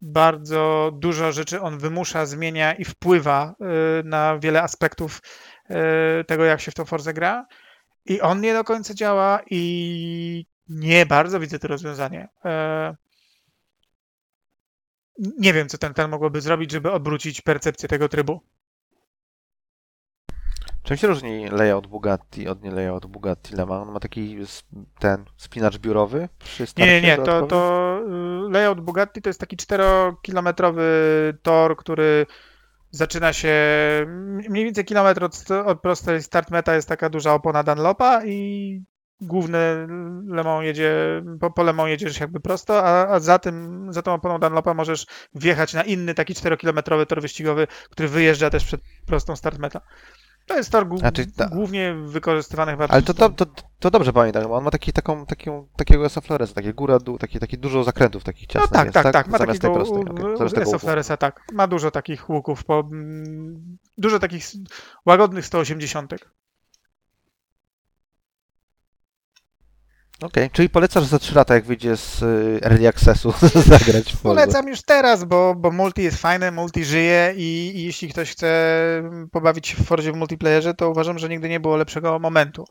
Bardzo 0.02 0.92
dużo 0.94 1.32
rzeczy 1.32 1.62
on 1.62 1.78
wymusza, 1.78 2.26
zmienia 2.26 2.74
i 2.74 2.86
wpływa 2.86 3.56
y, 4.02 4.04
na 4.04 4.40
wiele 4.40 4.64
aspektów 4.64 5.22
y, 5.70 5.76
tego, 6.26 6.46
jak 6.46 6.62
się 6.62 6.72
w 6.72 6.76
tą 6.76 6.86
Forzę 6.86 7.14
gra. 7.14 7.46
I 8.06 8.22
on 8.22 8.42
nie 8.42 8.54
do 8.54 8.64
końca 8.64 8.94
działa 8.94 9.40
i 9.50 10.46
nie 10.80 11.06
bardzo 11.06 11.40
widzę 11.40 11.60
to 11.60 11.68
rozwiązanie. 11.68 12.28
E, 12.46 12.96
Nie 15.40 15.54
wiem, 15.54 15.70
co 15.70 15.78
ten 15.78 15.94
ten 15.94 16.10
mogłoby 16.12 16.42
zrobić, 16.42 16.72
żeby 16.72 16.92
odwrócić 16.92 17.42
percepcję 17.42 17.90
tego 17.90 18.10
trybu. 18.10 18.42
Czym 20.84 20.98
się 20.98 21.08
różni 21.08 21.50
layout 21.50 21.88
Bugatti 21.88 22.48
od 22.48 22.64
nie 22.64 22.72
layout 22.72 23.06
Bugatti 23.06 23.56
Le 23.56 23.66
Mans? 23.66 23.88
On 23.88 23.94
ma 23.94 24.00
taki 24.00 24.38
ten 25.00 25.26
spinacz 25.38 25.78
biurowy 25.78 26.30
przy 26.40 26.66
Nie, 26.78 26.86
nie, 26.86 27.02
nie. 27.02 27.18
To, 27.18 27.48
to 27.48 28.00
y, 28.48 28.52
layout 28.52 28.82
Bugatti 28.82 29.22
to 29.22 29.30
jest 29.30 29.40
taki 29.40 29.58
4-kilometrowy 29.58 30.82
tor, 31.42 31.78
który 31.78 32.26
zaczyna 32.92 33.34
się 33.34 33.54
mniej 34.50 34.66
więcej 34.66 34.86
kilometr 34.86 35.24
od, 35.24 35.52
od 35.66 35.82
prostej 35.82 36.24
start 36.24 36.52
meta 36.52 36.76
jest 36.76 36.88
taka 36.88 37.10
duża 37.10 37.34
opona 37.34 37.64
Dunlopa 37.64 38.26
i 38.26 38.84
główny 39.22 39.88
Le 40.28 40.44
Mans 40.44 40.66
jedzie, 40.66 41.22
po, 41.40 41.52
po 41.52 41.64
Le 41.64 41.74
Mans 41.74 41.90
jedziesz 41.90 42.20
jakby 42.20 42.40
prosto, 42.40 42.84
a, 42.84 43.08
a 43.08 43.20
za 43.20 43.40
tym, 43.40 43.88
za 43.94 44.02
tą 44.02 44.14
oponą 44.14 44.40
Dunlopa 44.40 44.74
możesz 44.74 45.06
wjechać 45.36 45.74
na 45.74 45.84
inny 45.84 46.14
taki 46.14 46.34
4-kilometrowy 46.34 47.06
tor 47.06 47.22
wyścigowy, 47.22 47.68
który 47.90 48.10
wyjeżdża 48.10 48.50
też 48.50 48.66
przed 48.66 48.82
prostą 49.06 49.36
start 49.36 49.60
meta. 49.60 49.82
To 50.46 50.58
jest 50.58 50.72
tor 50.72 50.88
czyli 51.14 51.32
ta- 51.32 51.48
głównie 51.48 51.94
wykorzystywany 51.94 52.72
chyba 52.72 52.88
Ale 52.88 53.02
to, 53.02 53.14
to, 53.14 53.30
to, 53.30 53.46
to 53.80 53.92
dobrze 53.92 54.14
pamiętam, 54.14 54.44
bo 54.44 54.56
on 54.58 54.64
ma 54.64 54.72
taki, 54.72 54.94
taką, 54.94 55.26
taką, 55.26 55.68
takiego 55.76 56.10
Floresa, 56.10 56.54
takie 56.54 56.74
góra, 56.74 57.00
dół, 57.00 57.18
takie, 57.18 57.40
takie 57.40 57.58
dużo 57.58 57.84
zakrętów 57.84 58.24
takich 58.24 58.48
No 58.48 58.54
ciasnych 58.54 58.72
tak, 58.72 58.86
jest, 58.86 58.94
tak, 58.94 59.14
tak. 59.14 59.28
Ma 59.28 59.38
Zamiast 59.38 59.62
tej 59.62 59.72
takiego 59.72 59.86
prostej. 59.86 60.38
zamiast 60.38 60.56
tego. 60.72 60.80
Floresa, 60.80 61.18
tak. 61.18 61.42
Ma 61.54 61.68
dużo 61.68 61.92
takich 61.92 62.30
łuków, 62.30 62.64
po, 62.64 62.80
mm, 62.80 63.78
dużo 63.98 64.20
takich 64.20 64.46
łagodnych 65.06 65.46
180. 65.46 66.14
Okej, 70.22 70.50
czyli 70.50 70.70
polecasz 70.70 71.04
za 71.04 71.20
3 71.20 71.36
lata, 71.36 71.54
jak 71.54 71.66
wyjdzie 71.66 71.98
z 71.98 72.22
y, 72.22 72.60
Early 72.64 72.88
Accessu, 72.88 73.34
zagrać 73.66 74.14
w. 74.14 74.22
Polecam 74.22 74.68
już 74.68 74.82
teraz, 74.82 75.24
bo, 75.24 75.56
bo 75.56 75.72
multi 75.72 76.04
jest 76.04 76.18
fajne, 76.18 76.52
multi 76.52 76.86
żyje 76.86 77.34
i, 77.38 77.72
i 77.76 77.84
jeśli 77.84 78.10
ktoś 78.10 78.32
chce 78.32 78.52
pobawić 79.32 79.68
się 79.68 79.76
w 79.84 79.88
Forzie 79.88 80.12
w 80.12 80.16
multiplayerze, 80.16 80.74
to 80.74 80.90
uważam, 80.90 81.20
że 81.20 81.30
nigdy 81.30 81.50
nie 81.50 81.60
było 81.60 81.78
lepszego 81.78 82.20
momentu. 82.20 82.66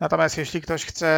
Natomiast 0.00 0.38
jeśli 0.38 0.60
ktoś 0.60 0.84
chce, 0.84 1.08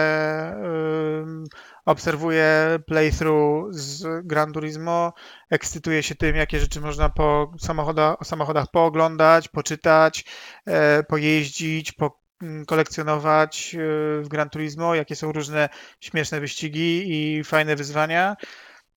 ym, 1.23 1.45
obserwuje 1.85 2.79
playthrough 2.87 3.75
z 3.75 4.27
Gran 4.27 4.53
Turismo, 4.53 5.13
ekscytuje 5.51 6.03
się 6.03 6.15
tym, 6.15 6.37
jakie 6.37 6.61
rzeczy 6.61 6.81
można 6.81 7.09
po 7.09 7.53
samochodach, 7.61 8.21
o 8.21 8.25
samochodach 8.25 8.67
pooglądać, 8.73 9.49
poczytać, 9.49 10.25
e, 10.67 11.03
pojeździć, 11.03 11.93
po, 11.93 12.24
kolekcjonować 12.67 13.75
e, 13.75 13.79
w 14.23 14.29
Gran 14.29 14.51
Turismo, 14.51 14.95
jakie 14.95 15.17
są 15.17 15.33
różne 15.33 15.69
śmieszne 16.01 16.41
wyścigi 16.41 17.05
i 17.07 17.45
fajne 17.45 17.77
wyzwania, 17.77 18.37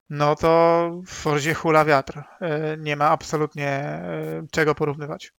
no 0.09 0.35
to 0.35 0.91
w 1.05 1.09
Forzie 1.09 1.53
hula 1.53 1.85
wiatr. 1.85 2.23
E, 2.41 2.77
Nie 2.77 2.95
ma 2.95 3.09
absolutnie 3.09 3.68
e, 3.68 4.47
czego 4.51 4.76
porównywać. 4.76 5.34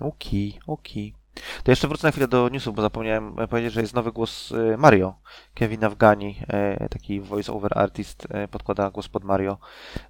Okej, 0.00 0.58
okej. 0.66 1.14
To 1.64 1.72
jeszcze 1.72 1.88
wrócę 1.88 2.08
na 2.08 2.10
chwilę 2.10 2.28
do 2.28 2.48
newsów, 2.48 2.74
bo 2.74 2.82
zapomniałem 2.82 3.38
e, 3.38 3.48
powiedzieć, 3.48 3.72
że 3.72 3.80
jest 3.80 3.94
nowy 3.94 4.12
głos 4.12 4.52
y, 4.52 4.76
Mario. 4.78 5.14
Kevin 5.54 5.84
Afghani, 5.84 6.38
e, 6.48 6.88
taki 6.88 7.20
voice-over 7.20 7.78
artist, 7.78 8.26
e, 8.30 8.48
podkłada 8.48 8.90
głos 8.90 9.08
pod 9.08 9.24
Mario 9.24 9.58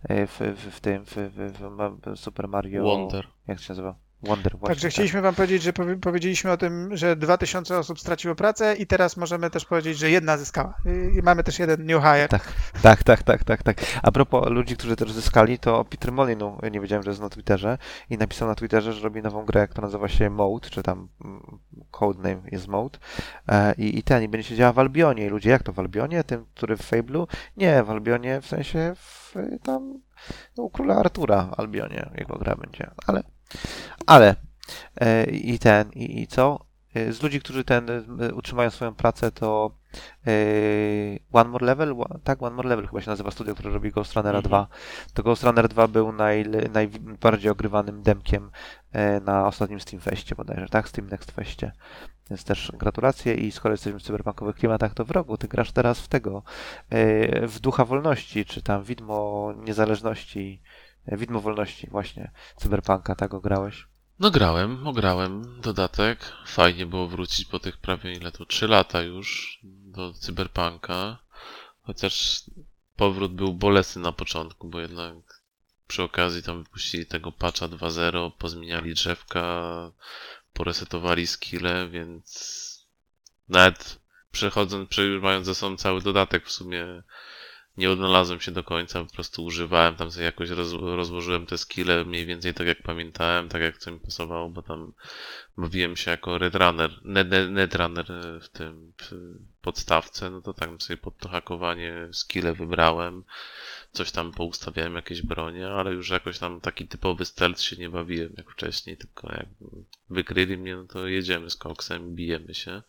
e, 0.03 0.27
w, 0.27 0.39
w, 0.41 0.77
w 0.77 0.81
tym, 0.81 1.05
w, 1.05 1.15
w, 1.17 2.19
Super 2.19 2.49
Mario... 2.49 2.83
Wonder. 2.83 3.29
Jak 3.47 3.61
się 3.61 3.73
nazywa? 3.73 3.95
Wonder, 4.23 4.53
właśnie. 4.53 4.67
Także 4.75 4.89
tak. 4.89 4.93
chcieliśmy 4.93 5.23
Wam 5.23 5.35
powiedzieć, 5.35 5.63
że 5.63 5.73
powie- 5.73 6.01
powiedzieliśmy 6.01 6.51
o 6.51 6.57
tym, 6.57 6.97
że 6.97 7.17
2000 7.17 7.79
osób 7.79 8.01
straciło 8.01 8.35
pracę 8.35 8.75
i 8.75 8.87
teraz 8.87 9.17
możemy 9.17 9.51
też 9.51 9.65
powiedzieć, 9.65 9.99
że 9.99 10.11
jedna 10.11 10.37
zyskała. 10.37 10.75
I 11.19 11.23
mamy 11.23 11.45
też 11.45 11.59
jeden 11.59 11.87
new 11.87 12.03
hire. 12.03 12.29
Tak, 12.29 12.53
tak, 12.83 13.03
tak, 13.03 13.23
tak, 13.23 13.45
tak, 13.45 13.63
tak. 13.63 13.77
A 14.03 14.13
propos 14.13 14.49
ludzi, 14.51 14.77
którzy 14.77 14.97
też 14.97 15.13
zyskali, 15.13 15.59
to 15.59 15.85
Peter 15.85 16.13
Molinu, 16.13 16.59
nie 16.73 16.81
wiedziałem, 16.81 17.03
że 17.03 17.11
jest 17.11 17.21
na 17.21 17.29
Twitterze 17.29 17.79
i 18.11 18.19
napisał 18.19 18.49
na 18.49 18.55
Twitterze, 18.55 18.93
że 18.93 19.03
robi 19.03 19.23
nową 19.23 19.45
grę, 19.45 19.69
która 19.69 19.87
nazywa 19.87 20.09
się 20.09 20.31
Mode, 20.31 20.71
czy 20.71 20.83
tam 20.83 21.09
mm, 21.25 21.59
codename 21.91 22.43
jest 22.53 22.69
Mode 22.69 22.99
e, 23.49 23.75
i, 23.75 23.99
i 23.99 24.03
ten, 24.03 24.23
i 24.23 24.29
będzie 24.29 24.49
się 24.49 24.57
działa 24.57 24.73
w 24.73 24.79
Albionie. 24.79 25.27
I 25.27 25.29
ludzie, 25.29 25.51
jak 25.51 25.63
to 25.63 25.73
w 25.73 25.79
Albionie? 25.79 26.25
Tym, 26.25 26.47
który 26.55 26.77
w 26.77 26.91
Fable'u? 26.91 27.27
Nie, 27.57 27.83
w 27.83 27.91
Albionie, 27.91 28.41
w 28.41 28.47
sensie 28.47 28.95
w, 28.97 29.35
tam 29.63 30.01
no, 30.57 30.65
u 30.65 30.71
króla 30.71 30.97
Artura 30.97 31.45
w 31.45 31.61
Albionie 31.61 32.11
jego 32.19 32.39
gra 32.39 32.57
będzie, 32.57 32.91
ale, 33.07 33.23
ale 34.07 34.37
e, 35.01 35.25
i 35.25 35.59
ten, 35.59 35.91
i, 35.93 36.21
i 36.23 36.27
co? 36.27 36.65
E, 36.95 37.13
Z 37.13 37.23
ludzi, 37.23 37.41
którzy 37.41 37.65
ten 37.65 37.91
e, 37.91 38.35
utrzymają 38.35 38.71
swoją 38.71 38.95
pracę, 38.95 39.31
to 39.33 39.71
One 41.33 41.51
More 41.51 41.67
Level, 41.67 41.95
tak, 42.25 42.43
One 42.43 42.57
More 42.57 42.69
Level 42.69 42.87
chyba 42.87 43.01
się 43.01 43.11
nazywa 43.11 43.31
studio, 43.31 43.55
które 43.55 43.71
robi 43.71 43.91
Ghost 43.91 44.15
Runnera 44.15 44.39
Mhm. 44.39 44.49
2. 44.51 44.67
To 45.15 45.23
Ghost 45.23 45.43
Runner 45.45 45.69
2 45.69 45.89
był 45.89 46.13
naj, 46.13 46.45
najbardziej 46.73 47.51
ogrywanym 47.51 48.03
demkiem 48.03 48.51
na 49.25 49.47
ostatnim 49.47 49.81
Steam 49.81 50.01
Festie 50.01 50.35
bodajże, 50.35 50.69
tak? 50.69 50.89
Steam 50.89 51.09
Next 51.09 51.31
Festie. 51.31 51.73
Więc 52.31 52.45
też 52.45 52.73
gratulacje 52.79 53.35
i 53.35 53.53
skoro 53.53 53.73
jesteśmy 53.73 53.99
w 53.99 54.03
cyberpunkowych 54.03 54.57
klimatach, 54.57 54.95
to 54.95 55.05
w 55.05 55.11
rogu, 55.11 55.37
ty 55.37 55.49
grasz 55.49 55.73
teraz 55.73 56.01
w 56.01 56.09
tego, 56.09 56.43
w 57.43 57.57
Ducha 57.61 57.85
Wolności, 57.85 58.45
czy 58.45 58.63
tam 58.63 58.85
Widmo 58.85 59.53
Niezależności, 59.57 60.63
Widmo 61.07 61.41
Wolności 61.41 61.87
właśnie, 61.91 62.31
cyberpunka, 62.57 63.15
tak 63.15 63.41
grałeś? 63.41 63.87
No 64.19 64.31
grałem, 64.31 64.87
ograłem 64.87 65.61
dodatek. 65.61 66.33
Fajnie 66.47 66.87
było 66.87 67.09
wrócić 67.09 67.49
po 67.49 67.59
tych 67.59 67.77
prawie 67.77 68.13
ile 68.13 68.33
to 68.33 68.47
3 68.47 68.69
lata 68.69 69.03
już 69.03 69.59
do 69.63 70.13
Cyberpunka. 70.13 71.19
Chociaż 71.83 72.45
powrót 72.97 73.35
był 73.35 73.55
bolesny 73.55 74.03
na 74.03 74.13
początku, 74.13 74.69
bo 74.69 74.81
jednak 74.81 75.15
przy 75.87 76.03
okazji 76.03 76.43
tam 76.43 76.65
wypuścili 76.65 77.07
tego 77.07 77.33
patcha 77.33 77.69
2.0, 77.69 78.31
pozmieniali 78.39 78.95
drzewka, 78.95 79.43
poresetowali 80.53 81.27
skille, 81.27 81.89
więc 81.89 82.63
nawet 83.49 84.01
przechodząc, 84.33 84.91
mając 85.23 85.47
ze 85.47 85.55
sobą 85.55 85.77
cały 85.77 86.03
dodatek 86.03 86.47
w 86.47 86.53
sumie 86.53 87.03
nie 87.77 87.91
odnalazłem 87.91 88.41
się 88.41 88.53
do 88.53 88.65
końca, 88.65 89.05
po 89.05 89.13
prostu 89.13 89.45
używałem, 89.45 89.95
tam 89.95 90.11
sobie 90.11 90.25
jakoś 90.25 90.51
roz, 90.51 90.73
rozłożyłem 90.73 91.47
te 91.47 91.59
skille 91.59 92.05
mniej 92.05 92.27
więcej 92.27 92.55
tak 92.55 92.67
jak 92.67 92.83
pamiętałem, 92.83 93.49
tak 93.49 93.63
jak 93.63 93.79
co 93.79 93.93
mi 93.93 94.01
pasowało, 94.01 94.49
bo 94.49 94.63
tam 94.63 94.93
bawiłem 95.57 95.97
się 95.97 96.11
jako 96.11 96.39
Redrunner, 96.39 97.01
net, 97.05 97.31
net, 97.31 97.51
Netrunner 97.51 98.13
e, 98.13 98.41
w 98.41 98.49
tym 98.49 98.93
w 99.03 99.11
podstawce, 99.61 100.31
no 100.31 100.41
to 100.41 100.55
tak 100.55 100.71
sobie 100.79 100.97
pod 100.97 101.19
to 101.19 101.29
hakowanie 101.29 102.09
skille 102.13 102.55
wybrałem, 102.55 103.25
coś 103.93 104.13
tam 104.13 104.33
poustawiałem, 104.33 104.95
jakieś 104.95 105.23
bronie, 105.23 105.69
ale 105.69 105.93
już 105.93 106.11
jakoś 106.11 106.39
tam 106.39 106.61
taki 106.61 106.89
typowy 106.89 107.25
stealth 107.25 107.61
się 107.61 107.77
nie 107.77 107.91
bawiłem 107.91 108.35
jak 108.37 108.51
wcześniej, 108.51 108.97
tylko 108.97 109.33
jak 109.33 109.47
wykryli 110.11 110.57
mnie, 110.57 110.77
no 110.77 110.85
to 110.85 111.07
jedziemy 111.07 111.51
z 111.51 111.57
koksem, 111.57 112.15
bijemy 112.15 112.55
się. 112.55 112.83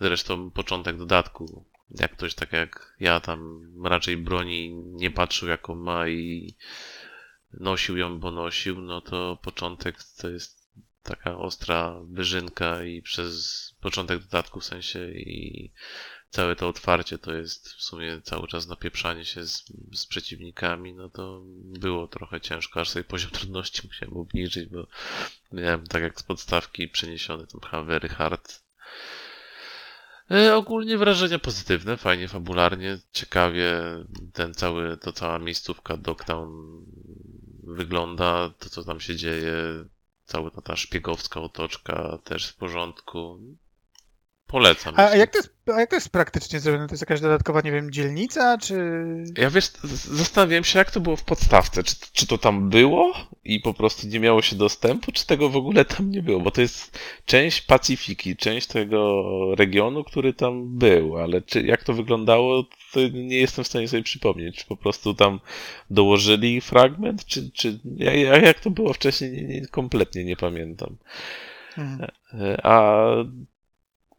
Zresztą 0.00 0.50
początek 0.50 0.96
dodatku 0.96 1.64
jak 2.00 2.12
ktoś 2.12 2.34
tak 2.34 2.52
jak 2.52 2.96
ja 3.00 3.20
tam 3.20 3.62
raczej 3.84 4.16
broni 4.16 4.74
nie 4.74 5.10
patrzył 5.10 5.48
jaką 5.48 5.74
ma 5.74 6.08
i 6.08 6.56
nosił 7.52 7.96
ją, 7.96 8.20
bo 8.20 8.30
nosił, 8.30 8.80
no 8.80 9.00
to 9.00 9.38
początek 9.42 9.96
to 10.18 10.28
jest 10.30 10.62
taka 11.02 11.36
ostra 11.38 12.00
wyżynka 12.04 12.84
i 12.84 13.02
przez 13.02 13.74
początek 13.80 14.18
dodatku 14.18 14.60
w 14.60 14.64
sensie 14.64 15.10
i 15.10 15.72
całe 16.30 16.56
to 16.56 16.68
otwarcie 16.68 17.18
to 17.18 17.34
jest 17.34 17.68
w 17.68 17.82
sumie 17.82 18.20
cały 18.22 18.48
czas 18.48 18.68
napieprzanie 18.68 19.24
się 19.24 19.46
z, 19.46 19.64
z 19.92 20.06
przeciwnikami, 20.06 20.94
no 20.94 21.08
to 21.08 21.42
było 21.54 22.08
trochę 22.08 22.40
ciężko, 22.40 22.80
aż 22.80 22.88
sobie 22.88 23.04
poziom 23.04 23.30
trudności 23.40 23.86
musiałem 23.86 24.16
obniżyć, 24.16 24.68
bo 24.68 24.86
miałem 25.52 25.86
tak 25.86 26.02
jak 26.02 26.20
z 26.20 26.22
podstawki 26.22 26.88
przeniesiony 26.88 27.46
tam 27.46 27.60
chyba 27.60 27.82
very 27.82 28.08
hard 28.08 28.62
Ogólnie 30.54 30.98
wrażenia 30.98 31.38
pozytywne, 31.38 31.96
fajnie 31.96 32.28
fabularnie, 32.28 32.98
ciekawie 33.12 33.72
ten 34.32 34.54
cały, 34.54 34.96
to 34.96 35.12
cała 35.12 35.38
miejscówka 35.38 35.96
Dogtown 35.96 36.82
wygląda, 37.62 38.50
to 38.58 38.68
co 38.70 38.84
tam 38.84 39.00
się 39.00 39.16
dzieje, 39.16 39.54
cała 40.24 40.50
ta, 40.50 40.62
ta 40.62 40.76
szpiegowska 40.76 41.40
otoczka 41.40 42.18
też 42.24 42.46
w 42.48 42.56
porządku. 42.56 43.40
Polecam. 44.52 44.94
A 44.96 45.16
jak 45.16 45.30
to 45.30 45.38
jest, 45.38 45.54
a 45.76 45.80
jak 45.80 45.90
to 45.90 45.96
jest 45.96 46.08
praktycznie 46.08 46.60
zrobione? 46.60 46.86
To 46.88 46.92
jest 46.92 47.02
jakaś 47.02 47.20
dodatkowa, 47.20 47.60
nie 47.60 47.72
wiem, 47.72 47.90
dzielnica, 47.90 48.58
czy... 48.58 48.74
Ja 49.38 49.50
wiesz, 49.50 49.70
zastanawiałem 50.10 50.64
się, 50.64 50.78
jak 50.78 50.90
to 50.90 51.00
było 51.00 51.16
w 51.16 51.24
podstawce. 51.24 51.82
Czy, 51.84 51.96
czy 52.12 52.26
to 52.26 52.38
tam 52.38 52.70
było 52.70 53.14
i 53.44 53.60
po 53.60 53.74
prostu 53.74 54.06
nie 54.06 54.20
miało 54.20 54.42
się 54.42 54.56
dostępu, 54.56 55.12
czy 55.12 55.26
tego 55.26 55.48
w 55.48 55.56
ogóle 55.56 55.84
tam 55.84 56.10
nie 56.10 56.22
było? 56.22 56.40
Bo 56.40 56.50
to 56.50 56.60
jest 56.60 56.98
część 57.24 57.60
Pacyfiki, 57.60 58.36
część 58.36 58.66
tego 58.66 59.24
regionu, 59.54 60.04
który 60.04 60.34
tam 60.34 60.78
był, 60.78 61.18
ale 61.18 61.42
czy, 61.42 61.62
jak 61.62 61.84
to 61.84 61.92
wyglądało, 61.92 62.64
to 62.92 63.00
nie 63.12 63.38
jestem 63.38 63.64
w 63.64 63.68
stanie 63.68 63.88
sobie 63.88 64.02
przypomnieć. 64.02 64.56
Czy 64.56 64.66
po 64.66 64.76
prostu 64.76 65.14
tam 65.14 65.40
dołożyli 65.90 66.60
fragment, 66.60 67.24
czy, 67.26 67.50
czy 67.50 67.80
ja- 67.96 68.14
ja- 68.14 68.38
jak 68.38 68.60
to 68.60 68.70
było 68.70 68.92
wcześniej, 68.92 69.32
nie, 69.32 69.42
nie, 69.42 69.66
kompletnie 69.66 70.24
nie 70.24 70.36
pamiętam. 70.36 70.96
Mhm. 71.78 72.10
A 72.62 73.06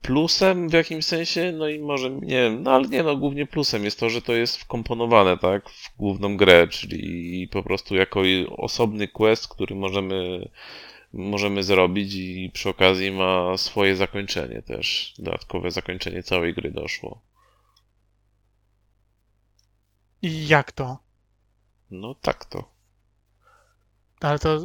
plusem 0.04 0.70
w 0.70 0.74
jakimś 0.74 1.06
sensie, 1.06 1.52
no 1.52 1.68
i 1.68 1.80
może, 1.80 2.10
nie 2.10 2.42
wiem, 2.44 2.64
no 2.64 2.72
ale 2.72 2.88
nie 2.88 3.04
no, 3.04 3.18
głównie 3.18 3.48
plusem 3.48 3.84
jest 3.84 4.00
to, 4.00 4.10
że 4.10 4.22
to 4.22 4.34
jest 4.34 4.58
wkomponowane, 4.58 5.38
tak, 5.38 5.70
w 5.70 5.98
główną 5.98 6.38
grę, 6.38 6.68
czyli 6.68 7.48
po 7.48 7.64
prostu 7.64 7.96
jako 7.96 8.22
osobny 8.58 9.08
quest, 9.08 9.48
który 9.48 9.76
możemy, 9.76 10.50
możemy 11.14 11.64
zrobić 11.64 12.14
i 12.16 12.52
przy 12.54 12.70
okazji 12.70 13.12
ma 13.12 13.58
swoje 13.58 13.96
zakończenie 13.96 14.62
też, 14.62 15.14
dodatkowe 15.20 15.72
zakończenie 15.72 16.24
całej 16.24 16.54
gry 16.54 16.72
doszło. 16.72 17.22
I 20.22 20.48
jak 20.48 20.72
to? 20.72 20.98
No 21.92 22.16
tak 22.16 22.46
to. 22.46 22.74
Ale 24.22 24.40
to... 24.40 24.60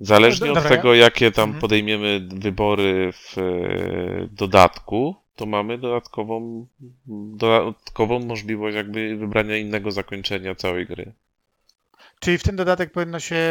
Zależnie 0.00 0.46
No, 0.46 0.52
od 0.52 0.58
dobra, 0.58 0.76
tego, 0.76 0.94
jakie 0.94 1.32
tam 1.32 1.44
Mhm. 1.48 1.60
podejmiemy 1.60 2.28
wybory 2.28 3.12
w 3.12 3.38
e, 3.38 4.28
dodatku, 4.32 5.14
to 5.36 5.46
mamy 5.46 5.78
dodatkową, 5.78 6.66
dodatkową 7.06 8.18
możliwość 8.20 8.76
jakby 8.76 9.16
wybrania 9.16 9.56
innego 9.56 9.90
zakończenia 9.90 10.54
całej 10.54 10.86
gry. 10.86 11.12
Czyli 12.20 12.38
w 12.38 12.42
ten 12.42 12.56
dodatek 12.56 12.92
powinno 12.92 13.20
się 13.20 13.44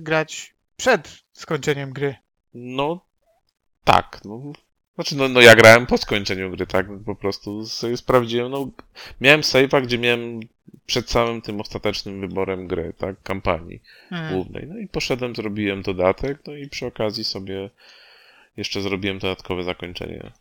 grać 0.00 0.54
przed 0.76 1.22
skończeniem 1.32 1.92
gry. 1.92 2.16
No 2.54 3.00
tak, 3.84 4.20
no. 4.24 4.52
Znaczy, 4.94 5.16
no, 5.16 5.28
no 5.28 5.40
ja 5.40 5.54
grałem 5.54 5.86
po 5.86 5.98
skończeniu 5.98 6.50
gry, 6.50 6.66
tak? 6.66 6.86
Po 7.06 7.14
prostu 7.14 7.66
sobie 7.66 7.96
sprawdziłem, 7.96 8.50
no 8.50 8.70
miałem 9.20 9.40
save'a, 9.40 9.82
gdzie 9.82 9.98
miałem 9.98 10.40
przed 10.86 11.10
samym 11.10 11.42
tym 11.42 11.60
ostatecznym 11.60 12.20
wyborem 12.20 12.66
gry, 12.66 12.94
tak? 12.98 13.22
Kampanii. 13.22 13.82
Mhm. 14.10 14.34
głównej. 14.34 14.66
No 14.66 14.78
i 14.78 14.88
poszedłem, 14.88 15.34
zrobiłem 15.34 15.82
dodatek, 15.82 16.38
no 16.46 16.54
i 16.54 16.68
przy 16.68 16.86
okazji 16.86 17.24
sobie 17.24 17.70
jeszcze 18.56 18.82
zrobiłem 18.82 19.18
dodatkowe 19.18 19.64
zakończenie. 19.64 20.32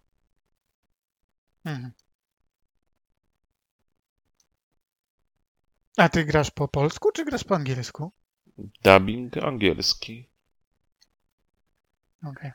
Mhm. 1.66 1.92
A 5.98 6.10
ty 6.10 6.26
grasz 6.26 6.52
po 6.52 6.68
polsku, 6.68 7.12
czy 7.12 7.26
grasz 7.26 7.44
po 7.44 7.56
angielsku? 7.56 8.12
Dubbing 8.84 9.38
angielski. 9.38 10.30
Okej. 12.24 12.52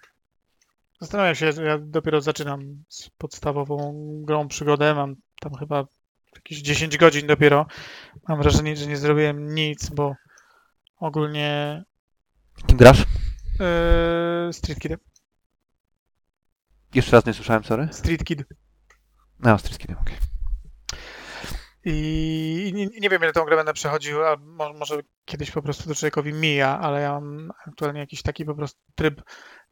Zastanawiam 1.00 1.34
się, 1.34 1.52
ja 1.64 1.78
dopiero 1.78 2.20
zaczynam 2.20 2.84
z 2.88 3.10
podstawową 3.10 3.94
grą 4.24 4.48
przygodę. 4.48 4.94
Mam 4.94 5.16
tam 5.40 5.54
chyba 5.54 5.84
jakieś 6.36 6.58
10 6.58 6.96
godzin 6.96 7.26
dopiero. 7.26 7.66
Mam 8.28 8.42
wrażenie, 8.42 8.76
że 8.76 8.86
nie 8.86 8.96
zrobiłem 8.96 9.54
nic, 9.54 9.90
bo 9.90 10.14
ogólnie 10.96 11.84
Kim 12.66 12.78
grasz? 12.78 12.98
yy, 12.98 14.52
Street 14.52 14.78
Kid. 14.80 14.92
Jeszcze 16.94 17.16
raz 17.16 17.26
nie 17.26 17.34
słyszałem, 17.34 17.64
sorry. 17.64 17.88
Street 17.92 18.24
Kid. 18.24 18.44
No, 19.40 19.58
Street 19.58 19.78
Kid, 19.78 19.90
okej. 19.90 20.16
I 21.88 22.90
nie, 23.00 23.10
wiem, 23.10 23.22
ile 23.22 23.32
tą 23.32 23.44
grę 23.44 23.56
będę 23.56 23.72
przechodził, 23.72 24.24
a 24.24 24.36
mo- 24.36 24.72
może 24.72 25.00
kiedyś 25.24 25.50
po 25.50 25.62
prostu 25.62 25.88
to 25.88 25.94
człowiekowi 25.94 26.32
mija, 26.32 26.78
ale 26.80 27.00
ja 27.00 27.12
mam 27.12 27.52
aktualnie 27.66 28.00
jakiś 28.00 28.22
taki 28.22 28.44
po 28.44 28.54
prostu 28.54 28.80
tryb 28.94 29.22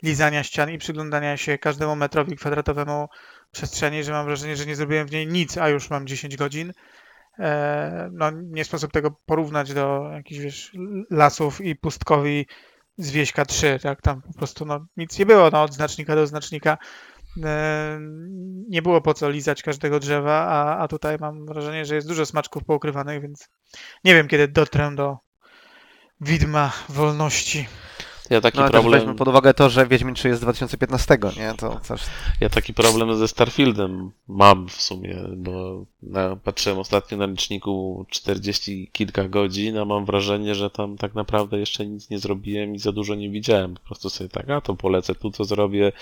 lizania 0.03 0.43
ścian 0.43 0.71
i 0.71 0.79
przyglądania 0.79 1.37
się 1.37 1.59
każdemu 1.59 1.97
metrowi 1.97 2.37
kwadratowemu 2.37 3.09
przestrzeni, 3.51 4.05
że 4.05 4.13
mam 4.13 4.27
wrażenie, 4.27 4.57
że 4.57 4.67
nie 4.67 4.77
zrobiłem 4.77 5.07
w 5.07 5.11
niej 5.11 5.27
nic, 5.27 5.59
a 5.59 5.69
już 5.69 5.91
mam 5.91 6.07
10 6.07 6.37
godzin. 6.37 6.73
E, 7.39 8.11
no, 8.13 8.31
nie 8.31 8.65
sposób 8.65 8.93
tego 8.93 9.11
porównać 9.27 9.73
do 9.75 10.11
jakichś, 10.13 10.41
wiesz, 10.41 10.73
lasów 11.11 11.61
i 11.61 11.77
pustkowi 11.77 12.47
z 12.99 13.11
Wieśka 13.11 13.45
3, 13.45 13.79
tak? 13.83 14.03
Tam 14.03 14.23
po 14.23 14.33
prostu 14.33 14.65
no, 14.65 14.87
nic 14.97 15.19
nie 15.19 15.27
było, 15.27 15.51
no, 15.51 15.63
od 15.63 15.75
znacznika 15.75 16.15
do 16.15 16.27
znacznika. 16.27 16.79
E, 17.45 17.99
nie 18.69 18.83
było 18.83 19.01
po 19.01 19.15
co 19.15 19.31
lizać 19.31 19.63
każdego 19.63 20.01
drzewa, 20.01 20.47
a, 20.49 20.79
a 20.79 20.89
tutaj 20.89 21.17
mam 21.21 21.47
wrażenie, 21.47 21.85
że 21.85 21.95
jest 21.95 22.09
dużo 22.09 22.27
smaczków 22.27 22.65
poukrywanych, 22.65 23.23
więc 23.23 23.49
nie 24.05 24.15
wiem, 24.15 24.29
kiedy 24.29 24.49
dotrę 24.49 24.95
do 24.95 25.19
widma 26.21 26.73
wolności. 26.89 27.67
Ja 28.31 28.41
taki 28.41 28.59
No 28.59 28.69
problem, 28.69 29.01
weźmy 29.01 29.15
pod 29.15 29.29
uwagę 29.29 29.55
to, 29.55 29.71
że 29.71 29.87
Wiedźmin 29.87 30.15
3 30.15 30.29
jest 30.29 30.41
z 30.41 30.43
2015, 30.43 31.19
nie? 31.37 31.55
To 31.55 31.81
też... 31.89 32.03
ja 32.41 32.49
taki 32.49 32.75
problem 32.75 33.17
ze 33.17 33.29
Starfieldem 33.29 34.11
mam 34.29 34.69
w 34.69 34.73
sumie, 34.73 35.17
bo 35.37 35.85
na, 36.07 36.37
patrzyłem 36.37 36.79
ostatnio 36.79 37.19
na 37.19 37.27
liczniku 37.27 38.07
40 38.11 38.91
kilka 38.93 39.29
godzin, 39.29 39.79
a 39.79 39.85
mam 39.85 40.05
wrażenie, 40.05 40.55
że 40.55 40.71
tam 40.71 40.97
tak 40.97 41.15
naprawdę 41.15 41.59
jeszcze 41.59 41.87
nic 41.87 42.11
nie 42.11 42.19
zrobiłem 42.19 42.75
i 42.75 42.79
za 42.79 42.93
dużo 42.93 43.15
nie 43.15 43.31
widziałem. 43.31 43.75
Po 43.75 43.81
prostu 43.81 44.11
sobie 44.11 44.31
tak, 44.31 44.51
a 44.51 44.61
to 44.61 44.75
polecę, 44.75 45.15
tu 45.15 45.31
to 45.31 45.45
zrobię, 45.45 45.93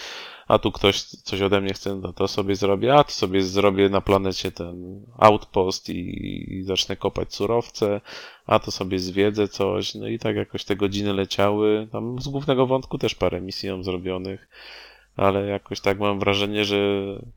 a 0.48 0.58
tu 0.58 0.72
ktoś 0.72 1.02
coś 1.02 1.40
ode 1.40 1.60
mnie 1.60 1.74
chce, 1.74 1.96
no 1.96 2.12
to 2.12 2.28
sobie 2.28 2.56
zrobię, 2.56 2.94
a 2.94 3.04
to 3.04 3.12
sobie 3.12 3.42
zrobię 3.42 3.88
na 3.88 4.00
planecie 4.00 4.52
ten 4.52 5.06
outpost 5.18 5.88
i, 5.88 6.54
i 6.54 6.62
zacznę 6.62 6.96
kopać 6.96 7.34
surowce, 7.34 8.00
a 8.46 8.58
to 8.58 8.70
sobie 8.70 8.98
zwiedzę 8.98 9.48
coś, 9.48 9.94
no 9.94 10.08
i 10.08 10.18
tak 10.18 10.36
jakoś 10.36 10.64
te 10.64 10.76
godziny 10.76 11.12
leciały. 11.12 11.88
Tam 11.92 12.18
z 12.20 12.28
głównego 12.28 12.66
wątku 12.66 12.98
też 12.98 13.14
parę 13.14 13.40
misji 13.40 13.70
mam 13.70 13.84
zrobionych 13.84 14.48
ale 15.16 15.46
jakoś 15.46 15.80
tak 15.80 15.98
mam 15.98 16.18
wrażenie, 16.18 16.64
że 16.64 16.76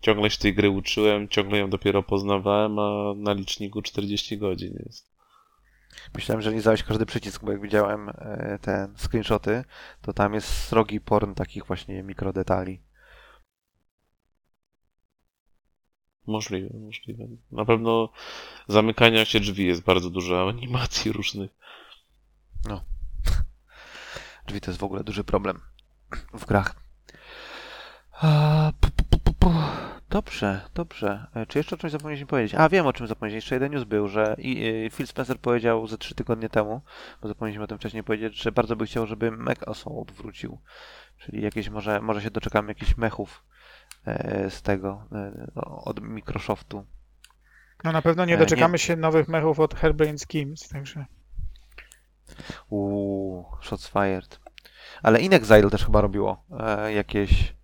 ciągle 0.02 0.30
się 0.30 0.38
tej 0.38 0.54
gry 0.54 0.70
uczyłem, 0.70 1.28
ciągle 1.28 1.58
ją 1.58 1.70
dopiero 1.70 2.04
poznawałem, 2.04 2.80
a 2.80 3.14
na 3.18 3.34
liczniku 3.34 3.82
40 3.82 4.38
godzin 4.38 4.74
jest. 4.86 5.16
Myślałem, 6.16 6.42
że 6.42 6.54
nie 6.54 6.62
znałeś 6.62 6.84
każdy 6.84 7.06
przycisk, 7.06 7.44
bo 7.44 7.52
jak 7.52 7.62
widziałem 7.62 8.10
e, 8.10 8.60
te 8.62 8.88
screenshoty, 8.98 9.64
to 10.02 10.14
tam 10.14 10.34
jest 10.34 10.48
srogi 10.48 11.02
porn 11.02 11.34
takich 11.34 11.66
właśnie 11.66 12.04
mikrodetali. 12.04 12.82
Możliwe, 16.28 16.80
możliwe. 16.80 17.28
Na 17.52 17.66
pewno 17.66 18.10
zamykania 18.68 19.26
się 19.26 19.40
drzwi 19.40 19.66
jest 19.66 19.84
bardzo 19.84 20.10
dużo 20.10 20.50
animacji 20.50 21.12
różnych. 21.12 21.52
Drzwi 24.48 24.62
to 24.62 24.72
jest 24.72 24.80
w 24.80 24.84
ogóle 24.84 25.04
duży 25.04 25.24
problem 25.24 25.62
w 26.34 26.46
grach. 26.46 26.85
Dobrze, 30.10 30.62
dobrze. 30.74 31.28
E, 31.36 31.46
Czy 31.46 31.60
jeszcze 31.60 31.76
o 31.76 31.78
czymś 31.78 31.92
zapomnieliśmy 31.92 32.28
powiedzieć? 32.28 32.56
A, 32.56 32.70
wiem 32.70 32.88
o 32.88 32.94
czym 32.94 33.08
zapomnieliśmy. 33.08 33.38
Jeszcze 33.38 33.56
jeden 33.56 33.72
news 33.72 33.84
był, 33.84 34.08
że 34.08 34.36
y, 34.40 34.90
Phil 34.94 35.08
Spencer 35.08 35.40
powiedział 35.40 35.88
ze 35.88 35.98
trzy 35.98 36.16
tygodnie 36.16 36.50
temu, 36.50 36.82
bo 37.22 37.28
zapomnieliśmy 37.28 37.64
o 37.64 37.68
tym 37.68 37.78
wcześniej 37.78 38.04
powiedzieć, 38.04 38.42
że 38.42 38.52
bardzo 38.52 38.76
by 38.76 38.86
chciał, 38.86 39.06
żeby 39.08 39.32
Mech 39.32 39.68
Assault 39.68 40.12
wrócił. 40.12 40.60
Czyli 41.18 41.42
jakieś, 41.42 41.70
może, 41.70 42.02
może 42.02 42.22
się 42.22 42.32
doczekamy 42.32 42.68
jakichś 42.68 42.98
mechów 42.98 43.44
e, 44.06 44.50
z 44.50 44.62
tego, 44.62 45.04
e, 45.12 45.52
od 45.66 46.00
Microsoftu. 46.00 46.86
No 47.84 47.92
na 47.92 48.02
pewno 48.02 48.26
nie 48.26 48.36
E, 48.36 48.38
doczekamy 48.38 48.78
się 48.78 48.96
nowych 48.96 49.28
mechów 49.28 49.60
od 49.60 49.76
Hairbrain 49.76 50.18
Schemes, 50.18 50.68
także 50.70 51.06
Uuu, 52.70 53.46
shots 53.62 53.90
fired. 53.90 54.40
Ale 55.04 55.20
InXile 55.20 55.70
też 55.70 55.86
chyba 55.86 56.02
robiło 56.02 56.44
e, 56.60 56.94
jakieś 56.94 57.56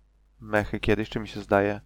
mechy 0.42 0.80
kiedyś, 0.80 1.08
czy 1.08 1.20
mi 1.20 1.28
się 1.28 1.40
zdaje. 1.40 1.80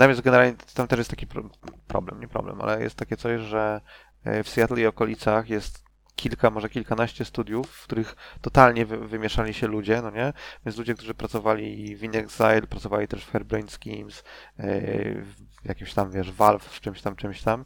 Że 0.00 0.22
generalnie 0.22 0.54
tam 0.74 0.88
też 0.88 0.98
jest 0.98 1.10
taki 1.10 1.26
pro 1.26 1.42
problem, 1.86 2.20
nie 2.20 2.28
problem, 2.28 2.60
ale 2.60 2.82
jest 2.82 2.96
takie 2.96 3.16
coś, 3.16 3.40
że 3.40 3.80
e, 4.24 4.42
w 4.42 4.48
Seattle 4.48 4.80
i 4.80 4.86
okolicach 4.86 5.48
jest 5.48 5.84
kilka, 6.16 6.50
może 6.50 6.68
kilkanaście 6.68 7.24
studiów, 7.24 7.70
w 7.70 7.84
których 7.84 8.16
totalnie 8.40 8.86
wy 8.86 9.08
wymieszali 9.08 9.54
się 9.54 9.66
ludzie, 9.66 10.02
no 10.02 10.10
nie? 10.10 10.32
Więc 10.66 10.78
ludzie, 10.78 10.94
którzy 10.94 11.14
pracowali 11.14 11.96
w 11.96 12.02
InXile, 12.02 12.62
pracowali 12.62 13.08
też 13.08 13.24
w 13.24 13.32
Hairbrain 13.32 13.68
Schemes, 13.68 14.24
e, 14.58 14.80
w 15.14 15.34
jakimś 15.64 15.94
tam, 15.94 16.10
wiesz, 16.10 16.32
Valve, 16.32 16.64
w 16.64 16.80
czymś 16.80 17.02
tam, 17.02 17.16
czymś 17.16 17.42
tam. 17.42 17.64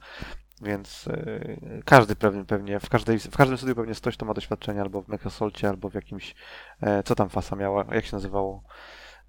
Więc 0.63 1.07
y, 1.07 1.83
każdy 1.85 2.17
pewnie, 2.17 2.45
pewnie 2.45 2.81
w, 2.81 2.89
każdej, 2.89 3.19
w 3.19 3.37
każdym 3.37 3.59
studiu 3.59 3.75
pewnie 3.75 3.95
ktoś, 3.95 4.17
kto 4.17 4.27
ma 4.27 4.35
doświadczenie 4.35 4.81
albo 4.81 5.03
w 5.03 5.09
Microsoftie, 5.09 5.69
albo 5.69 5.91
w 5.91 5.95
jakimś. 5.95 6.35
E, 6.81 7.03
co 7.03 7.15
tam 7.15 7.29
Fasa 7.29 7.57
miała? 7.57 7.85
Jak 7.93 8.07
się 8.07 8.17
nazywało? 8.17 8.63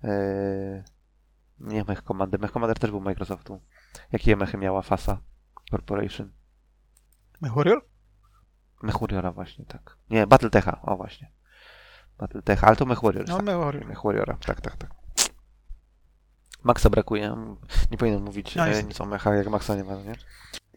E, 0.04 0.84
nie 1.60 1.84
Mech 1.84 2.02
Commander. 2.04 2.40
Mech 2.40 2.52
Commander 2.52 2.80
też 2.80 2.92
był 2.92 3.02
Microsoftu. 3.02 3.62
Jakie 4.12 4.36
mechy 4.36 4.58
miała 4.58 4.82
Fasa 4.82 5.18
Corporation? 5.72 6.32
Mech 7.42 7.54
Warrior? 7.54 7.86
Mech 8.84 9.00
Warriora 9.00 9.32
właśnie, 9.32 9.66
tak. 9.66 9.98
Nie, 10.10 10.28
Battletecha, 10.28 10.82
o 10.82 10.98
właśnie. 10.98 11.32
Battletecha, 12.18 12.68
ale 12.68 12.76
to 12.76 12.86
Mech 12.86 13.02
Warrior. 13.02 13.28
No 13.28 13.38
tak. 13.38 13.46
Mech 13.46 13.58
Warrior. 13.58 13.86
Mech 13.86 14.04
Warriora, 14.04 14.38
tak, 14.46 14.62
tak, 14.62 14.76
tak. 14.76 14.96
Maxa 16.64 16.90
brakuje. 16.90 17.36
Nie 17.92 17.98
powinienem 17.98 18.24
mówić 18.24 18.56
No 18.56 18.68
e, 18.68 18.84
nic 18.84 19.02
o 19.02 19.06
mechach, 19.06 19.38
jak 19.38 19.48
Maxa 19.48 19.76
nie 19.76 19.84
ma, 19.84 19.96
nie? 19.96 20.16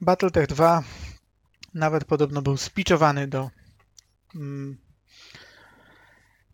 Battletech 0.01 0.47
2 0.47 0.83
nawet 1.75 2.05
podobno 2.05 2.43
był 2.43 2.57
spiczowany 2.57 3.29
do, 3.29 3.51
mm, 4.35 4.79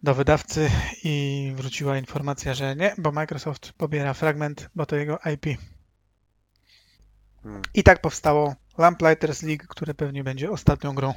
do 0.03 0.15
wydawcy 0.15 0.71
i 1.05 1.53
wróciła 1.57 1.99
informacja, 1.99 2.55
że 2.55 2.77
nie, 2.77 2.95
bo 2.99 3.13
Microsoft 3.13 3.73
pobiera 3.73 4.15
fragment, 4.15 4.71
bo 4.75 4.87
to 4.87 4.97
jego 4.97 5.19
IP. 5.35 5.47
Hmm. 7.43 7.63
I 7.75 7.83
tak 7.83 8.01
powstało 8.01 8.55
Lamplighters 8.79 9.43
League, 9.43 9.65
które 9.69 9.95
pewnie 9.95 10.25
będzie 10.25 10.51
ostatnią 10.51 10.95
grą 10.95 11.15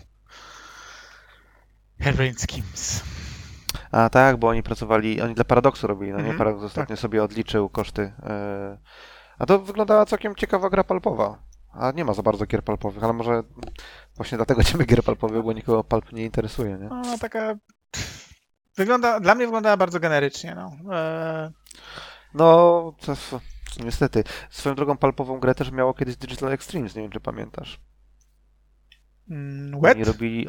Hairbrain 1.99 2.33
Schemes. 2.33 3.03
A 3.91 4.09
tak, 4.09 4.37
bo 4.37 4.47
oni 4.47 4.63
pracowali, 4.63 5.21
oni 5.21 5.35
dla 5.35 5.43
Paradoksu 5.43 5.87
robili, 5.87 6.11
no 6.11 6.17
nie? 6.17 6.21
Mhm, 6.23 6.37
Paradoks 6.37 6.63
ostatnio 6.63 6.97
sobie 6.97 7.23
odliczył 7.23 7.69
koszty. 7.69 8.13
e, 8.23 8.77
A 9.39 9.45
to 9.45 9.59
wyglądała 9.59 10.05
całkiem 10.05 10.35
ciekawa 10.35 10.69
gra 10.69 10.83
palpowa. 10.83 11.43
A 11.73 11.91
nie 11.91 12.05
ma 12.05 12.13
za 12.13 12.21
bardzo 12.21 12.45
gier 12.45 12.63
palpowych, 12.63 13.03
ale 13.03 13.13
może 13.13 13.43
właśnie 14.15 14.37
dlatego 14.37 14.61
ma 14.77 14.83
gier 14.85 15.03
palpowych, 15.03 15.43
bo 15.43 15.53
nikogo 15.53 15.83
palp 15.83 16.11
nie 16.13 16.25
interesuje, 16.25 16.77
nie? 16.77 16.89
No, 16.89 17.17
taka... 17.17 17.55
Wygląda, 18.81 19.19
dla 19.19 19.35
mnie 19.35 19.45
wyglądała 19.45 19.77
bardzo 19.77 19.99
generycznie. 19.99 20.55
No. 20.55 20.95
E, 20.95 21.51
No, 22.33 22.93
to, 23.05 23.13
niestety. 23.83 24.23
Swoją 24.49 24.75
drogą 24.75 24.97
palpową 24.97 25.39
grę 25.39 25.55
też 25.55 25.71
miało 25.71 25.93
kiedyś 25.93 26.15
Digital 26.15 26.51
Extremes, 26.51 26.95
nie 26.95 27.01
wiem 27.01 27.11
czy 27.11 27.19
pamiętasz. 27.19 27.79
mm, 29.29 29.81
wet? 29.81 29.95
Oni 29.95 30.03
robili... 30.03 30.47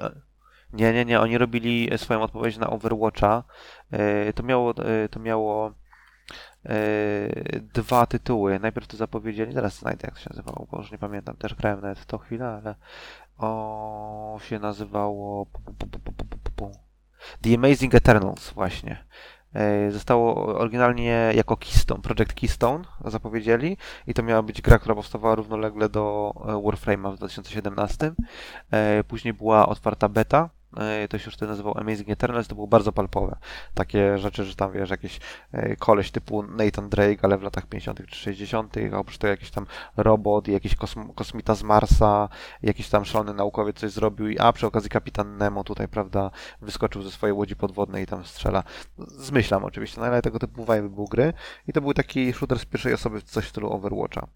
Nie, 0.72 0.92
nie, 0.92 1.04
nie, 1.04 1.20
oni 1.20 1.38
robili 1.38 1.90
swoją 1.96 2.22
odpowiedź 2.22 2.56
na 2.59 2.70
Overwatcha. 2.70 3.44
E, 3.90 4.32
To 4.32 4.42
miało, 4.42 4.70
e, 4.70 5.09
to 5.09 5.20
miało 5.20 5.74
e, 6.64 6.80
dwa 7.60 8.06
tytuły. 8.06 8.59
Najpierw 8.59 8.86
to 8.86 8.96
zapowiedzieli, 8.96 9.52
zaraz 9.52 9.78
znajdę 9.78 10.00
jak 10.06 10.14
to 10.14 10.20
się 10.20 10.30
nazywało, 10.30 10.66
bo 10.70 10.78
już 10.78 10.92
nie 10.92 10.98
pamiętam, 10.98 11.36
też 11.36 11.54
grałem 11.54 11.80
nawet 11.80 11.98
w 11.98 12.06
to 12.06 12.18
chwilę, 12.18 12.46
ale 12.46 12.74
o 13.38 14.38
się 14.42 14.59
nazywało 14.59 15.46
The 17.43 17.55
Amazing 17.55 17.94
Eternals 17.94 18.51
właśnie. 18.51 19.05
E, 19.55 19.90
Zostało 19.90 20.57
oryginalnie 20.59 21.32
jako 21.35 21.57
Keystone, 21.57 22.03
Project 22.03 22.32
Keystone 22.32 22.85
zapowiedzieli 23.05 23.77
i 24.07 24.15
to 24.15 24.23
miała 24.23 24.43
być 24.43 24.62
gra, 24.62 24.78
która 24.78 24.94
powstawała 24.94 25.35
równolegle 25.35 25.89
do 25.89 26.32
e, 26.36 26.53
Warframe'a 26.53 27.12
w 27.12 27.16
2017. 27.16 28.12
E, 28.70 29.05
Później 29.05 29.35
była 29.35 29.69
otwarta 29.69 30.09
beta, 30.09 30.51
to 31.09 31.19
się 31.19 31.24
już 31.24 31.35
wtedy 31.35 31.51
nazywał 31.51 31.78
Amazing 31.78 32.09
Eternals, 32.09 32.49
to 32.49 32.55
było 32.55 32.66
bardzo 32.66 32.93
palpowe. 32.93 33.36
Takie 33.74 34.19
rzeczy, 34.19 34.44
że 34.44 34.55
tam 34.55 34.73
wiesz, 34.73 34.90
jakiś 34.90 35.20
e, 35.53 35.77
koleś 35.77 36.11
typu 36.11 36.43
Nathan 36.43 36.89
Drake, 36.89 37.19
ale 37.23 37.39
w 37.39 37.43
latach 37.43 37.66
50. 37.66 38.07
czy 38.07 38.16
60., 38.16 38.74
a 38.93 38.99
oprócz 38.99 39.19
tego 39.19 39.31
jakiś 39.31 39.51
tam 39.51 39.66
robot 39.97 40.49
jakiś 40.49 40.74
kosm 40.74 41.12
kosmita 41.12 41.55
z 41.55 41.62
Marsa, 41.62 42.28
jakiś 42.62 42.89
tam 42.89 43.05
szalony 43.05 43.35
naukowiec 43.35 43.77
coś 43.77 43.90
zrobił 43.90 44.28
i 44.28 44.39
a 44.39 44.53
przy 44.53 44.66
okazji 44.66 44.90
kapitan 44.90 45.36
Nemo 45.36 45.65
tutaj, 45.65 45.89
prawda, 45.89 46.31
wyskoczył 46.61 47.03
ze 47.03 47.11
swojej 47.11 47.32
łodzi 47.32 47.57
podwodnej 47.57 48.05
i 48.05 48.07
tam 48.07 48.24
strzela. 48.24 48.65
Zmyślam 48.99 49.65
oczywiście, 49.65 50.01
no 50.01 50.07
ale 50.07 50.23
tego 50.23 50.39
typu 50.39 50.62
vibe 50.62 50.89
był 50.89 51.05
gry 51.05 51.32
i 51.69 51.73
to 51.73 51.81
był 51.81 51.94
taki 51.94 52.32
shooter 52.32 52.59
z 52.59 52.65
pierwszej 52.65 52.94
osoby, 52.94 53.23
coś 53.23 53.44
w 53.44 53.49
stylu 53.49 53.73
Overwatcha. 53.73 54.27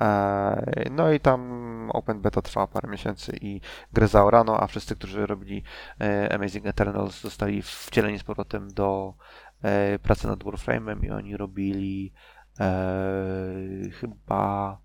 Eee, 0.00 0.90
No 0.90 1.12
i 1.12 1.20
tam 1.20 1.90
Open 1.90 2.20
Beta 2.20 2.42
trwała 2.42 2.66
parę 2.66 2.88
miesięcy 2.90 3.32
i 3.40 3.60
grę 3.92 4.08
zaorano, 4.08 4.60
a 4.60 4.66
wszyscy, 4.66 4.96
którzy 4.96 5.26
robili 5.26 5.62
e, 6.00 6.34
Amazing 6.34 6.66
Eternals 6.66 7.20
zostali 7.20 7.62
wcieleni 7.62 8.18
z 8.18 8.24
powrotem 8.24 8.68
do 8.74 9.14
e, 9.62 9.98
pracy 9.98 10.26
nad 10.26 10.44
Warframe'em 10.44 11.04
i 11.04 11.10
oni 11.10 11.36
robili 11.36 12.12
e, 12.60 13.90
chyba 14.00 14.78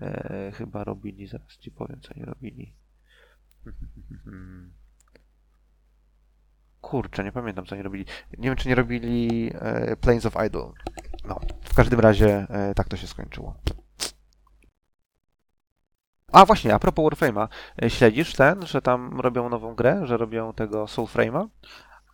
e, 0.00 0.52
chyba 0.54 0.84
robili, 0.84 1.26
zaraz 1.26 1.58
ci 1.58 1.70
powiem 1.70 2.00
co 2.00 2.14
oni 2.14 2.24
robili. 2.24 2.74
Kurczę, 6.80 7.24
nie 7.24 7.32
pamiętam 7.32 7.66
co 7.66 7.74
oni 7.74 7.82
robili. 7.82 8.04
Nie 8.38 8.48
wiem 8.48 8.56
czy 8.56 8.68
nie 8.68 8.74
robili 8.74 9.50
e, 9.54 9.96
Planes 9.96 10.26
of 10.26 10.36
Idol. 10.46 10.72
No, 11.28 11.40
w 11.60 11.74
każdym 11.74 12.00
razie 12.00 12.46
e, 12.50 12.74
tak 12.74 12.88
to 12.88 12.96
się 12.96 13.06
skończyło. 13.06 13.54
A 16.32 16.44
właśnie, 16.46 16.74
a 16.74 16.78
propos 16.78 17.04
Warframe'a, 17.04 17.48
e, 17.82 17.90
śledzisz 17.90 18.34
ten, 18.34 18.66
że 18.66 18.82
tam 18.82 19.20
robią 19.20 19.48
nową 19.48 19.74
grę, 19.74 20.02
że 20.04 20.16
robią 20.16 20.52
tego 20.52 20.84
Soulframe'a? 20.84 21.48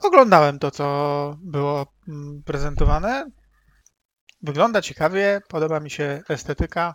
Oglądałem 0.01 0.59
to, 0.59 0.70
co 0.70 1.36
było 1.43 1.86
mm, 2.09 2.43
prezentowane. 2.43 3.30
Wygląda 4.43 4.82
ciekawie, 4.82 5.40
podoba 5.48 5.80
mi 5.80 5.90
się 5.90 6.22
estetyka. 6.28 6.94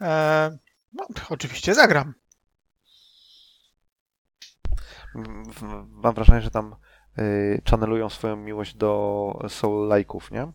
E, 0.00 0.58
no, 0.92 1.06
oczywiście 1.30 1.74
zagram. 1.74 2.14
Mam 5.88 6.14
wrażenie, 6.14 6.42
że 6.42 6.50
tam 6.50 6.76
y, 7.18 7.62
channelują 7.70 8.08
swoją 8.10 8.36
miłość 8.36 8.74
do 8.74 9.32
Soul-like'ów, 9.48 10.32
nie? 10.32 10.52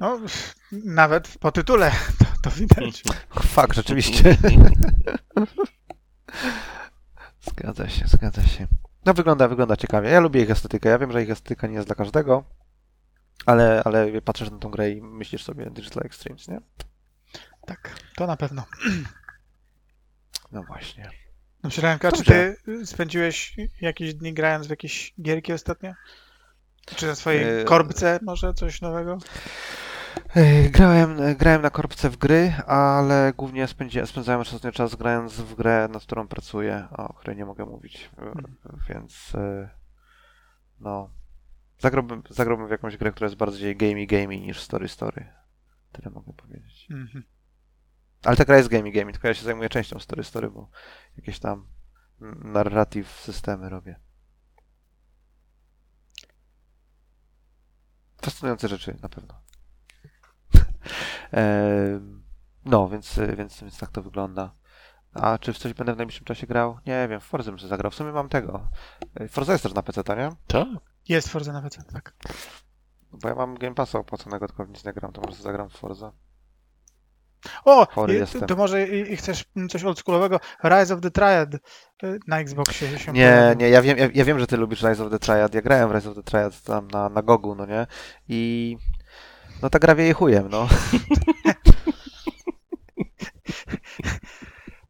No, 0.00 0.18
nawet 0.72 1.38
po 1.40 1.52
tytule 1.52 1.90
to, 2.18 2.24
to 2.42 2.50
widać. 2.50 3.02
Fakt, 3.42 3.76
rzeczywiście. 3.76 4.36
zgadza 7.40 7.88
się, 7.88 8.06
zgadza 8.06 8.42
się. 8.42 8.66
No 9.04 9.14
wygląda, 9.14 9.48
wygląda 9.48 9.76
ciekawie. 9.76 10.10
Ja 10.10 10.20
lubię 10.20 10.42
ich 10.42 10.50
estetykę. 10.50 10.88
Ja 10.88 10.98
wiem, 10.98 11.12
że 11.12 11.22
ich 11.22 11.30
estetyka 11.30 11.66
nie 11.66 11.74
jest 11.74 11.88
dla 11.88 11.94
każdego, 11.94 12.44
ale, 13.46 13.82
ale 13.84 14.22
patrzysz 14.22 14.50
na 14.50 14.58
tą 14.58 14.70
grę 14.70 14.90
i 14.90 15.02
myślisz 15.02 15.44
sobie 15.44 15.70
Digital 15.70 16.06
Extremes, 16.06 16.48
nie? 16.48 16.60
Tak, 17.66 17.94
to 18.16 18.26
na 18.26 18.36
pewno. 18.36 18.64
No 20.52 20.62
właśnie. 20.62 21.10
No 21.62 21.70
Sirenka, 21.70 22.12
czy 22.12 22.24
ty 22.24 22.56
spędziłeś 22.84 23.56
jakieś 23.80 24.14
dni 24.14 24.34
grając 24.34 24.66
w 24.66 24.70
jakieś 24.70 25.14
gierki 25.22 25.52
ostatnio? 25.52 25.92
Czy 26.96 27.06
na 27.06 27.14
swojej 27.14 27.44
Eee, 27.44 27.64
korbce 27.64 28.18
może 28.22 28.54
coś 28.54 28.80
nowego? 28.80 29.18
Grałem, 30.70 31.36
grałem 31.36 31.62
na 31.62 31.70
korbce 31.70 32.10
w 32.10 32.16
gry, 32.16 32.52
ale 32.66 33.32
głównie 33.36 33.66
spędzi, 33.66 34.06
spędzałem 34.06 34.40
ostatnio 34.40 34.72
czas 34.72 34.94
grając 34.94 35.32
w 35.32 35.54
grę, 35.54 35.88
nad 35.92 36.02
którą 36.02 36.28
pracuję, 36.28 36.88
o 36.90 37.12
której 37.12 37.36
nie 37.36 37.44
mogę 37.44 37.64
mówić, 37.64 38.10
e, 38.18 38.32
więc 38.88 39.34
e, 39.34 39.70
no 40.80 41.10
zagrałbym, 41.78 42.22
zagrałbym 42.30 42.68
w 42.68 42.70
jakąś 42.70 42.96
grę, 42.96 43.12
która 43.12 43.26
jest 43.26 43.36
bardziej 43.36 43.76
gamey 43.76 44.06
gamey 44.06 44.40
niż 44.40 44.60
story 44.60 44.88
story. 44.88 45.32
Tyle 45.92 46.10
mogę 46.10 46.32
powiedzieć. 46.32 46.88
Mhm. 46.90 47.24
Ale 48.24 48.36
ta 48.36 48.44
gra 48.44 48.56
jest 48.56 48.68
gamey 48.68 48.92
gamey, 48.92 49.12
tylko 49.12 49.28
ja 49.28 49.34
się 49.34 49.44
zajmuję 49.44 49.68
częścią 49.68 49.98
story 49.98 50.24
story, 50.24 50.50
bo 50.50 50.70
jakieś 51.16 51.38
tam 51.38 51.66
narrative 52.44 53.08
systemy 53.08 53.68
robię. 53.68 54.00
Fascynujące 58.22 58.68
rzeczy 58.68 58.96
na 59.02 59.08
pewno. 59.08 59.47
Em, 61.32 62.22
no, 62.64 62.88
więc, 62.88 63.20
więc, 63.36 63.60
więc 63.60 63.78
tak 63.78 63.90
to 63.90 64.02
wygląda. 64.02 64.54
A 65.14 65.38
czy 65.38 65.52
w 65.52 65.58
coś 65.58 65.74
będę 65.74 65.94
w 65.94 65.96
najbliższym 65.96 66.24
czasie 66.24 66.46
grał? 66.46 66.78
Nie 66.86 67.08
wiem, 67.10 67.20
w 67.20 67.24
Forza 67.24 67.50
bym 67.52 67.58
zagrał. 67.58 67.90
W 67.90 67.94
sumie 67.94 68.12
mam 68.12 68.28
tego. 68.28 68.68
E, 69.20 69.28
Forza 69.28 69.52
jest 69.52 69.62
też 69.62 69.74
na 69.74 69.82
PC, 69.82 70.02
nie? 70.16 70.30
Tak? 70.46 70.68
Jest 71.08 71.28
Forza 71.28 71.52
na 71.52 71.62
PC, 71.62 71.82
tak. 71.92 72.14
Bo 73.12 73.28
ja 73.28 73.34
mam 73.34 73.54
Game 73.54 73.74
Passa 73.74 73.98
opłaconego, 73.98 74.46
tylko 74.46 74.64
nic 74.64 74.84
nie 74.84 74.92
gram, 74.92 75.12
to 75.12 75.20
może 75.20 75.42
zagram 75.42 75.68
w 75.68 75.76
Forza. 75.76 76.12
O, 77.64 77.86
Chory 77.86 78.24
to 78.48 78.56
może 78.56 78.88
i, 78.88 79.12
i 79.12 79.16
chcesz 79.16 79.44
coś 79.70 79.84
oldschoolowego? 79.84 80.40
Rise 80.64 80.94
of 80.94 81.00
the 81.00 81.10
Triad 81.10 81.54
y, 81.54 81.60
na 82.26 82.40
Xboxie 82.40 82.98
się 82.98 83.12
Nie, 83.12 83.28
pojawił. 83.28 83.58
nie, 83.60 83.68
ja 83.68 83.82
wiem, 83.82 83.98
ja, 83.98 84.08
ja 84.14 84.24
wiem, 84.24 84.38
że 84.38 84.46
ty 84.46 84.56
lubisz 84.56 84.82
Rise 84.82 85.04
of 85.04 85.10
the 85.10 85.18
Triad. 85.18 85.54
Ja 85.54 85.62
grałem 85.62 85.88
w 85.88 85.92
Rise 85.92 86.10
of 86.10 86.16
the 86.16 86.22
Triad 86.22 86.62
tam 86.62 86.88
na, 86.88 87.08
na 87.08 87.22
Gogu, 87.22 87.54
no 87.54 87.66
nie? 87.66 87.86
I 88.28 88.76
no 89.62 89.70
ta 89.70 89.78
gra 89.78 89.94
wieje 89.94 90.14
chujem, 90.14 90.48
no. 90.50 90.68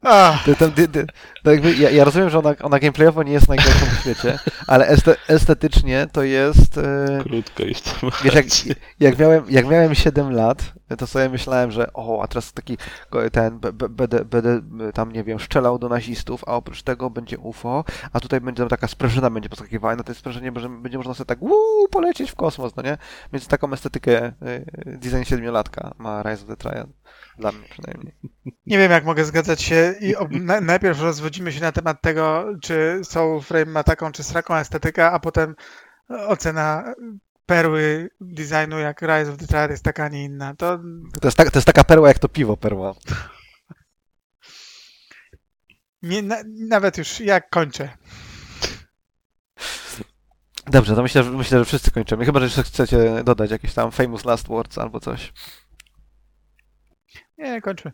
Ach, 0.02 0.44
To, 0.44 0.54
to, 0.54 0.68
to, 0.70 1.00
to 1.44 1.50
jakby, 1.50 1.74
ja, 1.74 1.90
ja 1.90 2.04
rozumiem, 2.04 2.30
że 2.30 2.38
ona, 2.38 2.54
ona 2.62 2.78
gameplayowo 2.78 3.22
nie 3.22 3.32
jest 3.32 3.48
najgorszą 3.48 3.86
w 3.86 4.00
świecie, 4.00 4.38
ale 4.66 4.86
este, 4.86 5.16
estetycznie 5.28 6.06
to 6.12 6.22
jest... 6.22 6.78
E, 6.78 7.18
Krótko 7.22 7.62
jest 7.62 8.00
to. 8.00 8.10
Wiesz, 8.24 8.34
jak, 8.34 8.46
jak, 9.00 9.18
miałem, 9.18 9.44
jak 9.48 9.66
miałem 9.66 9.94
7 9.94 10.32
lat, 10.32 10.72
to 10.96 11.06
sobie 11.06 11.28
myślałem, 11.28 11.70
że 11.70 11.92
o, 11.92 12.22
a 12.22 12.28
teraz 12.28 12.52
taki 12.52 12.78
ten, 13.32 13.60
będę, 13.90 14.24
tam, 14.94 15.12
nie 15.12 15.24
wiem, 15.24 15.40
strzelał 15.40 15.78
do 15.78 15.88
nazistów, 15.88 16.44
a 16.46 16.52
oprócz 16.52 16.82
tego 16.82 17.10
będzie 17.10 17.38
UFO, 17.38 17.84
a 18.12 18.20
tutaj 18.20 18.40
będzie 18.40 18.62
tam 18.62 18.68
taka 18.68 18.88
sprężyna 18.88 19.30
będzie 19.30 19.48
poskakiwała 19.48 19.94
i 19.94 19.96
na 19.96 20.04
tej 20.04 20.14
sprężynie 20.14 20.52
będzie, 20.52 20.68
będzie 20.68 20.98
można 20.98 21.14
sobie 21.14 21.26
tak 21.26 21.42
uuu, 21.42 21.88
polecieć 21.90 22.30
w 22.30 22.34
kosmos, 22.34 22.76
no 22.76 22.82
nie? 22.82 22.98
Więc 23.32 23.48
taką 23.48 23.72
estetykę 23.72 24.26
y, 24.26 24.64
design 24.86 25.22
siedmiolatka 25.22 25.94
ma 25.98 26.22
Rise 26.22 26.42
of 26.42 26.48
the 26.48 26.56
Triad. 26.56 26.88
Dla 27.38 27.52
mnie 27.52 27.68
przynajmniej. 27.70 28.14
nie 28.66 28.78
wiem, 28.78 28.90
jak 28.90 29.04
mogę 29.04 29.24
zgadzać 29.24 29.62
się 29.62 29.94
i 30.00 30.16
ob, 30.16 30.30
na, 30.30 30.60
najpierw 30.60 31.00
rozwodzimy 31.00 31.52
się 31.52 31.60
na 31.60 31.72
temat 31.72 32.02
tego, 32.02 32.44
czy 32.62 33.00
Soul 33.02 33.40
Frame 33.40 33.66
ma 33.66 33.84
taką 33.84 34.12
czy 34.12 34.22
sraką 34.22 34.54
estetykę, 34.54 35.10
a 35.10 35.18
potem 35.18 35.54
ocena 36.08 36.94
perły 37.48 38.10
designu 38.20 38.78
jak 38.78 39.02
Rise 39.02 39.32
of 39.32 39.38
the 39.38 39.46
Triad 39.46 39.70
jest 39.70 39.84
taka, 39.84 40.04
a 40.04 40.08
nie 40.08 40.24
inna. 40.24 40.54
To 40.54 40.78
To 41.20 41.28
jest, 41.28 41.36
tak, 41.36 41.50
to 41.50 41.58
jest 41.58 41.66
taka 41.66 41.84
perła 41.84 42.08
jak 42.08 42.18
to 42.18 42.28
piwo 42.28 42.56
perła. 42.56 42.94
nie, 46.02 46.22
na, 46.22 46.36
nawet 46.68 46.98
już 46.98 47.20
jak 47.20 47.50
kończę. 47.50 47.88
Dobrze, 50.66 50.94
to 50.94 51.02
myślę, 51.02 51.24
że, 51.24 51.30
myślę, 51.30 51.58
że 51.58 51.64
wszyscy 51.64 51.90
kończymy. 51.90 52.24
Chyba, 52.24 52.40
że 52.40 52.46
jeszcze 52.46 52.62
chcecie 52.62 53.24
dodać 53.24 53.50
jakieś 53.50 53.74
tam 53.74 53.92
famous 53.92 54.24
last 54.24 54.48
words 54.48 54.78
albo 54.78 55.00
coś. 55.00 55.32
Nie, 57.38 57.60
kończmy. 57.62 57.92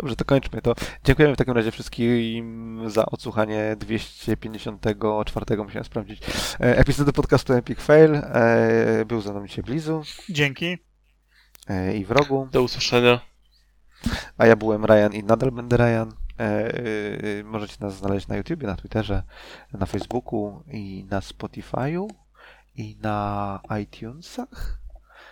Dobrze, 0.00 0.16
to 0.16 0.24
kończmy 0.24 0.62
to. 0.62 0.74
Dziękujemy 1.04 1.34
w 1.34 1.38
takim 1.38 1.54
razie 1.54 1.70
wszystkim 1.70 2.82
za 2.90 3.06
odsłuchanie 3.06 3.76
254, 3.78 5.56
musiałem 5.56 5.84
sprawdzić, 5.84 6.22
e, 6.60 6.78
epizodu 6.78 7.12
podcastu 7.12 7.52
Epic 7.52 7.80
Fail. 7.80 8.14
E, 8.14 9.04
Był 9.06 9.20
ze 9.20 9.32
mną 9.32 9.46
dzisiaj 9.46 9.64
Blizu 9.64 10.02
Dzięki. 10.28 10.78
e, 11.68 11.96
i 11.96 12.04
Wrogu, 12.04 12.48
Do 12.52 12.62
usłyszenia. 12.62 13.20
a 14.38 14.46
ja 14.46 14.56
byłem 14.56 14.84
Ryan 14.84 15.12
i 15.12 15.24
nadal 15.24 15.50
będę 15.50 15.76
Ryan. 15.76 16.12
Możecie 17.44 17.76
nas 17.80 17.94
znaleźć 17.96 18.28
na 18.28 18.36
YouTubie, 18.36 18.66
na 18.66 18.76
Twitterze, 18.76 19.22
na 19.72 19.86
Facebooku 19.86 20.62
i 20.70 21.06
na 21.10 21.20
Spotify'u 21.20 22.08
i 22.76 22.96
na 23.02 23.60
iTunesach. 23.82 24.78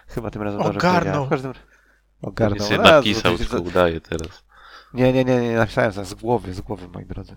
Chyba 0.09 0.31
tym 0.31 0.43
razem 0.43 0.63
dobrze 0.63 0.79
Ogarnął. 0.79 1.27
W 1.27 1.29
każdym 1.29 1.53
Ogarnął. 2.23 2.59
Nic 2.59 2.71
nie 2.71 2.79
napisał, 2.79 3.39
tylko 3.39 3.57
udaje 3.61 4.01
teraz. 4.01 4.48
Nie, 4.95 5.13
nie, 5.13 5.25
nie, 5.25 5.41
nie, 5.41 5.57
napisałem 5.57 5.93
sobie 5.93 6.07
z 6.07 6.15
głowy, 6.15 6.55
z 6.55 6.61
głowy, 6.61 6.89
moi 6.89 7.07
drodzy. 7.07 7.37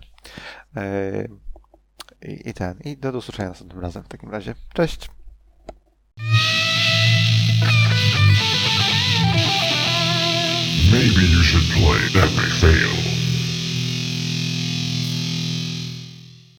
Eee, 0.76 1.28
i, 2.22 2.48
I 2.48 2.54
ten, 2.54 2.80
i 2.84 2.96
do, 2.96 3.10
usłyszenia 3.10 3.48
następnym 3.48 3.80
razem 3.80 4.02
w 4.02 4.08
takim 4.08 4.30
razie. 4.30 4.54
Cześć! 4.74 5.10
Maybe 10.92 11.22
you 11.22 11.42
should 11.42 11.64
play 11.72 12.22
Epic 12.22 12.60
Fail. 12.60 13.11